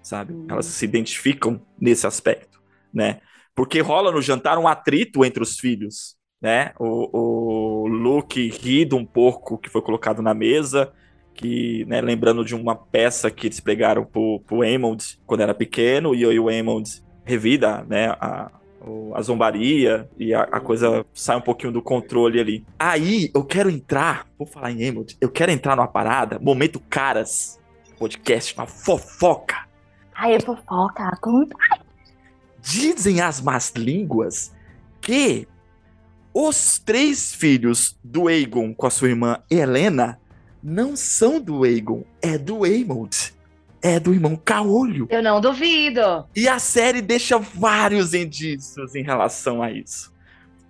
Sabe? 0.02 0.34
Uhum. 0.34 0.48
Elas 0.50 0.66
se 0.66 0.84
identificam 0.84 1.62
nesse 1.80 2.08
aspecto, 2.08 2.60
né? 2.92 3.22
Porque 3.54 3.80
rola 3.80 4.12
no 4.12 4.24
jantar 4.24 4.58
um 4.58 4.68
atrito 4.68 5.24
entre 5.24 5.44
os 5.44 5.60
filhos, 5.60 6.18
né? 6.42 6.74
O, 6.80 7.84
o 7.84 7.88
Luke 7.88 8.50
ri 8.50 8.86
de 8.86 8.96
um 8.96 9.06
porco 9.06 9.58
que 9.58 9.70
foi 9.70 9.84
colocado 9.84 10.22
na 10.24 10.34
mesa 10.34 10.92
que, 11.40 11.86
né, 11.86 12.02
lembrando 12.02 12.44
de 12.44 12.54
uma 12.54 12.76
peça 12.76 13.32
que 13.32 13.48
eles 13.48 13.62
pregaram 13.62 14.04
pro, 14.04 14.42
pro 14.46 14.62
Aemond 14.62 15.18
quando 15.26 15.40
era 15.40 15.54
pequeno, 15.54 16.14
e, 16.14 16.38
o 16.38 16.50
Aemond 16.50 17.02
revida, 17.24 17.86
né, 17.88 18.10
a, 18.20 18.52
a 19.16 19.22
zombaria 19.22 20.10
e 20.18 20.34
a, 20.34 20.42
a, 20.42 20.60
coisa 20.60 21.06
sai 21.14 21.38
um 21.38 21.42
pouquinho 21.42 21.72
do 21.72 21.82
controle 21.82 22.42
ali. 22.42 22.66
Aí 22.78 23.32
eu 23.34 23.46
quero 23.46 23.70
entrar, 23.70 24.28
vou 24.38 24.46
falar 24.46 24.74
em 24.74 24.84
Aemond, 24.84 25.16
eu 25.22 25.32
quero 25.32 25.50
entrar 25.50 25.78
numa 25.78 25.88
parada, 25.88 26.38
momento 26.40 26.78
caras, 26.78 27.58
podcast, 27.98 28.54
uma 28.58 28.68
fofoca. 28.68 29.66
Ai, 30.14 30.36
é 30.36 30.42
fofoca, 30.42 31.10
conta. 31.22 31.56
Dizem 32.62 33.22
as 33.22 33.40
más 33.40 33.72
línguas 33.78 34.54
que 35.00 35.48
os 36.34 36.80
três 36.80 37.34
filhos 37.34 37.98
do 38.04 38.28
Aegon 38.28 38.74
com 38.74 38.88
a 38.88 38.90
sua 38.90 39.08
irmã 39.08 39.42
Helena 39.50 40.19
não 40.62 40.96
são 40.96 41.40
do 41.40 41.64
Aegon, 41.64 42.04
é 42.22 42.38
do 42.38 42.64
Aemond. 42.64 43.34
É 43.82 43.98
do 43.98 44.14
irmão 44.14 44.36
Caolho. 44.36 45.08
Eu 45.10 45.24
não 45.24 45.40
duvido. 45.40 46.26
E 46.36 46.50
a 46.50 46.60
série 46.60 47.02
deixa 47.02 47.40
vários 47.40 48.14
indícios 48.14 48.94
em 48.94 49.04
relação 49.04 49.64
a 49.64 49.72
isso. 49.72 50.14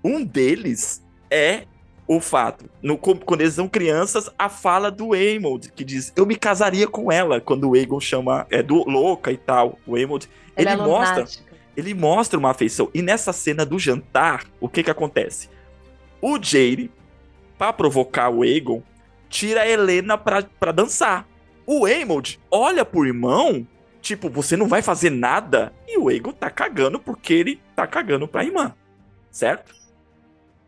Um 0.04 0.24
deles 0.24 1.04
é 1.32 1.64
o 2.10 2.20
fato, 2.20 2.68
no, 2.82 2.98
quando 2.98 3.42
eles 3.42 3.54
são 3.54 3.68
crianças, 3.68 4.32
a 4.36 4.50
fala 4.50 4.90
do 4.90 5.14
Aemond, 5.14 5.72
que 5.72 5.84
diz, 5.84 6.12
eu 6.16 6.26
me 6.26 6.36
casaria 6.36 6.88
com 6.88 7.12
ela, 7.12 7.40
quando 7.40 7.70
o 7.70 7.76
Aegon 7.76 8.00
chama, 8.00 8.48
é 8.50 8.64
do 8.64 8.84
louca 8.90 9.32
e 9.32 9.38
tal, 9.38 9.78
o 9.86 9.96
Aemond, 9.96 10.28
ele, 10.58 10.70
ele 10.72 10.82
é 10.82 10.84
mostra, 10.84 11.26
ele 11.78 11.94
mostra 11.94 12.40
uma 12.40 12.50
afeição, 12.50 12.90
e 12.96 13.04
nessa 13.04 13.32
cena 13.32 13.64
do 13.64 13.78
jantar, 13.78 14.46
o 14.60 14.68
que 14.68 14.82
que 14.82 14.90
acontece? 14.90 15.50
O 16.20 16.42
Jaire, 16.42 16.90
para 17.60 17.72
provocar 17.72 18.32
o 18.32 18.42
Aegon, 18.42 18.82
tira 19.30 19.62
a 19.62 19.70
Helena 19.70 20.18
pra, 20.18 20.44
pra 20.44 20.72
dançar. 20.72 21.28
O 21.66 21.86
Aemond 21.86 22.40
olha 22.50 22.84
pro 22.84 23.06
irmão, 23.06 23.66
tipo, 24.02 24.30
você 24.30 24.58
não 24.58 24.68
vai 24.68 24.82
fazer 24.82 25.12
nada, 25.12 25.72
e 25.88 25.98
o 25.98 26.10
Aegon 26.10 26.32
tá 26.32 26.50
cagando 26.50 27.00
porque 27.00 27.34
ele 27.34 27.62
tá 27.76 27.86
cagando 27.86 28.28
pra 28.28 28.44
irmã, 28.44 28.74
certo? 29.30 29.74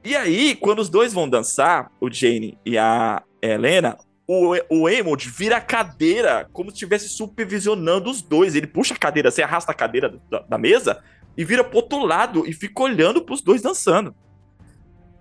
E 0.04 0.16
aí, 0.16 0.56
quando 0.56 0.80
os 0.80 0.90
dois 0.90 1.14
vão 1.14 1.28
dançar, 1.30 1.92
o 2.00 2.10
Jane 2.12 2.58
e 2.66 2.78
a 2.78 3.24
Helena, 3.42 3.98
o, 4.28 4.56
o 4.70 5.18
vira 5.18 5.58
a 5.58 5.62
cadeira 5.62 6.48
como 6.54 6.70
se 6.70 6.76
estivesse 6.76 7.10
supervisionando 7.10 8.10
os 8.10 8.22
dois. 8.22 8.56
Ele 8.56 8.68
puxa 8.68 8.94
a 8.94 8.98
cadeira, 8.98 9.30
você 9.30 9.44
arrasta 9.44 9.72
a 9.72 9.76
cadeira 9.76 10.20
da, 10.30 10.40
da 10.40 10.58
mesa 10.58 11.04
e 11.38 11.44
vira 11.44 11.64
pro 11.64 11.78
outro 11.78 12.06
lado 12.06 12.48
e 12.48 12.54
fica 12.54 12.82
olhando 12.82 13.24
pros 13.24 13.42
dois 13.42 13.62
dançando. 13.62 14.16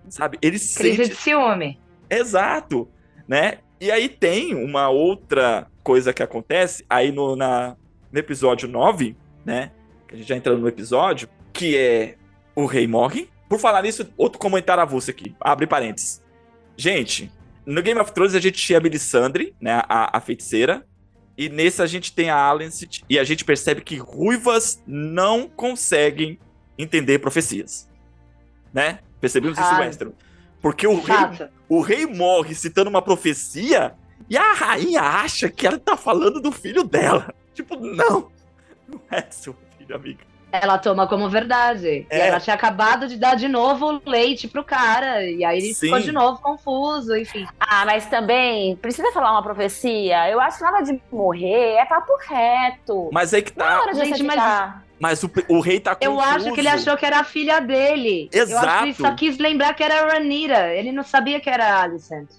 Sabe? 0.09 0.37
Ele 0.41 0.57
Crise 0.57 0.73
sente... 0.73 1.09
de 1.09 1.15
ciúme. 1.15 1.79
Exato, 2.09 2.89
né? 3.31 3.59
E 3.79 3.89
aí 3.89 4.09
tem 4.09 4.53
uma 4.53 4.89
outra 4.89 5.65
coisa 5.81 6.11
que 6.11 6.21
acontece 6.21 6.83
aí 6.89 7.13
no, 7.13 7.33
na, 7.37 7.77
no 8.11 8.19
episódio 8.19 8.67
9, 8.67 9.15
né? 9.45 9.71
Que 10.05 10.15
a 10.15 10.17
gente 10.17 10.27
já 10.27 10.35
entrando 10.35 10.59
no 10.59 10.67
episódio, 10.67 11.29
que 11.53 11.77
é 11.77 12.17
o 12.53 12.65
rei 12.65 12.85
morre, 12.85 13.29
por 13.47 13.57
falar 13.57 13.83
nisso, 13.83 14.11
outro 14.17 14.37
comentário 14.37 14.83
avulso 14.83 15.09
aqui. 15.09 15.33
Abre 15.39 15.65
parênteses. 15.65 16.21
Gente, 16.75 17.31
no 17.65 17.81
Game 17.81 18.01
of 18.01 18.11
Thrones 18.11 18.35
a 18.35 18.39
gente 18.41 18.61
tinha 18.61 18.79
a 18.79 18.81
Melisandre, 18.81 19.55
né, 19.61 19.81
a, 19.87 20.17
a 20.17 20.19
feiticeira, 20.19 20.85
e 21.37 21.47
nesse 21.47 21.81
a 21.81 21.87
gente 21.87 22.13
tem 22.13 22.29
a 22.29 22.35
Alicent, 22.35 22.99
e 23.09 23.17
a 23.17 23.23
gente 23.23 23.45
percebe 23.45 23.79
que 23.79 23.95
ruivas 23.95 24.83
não 24.85 25.47
conseguem 25.47 26.37
entender 26.77 27.19
profecias. 27.19 27.89
Né? 28.73 28.99
Percebemos 29.21 29.57
isso, 29.57 29.75
Westeros. 29.75 30.13
Porque 30.61 30.85
o 30.85 30.99
rei, 30.99 31.15
o 31.71 31.79
rei 31.79 32.05
morre 32.05 32.53
citando 32.53 32.89
uma 32.89 33.01
profecia 33.01 33.95
e 34.29 34.37
a 34.37 34.51
rainha 34.51 35.01
acha 35.01 35.49
que 35.49 35.65
ela 35.65 35.79
tá 35.79 35.95
falando 35.95 36.41
do 36.41 36.51
filho 36.51 36.83
dela. 36.83 37.33
Tipo, 37.53 37.77
não. 37.77 38.29
Não 38.85 39.01
é 39.09 39.25
seu 39.29 39.55
filho, 39.77 39.95
amiga 39.95 40.31
ela 40.51 40.77
toma 40.77 41.07
como 41.07 41.29
verdade. 41.29 42.05
É. 42.09 42.17
E 42.17 42.21
ela 42.27 42.37
tinha 42.37 42.53
acabado 42.53 43.07
de 43.07 43.15
dar 43.15 43.35
de 43.35 43.47
novo 43.47 44.01
leite 44.05 44.49
pro 44.49 44.65
cara. 44.65 45.23
E 45.23 45.45
aí 45.45 45.59
ele 45.59 45.73
Sim. 45.73 45.85
ficou 45.85 45.99
de 46.01 46.11
novo 46.11 46.41
confuso, 46.41 47.15
enfim. 47.15 47.47
Ah, 47.57 47.85
mas 47.85 48.07
também, 48.07 48.75
precisa 48.75 49.09
falar 49.13 49.31
uma 49.31 49.41
profecia? 49.41 50.29
Eu 50.29 50.41
acho 50.41 50.57
que 50.57 50.63
nada 50.65 50.81
de 50.81 51.01
morrer 51.09 51.75
é 51.75 51.85
papo 51.85 52.11
reto. 52.27 53.09
Mas 53.13 53.31
é 53.31 53.41
que 53.41 53.53
tá. 53.53 53.85
Não, 53.85 53.93
gente, 53.93 54.21
mas... 54.23 54.90
Mas 55.01 55.23
o, 55.23 55.31
o, 55.49 55.59
rei 55.59 55.79
tá 55.79 55.95
confuso. 55.95 56.15
Eu 56.15 56.19
acho 56.21 56.53
que 56.53 56.59
ele 56.59 56.67
achou 56.67 56.95
que 56.95 57.03
era 57.03 57.21
a 57.21 57.23
filha 57.23 57.59
dele. 57.59 58.29
Exato. 58.31 58.51
Eu 58.51 58.59
acho 58.59 58.77
que 58.77 58.83
ele 58.83 58.93
só 58.93 59.15
quis 59.15 59.39
lembrar 59.39 59.73
que 59.73 59.83
era 59.83 60.03
a 60.03 60.13
Ranira. 60.13 60.75
Ele 60.75 60.91
não 60.91 61.03
sabia 61.03 61.39
que 61.39 61.49
era 61.49 61.65
a 61.65 61.81
Alicent. 61.81 62.29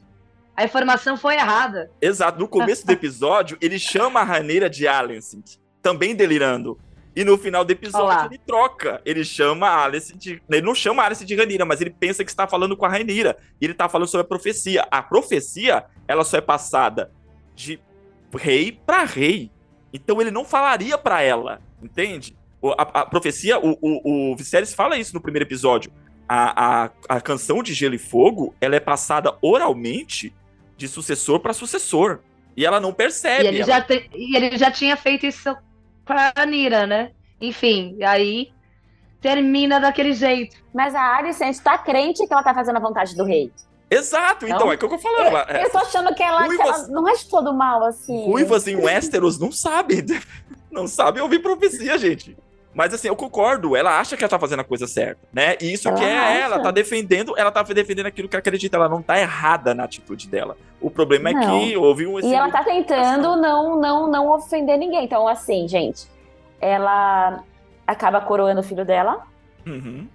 A 0.57 0.63
informação 0.63 1.17
foi 1.17 1.35
errada. 1.35 1.91
Exato. 2.01 2.39
No 2.39 2.47
começo 2.47 2.87
do 2.87 2.93
episódio, 2.95 3.59
ele 3.61 3.81
chama 3.81 4.21
a 4.21 4.23
Ranira 4.23 4.71
de 4.71 4.87
Alicent. 4.87 5.57
Também 5.83 6.15
delirando. 6.15 6.79
E 7.17 7.25
no 7.25 7.37
final 7.37 7.65
do 7.65 7.73
episódio 7.73 8.07
Olá. 8.07 8.27
ele 8.27 8.39
troca. 8.39 9.03
Ele 9.05 9.25
chama 9.25 9.67
a 9.67 9.85
Alice 9.85 10.17
de. 10.17 10.41
Ele 10.49 10.63
não 10.63 10.73
chama 10.73 11.03
a 11.03 11.07
Alice 11.07 11.25
de 11.25 11.35
Ranira, 11.35 11.65
mas 11.65 11.81
ele 11.81 11.91
pensa 11.91 12.23
que 12.23 12.31
está 12.31 12.47
falando 12.47 12.77
com 12.77 12.87
a 12.87 12.89
Rainira. 12.89 13.37
E 13.61 13.65
ele 13.65 13.73
está 13.73 13.89
falando 13.89 14.07
sobre 14.07 14.25
a 14.25 14.29
profecia. 14.29 14.87
A 14.89 15.03
profecia, 15.03 15.85
ela 16.07 16.23
só 16.23 16.37
é 16.37 16.41
passada 16.41 17.11
de 17.57 17.81
rei 18.33 18.71
para 18.87 19.03
rei. 19.03 19.51
Então 19.93 20.21
ele 20.21 20.31
não 20.31 20.45
falaria 20.45 20.97
para 20.97 21.23
ela, 21.23 21.61
entende? 21.83 22.37
A, 22.71 23.01
a 23.01 23.07
profecia, 23.07 23.59
o, 23.59 23.77
o, 23.81 24.33
o 24.33 24.37
Viserys 24.37 24.73
fala 24.73 24.97
isso 24.97 25.15
no 25.15 25.21
primeiro 25.21 25.47
episódio. 25.47 25.93
A, 26.29 26.85
a, 26.85 26.91
a 27.09 27.21
canção 27.21 27.63
de 27.63 27.75
Gelo 27.75 27.95
e 27.95 27.99
Fogo, 27.99 28.55
ela 28.61 28.77
é 28.77 28.81
passada 28.81 29.37
oralmente 29.43 30.33
de 30.77 30.89
sucessor 30.89 31.41
para 31.41 31.53
sucessor. 31.53 32.21
E 32.57 32.65
ela 32.65 32.81
não 32.81 32.93
percebe. 32.93 33.45
E 33.45 33.49
ele, 33.49 33.57
ela... 33.59 33.67
já 33.67 33.81
te... 33.81 34.11
e 34.15 34.37
ele 34.37 34.57
já 34.57 34.71
tinha 34.71 34.97
feito 34.97 35.27
isso 35.27 35.57
pra 36.05 36.33
Anira, 36.35 36.87
né? 36.87 37.13
Enfim, 37.41 37.99
aí 38.03 38.53
termina 39.21 39.81
daquele 39.81 40.13
jeito. 40.13 40.57
Mas 40.73 40.95
a 40.95 41.17
Alicent 41.17 41.59
tá 41.59 41.79
crente 41.79 42.27
que 42.27 42.33
ela 42.33 42.43
tá 42.43 42.55
fazendo 42.55 42.77
a 42.77 42.81
vontade 42.81 43.17
do 43.17 43.25
rei. 43.25 43.53
Exato, 43.91 44.47
então, 44.47 44.57
então 44.57 44.73
é 44.73 44.75
o 44.75 44.79
que 44.79 44.85
eu 44.87 44.89
tô 44.89 44.99
falando. 44.99 45.51
Eu, 45.51 45.57
eu 45.57 45.71
tô 45.71 45.79
achando 45.79 46.15
que 46.15 46.23
ela, 46.23 46.47
Ruivas, 46.47 46.65
que 46.65 46.69
ela 46.69 46.89
não 46.89 47.09
é 47.09 47.13
de 47.13 47.29
todo 47.29 47.53
mal, 47.53 47.85
assim. 47.85 48.25
Ruivas 48.25 48.67
em 48.67 48.77
Westeros 48.77 49.39
não 49.39 49.53
sabe, 49.53 50.03
não 50.73 50.89
sabe 50.89 51.21
ouvir 51.21 51.41
profecia, 51.41 51.99
gente. 51.99 52.35
Mas 52.75 52.95
assim, 52.95 53.09
eu 53.09 53.17
concordo, 53.17 53.77
ela 53.77 54.01
acha 54.01 54.17
que 54.17 54.25
ela 54.25 54.31
tá 54.31 54.39
fazendo 54.39 54.61
a 54.61 54.65
coisa 54.65 54.87
certa, 54.87 55.21
né? 55.33 55.57
E 55.61 55.73
isso 55.73 55.89
ela 55.89 55.99
que 55.99 56.05
é 56.05 56.19
acha. 56.19 56.39
ela, 56.39 56.61
tá 56.61 56.71
defendendo, 56.71 57.35
ela 57.37 57.51
tá 57.51 57.63
defendendo 57.63 58.07
aquilo 58.07 58.29
que 58.29 58.37
acredita, 58.37 58.77
ela 58.77 58.89
não 58.89 59.03
tá 59.03 59.21
errada 59.21 59.75
na 59.75 59.85
atitude 59.85 60.27
dela. 60.27 60.57
O 60.81 60.91
problema 60.91 61.33
não. 61.33 61.41
é 61.41 61.47
que 61.47 61.77
houve 61.77 62.07
um 62.07 62.19
E 62.19 62.35
ela 62.35 62.51
tá 62.51 62.65
tentando 62.65 63.37
não 63.37 63.79
não 63.79 64.11
não 64.11 64.31
ofender 64.31 64.79
ninguém. 64.79 65.05
Então, 65.05 65.29
assim, 65.29 65.69
gente, 65.69 66.07
ela 66.61 67.45
acaba 67.87 68.21
coroando 68.23 68.61
o 68.61 68.65
filho 68.65 68.87
dela. 68.87 69.27
Uhum. 69.67 70.09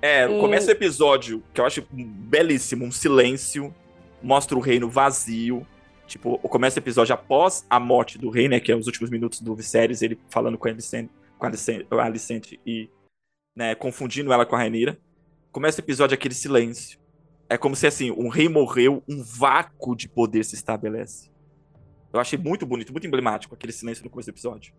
É, 0.00 0.26
e... 0.26 0.40
começa 0.40 0.68
o 0.68 0.72
episódio, 0.72 1.42
que 1.52 1.60
eu 1.60 1.66
acho 1.66 1.84
belíssimo, 1.90 2.84
um 2.84 2.92
silêncio, 2.92 3.74
mostra 4.22 4.56
o 4.56 4.60
reino 4.60 4.88
vazio. 4.88 5.66
Tipo, 6.06 6.38
começa 6.38 6.78
o 6.78 6.82
episódio 6.82 7.14
após 7.14 7.64
a 7.68 7.78
morte 7.78 8.18
do 8.18 8.30
rei, 8.30 8.48
né? 8.48 8.58
Que 8.58 8.72
é 8.72 8.76
os 8.76 8.86
últimos 8.86 9.10
minutos 9.10 9.40
do 9.40 9.54
Viserys, 9.54 10.02
ele 10.02 10.18
falando 10.28 10.58
com 10.58 10.66
a 10.66 10.70
Alicente, 10.70 11.10
com 11.40 11.46
a 11.98 12.04
Alicente 12.04 12.60
e 12.64 12.88
né, 13.56 13.74
confundindo 13.74 14.32
ela 14.32 14.46
com 14.46 14.54
a 14.54 14.58
Rainira. 14.58 14.98
Começa 15.50 15.80
o 15.80 15.84
episódio 15.84 16.14
aquele 16.14 16.34
silêncio. 16.34 17.00
É 17.48 17.58
como 17.58 17.74
se, 17.74 17.86
assim, 17.86 18.12
um 18.12 18.28
rei 18.28 18.48
morreu, 18.48 19.02
um 19.08 19.22
vácuo 19.22 19.96
de 19.96 20.08
poder 20.08 20.44
se 20.44 20.54
estabelece. 20.54 21.30
Eu 22.12 22.20
achei 22.20 22.38
muito 22.38 22.64
bonito, 22.64 22.92
muito 22.92 23.06
emblemático 23.06 23.54
aquele 23.54 23.72
silêncio 23.72 24.04
no 24.04 24.10
começo 24.10 24.28
do 24.28 24.34
episódio. 24.34 24.72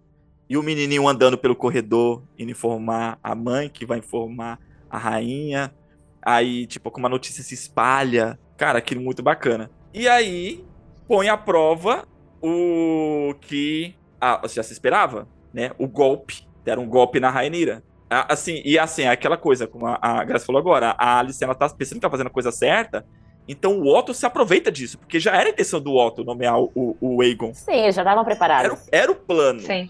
E 0.49 0.57
o 0.57 0.63
menininho 0.63 1.07
andando 1.07 1.37
pelo 1.37 1.55
corredor, 1.55 2.23
indo 2.37 2.51
informar 2.51 3.19
a 3.23 3.35
mãe, 3.35 3.69
que 3.69 3.85
vai 3.85 3.99
informar 3.99 4.59
a 4.89 4.97
rainha. 4.97 5.73
Aí, 6.21 6.67
tipo, 6.67 6.91
como 6.91 7.07
a 7.07 7.09
notícia 7.09 7.43
se 7.43 7.53
espalha. 7.53 8.39
Cara, 8.57 8.79
aquilo 8.79 9.01
muito 9.01 9.23
bacana. 9.23 9.71
E 9.93 10.07
aí, 10.07 10.63
põe 11.07 11.29
à 11.29 11.37
prova 11.37 12.07
o 12.41 13.33
que 13.41 13.95
ah, 14.19 14.41
já 14.47 14.63
se 14.63 14.73
esperava, 14.73 15.27
né? 15.53 15.71
O 15.77 15.87
golpe. 15.87 16.47
Deram 16.63 16.83
um 16.83 16.87
golpe 16.89 17.19
na 17.19 17.29
Rainira. 17.29 17.83
Assim, 18.09 18.61
e 18.65 18.77
assim, 18.77 19.03
é 19.03 19.07
aquela 19.07 19.37
coisa, 19.37 19.65
como 19.65 19.87
a, 19.87 20.23
Graça 20.25 20.45
falou 20.45 20.59
agora, 20.59 20.93
a 20.97 21.19
Alice, 21.19 21.41
ela 21.41 21.55
tá 21.55 21.69
pensando 21.69 21.95
que 21.95 22.01
tá 22.01 22.09
fazendo 22.09 22.27
a 22.27 22.31
coisa 22.31 22.51
certa, 22.51 23.05
então 23.47 23.79
o 23.79 23.87
Otto 23.87 24.13
se 24.13 24.25
aproveita 24.25 24.69
disso, 24.69 24.97
porque 24.97 25.17
já 25.17 25.31
era 25.31 25.47
a 25.47 25.49
intenção 25.49 25.79
do 25.79 25.95
Otto 25.95 26.21
nomear 26.21 26.59
o, 26.59 26.97
o 26.99 27.21
Aegon. 27.21 27.53
Sim, 27.53 27.89
já 27.91 28.01
estavam 28.01 28.25
preparados. 28.25 28.85
Era, 28.91 29.03
era, 29.03 29.11
o 29.13 29.15
plano. 29.15 29.61
Sim. 29.61 29.89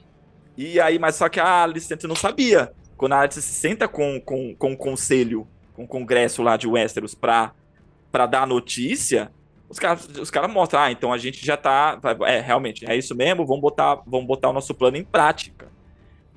E 0.56 0.80
aí, 0.80 0.99
mas 0.99 1.15
só 1.15 1.27
que 1.30 1.39
a 1.39 1.64
Alicent 1.64 2.03
não 2.03 2.15
sabia. 2.15 2.72
Quando 2.95 3.14
a 3.14 3.22
Alicent 3.22 3.43
se 3.43 3.53
senta 3.53 3.88
com, 3.88 4.22
com, 4.22 4.53
com 4.56 4.73
o 4.73 4.77
conselho, 4.77 5.48
com 5.73 5.85
o 5.85 5.88
congresso 5.88 6.43
lá 6.43 6.57
de 6.57 6.68
Westeros 6.68 7.15
pra, 7.15 7.53
pra 8.11 8.27
dar 8.27 8.43
a 8.43 8.45
notícia, 8.45 9.31
os 9.68 9.80
caras 9.80 10.06
os 10.06 10.30
cara 10.30 10.48
mostram, 10.48 10.81
ah, 10.81 10.91
então 10.91 11.11
a 11.11 11.18
gente 11.18 11.43
já 11.43 11.57
tá. 11.57 11.99
É, 12.27 12.39
realmente, 12.39 12.85
é 12.88 12.95
isso 12.95 13.15
mesmo, 13.15 13.48
vamos 13.48 13.61
botar, 13.61 14.02
vamos 14.06 14.27
botar 14.27 14.49
o 14.49 14.53
nosso 14.53 14.76
plano 14.76 14.98
em 14.98 15.03
prática. 15.03 15.69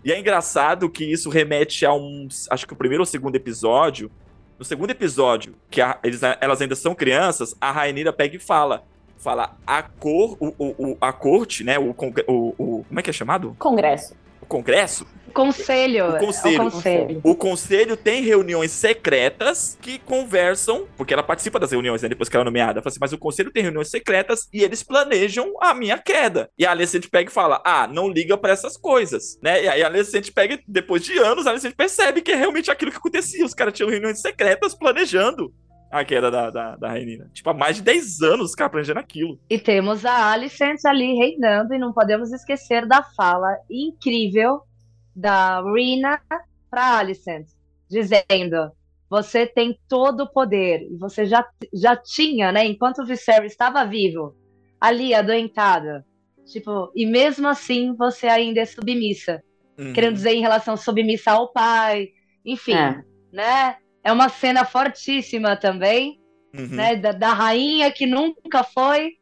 E 0.04 0.12
é 0.12 0.18
engraçado 0.18 0.90
que 0.90 1.04
isso 1.04 1.30
remete 1.30 1.86
a 1.86 1.94
uns. 1.94 2.46
Acho 2.50 2.66
que 2.66 2.74
o 2.74 2.76
primeiro 2.76 3.02
ou 3.02 3.06
segundo 3.06 3.34
episódio. 3.36 4.10
No 4.58 4.64
segundo 4.64 4.90
episódio, 4.90 5.56
que 5.68 5.80
a, 5.80 5.98
eles, 6.04 6.20
elas 6.40 6.60
ainda 6.60 6.76
são 6.76 6.94
crianças, 6.94 7.56
a 7.60 7.72
Rainira 7.72 8.12
pega 8.12 8.36
e 8.36 8.38
fala: 8.38 8.84
fala 9.16 9.56
a 9.66 9.82
cor, 9.82 10.36
o, 10.38 10.54
o, 10.58 10.96
a 11.00 11.12
corte, 11.12 11.64
né? 11.64 11.78
O, 11.78 11.90
o, 11.90 12.54
o, 12.58 12.84
como 12.86 13.00
é 13.00 13.02
que 13.02 13.10
é 13.10 13.12
chamado? 13.12 13.56
Congresso. 13.58 14.14
O 14.44 14.46
Congresso 14.46 15.06
Conselho. 15.34 16.10
O 16.10 16.18
conselho. 16.18 16.54
É 16.54 16.60
o 16.60 16.70
conselho. 16.70 17.20
O 17.24 17.34
conselho 17.34 17.96
tem 17.96 18.22
reuniões 18.22 18.70
secretas 18.70 19.76
que 19.82 19.98
conversam, 19.98 20.86
porque 20.96 21.12
ela 21.12 21.24
participa 21.24 21.58
das 21.58 21.72
reuniões, 21.72 22.02
né, 22.02 22.08
depois 22.08 22.28
que 22.28 22.36
ela 22.36 22.44
é 22.44 22.46
nomeada. 22.46 22.80
Fala 22.80 22.90
assim, 22.92 23.00
mas 23.00 23.12
o 23.12 23.18
conselho 23.18 23.50
tem 23.50 23.64
reuniões 23.64 23.90
secretas 23.90 24.48
e 24.52 24.62
eles 24.62 24.84
planejam 24.84 25.52
a 25.60 25.74
minha 25.74 25.98
queda. 25.98 26.48
E 26.56 26.64
a 26.64 26.70
Alicente 26.70 27.10
pega 27.10 27.28
e 27.28 27.32
fala: 27.32 27.60
ah, 27.66 27.88
não 27.88 28.08
liga 28.08 28.38
para 28.38 28.52
essas 28.52 28.76
coisas, 28.76 29.36
né? 29.42 29.64
E 29.64 29.68
aí 29.68 29.82
a 29.82 29.88
Alicente 29.88 30.30
pega, 30.30 30.60
depois 30.68 31.02
de 31.02 31.18
anos, 31.18 31.48
a 31.48 31.50
Alicente 31.50 31.74
percebe 31.74 32.22
que 32.22 32.30
é 32.30 32.36
realmente 32.36 32.70
aquilo 32.70 32.92
que 32.92 32.98
acontecia. 32.98 33.44
Os 33.44 33.54
caras 33.54 33.74
tinham 33.74 33.90
reuniões 33.90 34.20
secretas 34.20 34.72
planejando 34.72 35.52
a 36.00 36.04
queda 36.04 36.30
da, 36.30 36.50
da, 36.50 36.76
da 36.76 36.88
Rainina. 36.88 37.30
Tipo, 37.32 37.50
há 37.50 37.54
mais 37.54 37.76
de 37.76 37.82
10 37.82 38.22
anos 38.22 38.50
os 38.50 38.54
caras 38.54 38.72
planejando 38.72 39.00
aquilo. 39.00 39.38
E 39.48 39.58
temos 39.58 40.04
a 40.04 40.32
Alicent 40.32 40.84
ali 40.84 41.14
reinando, 41.14 41.72
e 41.72 41.78
não 41.78 41.92
podemos 41.92 42.32
esquecer 42.32 42.86
da 42.86 43.02
fala 43.02 43.56
incrível 43.70 44.62
da 45.14 45.62
Rina 45.62 46.20
para 46.68 46.98
Alicent, 46.98 47.46
dizendo: 47.88 48.72
você 49.08 49.46
tem 49.46 49.78
todo 49.88 50.24
o 50.24 50.32
poder. 50.32 50.82
E 50.90 50.96
você 50.96 51.24
já, 51.24 51.46
já 51.72 51.96
tinha, 51.96 52.50
né? 52.50 52.66
Enquanto 52.66 53.02
o 53.02 53.06
Viserys 53.06 53.52
estava 53.52 53.84
vivo, 53.84 54.34
ali, 54.80 55.14
adoentada. 55.14 56.04
Tipo, 56.46 56.90
e 56.94 57.06
mesmo 57.06 57.46
assim 57.46 57.94
você 57.94 58.26
ainda 58.26 58.60
é 58.60 58.64
submissa. 58.64 59.40
Uhum. 59.78 59.92
Querendo 59.92 60.14
dizer 60.14 60.32
em 60.34 60.40
relação 60.40 60.76
submissa 60.76 61.30
ao 61.30 61.52
pai, 61.52 62.08
enfim, 62.44 62.74
é. 62.74 63.02
né? 63.32 63.76
É 64.04 64.12
uma 64.12 64.28
cena 64.28 64.64
fortíssima 64.64 65.56
também, 65.56 66.20
uhum. 66.54 66.66
né? 66.66 66.94
Da, 66.94 67.12
da 67.12 67.32
rainha 67.32 67.90
que 67.90 68.06
nunca 68.06 68.62
foi, 68.62 69.12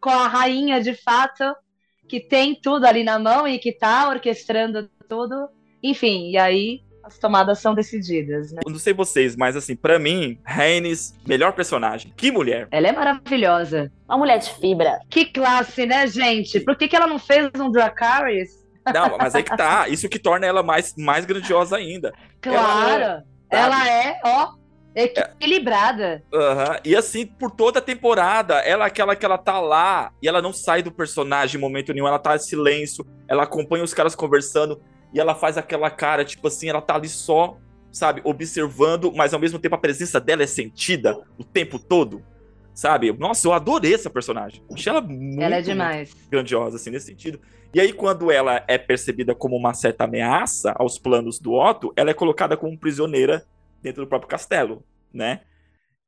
com 0.00 0.10
a 0.10 0.26
rainha 0.26 0.80
de 0.80 0.94
fato, 0.94 1.44
que 2.08 2.18
tem 2.18 2.58
tudo 2.60 2.86
ali 2.86 3.04
na 3.04 3.18
mão 3.18 3.46
e 3.46 3.58
que 3.58 3.70
tá 3.70 4.08
orquestrando 4.08 4.90
tudo. 5.08 5.48
Enfim, 5.82 6.30
e 6.30 6.38
aí 6.38 6.80
as 7.04 7.18
tomadas 7.18 7.58
são 7.58 7.74
decididas, 7.74 8.52
né? 8.52 8.60
não 8.66 8.78
sei 8.78 8.92
vocês, 8.92 9.34
mas 9.34 9.56
assim, 9.56 9.74
para 9.74 9.98
mim, 9.98 10.38
Rhaenys, 10.44 11.14
melhor 11.26 11.52
personagem. 11.52 12.12
Que 12.16 12.30
mulher. 12.30 12.68
Ela 12.70 12.88
é 12.88 12.92
maravilhosa. 12.92 13.90
Uma 14.08 14.18
mulher 14.18 14.38
de 14.38 14.50
fibra. 14.54 14.98
Que 15.08 15.24
classe, 15.24 15.86
né, 15.86 16.06
gente? 16.06 16.60
Por 16.60 16.76
que, 16.76 16.88
que 16.88 16.96
ela 16.96 17.06
não 17.06 17.18
fez 17.18 17.50
um 17.58 17.70
Dracarys? 17.70 18.60
Não, 18.94 19.18
mas 19.18 19.34
aí 19.34 19.42
que 19.42 19.56
tá. 19.56 19.88
Isso 19.88 20.08
que 20.08 20.18
torna 20.18 20.46
ela 20.46 20.62
mais, 20.62 20.94
mais 20.96 21.24
grandiosa 21.24 21.76
ainda. 21.76 22.12
Claro. 22.40 23.02
Ela, 23.02 23.24
ela 23.50 23.88
é, 23.88 24.20
ó, 24.24 24.52
equilibrada. 24.94 26.22
Uhum. 26.32 26.80
E 26.84 26.96
assim, 26.96 27.26
por 27.26 27.50
toda 27.50 27.78
a 27.78 27.82
temporada, 27.82 28.54
ela 28.60 28.84
é 28.84 28.86
aquela 28.86 29.16
que 29.16 29.24
ela 29.24 29.38
tá 29.38 29.60
lá 29.60 30.12
e 30.22 30.28
ela 30.28 30.42
não 30.42 30.52
sai 30.52 30.82
do 30.82 30.92
personagem 30.92 31.58
em 31.58 31.60
momento 31.60 31.92
nenhum, 31.92 32.08
ela 32.08 32.18
tá 32.18 32.36
em 32.36 32.38
silêncio, 32.38 33.06
ela 33.28 33.44
acompanha 33.44 33.84
os 33.84 33.94
caras 33.94 34.14
conversando 34.14 34.80
e 35.12 35.20
ela 35.20 35.34
faz 35.34 35.56
aquela 35.58 35.90
cara, 35.90 36.24
tipo 36.24 36.46
assim, 36.46 36.68
ela 36.68 36.80
tá 36.80 36.94
ali 36.94 37.08
só, 37.08 37.56
sabe, 37.92 38.20
observando, 38.24 39.12
mas 39.14 39.34
ao 39.34 39.40
mesmo 39.40 39.58
tempo 39.58 39.74
a 39.74 39.78
presença 39.78 40.20
dela 40.20 40.42
é 40.42 40.46
sentida 40.46 41.18
o 41.36 41.44
tempo 41.44 41.78
todo, 41.78 42.22
sabe? 42.80 43.12
Nossa, 43.12 43.46
eu 43.46 43.52
adorei 43.52 43.92
essa 43.92 44.08
personagem. 44.08 44.64
Achei 44.72 44.90
ela 44.90 45.02
muito, 45.02 45.38
ela 45.38 45.56
é 45.56 45.60
demais. 45.60 46.16
grandiosa, 46.30 46.76
assim, 46.76 46.88
nesse 46.88 47.04
sentido. 47.04 47.38
E 47.74 47.78
aí, 47.78 47.92
quando 47.92 48.30
ela 48.30 48.64
é 48.66 48.78
percebida 48.78 49.34
como 49.34 49.54
uma 49.54 49.74
certa 49.74 50.04
ameaça 50.04 50.72
aos 50.78 50.98
planos 50.98 51.38
do 51.38 51.52
Otto, 51.52 51.92
ela 51.94 52.08
é 52.08 52.14
colocada 52.14 52.56
como 52.56 52.78
prisioneira 52.78 53.44
dentro 53.82 54.02
do 54.02 54.08
próprio 54.08 54.30
castelo, 54.30 54.82
né? 55.12 55.42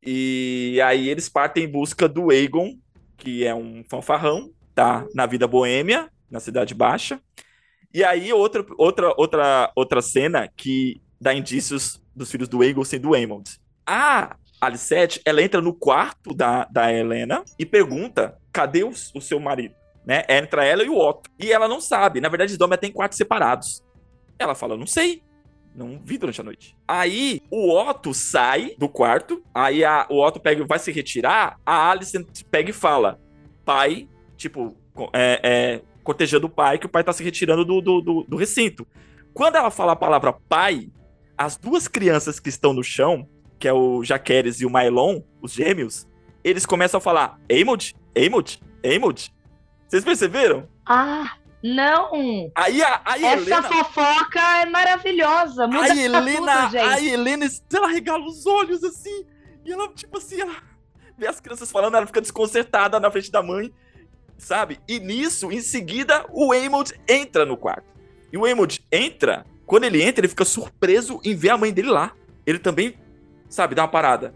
E 0.02 0.80
aí 0.82 1.10
eles 1.10 1.28
partem 1.28 1.64
em 1.64 1.68
busca 1.68 2.08
do 2.08 2.30
Aegon, 2.30 2.78
que 3.18 3.46
é 3.46 3.54
um 3.54 3.84
fanfarrão, 3.86 4.50
tá 4.74 5.06
na 5.14 5.26
vida 5.26 5.46
boêmia, 5.46 6.08
na 6.30 6.40
Cidade 6.40 6.74
Baixa. 6.74 7.20
E 7.92 8.02
aí, 8.02 8.32
outra, 8.32 8.64
outra, 8.78 9.12
outra, 9.18 9.70
outra 9.76 10.00
cena 10.00 10.48
que 10.56 11.02
dá 11.20 11.34
indícios 11.34 12.02
dos 12.16 12.30
filhos 12.30 12.48
do 12.48 12.62
Aegon 12.62 12.82
sendo 12.82 13.12
Aemond. 13.12 13.60
A 13.86 14.36
Alicete, 14.62 15.20
ela 15.24 15.42
entra 15.42 15.60
no 15.60 15.74
quarto 15.74 16.32
da, 16.32 16.64
da 16.66 16.92
Helena 16.92 17.42
e 17.58 17.66
pergunta, 17.66 18.38
cadê 18.52 18.84
o, 18.84 18.90
o 18.90 19.20
seu 19.20 19.40
marido? 19.40 19.74
Né? 20.06 20.22
Entra 20.28 20.64
ela 20.64 20.84
e 20.84 20.88
o 20.88 20.96
Otto. 20.96 21.28
E 21.36 21.52
ela 21.52 21.66
não 21.66 21.80
sabe. 21.80 22.20
Na 22.20 22.28
verdade, 22.28 22.56
dois 22.56 22.76
têm 22.78 22.92
quartos 22.92 23.18
separados. 23.18 23.82
Ela 24.38 24.54
fala, 24.54 24.76
não 24.76 24.86
sei. 24.86 25.20
Não 25.74 26.00
vi 26.04 26.16
durante 26.16 26.40
a 26.40 26.44
noite. 26.44 26.76
Aí 26.86 27.42
o 27.50 27.76
Otto 27.76 28.14
sai 28.14 28.76
do 28.78 28.88
quarto. 28.88 29.42
Aí 29.52 29.84
a, 29.84 30.06
o 30.08 30.24
Otto 30.24 30.38
pega, 30.38 30.64
vai 30.64 30.78
se 30.78 30.92
retirar. 30.92 31.58
A 31.66 31.90
Alice 31.90 32.24
pega 32.48 32.70
e 32.70 32.74
fala: 32.74 33.18
Pai, 33.64 34.08
tipo, 34.36 34.76
é, 35.12 35.40
é, 35.42 35.82
cortejando 36.04 36.46
o 36.46 36.50
pai, 36.50 36.78
que 36.78 36.86
o 36.86 36.90
pai 36.90 37.02
tá 37.02 37.12
se 37.12 37.24
retirando 37.24 37.64
do, 37.64 37.80
do, 37.80 38.00
do, 38.00 38.24
do 38.28 38.36
recinto. 38.36 38.86
Quando 39.34 39.56
ela 39.56 39.72
fala 39.72 39.92
a 39.92 39.96
palavra 39.96 40.32
pai, 40.32 40.88
as 41.36 41.56
duas 41.56 41.88
crianças 41.88 42.38
que 42.38 42.50
estão 42.50 42.72
no 42.72 42.84
chão, 42.84 43.26
que 43.62 43.68
é 43.68 43.72
o 43.72 44.02
Jaqueres 44.02 44.60
e 44.60 44.66
o 44.66 44.70
Mylon, 44.70 45.22
os 45.40 45.52
gêmeos, 45.52 46.04
eles 46.42 46.66
começam 46.66 46.98
a 46.98 47.00
falar: 47.00 47.38
Eimod, 47.48 47.94
Eimod, 48.12 48.60
Eimod. 48.82 49.32
Vocês 49.86 50.02
perceberam? 50.02 50.68
Ah, 50.84 51.36
não! 51.62 52.50
Aí 52.56 52.82
a, 52.82 53.00
a 53.04 53.16
Essa 53.16 53.36
Helena... 53.36 53.62
fofoca 53.62 54.40
é 54.40 54.66
maravilhosa. 54.66 55.68
Muda 55.68 55.92
a 55.92 55.96
Helena, 55.96 56.66
tudo, 56.66 56.76
a 56.80 57.00
Helena, 57.00 57.46
ela 57.72 57.86
regala 57.86 58.26
os 58.26 58.44
olhos 58.46 58.82
assim, 58.82 59.24
e 59.64 59.70
ela, 59.70 59.86
tipo 59.94 60.18
assim, 60.18 60.40
ela 60.40 60.56
vê 61.16 61.28
as 61.28 61.38
crianças 61.38 61.70
falando, 61.70 61.96
ela 61.96 62.06
fica 62.06 62.20
desconcertada 62.20 62.98
na 62.98 63.12
frente 63.12 63.30
da 63.30 63.44
mãe 63.44 63.72
sabe? 64.36 64.80
E 64.88 64.98
nisso, 64.98 65.52
em 65.52 65.60
seguida, 65.60 66.26
o 66.32 66.50
Aemond 66.50 66.92
entra 67.08 67.46
no 67.46 67.56
quarto. 67.56 67.86
E 68.32 68.36
o 68.36 68.44
Aemond 68.44 68.84
entra, 68.90 69.46
quando 69.64 69.84
ele 69.84 70.02
entra, 70.02 70.22
ele 70.22 70.28
fica 70.28 70.44
surpreso 70.44 71.20
em 71.24 71.32
ver 71.32 71.50
a 71.50 71.56
mãe 71.56 71.72
dele 71.72 71.90
lá. 71.90 72.12
Ele 72.44 72.58
também, 72.58 72.98
sabe, 73.52 73.74
dá 73.74 73.82
uma 73.82 73.88
parada. 73.88 74.34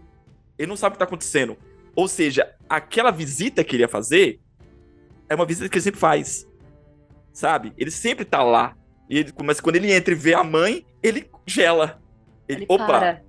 Ele 0.57 0.67
não 0.67 0.77
sabe 0.77 0.93
o 0.93 0.95
que 0.95 0.99
tá 0.99 1.05
acontecendo. 1.05 1.57
Ou 1.95 2.07
seja, 2.07 2.53
aquela 2.69 3.11
visita 3.11 3.63
que 3.63 3.75
ele 3.75 3.83
ia 3.83 3.87
fazer 3.87 4.39
é 5.27 5.35
uma 5.35 5.45
visita 5.45 5.67
que 5.67 5.77
ele 5.77 5.83
sempre 5.83 5.99
faz. 5.99 6.47
Sabe? 7.33 7.73
Ele 7.77 7.91
sempre 7.91 8.23
tá 8.23 8.43
lá. 8.43 8.75
E 9.09 9.19
ele, 9.19 9.33
mas 9.43 9.59
quando 9.59 9.77
ele 9.77 9.91
entra 9.91 10.13
e 10.13 10.17
vê 10.17 10.33
a 10.33 10.43
mãe, 10.43 10.85
ele 11.01 11.29
gela. 11.45 12.01
Ele, 12.47 12.63
ele 12.63 12.65
opa! 12.69 12.85
Para. 12.85 13.23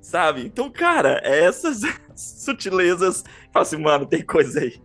Sabe? 0.00 0.42
Então, 0.42 0.68
cara, 0.70 1.20
é 1.22 1.44
essas 1.44 1.80
sutilezas. 2.14 3.22
Fala 3.52 3.62
assim, 3.62 3.76
mano, 3.76 4.04
tem 4.04 4.22
coisa 4.22 4.60
aí. 4.60 4.80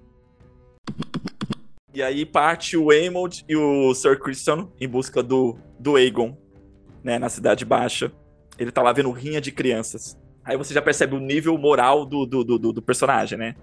E 1.93 2.03
aí 2.03 2.25
parte 2.25 2.77
o 2.77 2.91
Aemond 2.91 3.43
e 3.49 3.55
o 3.55 3.93
Sir 3.95 4.19
Christian 4.19 4.69
em 4.79 4.87
busca 4.87 5.23
do, 5.23 5.57
do 5.79 5.95
Aegon, 5.95 6.37
né, 7.03 7.17
na 7.17 7.27
Cidade 7.27 7.65
Baixa. 7.65 8.11
Ele 8.59 8.71
tá 8.71 8.83
lá 8.83 8.93
vendo 8.93 9.09
rinha 9.09 9.41
de 9.41 9.51
crianças. 9.51 10.15
Aí 10.47 10.55
você 10.55 10.73
já 10.73 10.81
percebe 10.81 11.13
o 11.13 11.19
nível 11.19 11.57
moral 11.57 12.05
do, 12.05 12.25
do, 12.25 12.43
do, 12.43 12.71
do 12.71 12.81
personagem, 12.81 13.37
né? 13.37 13.55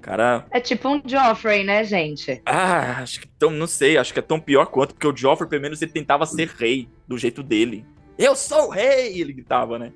Cara. 0.00 0.46
É 0.52 0.60
tipo 0.60 0.88
um 0.88 1.02
Joffrey, 1.04 1.64
né, 1.64 1.82
gente? 1.82 2.40
Ah, 2.46 3.02
acho 3.02 3.20
que 3.20 3.26
tão, 3.26 3.50
não 3.50 3.66
sei, 3.66 3.98
acho 3.98 4.12
que 4.12 4.20
é 4.20 4.22
tão 4.22 4.38
pior 4.38 4.66
quanto, 4.66 4.94
porque 4.94 5.08
o 5.08 5.16
Joffrey, 5.16 5.50
pelo 5.50 5.62
menos, 5.62 5.82
ele 5.82 5.90
tentava 5.90 6.24
ser 6.24 6.48
rei 6.56 6.88
do 7.08 7.18
jeito 7.18 7.42
dele. 7.42 7.84
Eu 8.16 8.36
sou 8.36 8.68
o 8.68 8.70
rei! 8.70 9.20
Ele 9.20 9.32
gritava, 9.32 9.80
né? 9.80 9.92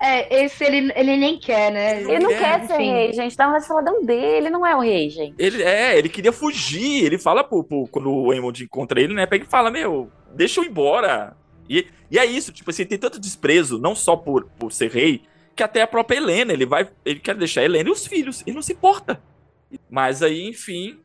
É, 0.00 0.44
esse 0.44 0.64
ele, 0.64 0.92
ele 0.96 1.16
nem 1.16 1.38
quer, 1.38 1.72
né? 1.72 2.02
Ele 2.02 2.18
não 2.18 2.30
quer, 2.30 2.66
ser 2.66 2.74
enfim. 2.74 2.92
rei, 2.92 3.12
gente. 3.12 3.36
Tá 3.36 3.48
na 3.48 3.60
faladão 3.60 4.04
dele, 4.04 4.36
ele 4.36 4.50
não 4.50 4.66
é 4.66 4.74
o 4.74 4.80
rei, 4.80 5.08
gente. 5.10 5.34
Ele 5.38 5.62
é, 5.62 5.96
ele 5.96 6.08
queria 6.08 6.32
fugir. 6.32 7.04
Ele 7.04 7.18
fala 7.18 7.44
pro, 7.44 7.62
pro 7.62 7.86
quando 7.88 8.12
o 8.12 8.32
Eamon 8.32 8.52
encontra 8.60 9.00
ele, 9.00 9.14
né? 9.14 9.26
Pega 9.26 9.44
e 9.44 9.48
fala: 9.48 9.70
Meu, 9.70 10.10
deixa 10.34 10.60
eu 10.60 10.64
ir 10.64 10.68
embora. 10.68 11.36
E, 11.68 11.86
e 12.10 12.18
é 12.18 12.24
isso, 12.24 12.52
tipo 12.52 12.70
assim, 12.70 12.84
tem 12.84 12.96
tanto 12.96 13.20
desprezo, 13.20 13.78
não 13.78 13.94
só 13.94 14.16
por, 14.16 14.44
por 14.58 14.72
ser 14.72 14.90
rei, 14.90 15.22
que 15.58 15.62
até 15.64 15.82
a 15.82 15.86
própria 15.88 16.16
Helena, 16.16 16.52
ele 16.52 16.64
vai. 16.64 16.88
Ele 17.04 17.18
quer 17.18 17.34
deixar 17.34 17.62
a 17.62 17.64
Helena 17.64 17.88
e 17.88 17.92
os 17.92 18.06
filhos. 18.06 18.44
Ele 18.46 18.54
não 18.54 18.62
se 18.62 18.72
importa. 18.72 19.20
Mas 19.90 20.22
aí, 20.22 20.48
enfim, 20.48 21.00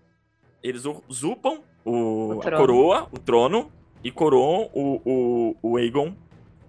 eles 0.61 0.83
usurpam 1.09 1.63
o, 1.83 2.35
o 2.35 2.41
a 2.47 2.51
coroa, 2.51 3.07
o 3.11 3.17
trono, 3.17 3.71
e 4.03 4.11
coroam 4.11 4.69
o, 4.71 5.01
o, 5.03 5.55
o 5.61 5.77
Aegon 5.77 6.13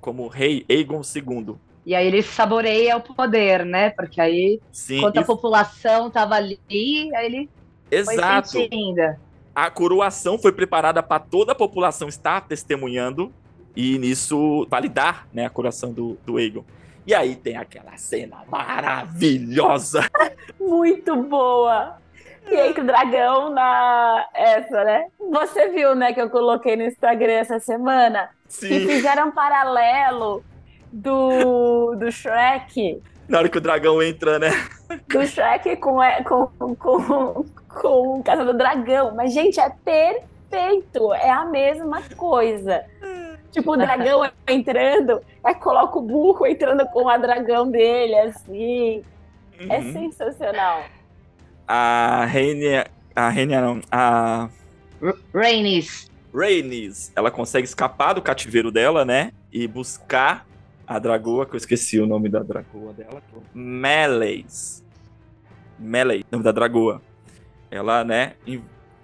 como 0.01 0.27
rei 0.29 0.65
Aegon 0.69 1.03
II. 1.03 1.57
E 1.85 1.95
aí 1.95 2.07
ele 2.07 2.23
saboreia 2.23 2.97
o 2.97 3.01
poder, 3.03 3.67
né? 3.67 3.91
Porque 3.91 4.19
aí, 4.19 4.61
Sim, 4.73 4.99
enquanto 4.99 5.19
a 5.19 5.23
população 5.23 6.11
tava 6.11 6.37
ali, 6.37 6.59
aí 6.71 7.27
ele 7.27 7.51
Exato. 7.91 8.51
foi 8.51 8.63
sentindo. 8.63 9.15
A 9.55 9.71
coroação 9.71 10.39
foi 10.39 10.53
preparada 10.53 11.03
para 11.03 11.21
toda 11.21 11.53
a 11.53 11.55
população 11.55 12.09
estar 12.09 12.41
testemunhando 12.41 13.31
e 13.77 13.99
nisso 13.99 14.67
validar 14.71 15.29
né, 15.33 15.45
a 15.45 15.51
coroação 15.51 15.93
do, 15.93 16.19
do 16.25 16.39
Aegon. 16.39 16.65
E 17.07 17.15
aí 17.15 17.37
tem 17.37 17.57
aquela 17.57 17.97
cena 17.97 18.39
maravilhosa. 18.49 20.09
Muito 20.59 21.15
boa. 21.17 21.99
E 22.51 22.57
aí 22.57 22.75
que 22.75 22.81
o 22.81 22.87
dragão 22.87 23.51
na 23.51 24.27
essa, 24.35 24.85
né? 24.85 25.07
Você 25.19 25.69
viu, 25.69 25.95
né, 25.95 26.13
que 26.13 26.21
eu 26.21 26.31
coloquei 26.31 26.77
no 26.77 26.85
Instagram 26.85 27.33
essa 27.33 27.59
semana? 27.59 28.31
Sim. 28.49 28.69
Que 28.69 28.87
fizeram 28.87 29.29
um 29.29 29.31
paralelo 29.31 30.45
do, 30.93 31.95
do 31.97 32.13
Shrek. 32.13 33.03
Na 33.29 33.39
hora 33.39 33.49
que 33.49 33.59
o 33.59 33.61
dragão 33.61 34.03
entra, 34.03 34.39
né? 34.39 34.51
Do 35.09 35.27
Shrek 35.27 35.77
com, 35.77 35.99
com, 36.25 36.77
com, 36.77 37.45
com 37.69 38.19
o 38.19 38.23
Casa 38.23 38.45
do 38.45 38.53
Dragão. 38.53 39.15
Mas, 39.15 39.33
gente, 39.33 39.59
é 39.59 39.71
perfeito. 39.71 41.13
É 41.15 41.31
a 41.31 41.45
mesma 41.47 42.03
coisa. 42.17 42.85
Tipo, 43.55 43.75
o 43.75 43.77
dragão 43.77 44.29
entrando, 44.49 45.23
aí 45.43 45.55
coloca 45.55 45.97
o 45.97 46.03
burro 46.03 46.45
entrando 46.45 46.85
com 46.89 47.09
a 47.09 47.17
dragão 47.17 47.71
dele, 47.71 48.19
assim. 48.19 49.05
É 49.57 49.65
uhum. 49.65 49.73
É 49.73 49.93
sensacional. 49.93 50.83
A 51.67 52.27
Rainha. 52.27 52.87
A 53.15 53.29
Rainha 53.29 53.61
não. 53.61 53.81
A. 53.93 54.49
Rainis. 55.33 56.11
Rainis. 56.35 57.13
Ela 57.15 57.31
consegue 57.31 57.65
escapar 57.65 58.13
do 58.15 58.21
cativeiro 58.21 58.73
dela, 58.73 59.05
né? 59.05 59.31
E 59.53 59.69
buscar 59.69 60.45
a 60.85 60.99
dragoa, 60.99 61.47
que 61.47 61.55
eu 61.55 61.59
esqueci 61.59 62.01
o 62.01 62.07
nome 62.07 62.29
da 62.29 62.41
dragoa 62.41 62.93
dela. 62.93 63.23
Meleis. 63.55 64.85
Melee, 65.79 66.25
nome 66.29 66.43
da 66.43 66.51
dragoa. 66.51 67.01
Ela, 67.71 68.03
né, 68.03 68.35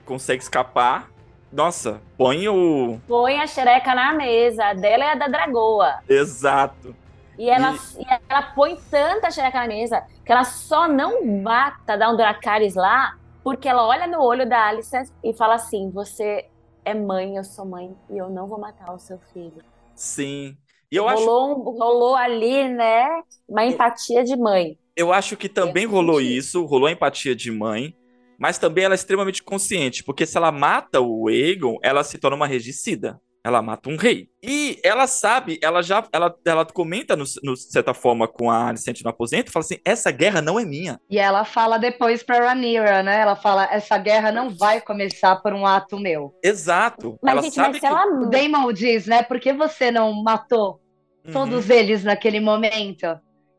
consegue 0.05 0.43
escapar. 0.43 1.10
Nossa, 1.53 2.01
põe 2.17 2.49
o. 2.49 3.01
Põe 3.09 3.41
a 3.41 3.47
xereca 3.47 3.95
na 3.95 4.13
mesa. 4.13 4.67
A 4.67 4.75
dela 4.75 5.05
é 5.05 5.13
a 5.13 5.15
da 5.15 5.29
dragoa. 5.29 6.01
Exato. 6.09 6.95
E 7.39 7.49
ela, 7.49 7.75
e... 7.99 8.03
e 8.03 8.07
ela 8.29 8.43
põe 8.43 8.77
tanta 8.91 9.31
xereca 9.31 9.61
na 9.61 9.67
mesa 9.67 10.05
que 10.25 10.31
ela 10.31 10.45
só 10.45 10.87
não 10.87 11.27
mata, 11.27 11.97
um 12.11 12.17
Dracarys 12.17 12.75
lá, 12.75 13.17
porque 13.43 13.69
ela 13.69 13.87
olha 13.87 14.07
no 14.07 14.23
olho 14.23 14.49
da 14.49 14.67
Alice 14.67 14.97
e 15.25 15.33
fala 15.33 15.55
assim: 15.55 15.91
Você 15.91 16.47
é 16.85 16.95
mãe, 16.95 17.37
eu 17.37 17.45
sou 17.45 17.65
mãe, 17.65 17.97
e 18.09 18.17
eu 18.17 18.29
não 18.29 18.47
vou 18.47 18.59
matar 18.59 18.93
o 18.93 18.99
seu 18.99 19.19
filho. 19.33 19.63
Sim. 19.95 20.57
E 20.91 20.97
eu 20.97 21.09
rolou, 21.09 21.53
acho... 21.53 21.79
rolou 21.79 22.17
ali, 22.17 22.69
né, 22.69 23.07
uma 23.49 23.65
empatia 23.65 24.25
de 24.25 24.37
mãe. 24.37 24.77
Eu 24.97 25.13
acho 25.13 25.37
que 25.37 25.49
também 25.49 25.87
rolou 25.87 26.21
isso, 26.21 26.65
rolou 26.65 26.89
a 26.89 26.93
empatia 26.93 27.35
de 27.35 27.51
mãe, 27.51 27.95
mas 28.41 28.57
também 28.57 28.85
ela 28.85 28.95
é 28.95 28.97
extremamente 28.97 29.43
consciente, 29.43 30.03
porque 30.03 30.25
se 30.25 30.37
ela 30.37 30.51
mata 30.51 31.01
o 31.01 31.29
Aegon, 31.29 31.79
ela 31.83 32.03
se 32.03 32.17
torna 32.19 32.37
uma 32.37 32.47
regicida. 32.47 33.21
Ela 33.43 33.63
mata 33.63 33.89
um 33.89 33.97
rei. 33.97 34.29
E 34.43 34.79
ela 34.85 35.07
sabe, 35.07 35.59
ela 35.63 35.81
já 35.83 36.07
ela, 36.13 36.35
ela 36.45 36.67
comenta, 36.67 37.17
no, 37.17 37.25
no 37.43 37.57
certa 37.57 37.95
forma, 37.95 38.29
com 38.29 38.51
a 38.51 38.69
Alicente 38.69 39.03
no 39.03 39.09
aposento, 39.09 39.51
fala 39.51 39.65
assim: 39.65 39.79
essa 39.83 40.11
guerra 40.11 40.43
não 40.43 40.61
é 40.61 40.65
minha. 40.65 41.01
E 41.09 41.19
ela 41.19 41.43
fala 41.47 41.79
depois 41.79 42.23
pra 42.23 42.39
Ranira, 42.47 43.03
né? 43.03 43.19
Ela 43.19 43.37
fala: 43.37 43.65
essa 43.73 43.97
guerra 43.97 44.31
não 44.31 44.51
vai 44.51 44.83
começar 44.83 45.37
por 45.37 45.55
um 45.55 45.65
ato 45.67 45.99
meu. 45.99 46.35
Exato. 46.43 47.19
Mas, 47.23 47.33
ela 47.33 47.43
gente, 47.43 47.55
sabe 47.55 47.69
mas 47.69 47.77
se 47.77 47.81
que... 47.81 47.87
ela. 47.87 48.07
O 48.21 48.27
Damon 48.29 48.73
diz, 48.75 49.07
né? 49.07 49.23
Por 49.23 49.41
que 49.41 49.55
você 49.55 49.91
não 49.91 50.23
matou 50.23 50.79
Uhum. 51.27 51.33
todos 51.33 51.69
eles 51.71 52.05
naquele 52.05 52.41
momento? 52.41 53.07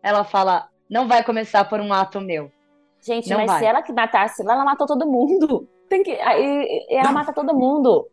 Ela 0.03 0.23
fala: 0.23 0.67
não 0.87 1.07
vai 1.07 1.23
começar 1.23 1.65
por 1.65 1.79
um 1.79 1.91
ato 1.91 2.21
meu. 2.21 2.51
Gente, 3.03 3.29
Não 3.29 3.37
mas 3.37 3.47
vai. 3.47 3.59
se 3.59 3.65
ela 3.65 3.81
que 3.81 3.91
matasse 3.91 4.43
lá, 4.43 4.53
ela 4.53 4.63
matou 4.65 4.85
todo 4.87 5.05
mundo. 5.07 5.67
Tem 5.89 6.03
que. 6.03 6.11
Aí, 6.11 6.85
ela 6.89 7.05
Não. 7.05 7.13
mata 7.13 7.33
todo 7.33 7.53
mundo. 7.53 8.07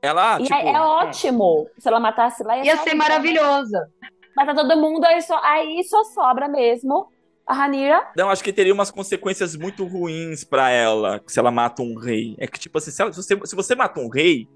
Ela, 0.00 0.38
e 0.40 0.44
tipo, 0.44 0.54
aí 0.54 0.68
é 0.68 0.80
ótimo. 0.80 1.66
Se 1.78 1.88
ela 1.88 1.98
matasse 2.00 2.42
lá, 2.44 2.56
Ia 2.58 2.76
só- 2.76 2.84
ser 2.84 2.94
maravilhoso. 2.94 3.72
Mata 4.36 4.54
todo 4.54 4.76
mundo, 4.80 5.04
aí 5.04 5.20
só, 5.20 5.38
aí 5.42 5.82
só 5.84 6.04
sobra 6.04 6.46
mesmo 6.48 7.08
a 7.44 7.52
Ranira. 7.52 8.08
Não, 8.16 8.30
acho 8.30 8.44
que 8.44 8.52
teria 8.52 8.72
umas 8.72 8.90
consequências 8.92 9.56
muito 9.56 9.84
ruins 9.84 10.44
pra 10.44 10.70
ela 10.70 11.20
se 11.26 11.38
ela 11.40 11.50
mata 11.50 11.82
um 11.82 11.96
rei. 11.98 12.36
É 12.38 12.46
que, 12.46 12.60
tipo 12.60 12.78
assim, 12.78 12.92
se, 12.92 13.02
ela- 13.02 13.12
se 13.12 13.20
você, 13.20 13.40
se 13.44 13.56
você 13.56 13.74
mata 13.74 13.98
um 13.98 14.08
rei, 14.08 14.46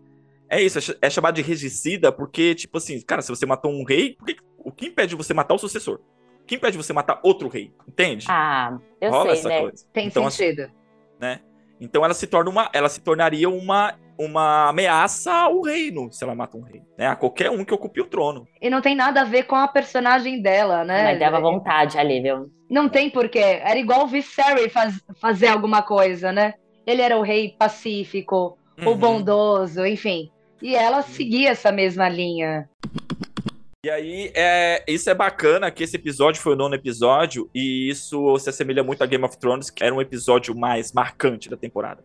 é 0.48 0.62
isso, 0.62 0.78
é 0.78 1.06
é 1.06 1.10
chamado 1.10 1.34
de 1.34 1.42
regicida, 1.42 2.12
porque, 2.12 2.54
tipo 2.54 2.78
assim, 2.78 3.00
cara, 3.00 3.20
se 3.20 3.28
você 3.30 3.44
matou 3.44 3.72
um 3.72 3.82
rei, 3.84 4.14
por 4.14 4.26
que- 4.26 4.36
o 4.59 4.70
que 4.70 4.86
impede 4.86 5.16
você 5.16 5.34
matar 5.34 5.54
o 5.54 5.59
sucessor? 5.59 5.98
O 6.52 6.54
que 6.54 6.56
impede 6.56 6.76
você 6.76 6.92
matar 6.92 7.18
outro 7.22 7.48
rei? 7.48 7.72
Entende? 7.88 8.26
Ah, 8.28 8.76
eu 9.00 9.10
Rola 9.10 9.30
sei, 9.30 9.38
essa 9.38 9.48
né? 9.48 9.60
coisa. 9.60 9.86
Tem 9.90 10.06
então, 10.06 10.26
assim, 10.26 10.36
sentido. 10.48 10.70
né? 11.18 11.40
Então 11.80 12.04
ela 12.04 12.12
se 12.12 12.26
torna 12.26 12.50
uma, 12.50 12.68
ela 12.74 12.90
se 12.90 13.00
tornaria 13.00 13.48
uma, 13.48 13.94
uma 14.18 14.68
ameaça 14.68 15.32
ao 15.32 15.62
reino 15.62 16.12
se 16.12 16.22
ela 16.22 16.34
mata 16.34 16.58
um 16.58 16.60
rei, 16.60 16.82
né? 16.98 17.06
A 17.06 17.16
qualquer 17.16 17.50
um 17.50 17.64
que 17.64 17.72
ocupe 17.72 18.02
o 18.02 18.04
trono. 18.06 18.46
E 18.60 18.68
não 18.68 18.82
tem 18.82 18.94
nada 18.94 19.22
a 19.22 19.24
ver 19.24 19.44
com 19.44 19.56
a 19.56 19.66
personagem 19.66 20.42
dela, 20.42 20.84
né? 20.84 21.04
Mas 21.04 21.18
dava 21.18 21.40
vontade 21.40 21.96
ali, 21.98 22.20
viu? 22.20 22.50
Não 22.70 22.86
tem 22.86 23.08
porquê. 23.08 23.38
Era 23.38 23.78
igual 23.78 24.04
o 24.04 24.06
Viserys 24.06 24.70
faz, 24.72 25.00
fazer 25.20 25.46
alguma 25.48 25.80
coisa, 25.82 26.30
né? 26.32 26.52
Ele 26.86 27.00
era 27.00 27.16
o 27.16 27.22
rei 27.22 27.56
pacífico, 27.58 28.58
o 28.84 28.90
Uhum. 28.90 28.96
bondoso, 28.96 29.86
enfim. 29.86 30.30
E 30.60 30.76
ela 30.76 31.00
seguia 31.02 31.50
essa 31.50 31.72
mesma 31.72 32.08
linha. 32.10 32.68
E 33.84 33.90
aí, 33.90 34.30
é, 34.36 34.84
isso 34.86 35.10
é 35.10 35.14
bacana 35.14 35.68
que 35.68 35.82
esse 35.82 35.96
episódio 35.96 36.40
foi 36.40 36.52
o 36.52 36.56
nono 36.56 36.72
episódio, 36.72 37.50
e 37.52 37.90
isso 37.90 38.38
se 38.38 38.48
assemelha 38.48 38.84
muito 38.84 39.02
a 39.02 39.06
Game 39.06 39.24
of 39.24 39.36
Thrones, 39.36 39.70
que 39.70 39.82
era 39.82 39.92
um 39.92 40.00
episódio 40.00 40.56
mais 40.56 40.92
marcante 40.92 41.50
da 41.50 41.56
temporada. 41.56 42.04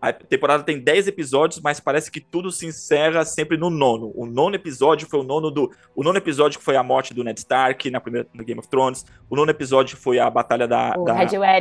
A 0.00 0.10
temporada 0.10 0.62
tem 0.62 0.80
10 0.80 1.06
episódios, 1.06 1.60
mas 1.60 1.80
parece 1.80 2.10
que 2.10 2.18
tudo 2.18 2.50
se 2.50 2.64
encerra 2.64 3.26
sempre 3.26 3.58
no 3.58 3.68
nono. 3.68 4.10
O 4.14 4.24
nono 4.24 4.54
episódio 4.54 5.06
foi 5.06 5.20
o 5.20 5.22
nono 5.22 5.50
do. 5.50 5.70
O 5.94 6.02
nono 6.02 6.16
episódio 6.16 6.58
que 6.58 6.64
foi 6.64 6.76
a 6.76 6.82
morte 6.82 7.12
do 7.12 7.22
Ned 7.22 7.38
Stark 7.38 7.90
na 7.90 8.00
primeira 8.00 8.26
no 8.32 8.42
Game 8.42 8.58
of 8.58 8.70
Thrones. 8.70 9.04
O 9.28 9.36
nono 9.36 9.50
episódio 9.50 9.98
foi 9.98 10.18
a 10.18 10.30
Batalha 10.30 10.66
da, 10.66 10.94
O 10.96 11.04
da, 11.04 11.12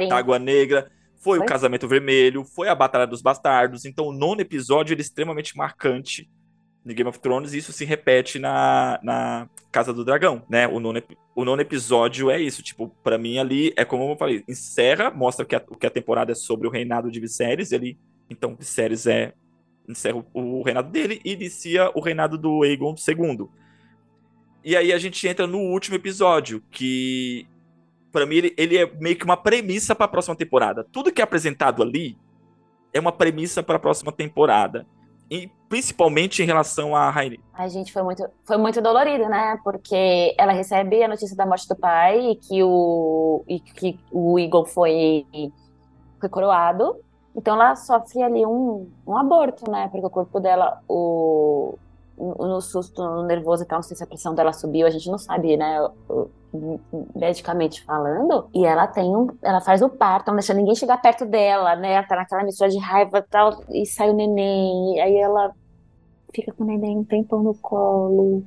da 0.08 0.18
Água 0.18 0.40
Negra. 0.40 0.90
Foi, 1.18 1.40
Foi? 1.40 1.46
o 1.46 1.46
Casamento 1.46 1.90
Vermelho, 1.90 2.46
foi 2.46 2.70
a 2.70 2.76
Batalha 2.76 3.06
dos 3.06 3.22
Bastardos. 3.22 3.84
Então, 3.84 4.06
o 4.06 4.14
nono 4.14 4.40
episódio 4.40 4.96
é 4.96 5.02
extremamente 5.02 5.58
marcante 5.58 6.30
no 6.88 6.94
Game 6.94 7.10
of 7.10 7.20
Thrones 7.20 7.54
e 7.54 7.58
isso 7.58 7.74
se 7.74 7.84
repete 7.86 8.40
na, 8.40 9.00
na 9.04 9.50
Casa 9.72 9.94
do 9.94 10.06
Dragão, 10.06 10.44
né? 10.50 10.68
O 10.68 10.80
nono, 10.80 11.02
o 11.36 11.44
nono 11.44 11.62
episódio 11.62 12.32
é 12.32 12.40
isso. 12.40 12.64
Tipo, 12.64 12.90
pra 13.04 13.18
mim 13.18 13.38
ali 13.38 13.74
é 13.76 13.84
como 13.84 14.10
eu 14.10 14.18
falei, 14.18 14.44
encerra, 14.48 15.12
mostra 15.12 15.46
que 15.46 15.56
a, 15.56 15.60
que 15.60 15.86
a 15.86 15.92
temporada 15.92 16.32
é 16.32 16.36
sobre 16.36 16.68
o 16.68 16.72
reinado 16.72 17.12
de 17.12 17.20
Viserys. 17.20 17.72
Ele, 17.72 17.98
então, 18.30 18.56
Viserys 18.56 19.06
é 19.06 19.34
encerra 19.88 20.24
o, 20.34 20.60
o 20.60 20.64
reinado 20.64 20.90
dele 20.90 21.22
e 21.24 21.34
inicia 21.34 21.92
o 21.94 22.02
reinado 22.02 22.38
do 22.38 22.64
Aegon 22.64 22.96
II. 22.96 23.48
E 24.64 24.76
aí 24.76 24.92
a 24.92 24.98
gente 24.98 25.28
entra 25.28 25.46
no 25.46 25.60
último 25.60 25.96
episódio, 25.96 26.62
que 26.72 27.48
Pra 28.12 28.26
mim 28.26 28.36
ele, 28.38 28.54
ele 28.58 28.78
é 28.78 28.92
meio 29.00 29.16
que 29.16 29.26
uma 29.26 29.38
premissa 29.38 29.94
pra 29.94 30.08
próxima 30.08 30.36
temporada. 30.36 30.84
Tudo 30.84 31.12
que 31.12 31.22
é 31.22 31.24
apresentado 31.24 31.84
ali 31.84 32.18
é 32.94 33.00
uma 33.00 33.12
premissa 33.12 33.62
pra 33.62 33.78
próxima 33.78 34.12
temporada. 34.12 34.88
E 35.30 35.50
principalmente 35.68 36.42
em 36.42 36.46
relação 36.46 36.96
a 36.96 37.10
Rainha. 37.10 37.40
A 37.54 37.68
gente 37.68 37.92
foi 37.92 38.02
muito, 38.04 38.26
foi 38.46 38.58
muito 38.58 38.82
dolorido, 38.82 39.28
né? 39.28 39.60
Porque 39.64 40.34
ela 40.38 40.54
recebe 40.54 41.04
a 41.04 41.08
notícia 41.08 41.36
da 41.36 41.46
morte 41.46 41.68
do 41.68 41.76
pai 41.76 42.32
e 42.32 42.36
que 42.36 42.64
o, 42.64 43.44
e 43.48 43.60
que 43.60 44.00
o 44.12 44.40
Eagle 44.40 44.66
foi, 44.66 45.26
foi 46.20 46.30
coroado. 46.30 46.96
Então 47.36 47.56
ela 47.56 47.76
sofre 47.76 48.24
ali 48.24 48.46
um, 48.46 48.90
um 49.06 49.18
aborto, 49.18 49.70
né? 49.70 49.90
Porque 49.90 50.06
o 50.08 50.10
corpo 50.10 50.40
dela, 50.40 50.82
o, 50.88 51.78
no 52.18 52.62
susto, 52.62 53.04
no 53.04 53.24
nervoso 53.24 53.64
e 53.64 53.66
tal, 53.68 53.80
não 53.80 53.84
sei 53.84 53.96
se 53.98 54.04
a 54.04 54.08
pressão 54.08 54.34
dela 54.34 54.54
subiu, 54.54 54.88
a 54.88 54.90
gente 54.90 55.10
não 55.12 55.18
sabe, 55.18 55.58
né? 55.58 55.82
o- 56.10 56.30
Medicamente 57.16 57.84
falando, 57.84 58.50
e 58.54 58.66
ela 58.66 58.88
tem 58.88 59.16
um, 59.16 59.28
ela 59.44 59.62
faz 59.62 59.82
o 59.82 59.90
parto, 59.90 60.28
não 60.28 60.36
deixa 60.36 60.54
ninguém 60.54 60.76
chegar 60.76 61.02
perto 61.02 61.26
dela, 61.26 61.76
né? 61.76 61.94
Ela 61.94 62.08
tá 62.08 62.16
naquela 62.16 62.44
mistura 62.44 62.70
de 62.70 62.80
raiva 62.80 63.20
e 63.20 63.24
tal, 63.24 63.64
e 63.70 63.86
sai 63.86 64.10
o 64.10 64.14
neném, 64.14 65.00
aí 65.00 65.16
ela 65.18 65.54
fica 66.34 66.52
com 66.52 66.64
o 66.64 66.68
neném 66.68 66.98
um 66.98 67.04
tempão 67.04 67.42
no 67.42 67.54
colo. 67.56 68.44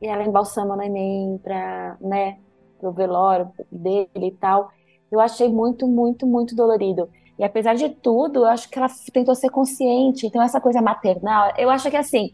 E 0.00 0.06
ela 0.06 0.24
embalsama 0.24 0.74
o 0.74 0.76
neném 0.76 1.38
pra, 1.42 1.96
né, 2.00 2.38
pro 2.78 2.92
velório 2.92 3.50
dele 3.70 4.08
e 4.14 4.32
tal. 4.32 4.70
Eu 5.10 5.20
achei 5.20 5.48
muito, 5.48 5.86
muito, 5.86 6.26
muito 6.26 6.54
dolorido. 6.54 7.08
E 7.38 7.44
apesar 7.44 7.74
de 7.74 7.88
tudo, 7.88 8.40
eu 8.40 8.46
acho 8.46 8.68
que 8.68 8.78
ela 8.78 8.88
tentou 9.12 9.34
ser 9.34 9.50
consciente. 9.50 10.26
Então, 10.26 10.42
essa 10.42 10.60
coisa 10.60 10.80
maternal, 10.82 11.52
eu 11.56 11.70
acho 11.70 11.90
que 11.90 11.96
assim, 11.96 12.30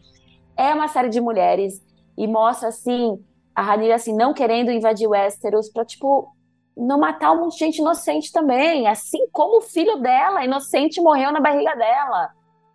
é 0.55 0.73
uma 0.73 0.87
série 0.87 1.09
de 1.09 1.19
mulheres 1.21 1.81
e 2.17 2.27
mostra 2.27 2.69
assim, 2.69 3.19
a 3.55 3.61
Ranira 3.61 3.95
assim, 3.95 4.15
não 4.15 4.33
querendo 4.33 4.71
invadir 4.71 5.07
Westeros 5.07 5.69
pra, 5.69 5.85
tipo, 5.85 6.33
não 6.75 6.99
matar 6.99 7.31
um 7.31 7.41
monte 7.41 7.53
de 7.53 7.59
gente 7.59 7.79
inocente 7.79 8.31
também. 8.31 8.87
Assim 8.87 9.27
como 9.31 9.57
o 9.57 9.61
filho 9.61 9.97
dela, 9.97 10.43
inocente, 10.43 11.01
morreu 11.01 11.31
na 11.31 11.39
barriga 11.39 11.75
dela 11.75 12.31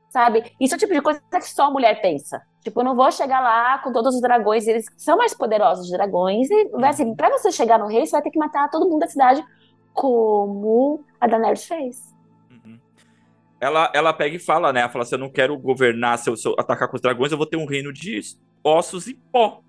sabe? 0.09 0.53
Isso 0.61 0.75
é 0.75 0.77
o 0.77 0.79
tipo 0.79 0.93
de 0.93 1.03
coisa 1.03 1.21
que 1.31 1.43
só 1.43 1.67
a 1.67 1.71
mulher 1.71 2.01
pensa. 2.01 2.43
Tipo, 2.63 2.81
eu 2.81 2.85
não 2.85 2.97
vou 2.97 3.11
chegar 3.13 3.41
lá 3.41 3.79
com 3.79 3.93
todos 3.93 4.15
os 4.17 4.21
dragões, 4.21 4.67
eles 4.67 4.87
são 4.97 5.17
mais 5.17 5.33
poderosos 5.35 5.87
os 5.87 5.91
dragões, 5.93 6.51
e 6.51 6.71
assim, 6.85 7.15
pra 7.15 7.31
você 7.31 7.53
chegar 7.53 7.79
no 7.79 7.87
rei, 7.87 8.05
você 8.05 8.13
vai 8.13 8.23
ter 8.23 8.31
que 8.31 8.39
matar 8.39 8.69
todo 8.71 8.89
mundo 8.89 9.01
da 9.01 9.07
cidade, 9.07 9.43
como 9.93 11.05
a 11.21 11.27
Daenerys 11.27 11.65
fez. 11.65 12.15
Uhum. 12.51 12.79
Ela, 13.61 13.91
ela 13.95 14.13
pega 14.13 14.37
e 14.37 14.41
fala, 14.41 14.73
né? 14.73 14.81
Ela 14.81 14.89
fala 14.89 15.05
assim: 15.05 15.15
eu 15.15 15.21
não 15.21 15.31
quero 15.31 15.57
governar, 15.59 16.19
se 16.19 16.31
eu, 16.31 16.37
se 16.37 16.47
eu 16.47 16.55
atacar 16.59 16.89
com 16.89 16.97
os 16.97 17.03
dragões, 17.03 17.33
eu 17.33 17.39
vou 17.39 17.47
ter 17.47 17.57
um 17.57 17.67
reino 17.67 17.93
de 17.93 18.21
ossos 18.63 19.07
e 19.07 19.15
pó. 19.15 19.63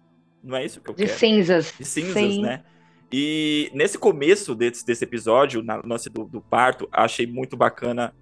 Não 0.43 0.57
é 0.57 0.65
isso 0.65 0.79
que 0.81 0.89
eu 0.89 0.95
De 0.95 1.05
quero. 1.05 1.17
cinzas. 1.17 1.73
de 1.77 1.85
cinzas, 1.85 2.13
Sim. 2.13 2.41
né? 2.41 2.63
E 3.11 3.71
nesse 3.73 3.97
começo 3.97 4.53
desse, 4.53 4.85
desse 4.85 5.03
episódio, 5.03 5.63
na 5.63 5.81
lance 5.83 6.09
do, 6.09 6.25
do 6.25 6.39
parto, 6.41 6.87
achei 6.91 7.25
muito 7.25 7.57
bacana, 7.57 8.13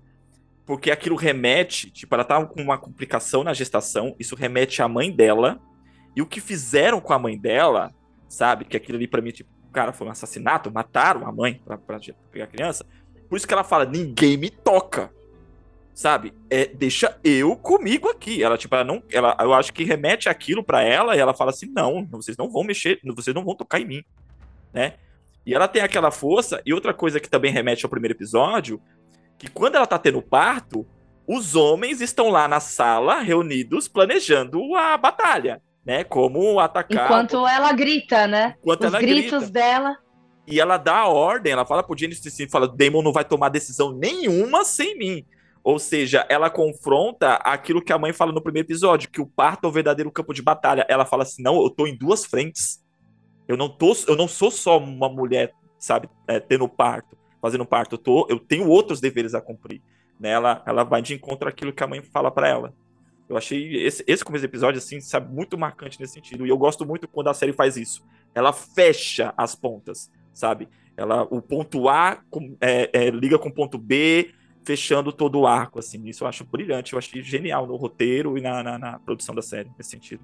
porque 0.66 0.90
aquilo 0.92 1.16
remete, 1.16 1.92
tipo, 1.92 2.14
ela 2.16 2.24
tava 2.24 2.46
com 2.48 2.62
uma 2.62 2.78
complicação 2.78 3.44
na 3.44 3.54
gestação, 3.54 4.16
isso 4.18 4.36
remete 4.36 4.82
à 4.82 4.88
mãe 4.88 5.12
dela, 5.12 5.60
e 6.16 6.22
o 6.22 6.26
que 6.26 6.40
fizeram 6.40 7.00
com 7.02 7.14
a 7.14 7.20
mãe 7.20 7.38
dela, 7.38 7.94
sabe? 8.30 8.66
Que 8.66 8.78
aquilo 8.78 8.98
ali 8.98 9.08
pra 9.08 9.22
mim, 9.22 9.32
tipo, 9.32 9.50
cara, 9.72 9.92
foi 9.94 10.08
um 10.08 10.12
assassinato, 10.12 10.72
mataram 10.72 11.28
a 11.28 11.32
mãe 11.32 11.62
pra, 11.66 11.78
pra 11.78 12.00
pegar 12.32 12.46
a 12.46 12.48
criança. 12.48 12.86
Por 13.30 13.36
isso 13.36 13.46
que 13.48 13.54
ela 13.54 13.64
fala, 13.64 13.86
ninguém 13.86 14.38
me 14.38 14.50
toca. 14.50 15.12
Sabe? 15.98 16.32
É, 16.48 16.68
deixa 16.68 17.18
eu 17.24 17.56
comigo 17.56 18.08
aqui. 18.08 18.44
Ela, 18.44 18.56
tipo, 18.56 18.76
ela 18.76 18.84
não. 18.84 19.02
Ela, 19.12 19.36
eu 19.40 19.52
acho 19.52 19.74
que 19.74 19.84
remete 19.84 20.30
aquilo 20.30 20.64
pra 20.64 20.84
ela 20.84 21.16
e 21.16 21.20
ela 21.20 21.34
fala 21.34 21.50
assim: 21.50 21.66
não, 21.76 22.06
vocês 22.12 22.38
não 22.38 22.52
vão 22.52 22.64
mexer, 22.64 23.00
vocês 23.16 23.34
não 23.34 23.44
vão 23.44 23.56
tocar 23.56 23.82
em 23.82 23.86
mim. 23.86 24.04
Né? 24.72 24.94
E 25.44 25.56
ela 25.56 25.68
tem 25.68 25.82
aquela 25.82 26.12
força. 26.12 26.62
E 26.64 26.72
outra 26.72 26.94
coisa 26.94 27.20
que 27.20 27.28
também 27.28 27.52
remete 27.52 27.84
ao 27.84 27.90
primeiro 27.90 28.14
episódio: 28.14 28.80
que 29.40 29.50
quando 29.50 29.74
ela 29.74 29.88
tá 29.88 29.98
tendo 29.98 30.22
parto, 30.22 30.86
os 31.28 31.56
homens 31.56 32.00
estão 32.00 32.30
lá 32.30 32.48
na 32.48 32.60
sala, 32.60 33.22
reunidos, 33.22 33.88
planejando 33.88 34.76
a 34.76 34.96
batalha. 34.98 35.64
Né? 35.84 36.04
Como 36.04 36.60
atacar. 36.60 37.06
Enquanto 37.06 37.48
ela 37.48 37.74
grita, 37.74 38.28
né? 38.28 38.54
enquanto 38.60 38.86
Os 38.86 38.92
gritos 38.92 39.46
grita. 39.46 39.52
dela. 39.52 39.98
E 40.46 40.60
ela 40.60 40.78
dá 40.78 40.98
a 40.98 41.08
ordem, 41.08 41.54
ela 41.54 41.66
fala 41.66 41.82
pro 41.82 41.98
James 41.98 42.22
assim, 42.24 42.48
fala, 42.48 42.68
Damon 42.68 43.02
não 43.02 43.12
vai 43.12 43.26
tomar 43.26 43.50
decisão 43.50 43.92
nenhuma 43.92 44.64
sem 44.64 44.96
mim. 44.96 45.26
Ou 45.68 45.78
seja, 45.80 46.26
ela 46.30 46.50
confronta 46.50 47.34
aquilo 47.44 47.82
que 47.82 47.92
a 47.92 47.98
mãe 47.98 48.14
fala 48.14 48.32
no 48.32 48.42
primeiro 48.42 48.66
episódio, 48.66 49.10
que 49.10 49.20
o 49.20 49.28
parto 49.28 49.66
é 49.66 49.68
o 49.68 49.72
verdadeiro 49.74 50.10
campo 50.10 50.34
de 50.34 50.42
batalha. 50.42 50.86
Ela 50.88 51.04
fala 51.04 51.24
assim, 51.24 51.44
não, 51.44 51.62
eu 51.62 51.70
tô 51.70 51.86
em 51.86 51.94
duas 51.94 52.24
frentes. 52.24 52.82
Eu 53.50 53.58
não, 53.58 53.68
tô, 53.68 53.94
eu 54.08 54.16
não 54.16 54.30
sou 54.30 54.50
só 54.50 54.78
uma 54.78 55.10
mulher, 55.10 55.54
sabe, 55.78 56.10
é, 56.26 56.40
tendo 56.40 56.70
parto, 56.70 57.18
fazendo 57.42 57.66
parto. 57.66 57.96
Eu, 57.96 57.98
tô, 57.98 58.26
eu 58.30 58.40
tenho 58.40 58.70
outros 58.70 59.02
deveres 59.02 59.36
a 59.36 59.42
cumprir. 59.42 59.82
Né? 60.18 60.30
Ela, 60.30 60.64
ela 60.66 60.86
vai 60.86 61.02
de 61.02 61.14
encontro 61.14 61.50
àquilo 61.50 61.74
que 61.74 61.84
a 61.84 61.88
mãe 61.88 62.02
fala 62.02 62.32
para 62.32 62.48
ela. 62.48 62.74
Eu 63.28 63.36
achei 63.36 63.76
esse, 63.86 64.06
esse 64.08 64.24
começo 64.24 64.44
do 64.44 64.50
episódio, 64.50 64.78
assim, 64.78 65.02
sabe, 65.02 65.36
muito 65.36 65.58
marcante 65.58 66.00
nesse 66.00 66.14
sentido. 66.14 66.46
E 66.46 66.50
eu 66.50 66.58
gosto 66.58 66.86
muito 66.86 67.10
quando 67.10 67.28
a 67.28 67.34
série 67.34 67.52
faz 67.52 67.76
isso. 67.76 68.06
Ela 68.34 68.54
fecha 68.54 69.34
as 69.36 69.54
pontas, 69.54 70.10
sabe? 70.32 70.70
Ela, 70.96 71.24
o 71.24 71.42
ponto 71.42 71.90
A 71.90 72.22
com, 72.30 72.56
é, 72.62 72.90
é, 72.94 73.10
liga 73.10 73.38
com 73.38 73.50
o 73.50 73.54
ponto 73.54 73.78
B, 73.78 74.32
fechando 74.68 75.14
todo 75.14 75.40
o 75.40 75.48
arco, 75.48 75.80
assim. 75.80 76.06
Isso 76.06 76.26
eu 76.26 76.28
acho 76.28 76.44
brilhante, 76.44 76.92
eu 76.92 77.00
achei 77.00 77.24
genial 77.24 77.66
no 77.66 77.78
roteiro 77.78 78.38
e 78.38 78.42
na, 78.42 78.62
na, 78.62 78.78
na 78.78 79.00
produção 79.00 79.34
da 79.34 79.42
série, 79.42 79.72
nesse 79.78 79.92
sentido. 79.92 80.22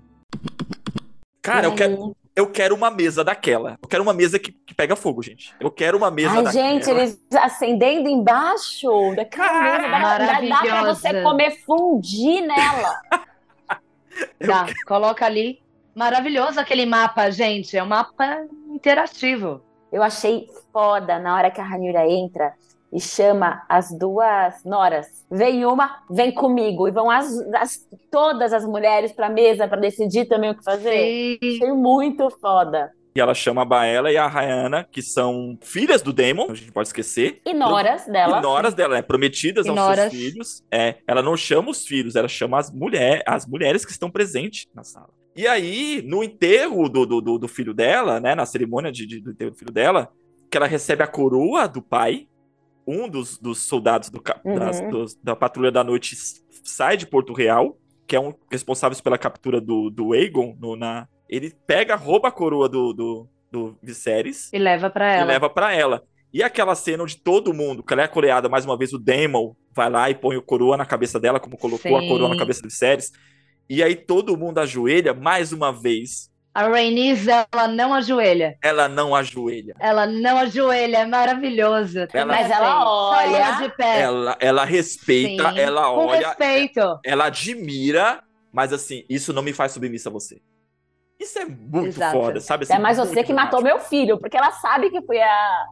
Cara, 1.41 1.67
eu 1.67 1.75
quero, 1.75 2.15
eu 2.35 2.51
quero 2.51 2.75
uma 2.75 2.91
mesa 2.91 3.23
daquela. 3.23 3.77
Eu 3.81 3.87
quero 3.87 4.03
uma 4.03 4.13
mesa 4.13 4.37
que, 4.37 4.51
que 4.51 4.73
pega 4.73 4.97
fogo, 4.97 5.23
gente. 5.23 5.55
Eu 5.61 5.71
quero 5.71 5.97
uma 5.97 6.11
mesa 6.11 6.31
Ai, 6.31 6.43
daquela. 6.43 6.51
gente, 6.51 6.89
eles 6.89 7.25
acendendo 7.33 8.09
embaixo 8.09 9.15
daquela 9.15 9.47
Cara, 9.47 10.17
mesa. 10.17 10.17
Dá, 10.17 10.41
dá, 10.41 10.61
dá 10.61 10.81
pra 10.81 10.93
você 10.93 11.23
comer 11.23 11.51
fundir 11.65 12.41
nela. 12.41 13.01
Tá, 14.45 14.67
coloca 14.85 15.25
ali. 15.25 15.59
Maravilhoso 15.95 16.59
aquele 16.59 16.85
mapa, 16.85 17.31
gente. 17.31 17.75
É 17.75 17.81
um 17.81 17.87
mapa 17.87 18.45
interativo. 18.69 19.59
Eu 19.91 20.03
achei 20.03 20.47
foda 20.71 21.17
na 21.17 21.35
hora 21.35 21.49
que 21.49 21.59
a 21.59 21.63
Ranira 21.63 22.07
entra 22.07 22.53
e 22.93 22.99
chama 22.99 23.63
as 23.67 23.89
duas 23.97 24.63
noras. 24.63 25.07
Vem 25.31 25.65
uma, 25.65 26.03
vem 26.09 26.31
comigo. 26.31 26.87
E 26.87 26.91
vão 26.91 27.09
as, 27.09 27.27
as- 27.55 27.87
todas 28.11 28.53
as 28.53 28.65
mulheres 28.65 29.11
pra 29.11 29.29
mesa 29.29 29.67
pra 29.67 29.79
decidir 29.79 30.25
também 30.25 30.51
o 30.51 30.55
que 30.57 30.63
fazer. 30.63 31.37
Sim. 31.41 31.55
Achei 31.55 31.71
muito 31.71 32.29
foda. 32.39 32.91
E 33.15 33.19
ela 33.21 33.33
chama 33.35 33.61
a 33.61 33.65
Baela 33.65 34.11
e 34.11 34.17
a 34.17 34.25
Rayana, 34.27 34.87
que 34.91 34.99
são 35.01 35.55
filhas 35.61 36.01
do 36.01 36.11
Daemon, 36.11 36.47
a 36.49 36.55
gente 36.55 36.71
pode 36.71 36.87
esquecer. 36.87 37.41
E 37.45 37.53
noras 37.53 38.05
dela. 38.07 38.39
E 38.39 38.41
noras 38.41 38.73
dela, 38.73 38.95
né? 38.95 39.01
Prometidas 39.03 39.65
E 39.67 39.69
aos 39.69 39.75
noras. 39.75 40.11
seus 40.11 40.13
filhos. 40.13 40.63
É, 40.71 40.95
ela 41.07 41.21
não 41.21 41.37
chama 41.37 41.69
os 41.69 41.85
filhos, 41.85 42.15
ela 42.15 42.27
chama 42.27 42.57
as, 42.57 42.71
mulher, 42.71 43.21
as 43.27 43.45
mulheres 43.45 43.85
que 43.85 43.91
estão 43.91 44.09
presentes 44.09 44.65
na 44.73 44.83
sala. 44.83 45.09
E 45.35 45.47
aí, 45.47 46.01
no 46.05 46.23
enterro 46.23 46.89
do, 46.89 47.05
do, 47.05 47.21
do- 47.21 47.37
do 47.39 47.47
filho 47.47 47.73
dela, 47.73 48.19
né? 48.19 48.33
Na 48.33 48.45
cerimônia 48.47 48.91
de, 48.91 49.05
de- 49.05 49.19
do 49.21 49.29
enterro 49.31 49.51
do 49.51 49.57
filho 49.57 49.71
dela, 49.71 50.09
que 50.49 50.57
ela 50.57 50.65
recebe 50.67 51.03
a 51.03 51.07
coroa 51.07 51.67
do 51.67 51.83
pai, 51.83 52.27
um 52.87 53.07
dos, 53.07 53.37
dos 53.37 53.59
soldados 53.59 54.09
do 54.09 54.21
Uhum. 54.45 54.55
das- 54.59 54.81
dos- 54.89 55.15
da 55.15 55.35
Patrulha 55.35 55.71
da 55.71 55.83
Noite 55.83 56.15
sai 56.63 56.97
de 56.97 57.07
Porto 57.07 57.33
Real, 57.33 57.77
que 58.07 58.15
é 58.15 58.19
um 58.19 58.33
responsável 58.51 58.97
pela 59.01 59.17
captura 59.17 59.59
do, 59.61 59.89
do 59.89 60.13
Aegon 60.13 60.55
no- 60.59 60.75
na. 60.75 61.07
Ele 61.29 61.53
pega, 61.65 61.95
rouba 61.95 62.27
a 62.27 62.31
coroa 62.31 62.67
do, 62.69 62.93
do, 62.93 63.29
do 63.51 63.77
Viserys 63.81 64.51
E 64.53 64.59
leva 64.59 64.89
pra 64.89 65.13
e 65.13 65.17
ela. 65.17 65.25
leva 65.25 65.49
pra 65.49 65.73
ela. 65.73 66.03
E 66.33 66.41
aquela 66.43 66.73
cena 66.75 67.03
onde 67.03 67.15
todo 67.17 67.53
mundo, 67.53 67.83
que 67.83 67.93
ela 67.93 68.01
é 68.03 68.07
coreada, 68.07 68.49
mais 68.49 68.65
uma 68.65 68.77
vez 68.77 68.91
o 68.91 68.97
Daemon 68.99 69.53
vai 69.75 69.89
lá 69.89 70.09
e 70.09 70.15
põe 70.15 70.35
o 70.35 70.41
coroa 70.41 70.75
na 70.75 70.85
cabeça 70.85 71.19
dela, 71.19 71.39
como 71.39 71.57
colocou 71.57 71.95
a 71.95 72.01
Sim. 72.01 72.07
coroa 72.07 72.29
na 72.29 72.37
cabeça 72.37 72.61
do 72.61 72.69
Viserys. 72.69 73.11
E 73.69 73.81
aí 73.83 73.95
todo 73.95 74.37
mundo 74.37 74.57
ajoelha 74.59 75.13
mais 75.13 75.53
uma 75.53 75.71
vez. 75.71 76.29
A 76.55 76.67
Rhaenys, 76.67 77.25
ela 77.27 77.67
não 77.67 77.93
ajoelha. 77.95 78.55
Ela 78.61 78.87
não 78.87 79.15
ajoelha. 79.15 79.73
Ela 79.79 80.05
não 80.05 80.37
ajoelha, 80.37 80.97
é 80.99 81.05
maravilhoso. 81.05 82.05
Ela- 82.13 82.25
Mas 82.27 82.51
ela 82.51 82.85
olha. 82.87 83.37
ela 83.37 83.51
de 83.61 83.69
pé. 83.69 83.99
Ela, 84.01 84.37
ela 84.39 84.63
respeita, 84.65 85.51
Sim, 85.51 85.59
ela 85.59 85.81
Com 85.89 86.05
olha, 86.07 86.27
respeito. 86.27 86.99
ela 87.03 87.25
admira, 87.25 88.21
mas 88.51 88.71
assim, 88.71 89.03
isso 89.09 89.33
não 89.33 89.41
me 89.41 89.51
faz 89.51 89.71
submissa 89.71 90.09
a 90.09 90.11
você. 90.11 90.39
Isso 91.19 91.39
é 91.39 91.45
muito 91.45 91.87
Exato. 91.87 92.11
foda, 92.19 92.39
sabe? 92.39 92.65
É 92.69 92.73
assim, 92.73 92.81
mais 92.81 92.97
muito 92.97 93.09
você 93.09 93.23
que 93.23 93.33
matou 93.33 93.61
meu 93.61 93.79
filho, 93.79 94.19
porque 94.19 94.37
ela 94.37 94.51
sabe 94.51 94.91
que 94.91 95.01
foi 95.01 95.19
a 95.21 95.65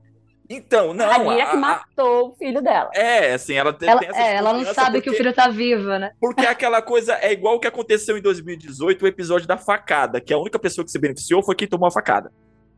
Então, 0.54 0.94
não. 0.94 1.06
Ranira 1.08 1.36
que 1.36 1.42
a- 1.42 1.52
a- 1.52 1.56
matou 1.56 2.30
o 2.30 2.36
filho 2.36 2.62
dela. 2.62 2.90
é, 2.94 3.34
assim, 3.34 3.54
ela 3.54 3.72
tem, 3.72 3.88
Ela, 3.90 4.02
é, 4.14 4.36
ela 4.36 4.54
não 4.54 4.66
sabe 4.74 5.02
que 5.02 5.10
o 5.10 5.12
porque- 5.14 5.18
filho 5.24 5.34
tá 5.34 5.48
vivo, 5.48 5.88
né? 5.98 6.12
Porque 6.20 6.46
aquela 6.46 6.82
coisa 6.82 7.16
é 7.22 7.32
igual 7.32 7.56
o 7.56 7.60
que 7.60 7.68
aconteceu 7.68 8.18
em 8.18 8.22
2018, 8.22 9.04
o 9.04 9.08
episódio 9.08 9.48
da 9.48 9.58
facada, 9.58 10.20
que 10.20 10.34
a 10.34 10.38
única 10.38 10.60
pessoa 10.60 10.84
que 10.84 10.92
se 10.92 11.00
beneficiou 11.00 11.42
foi 11.42 11.56
quem 11.56 11.68
tomou 11.68 11.88
a 11.88 11.92
facada. 11.92 12.32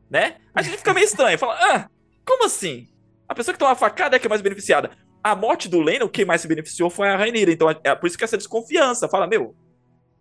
Né? 0.10 0.36
A 0.54 0.62
gente 0.62 0.78
fica 0.78 0.94
meio 0.94 1.06
estranho, 1.06 1.40
fala, 1.40 1.56
ah, 1.60 1.90
como 2.26 2.46
assim? 2.46 2.88
A 3.28 3.34
pessoa 3.34 3.54
que 3.54 3.60
tomou 3.60 3.72
a 3.72 3.76
facada 3.76 4.16
é 4.16 4.20
que 4.20 4.28
é 4.28 4.30
mais 4.30 4.42
beneficiada. 4.42 4.92
A 5.24 5.36
morte 5.36 5.68
do 5.68 5.80
Leno, 5.82 6.08
quem 6.10 6.26
mais 6.26 6.42
se 6.42 6.48
beneficiou 6.48 6.90
foi 6.90 7.08
a 7.08 7.16
Rainira. 7.16 7.52
Então 7.52 7.68
é 7.84 7.96
por 7.96 8.06
isso 8.08 8.18
que 8.18 8.24
essa 8.24 8.38
desconfiança. 8.38 9.08
Fala, 9.08 9.26
meu, 9.26 9.56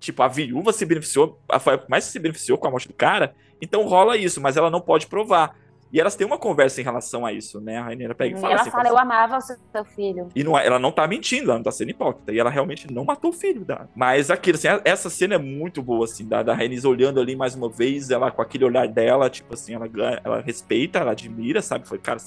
tipo, 0.01 0.23
a 0.23 0.29
viúva 0.29 0.73
se 0.73 0.87
beneficiou, 0.87 1.39
a 1.51 1.57
a 1.57 1.81
mais 1.89 2.05
se 2.05 2.19
beneficiou 2.19 2.57
com 2.57 2.69
a 2.69 2.71
morte 2.71 2.89
do 2.89 2.95
cara, 2.95 3.35
então 3.61 3.83
rola 3.87 4.17
isso, 4.17 4.41
mas 4.41 4.57
ela 4.57 4.71
não 4.71 4.81
pode 4.81 5.07
provar. 5.09 5.55
E 5.93 6.01
elas 6.01 6.17
têm 6.17 6.27
uma 6.27 6.39
conversa 6.39 6.81
em 6.81 6.85
relação 6.85 7.27
a 7.27 7.33
isso, 7.35 7.61
né? 7.61 7.77
A 7.77 7.83
Rainira 7.83 8.15
pega 8.15 8.35
e 8.35 8.39
E 8.39 8.41
fala 8.41 8.53
ela 8.55 8.63
assim, 8.63 8.71
fala, 8.71 8.89
eu 8.89 8.97
assim, 8.97 9.03
amava 9.03 9.37
o 9.37 9.41
seu 9.43 9.85
filho. 9.95 10.29
e 10.35 10.43
não, 10.43 10.59
é- 10.59 10.67
ela 10.67 10.79
não 10.79 10.91
tá 10.91 11.07
mentindo, 11.07 11.51
ela 11.51 11.57
não 11.59 11.63
tá 11.63 11.71
sendo 11.71 11.91
hipócrita. 11.91 12.33
E 12.33 12.39
ela 12.39 12.49
realmente 12.49 12.91
não 12.91 13.05
matou 13.05 13.29
o 13.31 13.33
filho 13.33 13.63
dela. 13.63 13.91
Mas 13.95 14.31
aquilo, 14.31 14.57
assim, 14.57 14.69
essa 14.85 15.11
cena 15.11 15.35
é 15.35 15.39
muito 15.39 15.83
boa, 15.83 16.07
assim, 16.07 16.27
da, 16.27 16.43
da 16.43 16.55
Rhaenys 16.55 16.87
olhando 16.87 17.21
ali 17.21 17.37
mais 17.37 17.55
uma 17.55 17.69
vez, 17.69 18.11
ela 18.11 18.31
com 18.31 18.41
aquele 18.41 18.65
olhar 18.65 18.89
dela, 18.89 19.29
tipo 19.29 19.53
assim, 19.53 19.75
ela, 19.75 19.87
ela 20.25 20.41
respeita, 20.41 20.99
ela 20.99 21.11
admira, 21.13 21.61
sabe? 21.61 21.87
Foi, 21.87 21.99
cara, 21.99 22.19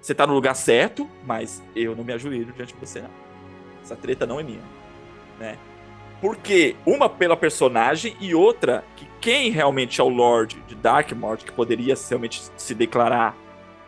você 0.00 0.12
tá 0.14 0.26
no 0.26 0.34
lugar 0.34 0.54
certo, 0.56 1.08
mas 1.24 1.62
eu 1.76 1.94
não 1.94 2.02
me 2.02 2.12
ajoelho 2.12 2.52
diante 2.52 2.74
de 2.74 2.80
você, 2.80 3.00
não. 3.00 3.10
Essa 3.84 3.94
treta 3.94 4.26
não 4.26 4.40
é 4.40 4.42
minha, 4.42 4.62
né? 5.38 5.56
Porque 6.20 6.74
uma 6.84 7.08
pela 7.08 7.36
personagem 7.36 8.16
e 8.20 8.34
outra 8.34 8.84
que 8.96 9.06
quem 9.20 9.50
realmente 9.50 10.00
é 10.00 10.04
o 10.04 10.08
Lorde 10.08 10.60
de 10.66 10.74
Darkmord, 10.74 11.44
que 11.44 11.52
poderia 11.52 11.94
realmente 12.08 12.42
se 12.56 12.74
declarar 12.74 13.36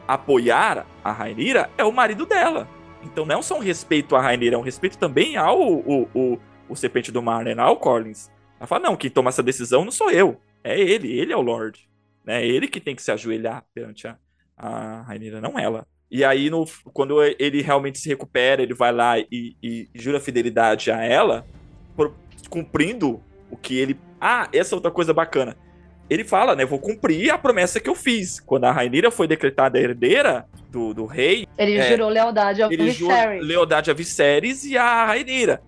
apoiar 0.07 0.87
a 1.03 1.13
Rainira, 1.13 1.71
é 1.79 1.85
o 1.85 1.93
marido 1.93 2.27
dela. 2.27 2.69
Então 3.03 3.25
não 3.25 3.39
é 3.39 3.43
só 3.43 3.57
um 3.57 3.61
respeito 3.61 4.15
à 4.15 4.21
Rainira, 4.21 4.57
é 4.57 4.59
um 4.59 4.63
respeito 4.63 4.99
também 4.99 5.37
ao 5.37 5.61
o, 5.61 6.09
o, 6.15 6.39
o 6.69 6.77
Serpente 6.77 7.11
do 7.11 7.23
Mar, 7.23 7.45
né? 7.45 7.55
Ao 7.57 7.77
Collins. 7.77 8.31
Ela 8.59 8.67
fala, 8.67 8.83
não, 8.83 8.97
quem 8.97 9.11
toma 9.11 9.31
essa 9.31 9.43
decisão 9.43 9.85
não 9.85 9.91
sou 9.91 10.11
eu. 10.11 10.41
É 10.63 10.79
ele, 10.79 11.11
ele 11.11 11.33
é 11.33 11.37
o 11.37 11.41
Lorde. 11.41 11.89
Né? 12.25 12.43
É 12.43 12.47
ele 12.47 12.69
que 12.69 12.81
tem 12.81 12.95
que 12.95 13.03
se 13.03 13.11
ajoelhar 13.11 13.65
perante 13.75 14.07
a, 14.07 14.17
a 14.57 15.03
Rainira, 15.03 15.41
não 15.41 15.59
ela. 15.59 15.87
E 16.11 16.25
aí, 16.25 16.51
no, 16.51 16.67
quando 16.93 17.23
ele 17.23 17.63
realmente 17.63 17.99
se 17.99 18.09
recupera, 18.09 18.63
ele 18.63 18.75
vai 18.75 18.93
lá 18.93 19.19
e, 19.19 19.57
e 19.63 19.89
jura 19.95 20.21
fidelidade 20.21 20.91
a 20.91 21.03
ela, 21.03 21.47
por- 21.97 22.15
cumprindo 22.51 23.21
o 23.53 23.57
que 23.57 23.79
ele. 23.79 23.99
Ah, 24.21 24.49
essa 24.53 24.75
é 24.75 24.77
outra 24.77 24.91
coisa 24.91 25.13
bacana. 25.15 25.57
Ele 26.11 26.25
fala, 26.25 26.57
né? 26.57 26.65
Vou 26.65 26.79
cumprir 26.79 27.31
a 27.31 27.39
promessa 27.39 27.81
que 27.81 27.89
eu 27.89 27.95
fiz. 27.95 28.41
Quando 28.41 28.65
a 28.65 28.73
Rainira 28.73 29.11
foi 29.11 29.27
decretada 29.29 29.79
herdeira 29.79 30.47
do, 30.71 30.93
do 30.93 31.07
rei, 31.07 31.47
Ele 31.57 31.79
É. 31.79 31.89
jurou 31.91 32.09
lealdade 32.09 32.63
ao 32.63 32.71
ele 32.73 32.85
Viserys. 32.91 33.47
lealdade 33.47 33.91
a 33.91 33.95
Viserys 33.95 34.65
e 34.65 34.77
a 34.77 35.07
Rainira. 35.07 35.63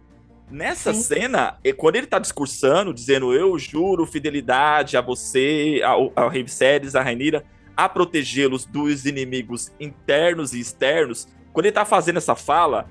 Nessa 0.50 0.92
Sim. 0.92 1.00
cena, 1.20 1.56
e 1.64 1.72
quando 1.72 1.96
ele 1.96 2.06
tá 2.06 2.18
discursando, 2.18 2.92
dizendo 2.92 3.32
eu 3.34 3.58
juro 3.58 4.04
fidelidade 4.06 4.96
a 4.96 5.00
você, 5.00 5.80
ao, 5.84 6.12
ao 6.14 6.28
rei 6.28 6.42
Viserys, 6.42 6.94
a 6.94 7.02
Rainira, 7.02 7.42
a 7.76 7.88
protegê-los 7.88 8.66
dos 8.66 9.06
inimigos 9.06 9.72
internos 9.80 10.52
e 10.52 10.60
externos, 10.60 11.26
quando 11.52 11.66
ele 11.66 11.72
tá 11.72 11.84
fazendo 11.84 12.18
essa 12.18 12.34
fala, 12.34 12.86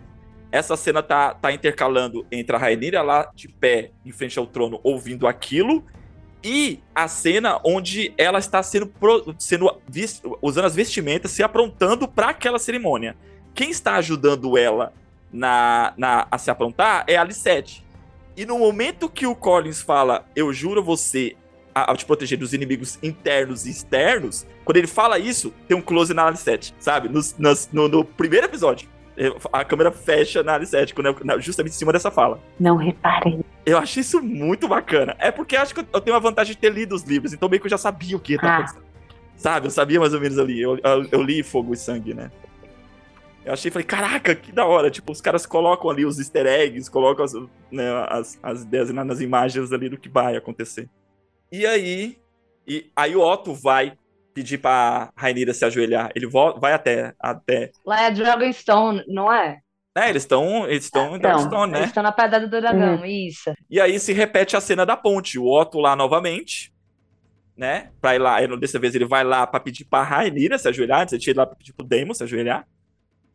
essa 0.54 0.78
cena 0.78 1.02
tá, 1.02 1.34
tá 1.34 1.52
intercalando 1.52 2.26
entre 2.32 2.56
a 2.56 2.60
Rainira 2.60 3.02
lá 3.02 3.30
de 3.34 3.48
pé, 3.48 3.90
em 4.06 4.12
frente 4.12 4.38
ao 4.38 4.46
trono, 4.46 4.80
ouvindo 4.84 5.28
aquilo, 5.28 5.84
e 6.44 6.80
a 6.94 7.08
cena 7.08 7.60
onde 7.66 8.14
ela 8.18 8.38
está 8.38 8.62
sendo, 8.62 8.86
pro- 8.86 9.34
sendo 9.40 9.76
usando 10.42 10.66
as 10.66 10.76
vestimentas, 10.76 11.32
se 11.32 11.42
aprontando 11.42 12.08
para 12.08 12.30
aquela 12.30 12.60
cerimônia. 12.60 13.16
Quem 13.56 13.72
está 13.72 13.96
ajudando 13.96 14.58
ela 14.58 14.94
na, 15.32 15.94
na- 15.98 16.28
a 16.30 16.38
se 16.38 16.52
aprontar 16.52 17.04
é 17.08 17.16
a 17.16 17.22
Alicete. 17.22 17.84
E 18.38 18.46
no 18.46 18.60
momento 18.60 19.10
que 19.10 19.26
o 19.26 19.36
Collins 19.36 19.82
fala, 19.82 20.26
eu 20.36 20.54
juro 20.54 20.84
você 20.84 21.36
a, 21.74 21.96
te 21.96 22.06
proteger 22.06 22.38
dos 22.38 22.54
inimigos 22.54 23.00
internos 23.02 23.66
e 23.66 23.72
externos, 23.72 24.46
quando 24.64 24.78
ele 24.78 24.86
fala 24.88 25.18
isso, 25.18 25.52
tem 25.68 25.76
um 25.76 25.82
close 25.82 26.14
na 26.14 26.28
Alicete, 26.28 26.76
sabe? 26.80 27.10
Nas- 27.10 27.68
no, 27.72 27.88
no 27.88 28.06
primeiro 28.06 28.46
episódio. 28.46 28.93
A 29.52 29.64
câmera 29.64 29.92
fecha 29.92 30.42
na 30.42 30.54
Alicete, 30.56 30.94
quando 30.94 31.10
é- 31.10 31.16
na- 31.24 31.38
justamente 31.38 31.74
em 31.74 31.78
cima 31.78 31.94
dessa 31.94 32.10
fala. 32.10 32.40
Não 32.60 32.76
reparem. 32.78 33.44
Eu 33.66 33.78
achei 33.78 34.02
isso 34.02 34.22
muito 34.22 34.68
bacana. 34.68 35.16
É 35.20 35.30
porque 35.32 35.56
acho 35.56 35.74
que 35.76 35.86
eu- 35.94 36.02
tenho 36.02 36.16
a 36.16 36.20
vantagem 36.20 36.54
de 36.56 36.60
ter 36.60 36.72
lido 36.74 36.96
os 36.96 37.04
livros, 37.04 37.32
então 37.34 37.48
meio 37.48 37.60
que 37.62 37.68
eu 37.68 37.72
já 37.72 37.78
sabia 37.78 38.18
o 38.18 38.20
que 38.20 38.34
ia 38.34 38.40
Ah. 38.42 38.58
acontecendo. 38.58 38.84
Sabe? 39.36 39.68
Eu 39.68 39.72
sabia 39.72 40.00
mais 40.00 40.14
ou 40.14 40.20
menos 40.22 40.38
ali. 40.40 40.60
Eu, 40.62 40.78
eu, 40.84 41.08
eu 41.12 41.22
li 41.22 41.44
Fogo 41.44 41.74
e 41.74 41.78
Sangue, 41.78 42.14
né? 42.14 42.32
Eu 43.46 43.52
achei, 43.54 43.70
falei, 43.70 43.86
caraca, 43.86 44.34
que 44.36 44.52
da 44.52 44.66
hora. 44.66 44.90
Tipo, 44.90 45.12
os 45.12 45.20
caras 45.22 45.46
colocam 45.46 45.90
ali 45.90 46.06
os 46.06 46.18
easter 46.18 46.46
eggs, 46.46 46.90
colocam 46.90 47.26
as, 47.26 47.34
né, 47.72 47.90
as, 48.10 48.40
as 48.42 48.62
ideias 48.64 48.90
na- 48.92 49.04
nas 49.04 49.20
imagens 49.22 49.72
ali 49.74 49.90
do 49.90 49.98
que 49.98 50.08
vai 50.08 50.36
acontecer. 50.38 50.88
E 51.52 51.66
aí, 51.66 52.18
e 52.66 52.90
aí 52.96 53.16
o 53.16 53.22
Otto 53.22 53.54
vai 53.54 53.94
pedir 54.34 54.58
pra 54.58 55.12
Rainira 55.16 55.54
se 55.54 55.64
ajoelhar. 55.66 56.12
Ele 56.16 56.28
vai 56.28 56.74
até, 56.74 57.14
até... 57.20 57.72
Lá 57.86 58.04
é 58.04 58.12
Dragonstone, 58.12 59.04
não 59.08 59.32
é? 59.32 59.60
É, 59.96 60.10
eles 60.10 60.24
estão 60.24 60.66
eles 60.68 60.86
estão 60.86 61.14
em 61.14 61.18
Então, 61.18 61.32
Dragonstone, 61.32 61.72
né? 61.72 61.78
Eles 61.80 61.90
estão 61.90 62.02
na 62.04 62.12
Pedra 62.12 62.40
do 62.40 62.50
Dragão, 62.50 63.06
isso. 63.06 63.54
E 63.70 63.80
aí 63.80 64.00
se 64.00 64.12
repete 64.12 64.56
a 64.56 64.62
cena 64.62 64.86
da 64.86 64.98
ponte. 64.98 65.38
O 65.38 65.46
Otto 65.46 65.80
lá 65.80 65.96
novamente. 65.96 66.74
né? 67.56 67.92
Pra 68.02 68.16
ir 68.16 68.20
lá. 68.20 68.40
Dessa 68.58 68.80
vez 68.80 68.96
ele 68.96 69.06
vai 69.06 69.24
lá 69.24 69.46
pra 69.46 69.60
pedir 69.60 69.86
pra 69.86 70.02
Rainira 70.02 70.58
se 70.58 70.68
ajoelhar. 70.68 71.02
Antes 71.02 71.14
ele 71.14 71.22
tinha 71.22 71.36
lá 71.38 71.46
pra 71.46 71.56
pedir 71.56 71.74
pro 71.74 71.86
Daemon 71.86 72.14
se 72.16 72.24
ajoelhar. 72.24 72.68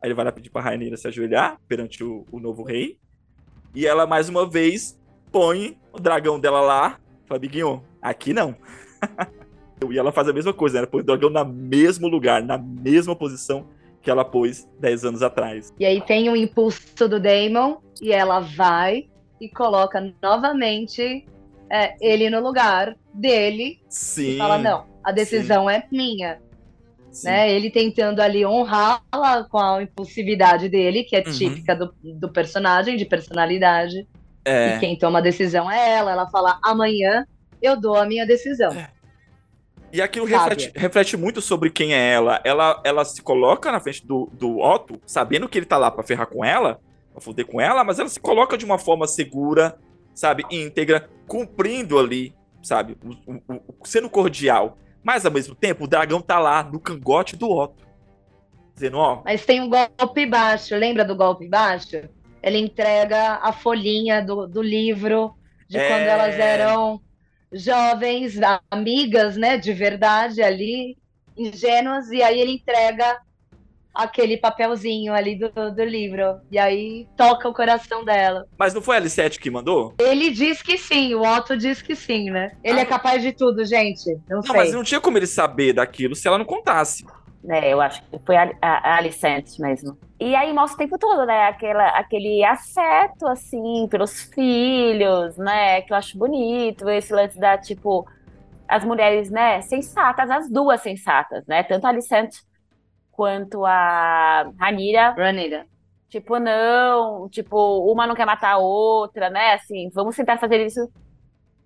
Aí 0.01 0.07
ele 0.07 0.13
vai 0.13 0.25
lá 0.25 0.31
pedir 0.33 0.49
pra 0.49 0.61
Rainira 0.61 0.97
se 0.97 1.07
ajoelhar 1.07 1.57
perante 1.67 2.03
o, 2.03 2.25
o 2.29 2.39
novo 2.39 2.63
rei. 2.63 2.97
E 3.73 3.85
ela, 3.87 4.05
mais 4.05 4.27
uma 4.27 4.49
vez, 4.49 4.99
põe 5.31 5.77
o 5.93 5.99
dragão 5.99 6.37
dela 6.39 6.59
lá. 6.59 6.99
Fala, 7.25 7.39
Biguinho, 7.39 7.85
aqui 8.01 8.33
não. 8.33 8.53
e 9.89 9.97
ela 9.97 10.11
faz 10.11 10.27
a 10.27 10.33
mesma 10.33 10.53
coisa, 10.53 10.75
né? 10.75 10.79
Ela 10.79 10.87
põe 10.87 11.01
o 11.01 11.03
dragão 11.03 11.29
no 11.29 11.45
mesmo 11.45 12.07
lugar, 12.07 12.43
na 12.43 12.57
mesma 12.57 13.15
posição 13.15 13.65
que 14.01 14.09
ela 14.09 14.25
pôs 14.25 14.67
10 14.79 15.05
anos 15.05 15.21
atrás. 15.21 15.73
E 15.79 15.85
aí 15.85 16.01
tem 16.01 16.29
o 16.29 16.33
um 16.33 16.35
impulso 16.35 17.07
do 17.07 17.19
Daemon 17.19 17.77
e 18.01 18.11
ela 18.11 18.39
vai 18.39 19.07
e 19.39 19.49
coloca 19.49 20.13
novamente 20.21 21.25
é, 21.69 21.95
ele 22.01 22.29
no 22.29 22.41
lugar 22.41 22.95
dele. 23.13 23.79
Sim. 23.87 24.35
E 24.35 24.37
fala: 24.37 24.57
não, 24.57 24.85
a 25.03 25.11
decisão 25.11 25.67
sim. 25.67 25.75
é 25.75 25.87
minha. 25.91 26.41
Né? 27.23 27.51
Ele 27.51 27.71
tentando 27.71 28.19
ali 28.19 28.45
honrá-la 28.45 29.43
com 29.49 29.57
a 29.57 29.81
impulsividade 29.81 30.69
dele, 30.69 31.03
que 31.03 31.15
é 31.15 31.23
uhum. 31.25 31.33
típica 31.33 31.75
do, 31.75 31.93
do 32.03 32.29
personagem, 32.29 32.95
de 32.95 33.05
personalidade. 33.05 34.07
É. 34.45 34.75
E 34.75 34.79
quem 34.79 34.97
toma 34.97 35.19
a 35.19 35.21
decisão 35.21 35.69
é 35.69 35.97
ela. 35.97 36.11
Ela 36.11 36.29
fala: 36.29 36.59
amanhã 36.63 37.25
eu 37.61 37.79
dou 37.79 37.95
a 37.95 38.05
minha 38.05 38.25
decisão. 38.25 38.71
É. 38.71 38.98
E 39.91 40.01
aquilo 40.01 40.25
reflete, 40.25 40.71
reflete, 40.75 41.17
muito 41.17 41.41
sobre 41.41 41.69
quem 41.69 41.93
é 41.93 42.13
ela. 42.13 42.41
Ela, 42.43 42.81
ela 42.83 43.05
se 43.05 43.21
coloca 43.21 43.71
na 43.71 43.79
frente 43.79 44.05
do, 44.05 44.29
do 44.33 44.59
Otto, 44.59 44.99
sabendo 45.05 45.47
que 45.47 45.57
ele 45.57 45.65
tá 45.65 45.77
lá 45.77 45.89
pra 45.89 46.03
ferrar 46.03 46.27
com 46.27 46.43
ela, 46.43 46.79
pra 47.11 47.21
foder 47.21 47.45
com 47.45 47.59
ela, 47.59 47.83
mas 47.83 47.99
ela 47.99 48.09
se 48.09 48.19
coloca 48.19 48.57
de 48.57 48.65
uma 48.65 48.77
forma 48.77 49.07
segura, 49.07 49.77
sabe, 50.13 50.43
íntegra, 50.51 51.09
cumprindo 51.27 51.97
ali, 51.97 52.33
sabe, 52.61 52.97
o, 53.03 53.53
o, 53.53 53.55
o, 53.67 53.87
sendo 53.87 54.09
cordial. 54.09 54.77
Mas 55.03 55.25
ao 55.25 55.31
mesmo 55.31 55.55
tempo, 55.55 55.85
o 55.85 55.87
dragão 55.87 56.21
tá 56.21 56.39
lá 56.39 56.61
no 56.63 56.79
cangote 56.79 57.35
do 57.35 57.49
Otto. 57.49 57.87
Dizendo, 58.73 58.97
ó. 58.97 59.21
Mas 59.25 59.45
tem 59.45 59.61
um 59.61 59.69
golpe 59.69 60.25
baixo, 60.25 60.75
lembra 60.75 61.03
do 61.03 61.15
golpe 61.15 61.47
baixo? 61.47 62.01
Ele 62.41 62.57
entrega 62.57 63.39
a 63.41 63.51
folhinha 63.51 64.21
do, 64.21 64.47
do 64.47 64.61
livro 64.61 65.35
de 65.67 65.77
é... 65.77 65.87
quando 65.87 66.01
elas 66.01 66.35
eram 66.39 67.01
jovens, 67.51 68.37
amigas, 68.69 69.35
né, 69.35 69.57
de 69.57 69.73
verdade 69.73 70.41
ali, 70.41 70.97
ingênuas, 71.37 72.09
e 72.11 72.21
aí 72.21 72.39
ele 72.39 72.53
entrega 72.53 73.19
aquele 73.93 74.37
papelzinho 74.37 75.13
ali 75.13 75.37
do, 75.37 75.49
do 75.49 75.83
livro. 75.83 76.39
E 76.51 76.57
aí 76.57 77.07
toca 77.17 77.49
o 77.49 77.53
coração 77.53 78.05
dela. 78.05 78.45
Mas 78.57 78.73
não 78.73 78.81
foi 78.81 78.97
a 78.97 79.01
L7 79.01 79.37
que 79.39 79.49
mandou? 79.49 79.93
Ele 79.99 80.31
diz 80.31 80.61
que 80.61 80.77
sim, 80.77 81.13
o 81.15 81.21
Otto 81.21 81.57
diz 81.57 81.81
que 81.81 81.95
sim, 81.95 82.29
né? 82.29 82.51
Ele 82.63 82.79
ah, 82.79 82.83
é 82.83 82.85
capaz 82.85 83.21
de 83.21 83.31
tudo, 83.31 83.65
gente. 83.65 84.09
Não, 84.29 84.37
não 84.37 84.41
sei. 84.43 84.55
mas 84.55 84.73
não 84.73 84.83
tinha 84.83 85.01
como 85.01 85.17
ele 85.17 85.27
saber 85.27 85.73
daquilo 85.73 86.15
se 86.15 86.27
ela 86.27 86.37
não 86.37 86.45
contasse. 86.45 87.05
É, 87.47 87.71
eu 87.71 87.79
acho 87.79 88.03
que 88.03 88.19
foi 88.25 88.35
a, 88.35 88.51
a, 88.61 88.93
a 88.93 88.97
Alicente 88.97 89.61
mesmo. 89.61 89.97
E 90.19 90.35
aí 90.35 90.51
mostra 90.53 90.75
o 90.75 90.77
tempo 90.77 90.97
todo, 90.97 91.25
né? 91.25 91.47
Aquela, 91.47 91.87
aquele 91.89 92.43
afeto, 92.43 93.25
assim, 93.27 93.87
pelos 93.89 94.23
filhos, 94.23 95.37
né? 95.37 95.81
Que 95.81 95.93
eu 95.93 95.97
acho 95.97 96.17
bonito. 96.17 96.89
Esse 96.89 97.13
lance 97.13 97.39
da, 97.39 97.57
tipo, 97.57 98.05
as 98.67 98.83
mulheres, 98.83 99.29
né? 99.29 99.61
Sensatas, 99.61 100.29
as 100.29 100.49
duas 100.49 100.81
sensatas, 100.81 101.45
né? 101.47 101.63
Tanto 101.63 101.85
a 101.85 101.89
Alicente 101.89 102.41
quanto 103.11 103.65
a 103.65 104.51
Ranira. 104.59 105.11
Ranira. 105.17 105.65
Tipo, 106.09 106.39
não, 106.39 107.29
tipo, 107.29 107.91
uma 107.91 108.07
não 108.07 108.15
quer 108.15 108.25
matar 108.25 108.53
a 108.53 108.57
outra, 108.57 109.29
né? 109.29 109.53
Assim, 109.53 109.89
vamos 109.93 110.15
tentar 110.15 110.37
fazer 110.37 110.65
isso 110.65 110.91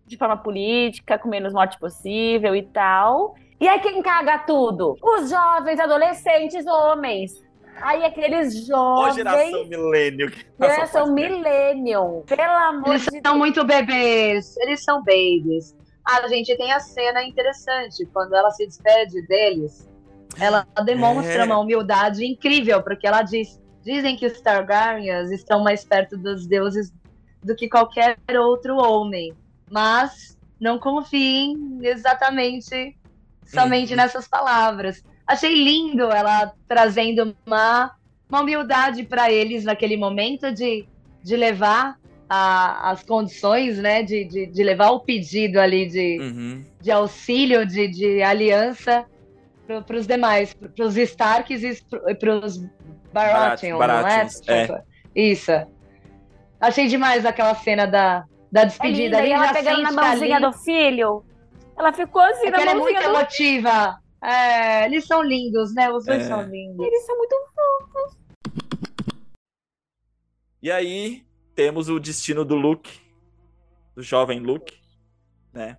de 0.06 0.18
forma 0.18 0.38
política, 0.38 1.18
com 1.18 1.30
menos 1.30 1.54
morte 1.54 1.80
possível 1.80 2.56
e 2.56 2.64
tal. 2.64 3.36
E 3.60 3.68
aí 3.68 3.80
quem 3.80 4.02
caga 4.02 4.40
tudo? 4.40 4.98
Os 5.02 5.30
jovens, 5.30 5.80
adolescentes, 5.80 6.66
homens. 6.66 7.32
Aí 7.82 8.04
aqueles 8.04 8.66
jovens. 8.66 9.14
Ô, 9.14 9.16
geração 9.16 9.66
milênio. 9.66 10.32
Geração 10.60 11.14
milênio. 11.14 12.24
Pelo 12.28 12.42
amor 12.42 12.90
eles 12.90 13.04
de 13.04 13.10
Deus. 13.10 13.14
Eles 13.14 13.22
são 13.26 13.38
muito 13.38 13.64
bebês. 13.64 14.58
Eles 14.58 14.84
são 14.84 15.04
babies. 15.04 15.76
A 16.06 16.28
gente 16.28 16.56
tem 16.58 16.72
a 16.72 16.80
cena 16.80 17.24
interessante. 17.24 18.06
Quando 18.14 18.36
ela 18.36 18.52
se 18.52 18.66
despede 18.66 19.26
deles, 19.28 19.90
ela 20.40 20.68
demonstra 20.86 21.44
é. 21.44 21.46
uma 21.46 21.58
humildade 21.58 22.26
incrível, 22.26 22.82
porque 22.84 23.08
ela 23.08 23.22
diz: 23.22 23.60
dizem 23.84 24.16
que 24.16 24.26
os 24.26 24.42
Targaryens 24.42 25.32
estão 25.32 25.64
mais 25.64 25.84
perto 25.84 26.18
dos 26.18 26.46
deuses 26.46 26.92
do 27.44 27.56
que 27.56 27.70
qualquer 27.70 28.18
outro 28.38 28.76
homem. 28.76 29.34
Mas 29.74 30.38
não 30.60 30.78
confiem 30.78 31.80
exatamente 31.82 32.96
somente 33.44 33.92
uhum. 33.92 33.98
nessas 33.98 34.28
palavras. 34.28 35.04
Achei 35.26 35.56
lindo 35.56 36.12
ela 36.12 36.54
trazendo 36.68 37.36
uma, 37.44 37.92
uma 38.30 38.42
humildade 38.42 39.04
para 39.04 39.32
eles 39.32 39.64
naquele 39.64 39.98
momento 39.98 40.52
de, 40.52 40.86
de 41.24 41.36
levar 41.36 41.98
a, 42.30 42.92
as 42.92 43.04
condições, 43.04 43.80
né? 43.80 44.04
De, 44.04 44.26
de, 44.26 44.46
de, 44.46 44.64
levar 44.64 44.92
o 44.92 45.00
pedido 45.00 45.60
ali 45.60 45.88
de, 45.88 46.20
uhum. 46.20 46.64
de 46.80 46.92
auxílio, 46.92 47.66
de, 47.66 47.88
de 47.88 48.22
aliança 48.22 49.06
para 49.66 49.98
os 49.98 50.06
demais, 50.06 50.54
para 50.54 50.86
os 50.86 50.96
Starks 50.98 51.64
e 51.64 52.16
para 52.16 52.46
os 52.46 52.64
Baratheon, 53.12 53.80
não 53.80 54.08
é? 54.08 54.28
é? 54.48 54.84
Isso. 55.16 55.52
Achei 56.60 56.88
demais 56.88 57.26
aquela 57.26 57.56
cena 57.56 57.86
da, 57.86 58.26
da 58.54 58.66
despedida. 58.66 59.00
É 59.00 59.06
linda, 59.06 59.18
ali, 59.18 59.32
ela 59.32 59.52
pegando 59.52 59.82
na 59.82 59.92
mãozinha 59.92 60.36
ali. 60.36 60.46
do 60.46 60.54
filho. 60.54 61.26
Ela 61.76 61.92
ficou 61.92 62.22
assim, 62.22 62.48
é 62.48 62.52
na 62.52 62.62
ela 62.62 62.72
é 62.72 62.76
muito 62.76 63.02
do... 63.02 63.06
emotiva. 63.10 64.00
É, 64.24 64.86
eles 64.86 65.06
são 65.08 65.24
lindos, 65.24 65.74
né? 65.74 65.92
Os 65.92 66.06
dois 66.06 66.22
é. 66.22 66.28
são 66.28 66.44
lindos. 66.44 66.86
Eles 66.86 67.04
são 67.04 67.18
muito 67.18 67.36
fofos. 67.56 68.18
E 70.62 70.72
aí, 70.72 71.26
temos 71.56 71.90
o 71.90 72.00
destino 72.00 72.46
do 72.46 72.56
Luke, 72.56 73.02
do 73.96 74.04
jovem 74.04 74.40
Luke, 74.40 74.80
né? 75.52 75.78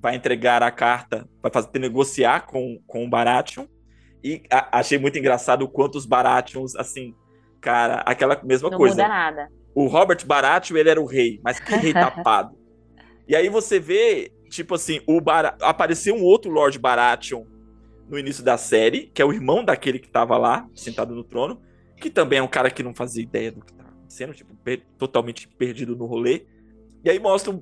Vai 0.00 0.16
entregar 0.16 0.62
a 0.62 0.70
carta, 0.70 1.28
vai 1.42 1.52
fazer 1.52 1.78
negociar 1.78 2.46
com, 2.46 2.82
com 2.86 3.04
o 3.04 3.08
Baratheon. 3.08 3.66
E 4.24 4.42
a, 4.50 4.78
achei 4.78 4.98
muito 4.98 5.18
engraçado 5.18 5.62
o 5.62 5.68
quanto 5.68 5.96
os 5.96 6.06
Baratheons, 6.06 6.74
assim, 6.74 7.14
cara, 7.60 7.96
aquela 8.06 8.40
mesma 8.42 8.70
Não 8.70 8.78
coisa. 8.78 8.96
Não 8.96 9.04
muda 9.04 9.14
nada. 9.14 9.63
O 9.74 9.86
Robert 9.86 10.24
Baratheon, 10.24 10.76
ele 10.76 10.90
era 10.90 11.00
o 11.00 11.06
rei, 11.06 11.40
mas 11.42 11.58
que 11.58 11.74
rei 11.74 11.92
tapado. 11.94 12.56
E 13.26 13.34
aí 13.34 13.48
você 13.48 13.80
vê 13.80 14.30
tipo 14.54 14.74
assim, 14.74 15.00
o 15.06 15.20
Bar... 15.20 15.56
apareceu 15.60 16.14
um 16.14 16.22
outro 16.22 16.50
Lord 16.50 16.78
Baratheon 16.78 17.44
no 18.08 18.18
início 18.18 18.44
da 18.44 18.56
série, 18.56 19.10
que 19.12 19.20
é 19.20 19.24
o 19.24 19.32
irmão 19.32 19.64
daquele 19.64 19.98
que 19.98 20.08
tava 20.08 20.36
lá, 20.36 20.66
sentado 20.74 21.14
no 21.14 21.24
trono, 21.24 21.60
que 21.96 22.10
também 22.10 22.38
é 22.38 22.42
um 22.42 22.48
cara 22.48 22.70
que 22.70 22.82
não 22.82 22.94
fazia 22.94 23.22
ideia 23.22 23.50
do 23.50 23.64
que 23.64 23.72
tava 23.72 23.90
acontecendo, 23.90 24.34
tipo, 24.34 24.54
per... 24.56 24.82
totalmente 24.98 25.48
perdido 25.48 25.96
no 25.96 26.06
rolê. 26.06 26.44
E 27.02 27.10
aí 27.10 27.18
mostra 27.18 27.52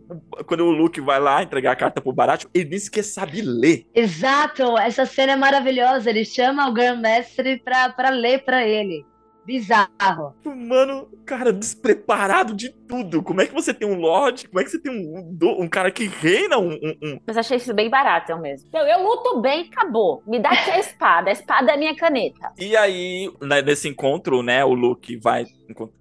quando 0.46 0.64
o 0.64 0.70
Luke 0.70 1.00
vai 1.00 1.18
lá 1.18 1.42
entregar 1.42 1.72
a 1.72 1.76
carta 1.76 2.00
pro 2.00 2.12
Baratheon, 2.12 2.50
ele 2.54 2.70
nem 2.70 2.78
sequer 2.78 3.02
sabe 3.02 3.42
ler. 3.42 3.86
Exato, 3.94 4.78
essa 4.78 5.04
cena 5.04 5.32
é 5.32 5.36
maravilhosa. 5.36 6.10
Ele 6.10 6.24
chama 6.24 6.68
o 6.68 6.72
Grandmestre 6.72 7.58
pra, 7.58 7.88
pra 7.88 8.10
ler 8.10 8.44
pra 8.44 8.66
ele. 8.66 9.04
Bizarro. 9.44 10.34
Mano, 10.44 11.08
cara, 11.26 11.52
despreparado 11.52 12.54
de 12.54 12.70
tudo. 12.70 13.22
Como 13.22 13.40
é 13.40 13.46
que 13.46 13.54
você 13.54 13.74
tem 13.74 13.88
um 13.88 13.98
Lorde? 13.98 14.48
Como 14.48 14.60
é 14.60 14.64
que 14.64 14.70
você 14.70 14.78
tem 14.78 14.92
um, 14.92 15.36
um, 15.42 15.62
um 15.62 15.68
cara 15.68 15.90
que 15.90 16.06
reina 16.06 16.58
um, 16.58 16.74
um, 16.74 17.20
Mas 17.26 17.36
achei 17.36 17.56
isso 17.56 17.74
bem 17.74 17.90
barato, 17.90 18.30
eu 18.30 18.38
mesmo. 18.38 18.68
Eu, 18.72 18.82
eu 18.82 19.02
luto 19.02 19.40
bem 19.40 19.64
e 19.64 19.68
acabou. 19.68 20.22
Me 20.26 20.38
dá 20.38 20.50
aqui 20.50 20.70
a 20.70 20.78
espada. 20.78 21.30
A 21.30 21.32
espada 21.32 21.72
é 21.72 21.74
a 21.74 21.78
minha 21.78 21.96
caneta. 21.96 22.52
E 22.58 22.76
aí, 22.76 23.32
né, 23.40 23.62
nesse 23.62 23.88
encontro, 23.88 24.42
né, 24.42 24.64
o 24.64 24.74
Luke 24.74 25.16
vai, 25.16 25.46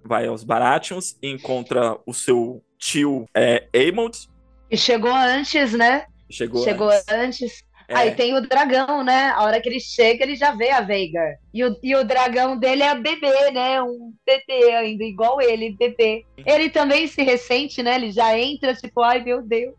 vai 0.04 0.26
aos 0.26 0.44
Baratheons 0.44 1.16
e 1.22 1.28
encontra 1.30 1.98
o 2.06 2.14
seu 2.14 2.62
tio 2.78 3.26
é, 3.34 3.68
Aemond. 3.74 4.28
E 4.70 4.76
chegou 4.76 5.12
antes, 5.12 5.72
né? 5.72 6.06
Chegou, 6.30 6.64
chegou 6.64 6.88
antes. 6.88 7.12
antes. 7.12 7.64
É. 7.92 7.96
Aí 7.96 8.14
tem 8.14 8.34
o 8.34 8.40
dragão, 8.40 9.04
né? 9.04 9.30
A 9.30 9.42
hora 9.44 9.60
que 9.60 9.68
ele 9.68 9.80
chega, 9.80 10.24
ele 10.24 10.34
já 10.34 10.52
vê 10.54 10.70
a 10.70 10.80
Veigar. 10.80 11.36
E 11.52 11.62
o, 11.64 11.76
e 11.82 11.94
o 11.94 12.04
dragão 12.04 12.58
dele 12.58 12.82
é 12.82 12.94
bebê, 12.94 13.50
né? 13.50 13.82
Um 13.82 14.14
bebê 14.26 14.72
ainda, 14.72 15.04
igual 15.04 15.40
ele, 15.40 15.76
bebê. 15.76 16.24
Ele 16.38 16.70
também 16.70 17.06
se 17.06 17.22
ressente, 17.22 17.82
né? 17.82 17.96
Ele 17.96 18.10
já 18.10 18.38
entra, 18.38 18.74
tipo, 18.74 19.02
ai 19.02 19.22
meu 19.22 19.42
Deus, 19.42 19.74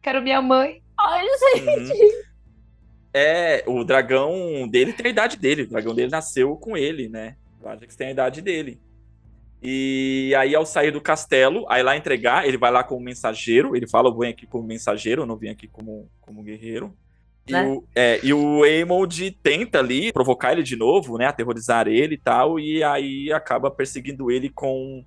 quero 0.00 0.22
minha 0.22 0.40
mãe. 0.40 0.82
Ai, 0.98 1.26
gente. 1.54 1.92
Uhum. 1.92 2.22
É, 3.14 3.62
o 3.66 3.84
dragão 3.84 4.66
dele 4.66 4.92
tem 4.92 5.08
a 5.08 5.10
idade 5.10 5.36
dele. 5.36 5.62
O 5.62 5.68
dragão 5.68 5.94
dele 5.94 6.10
nasceu 6.10 6.56
com 6.56 6.76
ele, 6.76 7.08
né? 7.08 7.36
O 7.60 7.68
Ajax 7.68 7.94
tem 7.94 8.08
a 8.08 8.12
idade 8.12 8.40
dele. 8.40 8.80
E 9.62 10.34
aí, 10.36 10.54
ao 10.54 10.66
sair 10.66 10.90
do 10.90 11.00
castelo, 11.00 11.64
aí 11.68 11.82
lá 11.82 11.96
entregar, 11.96 12.48
ele 12.48 12.56
vai 12.56 12.70
lá 12.70 12.82
como 12.82 13.04
mensageiro. 13.04 13.76
Ele 13.76 13.86
fala: 13.86 14.08
Eu 14.08 14.18
venho 14.18 14.32
aqui 14.32 14.46
como 14.46 14.66
mensageiro, 14.66 15.22
eu 15.22 15.26
não 15.26 15.36
vim 15.36 15.50
aqui 15.50 15.68
como, 15.68 16.10
como 16.20 16.42
guerreiro. 16.42 16.96
E, 17.46 17.52
né? 17.52 17.66
o, 17.66 17.84
é, 17.94 18.20
e 18.22 18.32
o 18.32 18.62
Aemond 18.62 19.30
tenta 19.42 19.80
ali 19.80 20.12
provocar 20.12 20.52
ele 20.52 20.62
de 20.62 20.76
novo, 20.76 21.18
né? 21.18 21.26
Aterrorizar 21.26 21.88
ele 21.88 22.14
e 22.14 22.18
tal. 22.18 22.58
E 22.58 22.82
aí 22.82 23.32
acaba 23.32 23.70
perseguindo 23.70 24.30
ele 24.30 24.48
com 24.48 25.04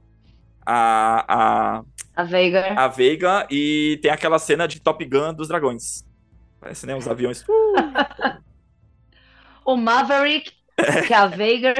a. 0.65 1.25
A, 1.27 1.83
a 2.15 2.23
Veiga. 2.23 2.73
A 2.75 2.87
Veiga. 2.87 3.47
E 3.49 3.99
tem 4.01 4.11
aquela 4.11 4.39
cena 4.39 4.67
de 4.67 4.79
Top 4.81 5.03
Gun 5.05 5.33
dos 5.33 5.47
dragões. 5.47 6.03
Parece, 6.59 6.85
né? 6.85 6.95
Os 6.95 7.07
aviões. 7.07 7.43
Uh! 9.65 9.71
o 9.73 9.75
Maverick, 9.75 10.51
que 11.07 11.13
é 11.13 11.17
a 11.17 11.25
Veigar. 11.25 11.75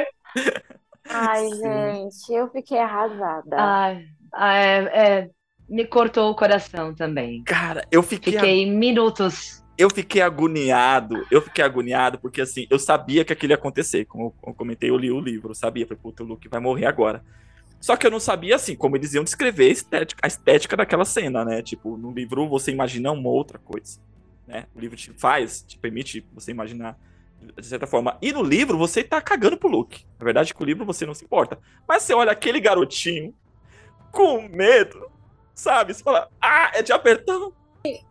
Ai, 1.08 1.46
Sim. 1.54 1.62
gente, 1.62 2.34
eu 2.34 2.50
fiquei 2.50 2.80
arrasada. 2.80 3.56
Ai, 3.58 4.06
é, 4.36 4.78
é, 4.78 5.30
me 5.70 5.86
cortou 5.86 6.32
o 6.32 6.36
coração 6.36 6.94
também. 6.96 7.44
Cara, 7.44 7.86
eu 7.92 8.02
fiquei. 8.02 8.34
Fiquei 8.34 8.70
minutos. 8.70 9.64
Eu 9.78 9.90
fiquei 9.90 10.22
agoniado, 10.22 11.26
eu 11.30 11.42
fiquei 11.42 11.64
agoniado, 11.64 12.18
porque 12.18 12.42
assim, 12.42 12.66
eu 12.70 12.80
sabia 12.80 13.26
que 13.26 13.34
aquilo 13.34 13.52
ia 13.52 13.58
acontecer. 13.58 14.06
Como 14.06 14.34
eu 14.46 14.54
comentei, 14.54 14.90
eu 14.90 14.98
li 14.98 15.12
o 15.12 15.20
livro, 15.20 15.52
eu 15.52 15.56
sabia, 15.56 15.86
falei, 15.86 16.00
puta, 16.02 16.24
o 16.24 16.26
Luke 16.26 16.48
vai 16.48 16.62
morrer 16.62 16.86
agora. 16.86 17.24
Só 17.82 17.96
que 17.96 18.08
eu 18.08 18.12
não 18.12 18.20
sabia, 18.20 18.56
assim, 18.56 18.76
como 18.76 18.96
eles 18.96 19.14
iam 19.14 19.24
descrever 19.24 19.66
a 19.66 19.72
estética, 19.72 20.22
a 20.24 20.28
estética 20.28 20.78
daquela 20.78 21.06
cena, 21.06 21.44
né? 21.44 21.62
Tipo, 21.62 21.98
no 21.98 22.12
livro 22.12 22.48
você 22.48 22.72
imagina 22.72 23.12
uma 23.12 23.30
outra 23.30 23.60
coisa, 23.60 24.00
né? 24.48 24.66
O 24.74 24.80
livro 24.80 24.96
te 24.98 25.12
faz, 25.14 25.62
te 25.62 25.78
permite 25.78 26.26
você 26.34 26.52
imaginar 26.52 26.98
de 27.60 27.66
certa 27.68 27.86
forma. 27.86 28.18
E 28.22 28.32
no 28.32 28.42
livro 28.42 28.78
você 28.78 29.04
tá 29.04 29.22
cagando 29.22 29.58
pro 29.58 29.70
Luke. 29.70 30.06
Na 30.18 30.24
verdade, 30.24 30.54
com 30.54 30.64
o 30.64 30.66
livro 30.66 30.86
você 30.86 31.06
não 31.06 31.14
se 31.14 31.26
importa. 31.26 31.60
Mas 31.88 32.04
você 32.04 32.14
olha 32.14 32.32
aquele 32.32 32.60
garotinho 32.60 33.36
com 34.12 34.48
medo, 34.48 35.12
sabe? 35.54 35.94
Você 35.94 36.02
fala, 36.02 36.30
ah, 36.42 36.72
é 36.74 36.82
de 36.82 36.92
apertão. 36.92 37.54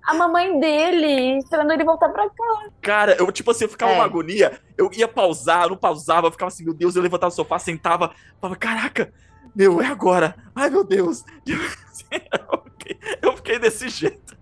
A 0.05 0.14
mamãe 0.14 0.59
dele, 0.59 1.38
esperando 1.38 1.72
ele 1.72 1.84
voltar 1.84 2.09
pra 2.09 2.28
cá. 2.28 2.68
Cara, 2.80 3.16
eu, 3.18 3.30
tipo 3.32 3.51
assim, 3.51 3.64
eu 3.64 3.68
ficava 3.68 3.92
é. 3.92 3.94
uma 3.96 4.05
agonia. 4.05 4.60
Eu 4.76 4.90
ia 4.92 5.09
pausar, 5.09 5.68
não 5.68 5.76
pausava, 5.76 6.26
eu 6.26 6.32
ficava 6.32 6.48
assim, 6.48 6.64
meu 6.64 6.74
Deus, 6.74 6.96
eu 6.96 7.02
levantava 7.02 7.30
do 7.30 7.36
sofá, 7.36 7.59
sentava, 7.59 8.12
falava, 8.40 8.59
caraca, 8.59 9.12
meu, 9.55 9.80
é 9.80 9.86
agora. 9.86 10.34
Ai, 10.55 10.70
meu 10.70 10.84
Deus. 10.84 11.24
eu, 11.46 11.59
fiquei, 12.78 12.98
eu 13.22 13.36
fiquei 13.36 13.59
desse 13.59 13.88
jeito. 13.88 14.36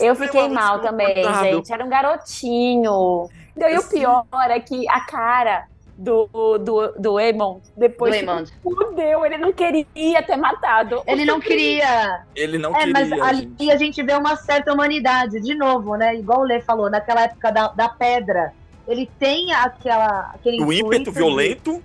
Eu 0.00 0.14
fiquei 0.14 0.48
mal 0.48 0.80
também, 0.80 1.14
gente. 1.14 1.72
Era 1.72 1.84
um 1.84 1.88
garotinho. 1.88 3.28
E 3.56 3.78
o 3.78 3.88
pior 3.88 4.26
é 4.32 4.58
que 4.60 4.88
a 4.88 5.00
cara 5.00 5.68
do, 5.96 6.28
do, 6.58 6.92
do 6.98 7.20
Eamon 7.20 7.60
depois 7.76 8.20
do 8.20 8.74
fudeu. 8.74 9.24
Ele 9.24 9.38
não 9.38 9.52
queria 9.52 10.22
ter 10.22 10.36
matado. 10.36 11.02
Ele 11.06 11.24
não 11.24 11.40
queria. 11.40 12.24
Ele 12.34 12.58
não 12.58 12.74
é, 12.74 12.80
queria. 12.80 12.92
Mas 12.92 13.12
ali 13.12 13.70
a 13.70 13.76
gente 13.76 14.02
vê 14.02 14.14
uma 14.14 14.36
certa 14.36 14.72
humanidade, 14.72 15.40
de 15.40 15.54
novo, 15.54 15.96
né? 15.96 16.16
Igual 16.16 16.40
o 16.40 16.44
Lê 16.44 16.60
falou, 16.60 16.90
naquela 16.90 17.22
época 17.22 17.50
da, 17.52 17.68
da 17.68 17.88
pedra. 17.88 18.52
Ele 18.86 19.08
tem 19.18 19.52
aquela. 19.52 20.32
Aquele 20.34 20.62
o 20.62 20.72
ímpeto 20.72 21.12
violento. 21.12 21.82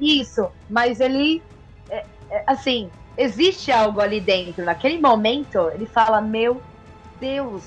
Isso, 0.00 0.48
mas 0.68 1.00
ele. 1.00 1.42
É, 1.88 2.04
é, 2.30 2.42
assim, 2.46 2.90
existe 3.16 3.70
algo 3.70 4.00
ali 4.00 4.20
dentro. 4.20 4.64
Naquele 4.64 4.98
momento, 4.98 5.70
ele 5.74 5.86
fala: 5.86 6.20
Meu 6.20 6.60
Deus. 7.20 7.62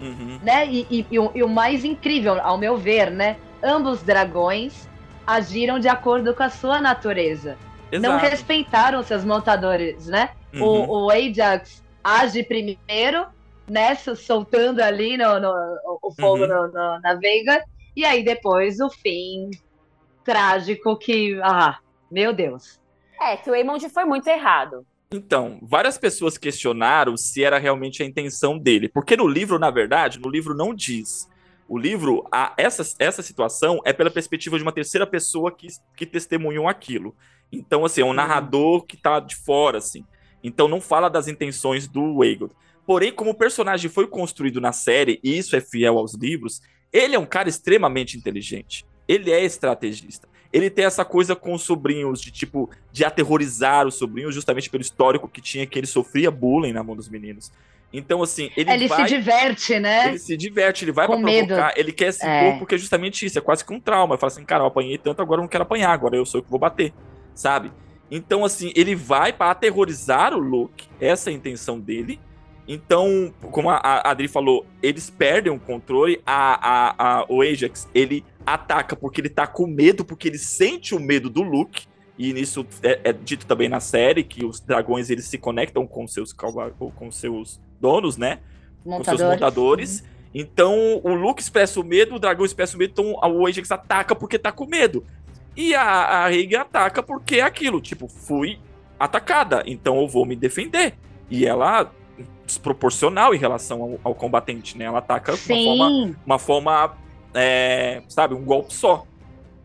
Uhum. 0.00 0.38
Né? 0.42 0.66
E, 0.68 0.86
e, 0.88 1.06
e, 1.10 1.18
o, 1.18 1.30
e, 1.34 1.42
o, 1.42 1.48
mais 1.48 1.84
incrível, 1.84 2.40
ao 2.40 2.56
meu 2.56 2.76
ver, 2.76 3.10
né? 3.10 3.36
Ambos 3.60 4.00
dragões 4.00 4.88
agiram 5.28 5.78
de 5.78 5.88
acordo 5.88 6.34
com 6.34 6.42
a 6.42 6.48
sua 6.48 6.80
natureza. 6.80 7.58
Exato. 7.92 8.00
Não 8.00 8.18
respeitaram 8.18 9.02
seus 9.02 9.26
montadores, 9.26 10.06
né? 10.06 10.30
Uhum. 10.54 10.62
O, 10.62 11.04
o, 11.04 11.10
Ajax 11.10 11.84
age 12.02 12.42
primeiro, 12.42 13.26
né? 13.68 13.94
Soltando 13.94 14.80
ali 14.80 15.18
no, 15.18 15.38
no 15.38 15.52
o 16.02 16.10
fogo 16.18 16.44
uhum. 16.44 16.48
no, 16.48 16.68
no, 16.68 17.00
na 17.00 17.14
Veiga. 17.20 17.62
E 17.94 18.06
aí 18.06 18.24
depois 18.24 18.80
o 18.80 18.88
fim 18.88 19.50
trágico 20.24 20.96
que. 20.96 21.38
Ah, 21.42 21.78
meu 22.10 22.32
Deus. 22.32 22.80
É, 23.20 23.36
que 23.36 23.50
o 23.50 23.54
Eamond 23.54 23.86
foi 23.90 24.06
muito 24.06 24.28
errado. 24.28 24.86
Então, 25.10 25.58
várias 25.62 25.98
pessoas 25.98 26.38
questionaram 26.38 27.16
se 27.18 27.44
era 27.44 27.58
realmente 27.58 28.02
a 28.02 28.06
intenção 28.06 28.58
dele, 28.58 28.88
porque 28.88 29.16
no 29.16 29.26
livro, 29.26 29.58
na 29.58 29.70
verdade, 29.70 30.18
no 30.18 30.30
livro 30.30 30.54
não 30.54 30.74
diz. 30.74 31.28
O 31.68 31.76
livro, 31.76 32.26
a, 32.32 32.54
essa, 32.56 32.82
essa 32.98 33.22
situação 33.22 33.80
é 33.84 33.92
pela 33.92 34.10
perspectiva 34.10 34.56
de 34.56 34.62
uma 34.62 34.72
terceira 34.72 35.06
pessoa 35.06 35.52
que, 35.52 35.68
que 35.94 36.06
testemunhou 36.06 36.66
aquilo. 36.66 37.14
Então, 37.52 37.84
assim, 37.84 38.00
é 38.00 38.04
um 38.04 38.08
uhum. 38.08 38.14
narrador 38.14 38.82
que 38.84 38.96
tá 38.96 39.20
de 39.20 39.36
fora, 39.36 39.78
assim. 39.78 40.04
Então 40.42 40.66
não 40.68 40.80
fala 40.80 41.08
das 41.08 41.28
intenções 41.28 41.86
do 41.86 42.22
Aegon. 42.22 42.48
Porém, 42.86 43.12
como 43.12 43.30
o 43.30 43.34
personagem 43.34 43.90
foi 43.90 44.06
construído 44.06 44.60
na 44.60 44.72
série, 44.72 45.20
e 45.22 45.36
isso 45.36 45.54
é 45.54 45.60
fiel 45.60 45.98
aos 45.98 46.14
livros, 46.14 46.62
ele 46.90 47.14
é 47.14 47.18
um 47.18 47.26
cara 47.26 47.48
extremamente 47.48 48.16
inteligente. 48.16 48.86
Ele 49.06 49.30
é 49.30 49.44
estrategista 49.44 50.28
ele 50.52 50.70
tem 50.70 50.84
essa 50.84 51.04
coisa 51.04 51.36
com 51.36 51.52
os 51.52 51.62
sobrinhos, 51.62 52.20
de 52.20 52.30
tipo, 52.30 52.70
de 52.90 53.04
aterrorizar 53.04 53.86
os 53.86 53.96
sobrinhos, 53.96 54.34
justamente 54.34 54.70
pelo 54.70 54.80
histórico 54.80 55.28
que 55.28 55.40
tinha, 55.40 55.66
que 55.66 55.78
ele 55.78 55.86
sofria 55.86 56.30
bullying 56.30 56.72
na 56.72 56.82
mão 56.82 56.96
dos 56.96 57.08
meninos. 57.08 57.52
Então, 57.92 58.22
assim, 58.22 58.50
ele, 58.56 58.70
ele 58.70 58.88
vai, 58.88 59.08
se 59.08 59.14
diverte, 59.14 59.78
né? 59.78 60.08
Ele 60.08 60.18
se 60.18 60.36
diverte, 60.36 60.84
ele 60.84 60.92
vai 60.92 61.06
com 61.06 61.22
pra 61.22 61.32
provocar, 61.32 61.68
medo. 61.68 61.78
ele 61.78 61.92
quer 61.92 62.12
se 62.12 62.26
é. 62.26 62.48
impor, 62.48 62.58
porque 62.58 62.74
é 62.74 62.78
justamente 62.78 63.24
isso, 63.24 63.38
é 63.38 63.42
quase 63.42 63.64
que 63.64 63.72
um 63.72 63.80
trauma. 63.80 64.14
Ele 64.14 64.20
fala 64.20 64.32
assim, 64.32 64.44
cara, 64.44 64.62
eu 64.62 64.66
apanhei 64.66 64.98
tanto, 64.98 65.22
agora 65.22 65.40
eu 65.40 65.42
não 65.42 65.48
quero 65.48 65.62
apanhar, 65.62 65.90
agora 65.90 66.16
eu 66.16 66.26
sou 66.26 66.40
o 66.40 66.44
que 66.44 66.50
vou 66.50 66.58
bater, 66.58 66.92
sabe? 67.34 67.72
Então, 68.10 68.44
assim, 68.44 68.72
ele 68.74 68.94
vai 68.94 69.32
para 69.32 69.50
aterrorizar 69.50 70.34
o 70.34 70.38
Luke, 70.38 70.86
essa 71.00 71.30
é 71.30 71.32
a 71.32 71.36
intenção 71.36 71.80
dele. 71.80 72.20
Então, 72.66 73.32
como 73.50 73.70
a, 73.70 73.76
a 73.76 74.10
Adri 74.10 74.28
falou, 74.28 74.66
eles 74.82 75.08
perdem 75.08 75.50
o 75.50 75.58
controle, 75.58 76.20
a, 76.26 76.90
a, 76.90 77.20
a, 77.20 77.26
o 77.26 77.40
Ajax, 77.40 77.88
ele 77.94 78.22
ataca 78.44 78.94
porque 78.94 79.22
ele 79.22 79.30
tá 79.30 79.46
com 79.46 79.66
medo, 79.66 80.04
porque 80.04 80.28
ele 80.28 80.38
sente 80.38 80.94
o 80.94 81.00
medo 81.00 81.30
do 81.30 81.42
Luke. 81.42 81.86
E 82.18 82.32
nisso 82.32 82.66
é, 82.82 83.00
é 83.04 83.12
dito 83.12 83.46
também 83.46 83.68
na 83.68 83.80
série 83.80 84.24
que 84.24 84.44
os 84.44 84.60
dragões 84.60 85.08
eles 85.08 85.26
se 85.26 85.38
conectam 85.38 85.86
com 85.86 86.06
seus 86.06 86.32
com 86.32 87.10
seus 87.12 87.60
donos, 87.80 88.16
né? 88.16 88.38
Montadores. 88.84 89.06
Com 89.06 89.16
seus 89.16 89.30
montadores. 89.30 90.00
Uhum. 90.00 90.06
Então 90.34 91.00
o 91.02 91.14
Luke 91.14 91.40
expressa 91.40 91.80
o 91.80 91.84
medo, 91.84 92.14
o 92.14 92.18
dragão 92.18 92.44
expressa 92.44 92.76
o 92.76 92.78
medo, 92.78 92.90
então 92.92 93.12
o 93.12 93.46
Ajax 93.46 93.70
ataca 93.70 94.14
porque 94.14 94.38
tá 94.38 94.52
com 94.52 94.66
medo. 94.66 95.04
E 95.56 95.74
a, 95.74 95.82
a 95.82 96.28
Regan 96.28 96.60
ataca 96.60 97.02
porque 97.02 97.36
é 97.36 97.42
aquilo, 97.42 97.80
tipo, 97.80 98.06
fui 98.06 98.58
atacada, 98.98 99.62
então 99.66 100.00
eu 100.00 100.06
vou 100.06 100.24
me 100.24 100.36
defender. 100.36 100.94
E 101.30 101.46
ela 101.46 101.90
desproporcional 102.46 103.34
em 103.34 103.38
relação 103.38 103.82
ao, 103.82 104.00
ao 104.04 104.14
combatente, 104.14 104.76
né? 104.78 104.86
Ela 104.86 104.98
ataca 104.98 105.36
de 105.36 105.52
uma 105.52 105.76
forma, 105.76 106.16
uma 106.24 106.38
forma 106.38 106.96
é, 107.34 108.02
sabe, 108.08 108.34
um 108.34 108.44
golpe 108.44 108.72
só. 108.72 109.04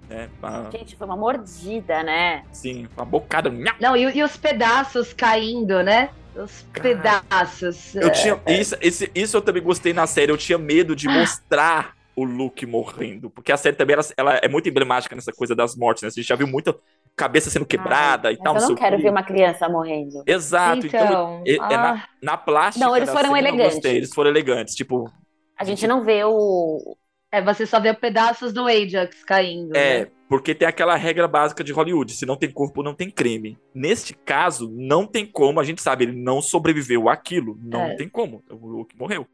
É, 0.10 0.28
a... 0.42 0.70
Gente, 0.72 0.96
foi 0.96 1.08
uma 1.08 1.16
mordida, 1.16 2.04
né? 2.04 2.44
Sim, 2.52 2.88
uma 2.96 3.06
bocada. 3.06 3.50
Não, 3.80 3.96
e, 3.96 4.18
e 4.18 4.24
os 4.24 4.38
pedaços 4.38 5.14
caindo, 5.14 5.82
né? 5.82 6.10
Os 6.36 6.66
Cara, 6.74 6.84
pedaços. 6.84 7.96
Eu 7.96 8.12
tinha. 8.12 8.42
É. 8.46 8.60
Isso, 8.60 8.76
esse, 8.82 9.12
isso 9.14 9.38
eu 9.38 9.42
também 9.42 9.62
gostei 9.62 9.94
na 9.94 10.08
série. 10.08 10.32
Eu 10.32 10.38
tinha 10.38 10.58
medo 10.58 10.96
de 10.96 11.08
mostrar 11.08 11.96
o 12.16 12.24
Luke 12.24 12.66
morrendo. 12.66 13.30
Porque 13.30 13.52
a 13.52 13.58
série 13.58 13.76
também 13.76 13.96
ela, 13.96 14.04
ela, 14.18 14.34
é 14.36 14.48
muito 14.48 14.68
emblemática 14.70 15.16
nessa 15.16 15.32
coisa 15.32 15.56
das 15.56 15.76
mortes, 15.76 16.04
né? 16.04 16.10
A 16.10 16.12
gente 16.12 16.28
já 16.28 16.36
viu 16.36 16.48
muita 16.48 16.76
cabeça 17.16 17.50
sendo 17.50 17.66
quebrada 17.66 18.30
Ai, 18.30 18.34
e 18.34 18.38
tal. 18.38 18.56
Eu 18.56 18.70
não 18.70 18.76
quero 18.76 18.98
ver 18.98 19.10
uma 19.10 19.24
criança 19.24 19.70
morrendo. 19.70 20.24
Exato. 20.26 20.88
Então, 20.88 21.44
então 21.46 21.70
é, 21.70 21.74
é 21.74 21.78
na, 21.78 21.94
ah. 21.94 22.08
na 22.22 22.38
plástica. 22.38 22.86
Não, 22.86 22.96
eles 22.96 23.10
foram 23.10 23.36
elegantes. 23.38 23.84
Eles 23.84 24.14
foram 24.14 24.30
elegantes. 24.30 24.76
Tipo. 24.76 25.12
A 25.58 25.64
gente 25.64 25.86
não 25.86 26.04
vê 26.04 26.24
o, 26.24 26.98
é, 27.34 27.42
você 27.42 27.66
só 27.66 27.80
vê 27.80 27.92
pedaços 27.96 28.54
do 28.54 28.68
Ajax 28.68 29.24
caindo. 29.24 29.76
É, 29.76 30.02
né? 30.02 30.12
porque 30.30 30.54
tem 30.54 30.68
aquela 30.68 30.96
regra 30.96 31.28
básica 31.28 31.64
de 31.64 31.74
Hollywood: 31.74 32.14
se 32.14 32.28
não 32.28 32.36
tem 32.36 32.52
corpo, 32.52 32.84
não 32.84 32.94
tem 32.94 33.10
crime. 33.10 33.58
Neste 33.74 34.14
caso, 34.14 34.72
não 34.72 35.08
tem 35.08 35.26
como, 35.26 35.60
a 35.60 35.64
gente 35.64 35.82
sabe, 35.82 36.04
ele 36.04 36.22
não 36.22 36.44
sobreviveu 36.44 37.10
àquilo. 37.10 37.58
Não 37.60 37.86
é. 37.86 37.96
tem 37.96 38.08
como. 38.08 38.44
O 38.52 38.68
Luke 38.68 38.96
morreu. 38.96 39.26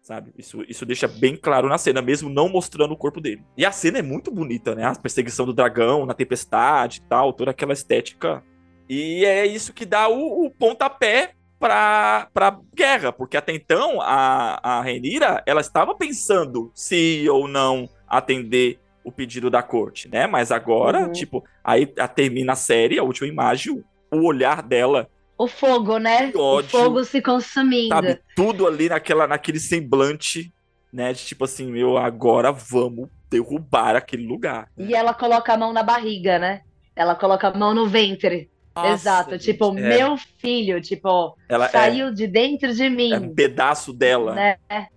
Sabe? 0.00 0.32
Isso, 0.36 0.64
isso 0.66 0.86
deixa 0.86 1.06
bem 1.06 1.36
claro 1.36 1.68
na 1.68 1.76
cena, 1.76 2.00
mesmo 2.00 2.30
não 2.30 2.48
mostrando 2.48 2.92
o 2.92 2.96
corpo 2.96 3.20
dele. 3.20 3.44
E 3.54 3.66
a 3.66 3.70
cena 3.70 3.98
é 3.98 4.02
muito 4.02 4.30
bonita, 4.30 4.74
né? 4.74 4.84
A 4.84 4.94
perseguição 4.94 5.44
do 5.44 5.52
dragão 5.52 6.06
na 6.06 6.14
tempestade 6.14 7.02
e 7.04 7.08
tal, 7.08 7.34
toda 7.34 7.50
aquela 7.50 7.74
estética. 7.74 8.42
E 8.88 9.26
é 9.26 9.46
isso 9.46 9.74
que 9.74 9.84
dá 9.84 10.08
o, 10.08 10.46
o 10.46 10.50
pontapé 10.50 11.34
para 11.62 12.28
para 12.34 12.58
guerra, 12.74 13.12
porque 13.12 13.36
até 13.36 13.52
então 13.52 14.00
a, 14.00 14.58
a 14.78 14.82
Renira 14.82 15.40
ela 15.46 15.60
estava 15.60 15.94
pensando 15.94 16.72
se 16.74 17.24
ou 17.30 17.46
não 17.46 17.88
atender 18.08 18.80
o 19.04 19.12
pedido 19.12 19.48
da 19.48 19.62
corte, 19.62 20.08
né? 20.08 20.26
Mas 20.26 20.50
agora, 20.50 21.02
uhum. 21.02 21.12
tipo, 21.12 21.44
aí 21.62 21.92
a, 21.96 22.08
termina 22.08 22.54
a 22.54 22.56
série, 22.56 22.98
a 22.98 23.04
última 23.04 23.28
imagem, 23.28 23.80
o, 24.10 24.26
olhar 24.26 24.60
dela 24.60 25.08
o 25.38 25.46
fogo, 25.46 25.98
né? 25.98 26.32
Ódio, 26.34 26.78
o 26.78 26.82
fogo 26.82 27.04
se 27.04 27.22
consumindo. 27.22 27.88
Sabe, 27.88 28.20
tudo 28.36 28.66
ali 28.66 28.88
naquela, 28.88 29.26
naquele 29.26 29.58
semblante, 29.60 30.52
né? 30.92 31.12
De 31.12 31.24
tipo 31.24 31.44
assim, 31.44 31.70
meu, 31.70 31.96
agora 31.96 32.50
vamos 32.52 33.08
derrubar 33.30 33.96
aquele 33.96 34.26
lugar. 34.26 34.68
E 34.76 34.94
ela 34.94 35.14
coloca 35.14 35.52
a 35.52 35.56
mão 35.56 35.72
na 35.72 35.82
barriga, 35.82 36.38
né? 36.38 36.62
Ela 36.94 37.14
coloca 37.14 37.48
a 37.48 37.54
mão 37.56 37.72
no 37.72 37.88
ventre. 37.88 38.51
Nossa, 38.74 38.92
Exato, 38.92 39.30
gente, 39.32 39.44
tipo, 39.44 39.78
é. 39.78 39.98
meu 39.98 40.16
filho, 40.38 40.80
tipo, 40.80 41.36
Ela 41.48 41.66
é 41.66 41.68
saiu 41.68 42.08
é, 42.08 42.12
de 42.12 42.26
dentro 42.26 42.74
de 42.74 42.88
mim. 42.88 43.12
É 43.12 43.18
um 43.18 43.34
pedaço 43.34 43.92
dela. 43.92 44.34
Né? 44.34 44.56
né? 44.70 44.88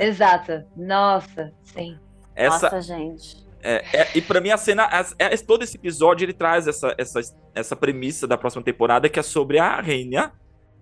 Exato. 0.00 0.64
Nossa, 0.76 1.52
sim. 1.62 1.98
Essa, 2.34 2.70
Nossa, 2.70 2.80
gente. 2.80 3.44
É, 3.62 3.82
é, 3.92 4.08
e 4.14 4.20
para 4.20 4.40
mim 4.40 4.50
a 4.50 4.56
cena, 4.56 4.88
é, 5.18 5.36
todo 5.38 5.62
esse 5.62 5.76
episódio 5.76 6.24
ele 6.24 6.34
traz 6.34 6.68
essa, 6.68 6.94
essa, 6.98 7.20
essa 7.54 7.74
premissa 7.74 8.26
da 8.26 8.36
próxima 8.36 8.62
temporada 8.62 9.08
que 9.08 9.18
é 9.18 9.22
sobre 9.22 9.58
a 9.58 9.80
rainha 9.80 10.32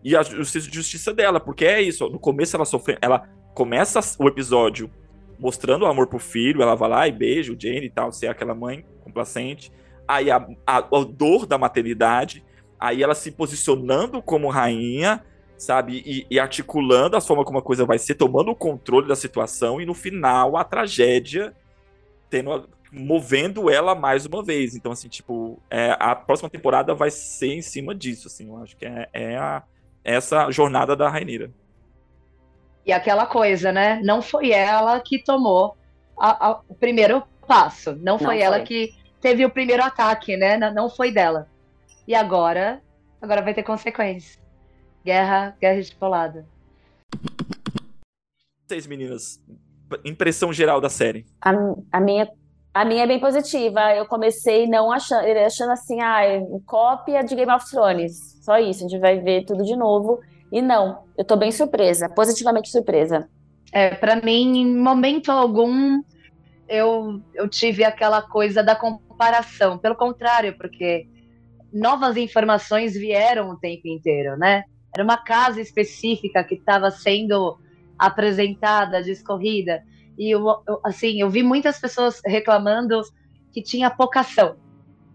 e 0.02 0.16
a 0.16 0.22
justiça, 0.22 0.68
justiça 0.70 1.14
dela, 1.14 1.38
porque 1.38 1.64
é 1.64 1.80
isso. 1.80 2.08
No 2.08 2.18
começo 2.18 2.56
ela 2.56 2.64
sofre, 2.64 2.98
ela 3.00 3.28
começa 3.54 4.00
o 4.18 4.26
episódio 4.26 4.90
mostrando 5.38 5.82
o 5.82 5.86
amor 5.86 6.08
pro 6.08 6.18
filho, 6.18 6.60
ela 6.60 6.74
vai 6.74 6.88
lá 6.88 7.08
e 7.08 7.12
beija 7.12 7.52
o 7.52 7.60
Jane 7.60 7.86
e 7.86 7.90
tal, 7.90 8.12
ser 8.12 8.26
aquela 8.26 8.54
mãe 8.54 8.84
complacente. 9.04 9.72
Aí 10.12 10.30
a, 10.30 10.46
a, 10.66 10.78
a 10.78 11.04
dor 11.08 11.46
da 11.46 11.56
maternidade, 11.56 12.44
aí 12.78 13.02
ela 13.02 13.14
se 13.14 13.30
posicionando 13.30 14.20
como 14.20 14.50
rainha, 14.50 15.24
sabe? 15.56 16.02
E, 16.04 16.26
e, 16.30 16.38
articulando 16.38 17.16
a 17.16 17.20
forma 17.20 17.44
como 17.44 17.58
a 17.58 17.62
coisa 17.62 17.86
vai 17.86 17.98
ser, 17.98 18.16
tomando 18.16 18.50
o 18.50 18.56
controle 18.56 19.08
da 19.08 19.16
situação, 19.16 19.80
e 19.80 19.86
no 19.86 19.94
final 19.94 20.56
a 20.56 20.64
tragédia 20.64 21.54
tendo, 22.28 22.68
movendo 22.92 23.70
ela 23.70 23.94
mais 23.94 24.26
uma 24.26 24.42
vez. 24.42 24.76
Então, 24.76 24.92
assim, 24.92 25.08
tipo, 25.08 25.58
é, 25.70 25.96
a 25.98 26.14
próxima 26.14 26.50
temporada 26.50 26.94
vai 26.94 27.10
ser 27.10 27.54
em 27.54 27.62
cima 27.62 27.94
disso, 27.94 28.28
assim, 28.28 28.48
eu 28.48 28.56
acho 28.58 28.76
que 28.76 28.84
é, 28.84 29.08
é 29.12 29.36
a, 29.36 29.62
essa 30.04 30.50
jornada 30.50 30.94
da 30.94 31.08
Rainira. 31.08 31.50
E 32.84 32.92
aquela 32.92 33.26
coisa, 33.26 33.72
né? 33.72 34.00
Não 34.04 34.20
foi 34.20 34.50
ela 34.50 35.00
que 35.00 35.22
tomou 35.22 35.76
a, 36.18 36.48
a, 36.48 36.60
o 36.68 36.74
primeiro 36.74 37.22
passo. 37.46 37.96
Não 38.00 38.18
foi 38.18 38.38
não 38.38 38.44
ela 38.44 38.56
foi. 38.58 38.66
que 38.66 39.01
teve 39.22 39.46
o 39.46 39.50
primeiro 39.50 39.82
ataque, 39.82 40.36
né? 40.36 40.58
Não, 40.58 40.74
não 40.74 40.90
foi 40.90 41.12
dela. 41.12 41.48
E 42.06 42.14
agora, 42.14 42.82
agora 43.22 43.40
vai 43.40 43.54
ter 43.54 43.62
consequências. 43.62 44.38
Guerra, 45.04 45.56
guerra 45.58 45.78
estipulada. 45.78 46.44
Vocês, 48.66 48.86
meninas, 48.86 49.40
impressão 50.04 50.52
geral 50.52 50.80
da 50.80 50.90
série? 50.90 51.24
A, 51.40 51.52
a, 51.92 52.00
minha, 52.00 52.28
a 52.74 52.84
minha 52.84 53.04
é 53.04 53.06
bem 53.06 53.20
positiva. 53.20 53.94
Eu 53.94 54.06
comecei 54.06 54.66
não 54.66 54.90
achando, 54.90 55.24
achando 55.46 55.72
assim, 55.72 56.00
ah, 56.00 56.24
é 56.24 56.40
cópia 56.66 57.22
de 57.22 57.36
Game 57.36 57.52
of 57.52 57.70
Thrones. 57.70 58.40
Só 58.42 58.58
isso, 58.58 58.84
a 58.84 58.88
gente 58.88 59.00
vai 59.00 59.20
ver 59.20 59.44
tudo 59.44 59.64
de 59.64 59.76
novo. 59.76 60.20
E 60.50 60.60
não, 60.60 61.04
eu 61.16 61.24
tô 61.24 61.36
bem 61.36 61.52
surpresa, 61.52 62.08
positivamente 62.08 62.68
surpresa. 62.68 63.28
É, 63.72 63.94
para 63.94 64.16
mim, 64.16 64.58
em 64.58 64.76
momento 64.76 65.30
algum, 65.30 66.02
eu, 66.68 67.22
eu 67.34 67.48
tive 67.48 67.84
aquela 67.84 68.20
coisa 68.20 68.62
da 68.62 68.74
comparação. 68.74 69.11
Pelo 69.78 69.96
contrário, 69.96 70.56
porque 70.56 71.06
novas 71.72 72.16
informações 72.16 72.94
vieram 72.94 73.50
o 73.50 73.56
tempo 73.56 73.88
inteiro, 73.88 74.36
né? 74.36 74.64
Era 74.94 75.02
uma 75.02 75.16
casa 75.16 75.60
específica 75.60 76.44
que 76.44 76.54
estava 76.54 76.90
sendo 76.90 77.58
apresentada, 77.98 79.02
discorrida. 79.02 79.82
E 80.18 80.30
eu, 80.30 80.44
eu, 80.66 80.80
assim, 80.84 81.20
eu 81.20 81.30
vi 81.30 81.42
muitas 81.42 81.80
pessoas 81.80 82.20
reclamando 82.24 83.00
que 83.52 83.62
tinha 83.62 83.90
pouca 83.90 84.20
ação, 84.20 84.56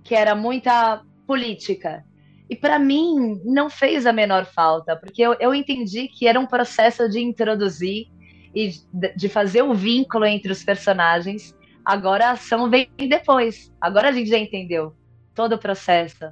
que 0.03 0.15
era 0.15 0.35
muita 0.35 1.01
política. 1.25 2.03
E 2.49 2.55
para 2.55 2.79
mim 2.79 3.41
não 3.43 3.69
fez 3.69 4.05
a 4.05 4.13
menor 4.13 4.45
falta, 4.45 4.95
porque 4.95 5.21
eu, 5.21 5.35
eu 5.39 5.53
entendi 5.53 6.07
que 6.07 6.27
era 6.27 6.39
um 6.39 6.45
processo 6.45 7.09
de 7.09 7.19
introduzir 7.19 8.07
e 8.55 8.71
de 9.15 9.29
fazer 9.29 9.61
o 9.61 9.73
vínculo 9.73 10.25
entre 10.25 10.51
os 10.51 10.63
personagens. 10.63 11.55
Agora 11.87 12.27
a 12.27 12.31
ação 12.31 12.69
vem 12.69 12.89
depois. 12.97 13.71
Agora 13.79 14.09
a 14.09 14.11
gente 14.11 14.29
já 14.29 14.37
entendeu 14.37 14.93
todo 15.33 15.53
o 15.53 15.57
processo. 15.57 16.25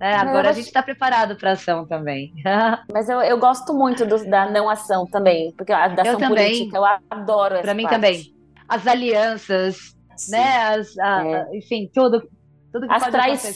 Né? 0.00 0.14
Agora 0.14 0.48
a 0.48 0.52
gente 0.52 0.68
está 0.68 0.82
preparado 0.82 1.36
para 1.36 1.52
ação 1.52 1.86
também. 1.86 2.32
Mas 2.90 3.10
eu, 3.10 3.20
eu 3.20 3.38
gosto 3.38 3.74
muito 3.74 4.06
do, 4.06 4.24
da 4.24 4.50
não 4.50 4.70
ação 4.70 5.06
também, 5.06 5.52
porque 5.52 5.70
a 5.70 5.88
da 5.88 6.00
ação 6.00 6.18
eu 6.18 6.28
política 6.28 6.78
eu 6.78 6.84
adoro 7.10 7.56
essa 7.56 7.62
Para 7.62 7.74
mim 7.74 7.82
parte. 7.82 7.94
também. 7.94 8.34
As 8.66 8.86
alianças, 8.86 9.94
Sim. 10.16 10.32
né? 10.32 10.56
As, 10.68 10.98
a, 10.98 11.26
é. 11.26 11.58
enfim, 11.58 11.90
tudo 11.92 12.26
tudo 12.72 12.88
que 12.88 12.94
As 12.94 13.06
traições, 13.08 13.54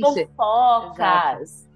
fofocas. 0.00 1.68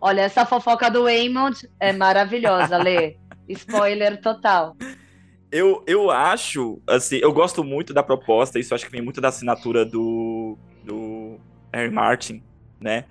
Olha, 0.00 0.22
essa 0.22 0.46
fofoca 0.46 0.90
do 0.90 1.02
Waymond 1.02 1.68
é 1.78 1.92
maravilhosa, 1.92 2.78
Lê. 2.78 3.18
Spoiler 3.50 4.18
total. 4.22 4.74
Eu, 5.52 5.84
eu 5.86 6.10
acho, 6.10 6.80
assim, 6.86 7.16
eu 7.16 7.30
gosto 7.30 7.62
muito 7.62 7.92
da 7.92 8.02
proposta, 8.02 8.58
isso 8.58 8.74
acho 8.74 8.86
que 8.86 8.90
vem 8.90 9.02
muito 9.02 9.20
da 9.20 9.28
assinatura 9.28 9.84
do, 9.84 10.56
do 10.82 11.38
Harry 11.70 11.92
Martin, 11.92 12.42
né? 12.80 13.04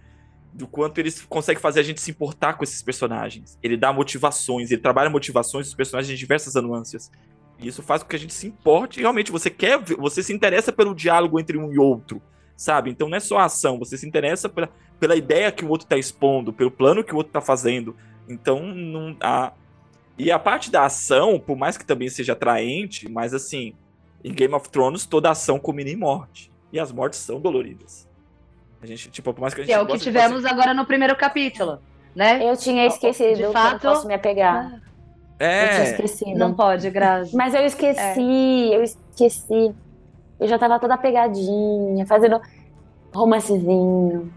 Do 0.52 0.66
quanto 0.66 0.98
eles 0.98 1.22
conseguem 1.22 1.62
fazer 1.62 1.82
a 1.82 1.84
gente 1.84 2.02
se 2.02 2.10
importar 2.10 2.54
com 2.56 2.64
esses 2.64 2.82
personagens. 2.82 3.60
Ele 3.62 3.78
dá 3.78 3.94
motivações, 3.94 4.72
ele 4.72 4.82
trabalha 4.82 5.08
motivações 5.08 5.68
dos 5.68 5.76
personagens 5.76 6.12
de 6.12 6.18
diversas 6.18 6.56
nuances. 6.56 7.12
E 7.60 7.68
isso 7.68 7.84
faz 7.84 8.02
com 8.02 8.10
que 8.10 8.16
a 8.16 8.20
gente 8.20 8.34
se 8.34 8.48
importe 8.48 9.00
realmente 9.00 9.32
você 9.32 9.52
quer, 9.52 9.78
você 9.80 10.24
se 10.24 10.34
interessa 10.34 10.72
pelo 10.72 10.96
diálogo 10.96 11.40
entre 11.40 11.60
um 11.60 11.72
e 11.72 11.78
outro, 11.78 12.20
sabe? 12.58 12.90
Então 12.90 13.08
não 13.08 13.18
é 13.18 13.20
só 13.20 13.38
a 13.38 13.46
ação, 13.46 13.78
você 13.78 13.96
se 14.00 14.08
interessa 14.08 14.50
pela, 14.50 14.68
pela 15.00 15.16
ideia 15.16 15.52
que 15.52 15.64
o 15.64 15.70
outro 15.70 15.86
está 15.86 15.96
expondo, 15.96 16.52
pelo 16.52 16.72
plano 16.72 17.04
que 17.04 17.14
o 17.14 17.18
outro 17.18 17.30
está 17.30 17.40
fazendo. 17.40 17.96
Então 18.28 18.66
não 18.66 19.16
a 19.22 19.54
e 20.22 20.32
a 20.32 20.38
parte 20.38 20.70
da 20.70 20.86
ação, 20.86 21.40
por 21.40 21.58
mais 21.58 21.78
que 21.78 21.86
também 21.86 22.10
seja 22.10 22.34
atraente, 22.34 23.10
mas 23.10 23.34
assim, 23.34 23.74
em 24.24 24.32
Game 24.34 24.54
of 24.54 24.70
Thrones 24.70 25.06
toda 25.06 25.32
ação 25.32 25.60
culmina 25.60 25.90
em 25.90 25.96
morte 25.96 26.52
e 26.72 26.80
as 26.80 26.92
mortes 26.92 27.20
são 27.20 27.40
doloridas. 27.40 28.08
A 28.82 28.86
gente, 28.86 29.10
tipo, 29.10 29.34
por 29.34 29.42
mais 29.42 29.54
que 29.54 29.62
a 29.62 29.64
gente 29.64 29.74
que 29.74 29.80
é 29.80 29.82
o 29.82 29.88
que 29.88 29.98
tivemos 29.98 30.46
agora 30.46 30.74
no 30.74 30.86
primeiro 30.86 31.16
capítulo, 31.16 31.80
né? 32.16 32.44
Eu 32.44 32.56
tinha 32.56 32.86
esquecido, 32.86 33.36
de 33.36 33.52
fato, 33.52 33.82
posso 33.82 34.08
me 34.08 34.14
apegar. 34.14 34.72
Ah. 34.76 34.92
É. 35.40 35.64
Eu 35.64 35.70
tinha 35.70 35.84
esquecido. 35.84 36.38
Não 36.38 36.54
pode, 36.54 36.88
Grazi. 36.92 37.36
Mas 37.36 37.56
eu 37.56 37.66
esqueci, 37.66 38.00
é. 38.00 38.76
eu 38.76 38.84
esqueci. 38.84 39.74
Eu 40.40 40.48
já 40.48 40.60
tava 40.60 40.80
toda 40.80 40.98
pegadinha, 40.98 42.06
fazendo 42.06 42.40
romancezinho. 43.12 44.32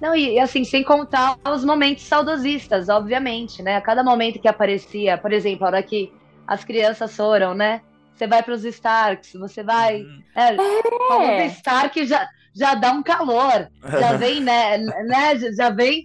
Não, 0.00 0.14
e 0.14 0.38
assim, 0.38 0.64
sem 0.64 0.84
contar 0.84 1.36
os 1.52 1.64
momentos 1.64 2.04
saudosistas, 2.04 2.88
obviamente, 2.88 3.62
né? 3.62 3.76
A 3.76 3.80
cada 3.80 4.04
momento 4.04 4.38
que 4.38 4.48
aparecia, 4.48 5.18
por 5.18 5.32
exemplo, 5.32 5.64
a 5.64 5.68
hora 5.68 5.82
que 5.82 6.12
as 6.46 6.64
crianças 6.64 7.16
foram, 7.16 7.54
né? 7.54 7.82
Você 8.14 8.26
vai 8.26 8.42
para 8.42 8.54
os 8.54 8.64
Starks, 8.64 9.32
você 9.34 9.62
vai. 9.62 10.02
Uhum. 10.02 10.22
É, 10.34 11.42
é. 11.42 11.46
Stark 11.46 12.04
já, 12.06 12.28
já 12.54 12.74
dá 12.74 12.92
um 12.92 13.02
calor. 13.02 13.68
Já 13.82 14.12
vem, 14.18 14.40
né, 14.40 14.78
né? 14.78 15.36
Já 15.56 15.70
vem. 15.70 16.04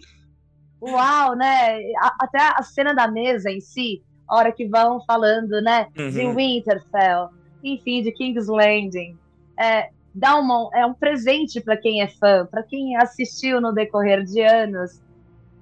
Uau, 0.81 1.35
né? 1.35 1.79
Até 2.19 2.39
a 2.39 2.61
cena 2.61 2.93
da 2.93 3.07
mesa 3.07 3.49
em 3.49 3.61
si 3.61 4.03
a 4.27 4.35
hora 4.35 4.51
que 4.51 4.67
vão 4.67 4.99
falando, 5.05 5.61
né, 5.61 5.87
uhum. 5.97 6.09
de 6.09 6.27
Winterfell, 6.27 7.29
enfim, 7.63 8.01
de 8.01 8.11
King's 8.11 8.47
Landing. 8.47 9.17
É, 9.59 9.89
dá 10.13 10.35
uma, 10.35 10.69
é 10.73 10.85
um 10.85 10.93
presente 10.93 11.59
para 11.59 11.75
quem 11.75 12.01
é 12.01 12.07
fã, 12.07 12.45
para 12.45 12.63
quem 12.63 12.95
assistiu 12.97 13.59
no 13.59 13.73
decorrer 13.73 14.23
de 14.23 14.41
anos, 14.41 15.01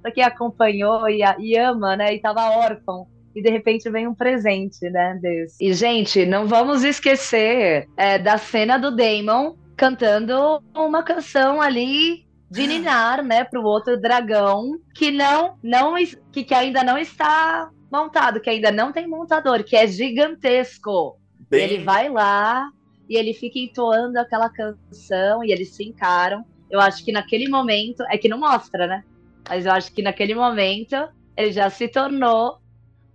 para 0.02 0.12
quem 0.12 0.24
acompanhou 0.24 1.08
e, 1.10 1.22
e, 1.40 1.58
ama, 1.58 1.96
né, 1.96 2.14
e 2.14 2.16
estava 2.18 2.50
órfão. 2.50 3.08
E 3.34 3.42
de 3.42 3.50
repente 3.50 3.90
vem 3.90 4.08
um 4.08 4.14
presente, 4.14 4.90
né, 4.90 5.18
desse. 5.22 5.64
E, 5.64 5.74
gente, 5.74 6.26
não 6.26 6.48
vamos 6.48 6.84
esquecer 6.84 7.88
é, 7.96 8.20
da 8.20 8.38
cena 8.38 8.78
do 8.78 8.94
Damon 8.94 9.56
cantando 9.78 10.62
uma 10.76 11.02
canção 11.02 11.62
ali 11.62 12.26
de 12.50 12.68
ninar, 12.68 13.24
né, 13.24 13.46
para 13.46 13.62
o 13.62 13.64
outro 13.64 14.00
dragão 14.00 14.78
que 14.94 15.10
não, 15.10 15.58
não 15.64 15.96
que, 16.32 16.44
que 16.44 16.54
ainda 16.54 16.84
não 16.84 16.98
está 16.98 17.70
montado, 17.90 18.42
que 18.42 18.50
ainda 18.50 18.72
não 18.72 18.92
tem 18.92 19.08
montador, 19.08 19.64
que 19.64 19.78
é 19.78 19.88
gigantesco. 19.88 21.18
Bem... 21.50 21.64
Ele 21.64 21.84
vai 21.84 22.10
lá 22.10 22.70
e 23.12 23.18
ele 23.18 23.34
fica 23.34 23.60
entoando 23.60 24.18
aquela 24.18 24.50
canção 24.50 25.44
e 25.44 25.52
eles 25.52 25.76
se 25.76 25.84
encaram. 25.84 26.46
Eu 26.70 26.80
acho 26.80 27.04
que 27.04 27.12
naquele 27.12 27.50
momento, 27.50 28.04
é 28.10 28.18
que 28.18 28.30
não 28.30 28.40
mostra, 28.40 28.88
né? 28.88 29.04
Mas 29.50 29.66
eu 29.66 29.74
acho 29.74 29.92
que 29.92 30.02
naquele 30.02 30.34
momento 30.34 30.96
ele 31.36 31.52
já 31.52 31.70
se 31.70 31.90
tornou 31.90 32.62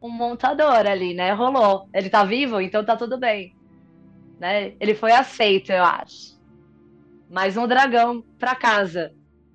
um 0.03 0.11
montador 0.11 0.87
ali, 0.87 1.15
né? 1.15 1.33
Rolou. 1.33 1.89
Ele 1.95 2.11
tá 2.11 2.25
vivo, 2.25 2.61
então 2.61 2.85
tá 2.85 2.95
tudo 2.95 3.17
bem. 3.17 3.57
Né? 4.39 4.75
Ele 4.79 4.95
foi 4.95 5.13
aceito, 5.13 5.73
eu 5.73 5.83
acho. 5.83 6.39
Mais 7.31 7.57
um 7.57 7.67
dragão 7.67 8.23
pra 8.39 8.55
casa. 8.55 9.15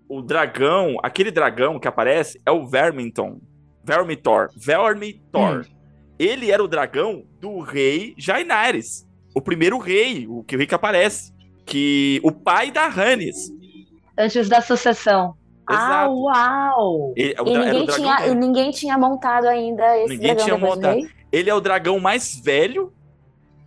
O 0.09 0.23
dragão, 0.23 0.95
aquele 1.03 1.29
dragão 1.29 1.79
que 1.79 1.87
aparece 1.87 2.41
é 2.43 2.49
o 2.49 2.65
Vermington. 2.65 3.39
Vermitor. 3.83 4.49
Vermitor. 4.57 5.67
Hum. 5.69 5.75
Ele 6.17 6.49
era 6.49 6.63
o 6.63 6.67
dragão 6.67 7.27
do 7.39 7.59
rei 7.59 8.15
Jainares. 8.17 9.10
O 9.33 9.41
primeiro 9.41 9.77
rei, 9.77 10.27
o 10.27 10.43
que 10.43 10.55
o 10.55 10.57
rei 10.57 10.67
que 10.67 10.75
aparece. 10.75 11.33
Que 11.65 12.19
o 12.23 12.31
pai 12.31 12.71
da 12.71 12.87
Hannes. 12.87 13.51
Antes 14.17 14.49
da 14.49 14.61
sucessão. 14.61 15.35
Ah, 15.67 16.07
uau! 16.09 17.13
Ele, 17.15 17.35
e, 17.37 17.43
ninguém 17.43 17.85
tinha, 17.85 18.27
e 18.27 18.35
ninguém 18.35 18.71
tinha 18.71 18.97
montado 18.97 19.45
ainda 19.47 19.97
esse 19.99 20.09
ninguém 20.09 20.35
dragão 20.35 20.45
tinha 20.45 20.57
montado. 20.57 21.09
Ele 21.31 21.49
é 21.49 21.53
o 21.53 21.61
dragão 21.61 21.99
mais 21.99 22.35
velho, 22.43 22.91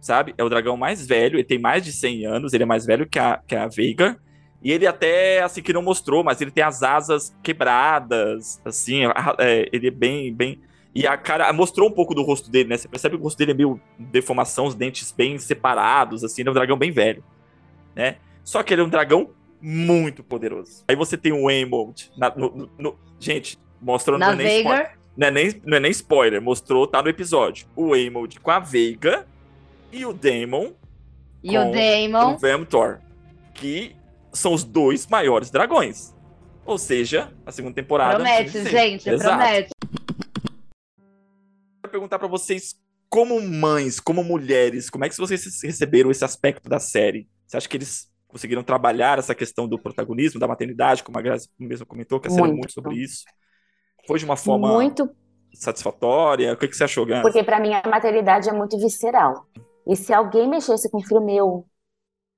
sabe? 0.00 0.34
É 0.36 0.44
o 0.44 0.48
dragão 0.48 0.76
mais 0.76 1.06
velho, 1.06 1.36
ele 1.36 1.44
tem 1.44 1.58
mais 1.58 1.82
de 1.82 1.92
100 1.92 2.26
anos, 2.26 2.52
ele 2.52 2.62
é 2.62 2.66
mais 2.66 2.84
velho 2.84 3.08
que 3.08 3.18
a, 3.18 3.40
que 3.46 3.56
a 3.56 3.66
Veiga. 3.66 4.18
E 4.62 4.70
ele 4.70 4.86
até, 4.86 5.42
assim, 5.42 5.62
que 5.62 5.72
não 5.72 5.82
mostrou, 5.82 6.24
mas 6.24 6.40
ele 6.40 6.50
tem 6.50 6.64
as 6.64 6.82
asas 6.82 7.34
quebradas, 7.42 8.60
assim, 8.64 9.02
é, 9.38 9.68
ele 9.72 9.88
é 9.88 9.90
bem, 9.90 10.32
bem... 10.34 10.60
E 10.94 11.06
a 11.06 11.16
cara 11.16 11.52
mostrou 11.52 11.88
um 11.88 11.92
pouco 11.92 12.14
do 12.14 12.22
rosto 12.22 12.50
dele, 12.50 12.68
né? 12.68 12.76
Você 12.76 12.86
percebe 12.86 13.16
que 13.16 13.20
o 13.20 13.24
rosto 13.24 13.36
dele 13.36 13.50
é 13.50 13.54
meio 13.54 13.80
deformação, 13.98 14.66
os 14.66 14.74
dentes 14.74 15.10
bem 15.10 15.38
separados, 15.38 16.22
assim, 16.22 16.42
ele 16.42 16.48
é 16.48 16.52
um 16.52 16.54
dragão 16.54 16.76
bem 16.76 16.92
velho, 16.92 17.24
né? 17.96 18.16
Só 18.44 18.62
que 18.62 18.72
ele 18.72 18.82
é 18.82 18.84
um 18.84 18.88
dragão 18.88 19.30
muito 19.60 20.22
poderoso. 20.22 20.84
Aí 20.86 20.94
você 20.94 21.16
tem 21.16 21.32
o 21.32 21.46
no, 22.78 22.96
gente, 23.18 23.58
mostrando 23.80 24.20
na 24.20 24.32
Veigar, 24.32 24.96
não 25.16 25.26
é 25.26 25.30
nem, 25.30 25.62
não 25.64 25.76
é 25.76 25.80
nem 25.80 25.90
spoiler, 25.90 26.40
mostrou, 26.40 26.86
tá 26.86 27.02
no 27.02 27.08
episódio. 27.08 27.66
O 27.74 27.92
Aemond 27.94 28.38
com 28.40 28.50
a 28.50 28.58
Veiga 28.58 29.26
e 29.90 30.04
o 30.04 30.12
Daemon 30.12 30.72
e 31.42 31.58
o 31.58 31.70
Daemon 31.72 32.34
o 32.34 32.38
Vemtor, 32.38 33.00
que 33.52 33.96
são 34.32 34.52
os 34.52 34.62
dois 34.62 35.06
maiores 35.06 35.50
dragões. 35.50 36.14
Ou 36.64 36.78
seja, 36.78 37.32
a 37.44 37.52
segunda 37.52 37.74
temporada. 37.74 38.14
Promete, 38.14 38.64
gente, 38.70 39.08
Exato. 39.08 39.36
promete. 39.36 39.70
Perguntar 41.94 42.18
para 42.18 42.26
vocês, 42.26 42.74
como 43.08 43.40
mães, 43.40 44.00
como 44.00 44.24
mulheres, 44.24 44.90
como 44.90 45.04
é 45.04 45.08
que 45.08 45.16
vocês 45.16 45.62
receberam 45.62 46.10
esse 46.10 46.24
aspecto 46.24 46.68
da 46.68 46.80
série? 46.80 47.28
Você 47.46 47.56
acha 47.56 47.68
que 47.68 47.76
eles 47.76 48.12
conseguiram 48.26 48.64
trabalhar 48.64 49.20
essa 49.20 49.32
questão 49.32 49.68
do 49.68 49.78
protagonismo, 49.78 50.40
da 50.40 50.48
maternidade, 50.48 51.04
como 51.04 51.16
a 51.16 51.22
Grazi 51.22 51.48
mesmo 51.56 51.86
comentou, 51.86 52.18
que 52.18 52.26
a 52.26 52.32
série 52.32 52.50
é 52.50 52.52
muito 52.52 52.72
sobre 52.72 52.96
isso? 52.96 53.22
Foi 54.08 54.18
de 54.18 54.24
uma 54.24 54.36
forma 54.36 54.72
muito 54.72 55.08
satisfatória? 55.54 56.52
O 56.52 56.56
que, 56.56 56.66
que 56.66 56.76
você 56.76 56.82
achou, 56.82 57.06
Grazi? 57.06 57.22
Porque 57.22 57.44
para 57.44 57.60
mim 57.60 57.72
a 57.74 57.88
maternidade 57.88 58.48
é 58.48 58.52
muito 58.52 58.76
visceral. 58.76 59.46
E 59.86 59.94
se 59.94 60.12
alguém 60.12 60.48
mexesse 60.48 60.90
com 60.90 60.98
o 60.98 61.00
filho 61.00 61.20
meu, 61.20 61.64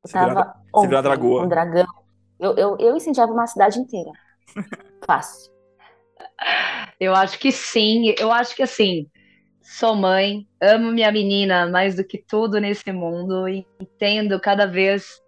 eu 0.05 0.13
tava 0.13 0.53
se 0.81 0.87
virar, 0.87 1.03
se 1.03 1.25
um 1.25 1.49
dragão, 1.49 1.87
eu, 2.39 2.55
eu, 2.59 2.77
eu 2.79 2.95
incendiava 2.95 3.33
uma 3.33 3.47
cidade 3.47 3.79
inteira. 3.79 4.11
Fácil. 5.07 5.51
Eu 7.01 7.15
acho 7.15 7.39
que 7.39 7.51
sim. 7.51 8.15
Eu 8.19 8.31
acho 8.31 8.55
que 8.55 8.63
assim, 8.63 9.09
sou 9.67 9.97
mãe, 9.97 10.47
amo 10.63 10.93
minha 10.93 11.11
menina 11.11 11.67
mais 11.67 11.97
do 11.97 12.05
que 12.05 12.19
tudo 12.19 12.61
nesse 12.61 12.93
mundo 12.93 13.49
e 13.49 13.67
entendo 13.81 14.39
cada 14.41 14.65
vez 14.65 15.21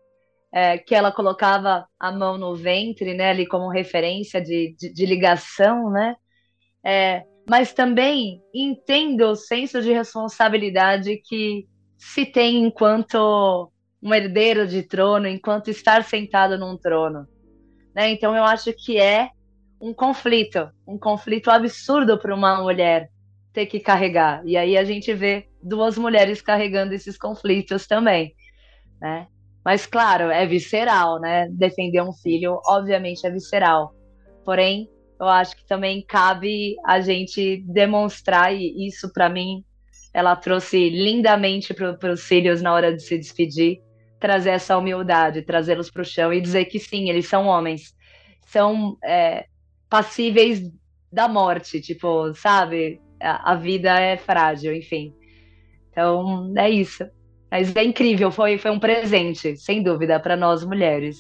é, 0.53 0.79
que 0.79 0.95
ela 0.95 1.11
colocava 1.11 1.87
a 1.99 2.13
mão 2.13 2.39
no 2.39 2.55
ventre, 2.55 3.15
né, 3.15 3.31
ali 3.31 3.47
como 3.47 3.69
referência 3.69 4.41
de, 4.41 4.77
de, 4.79 4.93
de 4.95 5.07
ligação, 5.07 5.91
né? 5.91 6.15
É, 6.85 7.25
mas 7.51 7.73
também 7.73 8.41
entendo 8.55 9.23
o 9.23 9.37
senso 9.37 9.83
de 9.83 9.93
responsabilidade 9.93 11.17
que 11.17 11.67
se 11.97 12.25
tem 12.25 12.65
enquanto 12.65 13.73
um 14.01 14.15
herdeiro 14.15 14.69
de 14.69 14.85
trono, 14.85 15.27
enquanto 15.27 15.69
estar 15.69 16.05
sentado 16.05 16.57
num 16.57 16.77
trono. 16.77 17.27
Né? 17.93 18.11
Então 18.13 18.37
eu 18.37 18.45
acho 18.45 18.73
que 18.73 18.99
é 18.99 19.31
um 19.81 19.93
conflito, 19.93 20.71
um 20.87 20.97
conflito 20.97 21.51
absurdo 21.51 22.17
para 22.17 22.35
uma 22.35 22.63
mulher 22.63 23.11
ter 23.59 23.67
que 23.67 23.81
carregar. 23.81 24.41
E 24.47 24.57
aí 24.57 24.77
a 24.77 24.85
gente 24.85 25.13
vê 25.13 25.49
duas 25.61 25.99
mulheres 25.99 26.41
carregando 26.41 26.95
esses 26.95 27.19
conflitos 27.19 27.89
também, 27.89 28.33
né? 29.01 29.27
Mas 29.65 29.85
claro, 29.85 30.31
é 30.31 30.47
visceral, 30.47 31.19
né? 31.19 31.49
Defender 31.51 32.01
um 32.01 32.13
filho, 32.13 32.61
obviamente, 32.65 33.27
é 33.27 33.31
visceral. 33.31 33.93
Porém, 34.45 34.89
eu 35.21 35.27
acho 35.27 35.57
que 35.57 35.67
também 35.67 36.05
cabe 36.07 36.77
a 36.87 37.01
gente 37.01 37.61
demonstrar, 37.67 38.55
e 38.55 38.87
isso 38.87 39.13
para 39.13 39.29
mim, 39.29 39.65
ela 40.15 40.37
trouxe 40.37 40.89
lindamente 40.89 41.75
para 41.75 42.13
os 42.13 42.23
filhos 42.23 42.63
na 42.63 42.73
hora 42.73 42.95
de 42.95 43.03
se 43.03 43.19
despedir, 43.19 43.81
trazer 44.21 44.51
essa 44.51 44.79
humildade, 44.79 45.43
trazê-los 45.43 45.91
para 45.91 46.03
o 46.03 46.05
chão 46.05 46.33
e 46.33 46.41
dizer 46.41 46.67
que 46.67 46.79
sim, 46.79 47.11
eles 47.11 47.27
são 47.27 47.47
homens, 47.47 47.93
são 48.47 48.97
é, 49.05 49.47
passíveis 49.91 50.63
da 51.13 51.27
morte, 51.27 51.81
tipo, 51.81 52.33
sabe? 52.35 53.01
A, 53.21 53.55
vida 53.55 53.99
é 53.99 54.17
frágil, 54.17 54.75
enfim. 54.75 55.15
Então, 55.91 56.53
é 56.57 56.71
isso. 56.71 57.05
Mas 57.51 57.75
é 57.75 57.85
incrível, 57.85 58.31
foi, 58.31 58.59
foi 58.59 58.71
um 58.71 58.79
presente, 58.79 59.57
sem 59.57 59.83
dúvida, 59.83 60.21
para 60.21 60.37
nós 60.37 60.65
mulheres. 60.65 61.17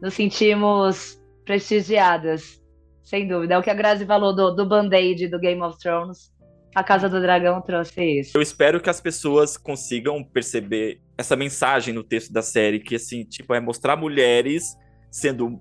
Nos 0.00 0.14
sentimos 0.14 1.20
prestigiadas, 1.44 2.60
sem 3.02 3.26
dúvida. 3.26 3.54
É 3.54 3.58
o 3.58 3.62
que 3.62 3.70
a 3.70 3.74
Grazi 3.74 4.06
falou 4.06 4.34
do, 4.34 4.52
do 4.52 4.66
Band-Aid 4.66 5.28
do 5.28 5.38
Game 5.38 5.60
of 5.60 5.78
Thrones. 5.78 6.32
A 6.74 6.82
Casa 6.82 7.08
do 7.08 7.20
Dragão 7.20 7.60
trouxe 7.60 8.20
isso. 8.20 8.36
Eu 8.36 8.40
espero 8.40 8.80
que 8.80 8.88
as 8.88 9.00
pessoas 9.00 9.58
consigam 9.58 10.24
perceber 10.24 11.00
essa 11.18 11.36
mensagem 11.36 11.92
no 11.92 12.02
texto 12.02 12.32
da 12.32 12.40
série, 12.40 12.80
que 12.80 12.94
assim, 12.94 13.24
tipo, 13.24 13.52
é 13.52 13.60
mostrar 13.60 13.96
mulheres 13.96 14.64
sendo 15.10 15.60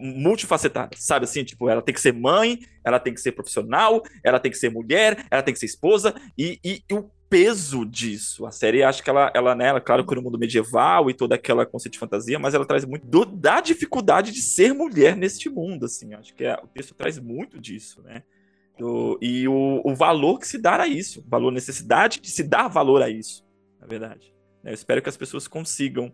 multifacetadas, 0.00 1.02
sabe 1.02 1.24
assim, 1.24 1.44
tipo, 1.44 1.68
ela 1.68 1.82
tem 1.82 1.94
que 1.94 2.00
ser 2.00 2.12
mãe, 2.12 2.58
ela 2.84 2.98
tem 2.98 3.12
que 3.12 3.20
ser 3.20 3.32
profissional, 3.32 4.02
ela 4.24 4.40
tem 4.40 4.50
que 4.50 4.58
ser 4.58 4.70
mulher, 4.70 5.26
ela 5.30 5.42
tem 5.42 5.52
que 5.52 5.60
ser 5.60 5.66
esposa, 5.66 6.14
e, 6.36 6.58
e, 6.64 6.82
e 6.90 6.94
o 6.94 7.10
peso 7.30 7.86
disso. 7.86 8.44
A 8.44 8.50
série, 8.50 8.82
acho 8.82 9.04
que 9.04 9.08
ela, 9.08 9.30
ela, 9.32 9.54
né, 9.54 9.68
ela, 9.68 9.80
claro 9.80 10.04
que 10.04 10.14
no 10.14 10.20
mundo 10.20 10.38
medieval 10.38 11.08
e 11.08 11.14
toda 11.14 11.36
aquela 11.36 11.64
conceito 11.64 11.92
de 11.92 11.98
fantasia, 11.98 12.38
mas 12.38 12.54
ela 12.54 12.66
traz 12.66 12.84
muito 12.84 13.06
do, 13.06 13.24
da 13.24 13.60
dificuldade 13.60 14.32
de 14.32 14.42
ser 14.42 14.74
mulher 14.74 15.16
neste 15.16 15.48
mundo, 15.48 15.86
assim. 15.86 16.12
Acho 16.14 16.34
que 16.34 16.44
é, 16.44 16.54
o 16.54 16.66
texto 16.66 16.92
traz 16.92 17.18
muito 17.20 17.58
disso, 17.60 18.02
né? 18.02 18.24
Do, 18.76 19.18
e 19.22 19.46
o, 19.46 19.80
o 19.84 19.94
valor 19.94 20.38
que 20.38 20.48
se 20.48 20.58
dá 20.58 20.82
a 20.82 20.88
isso, 20.88 21.20
o 21.20 21.30
valor, 21.30 21.52
necessidade 21.52 22.18
de 22.20 22.30
se 22.30 22.42
dar 22.42 22.66
valor 22.66 23.02
a 23.02 23.08
isso, 23.08 23.46
na 23.78 23.86
verdade. 23.86 24.34
Eu 24.64 24.74
espero 24.74 25.00
que 25.00 25.08
as 25.08 25.16
pessoas 25.16 25.46
consigam 25.46 26.12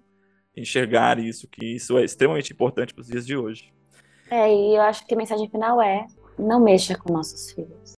enxergar 0.57 1.19
isso, 1.19 1.49
que 1.49 1.65
isso 1.65 1.97
é 1.97 2.05
extremamente 2.05 2.53
importante 2.53 2.93
para 2.93 3.03
os 3.03 3.09
dias 3.09 3.27
de 3.27 3.37
hoje. 3.37 3.73
É, 4.31 4.53
e 4.53 4.77
eu 4.77 4.83
acho 4.83 5.07
que 5.07 5.15
a 5.15 5.17
mensagem 5.17 5.49
final 5.49 5.81
é: 5.81 6.07
não 6.39 6.61
mexa 6.61 6.97
com 6.97 7.13
nossos 7.13 7.51
filhos. 7.53 7.95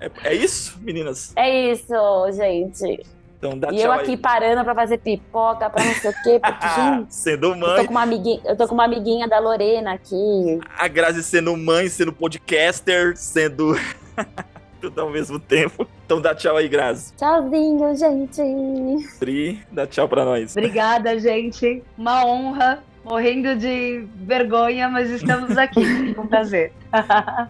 É, 0.00 0.10
é 0.24 0.34
isso, 0.34 0.78
meninas? 0.80 1.32
É 1.36 1.72
isso, 1.72 1.92
gente. 2.32 3.04
Então 3.38 3.58
dá 3.58 3.70
e 3.70 3.82
eu 3.82 3.92
aqui 3.92 4.12
aí. 4.12 4.16
parando 4.16 4.64
pra 4.64 4.74
fazer 4.74 4.98
pipoca, 4.98 5.68
pra 5.68 5.84
não 5.84 5.92
sei 5.94 6.10
o 6.10 6.22
quê, 6.22 6.40
porque, 6.40 6.68
gente. 6.74 7.14
sendo 7.14 7.54
mãe. 7.54 7.70
Eu 7.70 7.76
tô, 7.76 7.84
com 7.84 7.90
uma 7.90 8.02
amiguinha, 8.02 8.40
eu 8.44 8.56
tô 8.56 8.68
com 8.68 8.74
uma 8.74 8.84
amiguinha 8.84 9.28
da 9.28 9.38
Lorena 9.38 9.92
aqui. 9.92 10.58
A 10.78 10.88
Grazi 10.88 11.22
sendo 11.22 11.56
mãe, 11.56 11.88
sendo 11.88 12.12
podcaster, 12.12 13.16
sendo. 13.16 13.74
Tudo 14.80 15.00
ao 15.00 15.10
mesmo 15.10 15.38
tempo. 15.38 15.86
Então 16.04 16.20
dá 16.20 16.34
tchau 16.34 16.56
aí, 16.56 16.68
Grazi. 16.68 17.12
Tchauzinho, 17.16 17.96
gente. 17.96 19.08
Pri, 19.18 19.62
dá 19.72 19.86
tchau 19.86 20.06
pra 20.08 20.24
nós. 20.24 20.52
Obrigada, 20.52 21.18
gente. 21.18 21.82
Uma 21.96 22.24
honra. 22.24 22.82
Morrendo 23.06 23.54
de 23.54 24.04
vergonha, 24.16 24.88
mas 24.88 25.08
estamos 25.10 25.56
aqui. 25.56 25.80
com 26.12 26.26
prazer. 26.26 26.72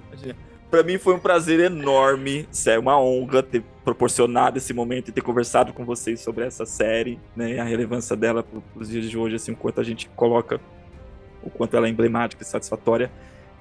Para 0.70 0.82
mim 0.82 0.98
foi 0.98 1.14
um 1.14 1.18
prazer 1.18 1.60
enorme, 1.60 2.46
é 2.66 2.78
uma 2.78 3.00
honra 3.00 3.42
ter 3.42 3.64
proporcionado 3.82 4.58
esse 4.58 4.74
momento 4.74 5.08
e 5.08 5.12
ter 5.12 5.22
conversado 5.22 5.72
com 5.72 5.82
vocês 5.82 6.20
sobre 6.20 6.44
essa 6.44 6.66
série, 6.66 7.18
né, 7.34 7.58
a 7.58 7.64
relevância 7.64 8.14
dela 8.14 8.42
para 8.42 8.60
os 8.74 8.90
dias 8.90 9.08
de 9.08 9.16
hoje, 9.16 9.36
assim, 9.36 9.52
o 9.52 9.56
quanto 9.56 9.80
a 9.80 9.84
gente 9.84 10.10
coloca, 10.10 10.60
o 11.42 11.48
quanto 11.48 11.74
ela 11.74 11.86
é 11.86 11.90
emblemática 11.90 12.42
e 12.42 12.46
satisfatória. 12.46 13.10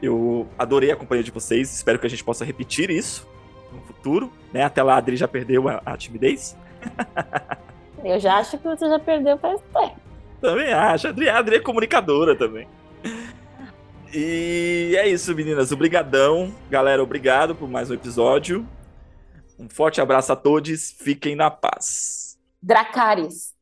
Eu 0.01 0.49
adorei 0.57 0.91
a 0.91 0.97
companhia 0.97 1.23
de 1.23 1.31
vocês, 1.31 1.73
espero 1.73 1.97
que 1.97 2.07
a 2.07 2.09
gente 2.09 2.25
possa 2.25 2.43
repetir 2.43 2.89
isso 2.89 3.25
no 3.71 3.79
futuro, 3.83 4.29
né? 4.51 4.63
Até 4.63 4.83
lá 4.83 4.95
a 4.95 4.97
Adri 4.97 5.15
já 5.15 5.29
perdeu 5.29 5.69
a, 5.69 5.81
a 5.85 5.95
timidez. 5.95 6.57
Eu 8.03 8.19
já 8.19 8.35
acho 8.35 8.57
que 8.57 8.67
você 8.67 8.89
já 8.89 8.99
perdeu 8.99 9.37
faz 9.37 9.61
tempo. 9.71 10.04
Também 10.45 10.71
acho, 10.71 11.07
a 11.07 11.09
Adri, 11.09 11.27
a 11.27 11.39
Adri 11.39 11.55
é 11.55 11.59
comunicadora 11.59 12.35
também. 12.35 12.67
E 14.13 14.95
é 14.95 15.09
isso, 15.09 15.33
meninas. 15.33 15.71
Obrigadão. 15.71 16.53
Galera, 16.69 17.01
obrigado 17.01 17.55
por 17.55 17.67
mais 17.67 17.89
um 17.89 17.95
episódio. 17.95 18.63
Um 19.57 19.67
forte 19.67 19.99
abraço 19.99 20.31
a 20.31 20.35
todos. 20.35 20.91
Fiquem 20.91 21.35
na 21.35 21.49
paz. 21.49 22.37
Dracaris. 22.61 23.54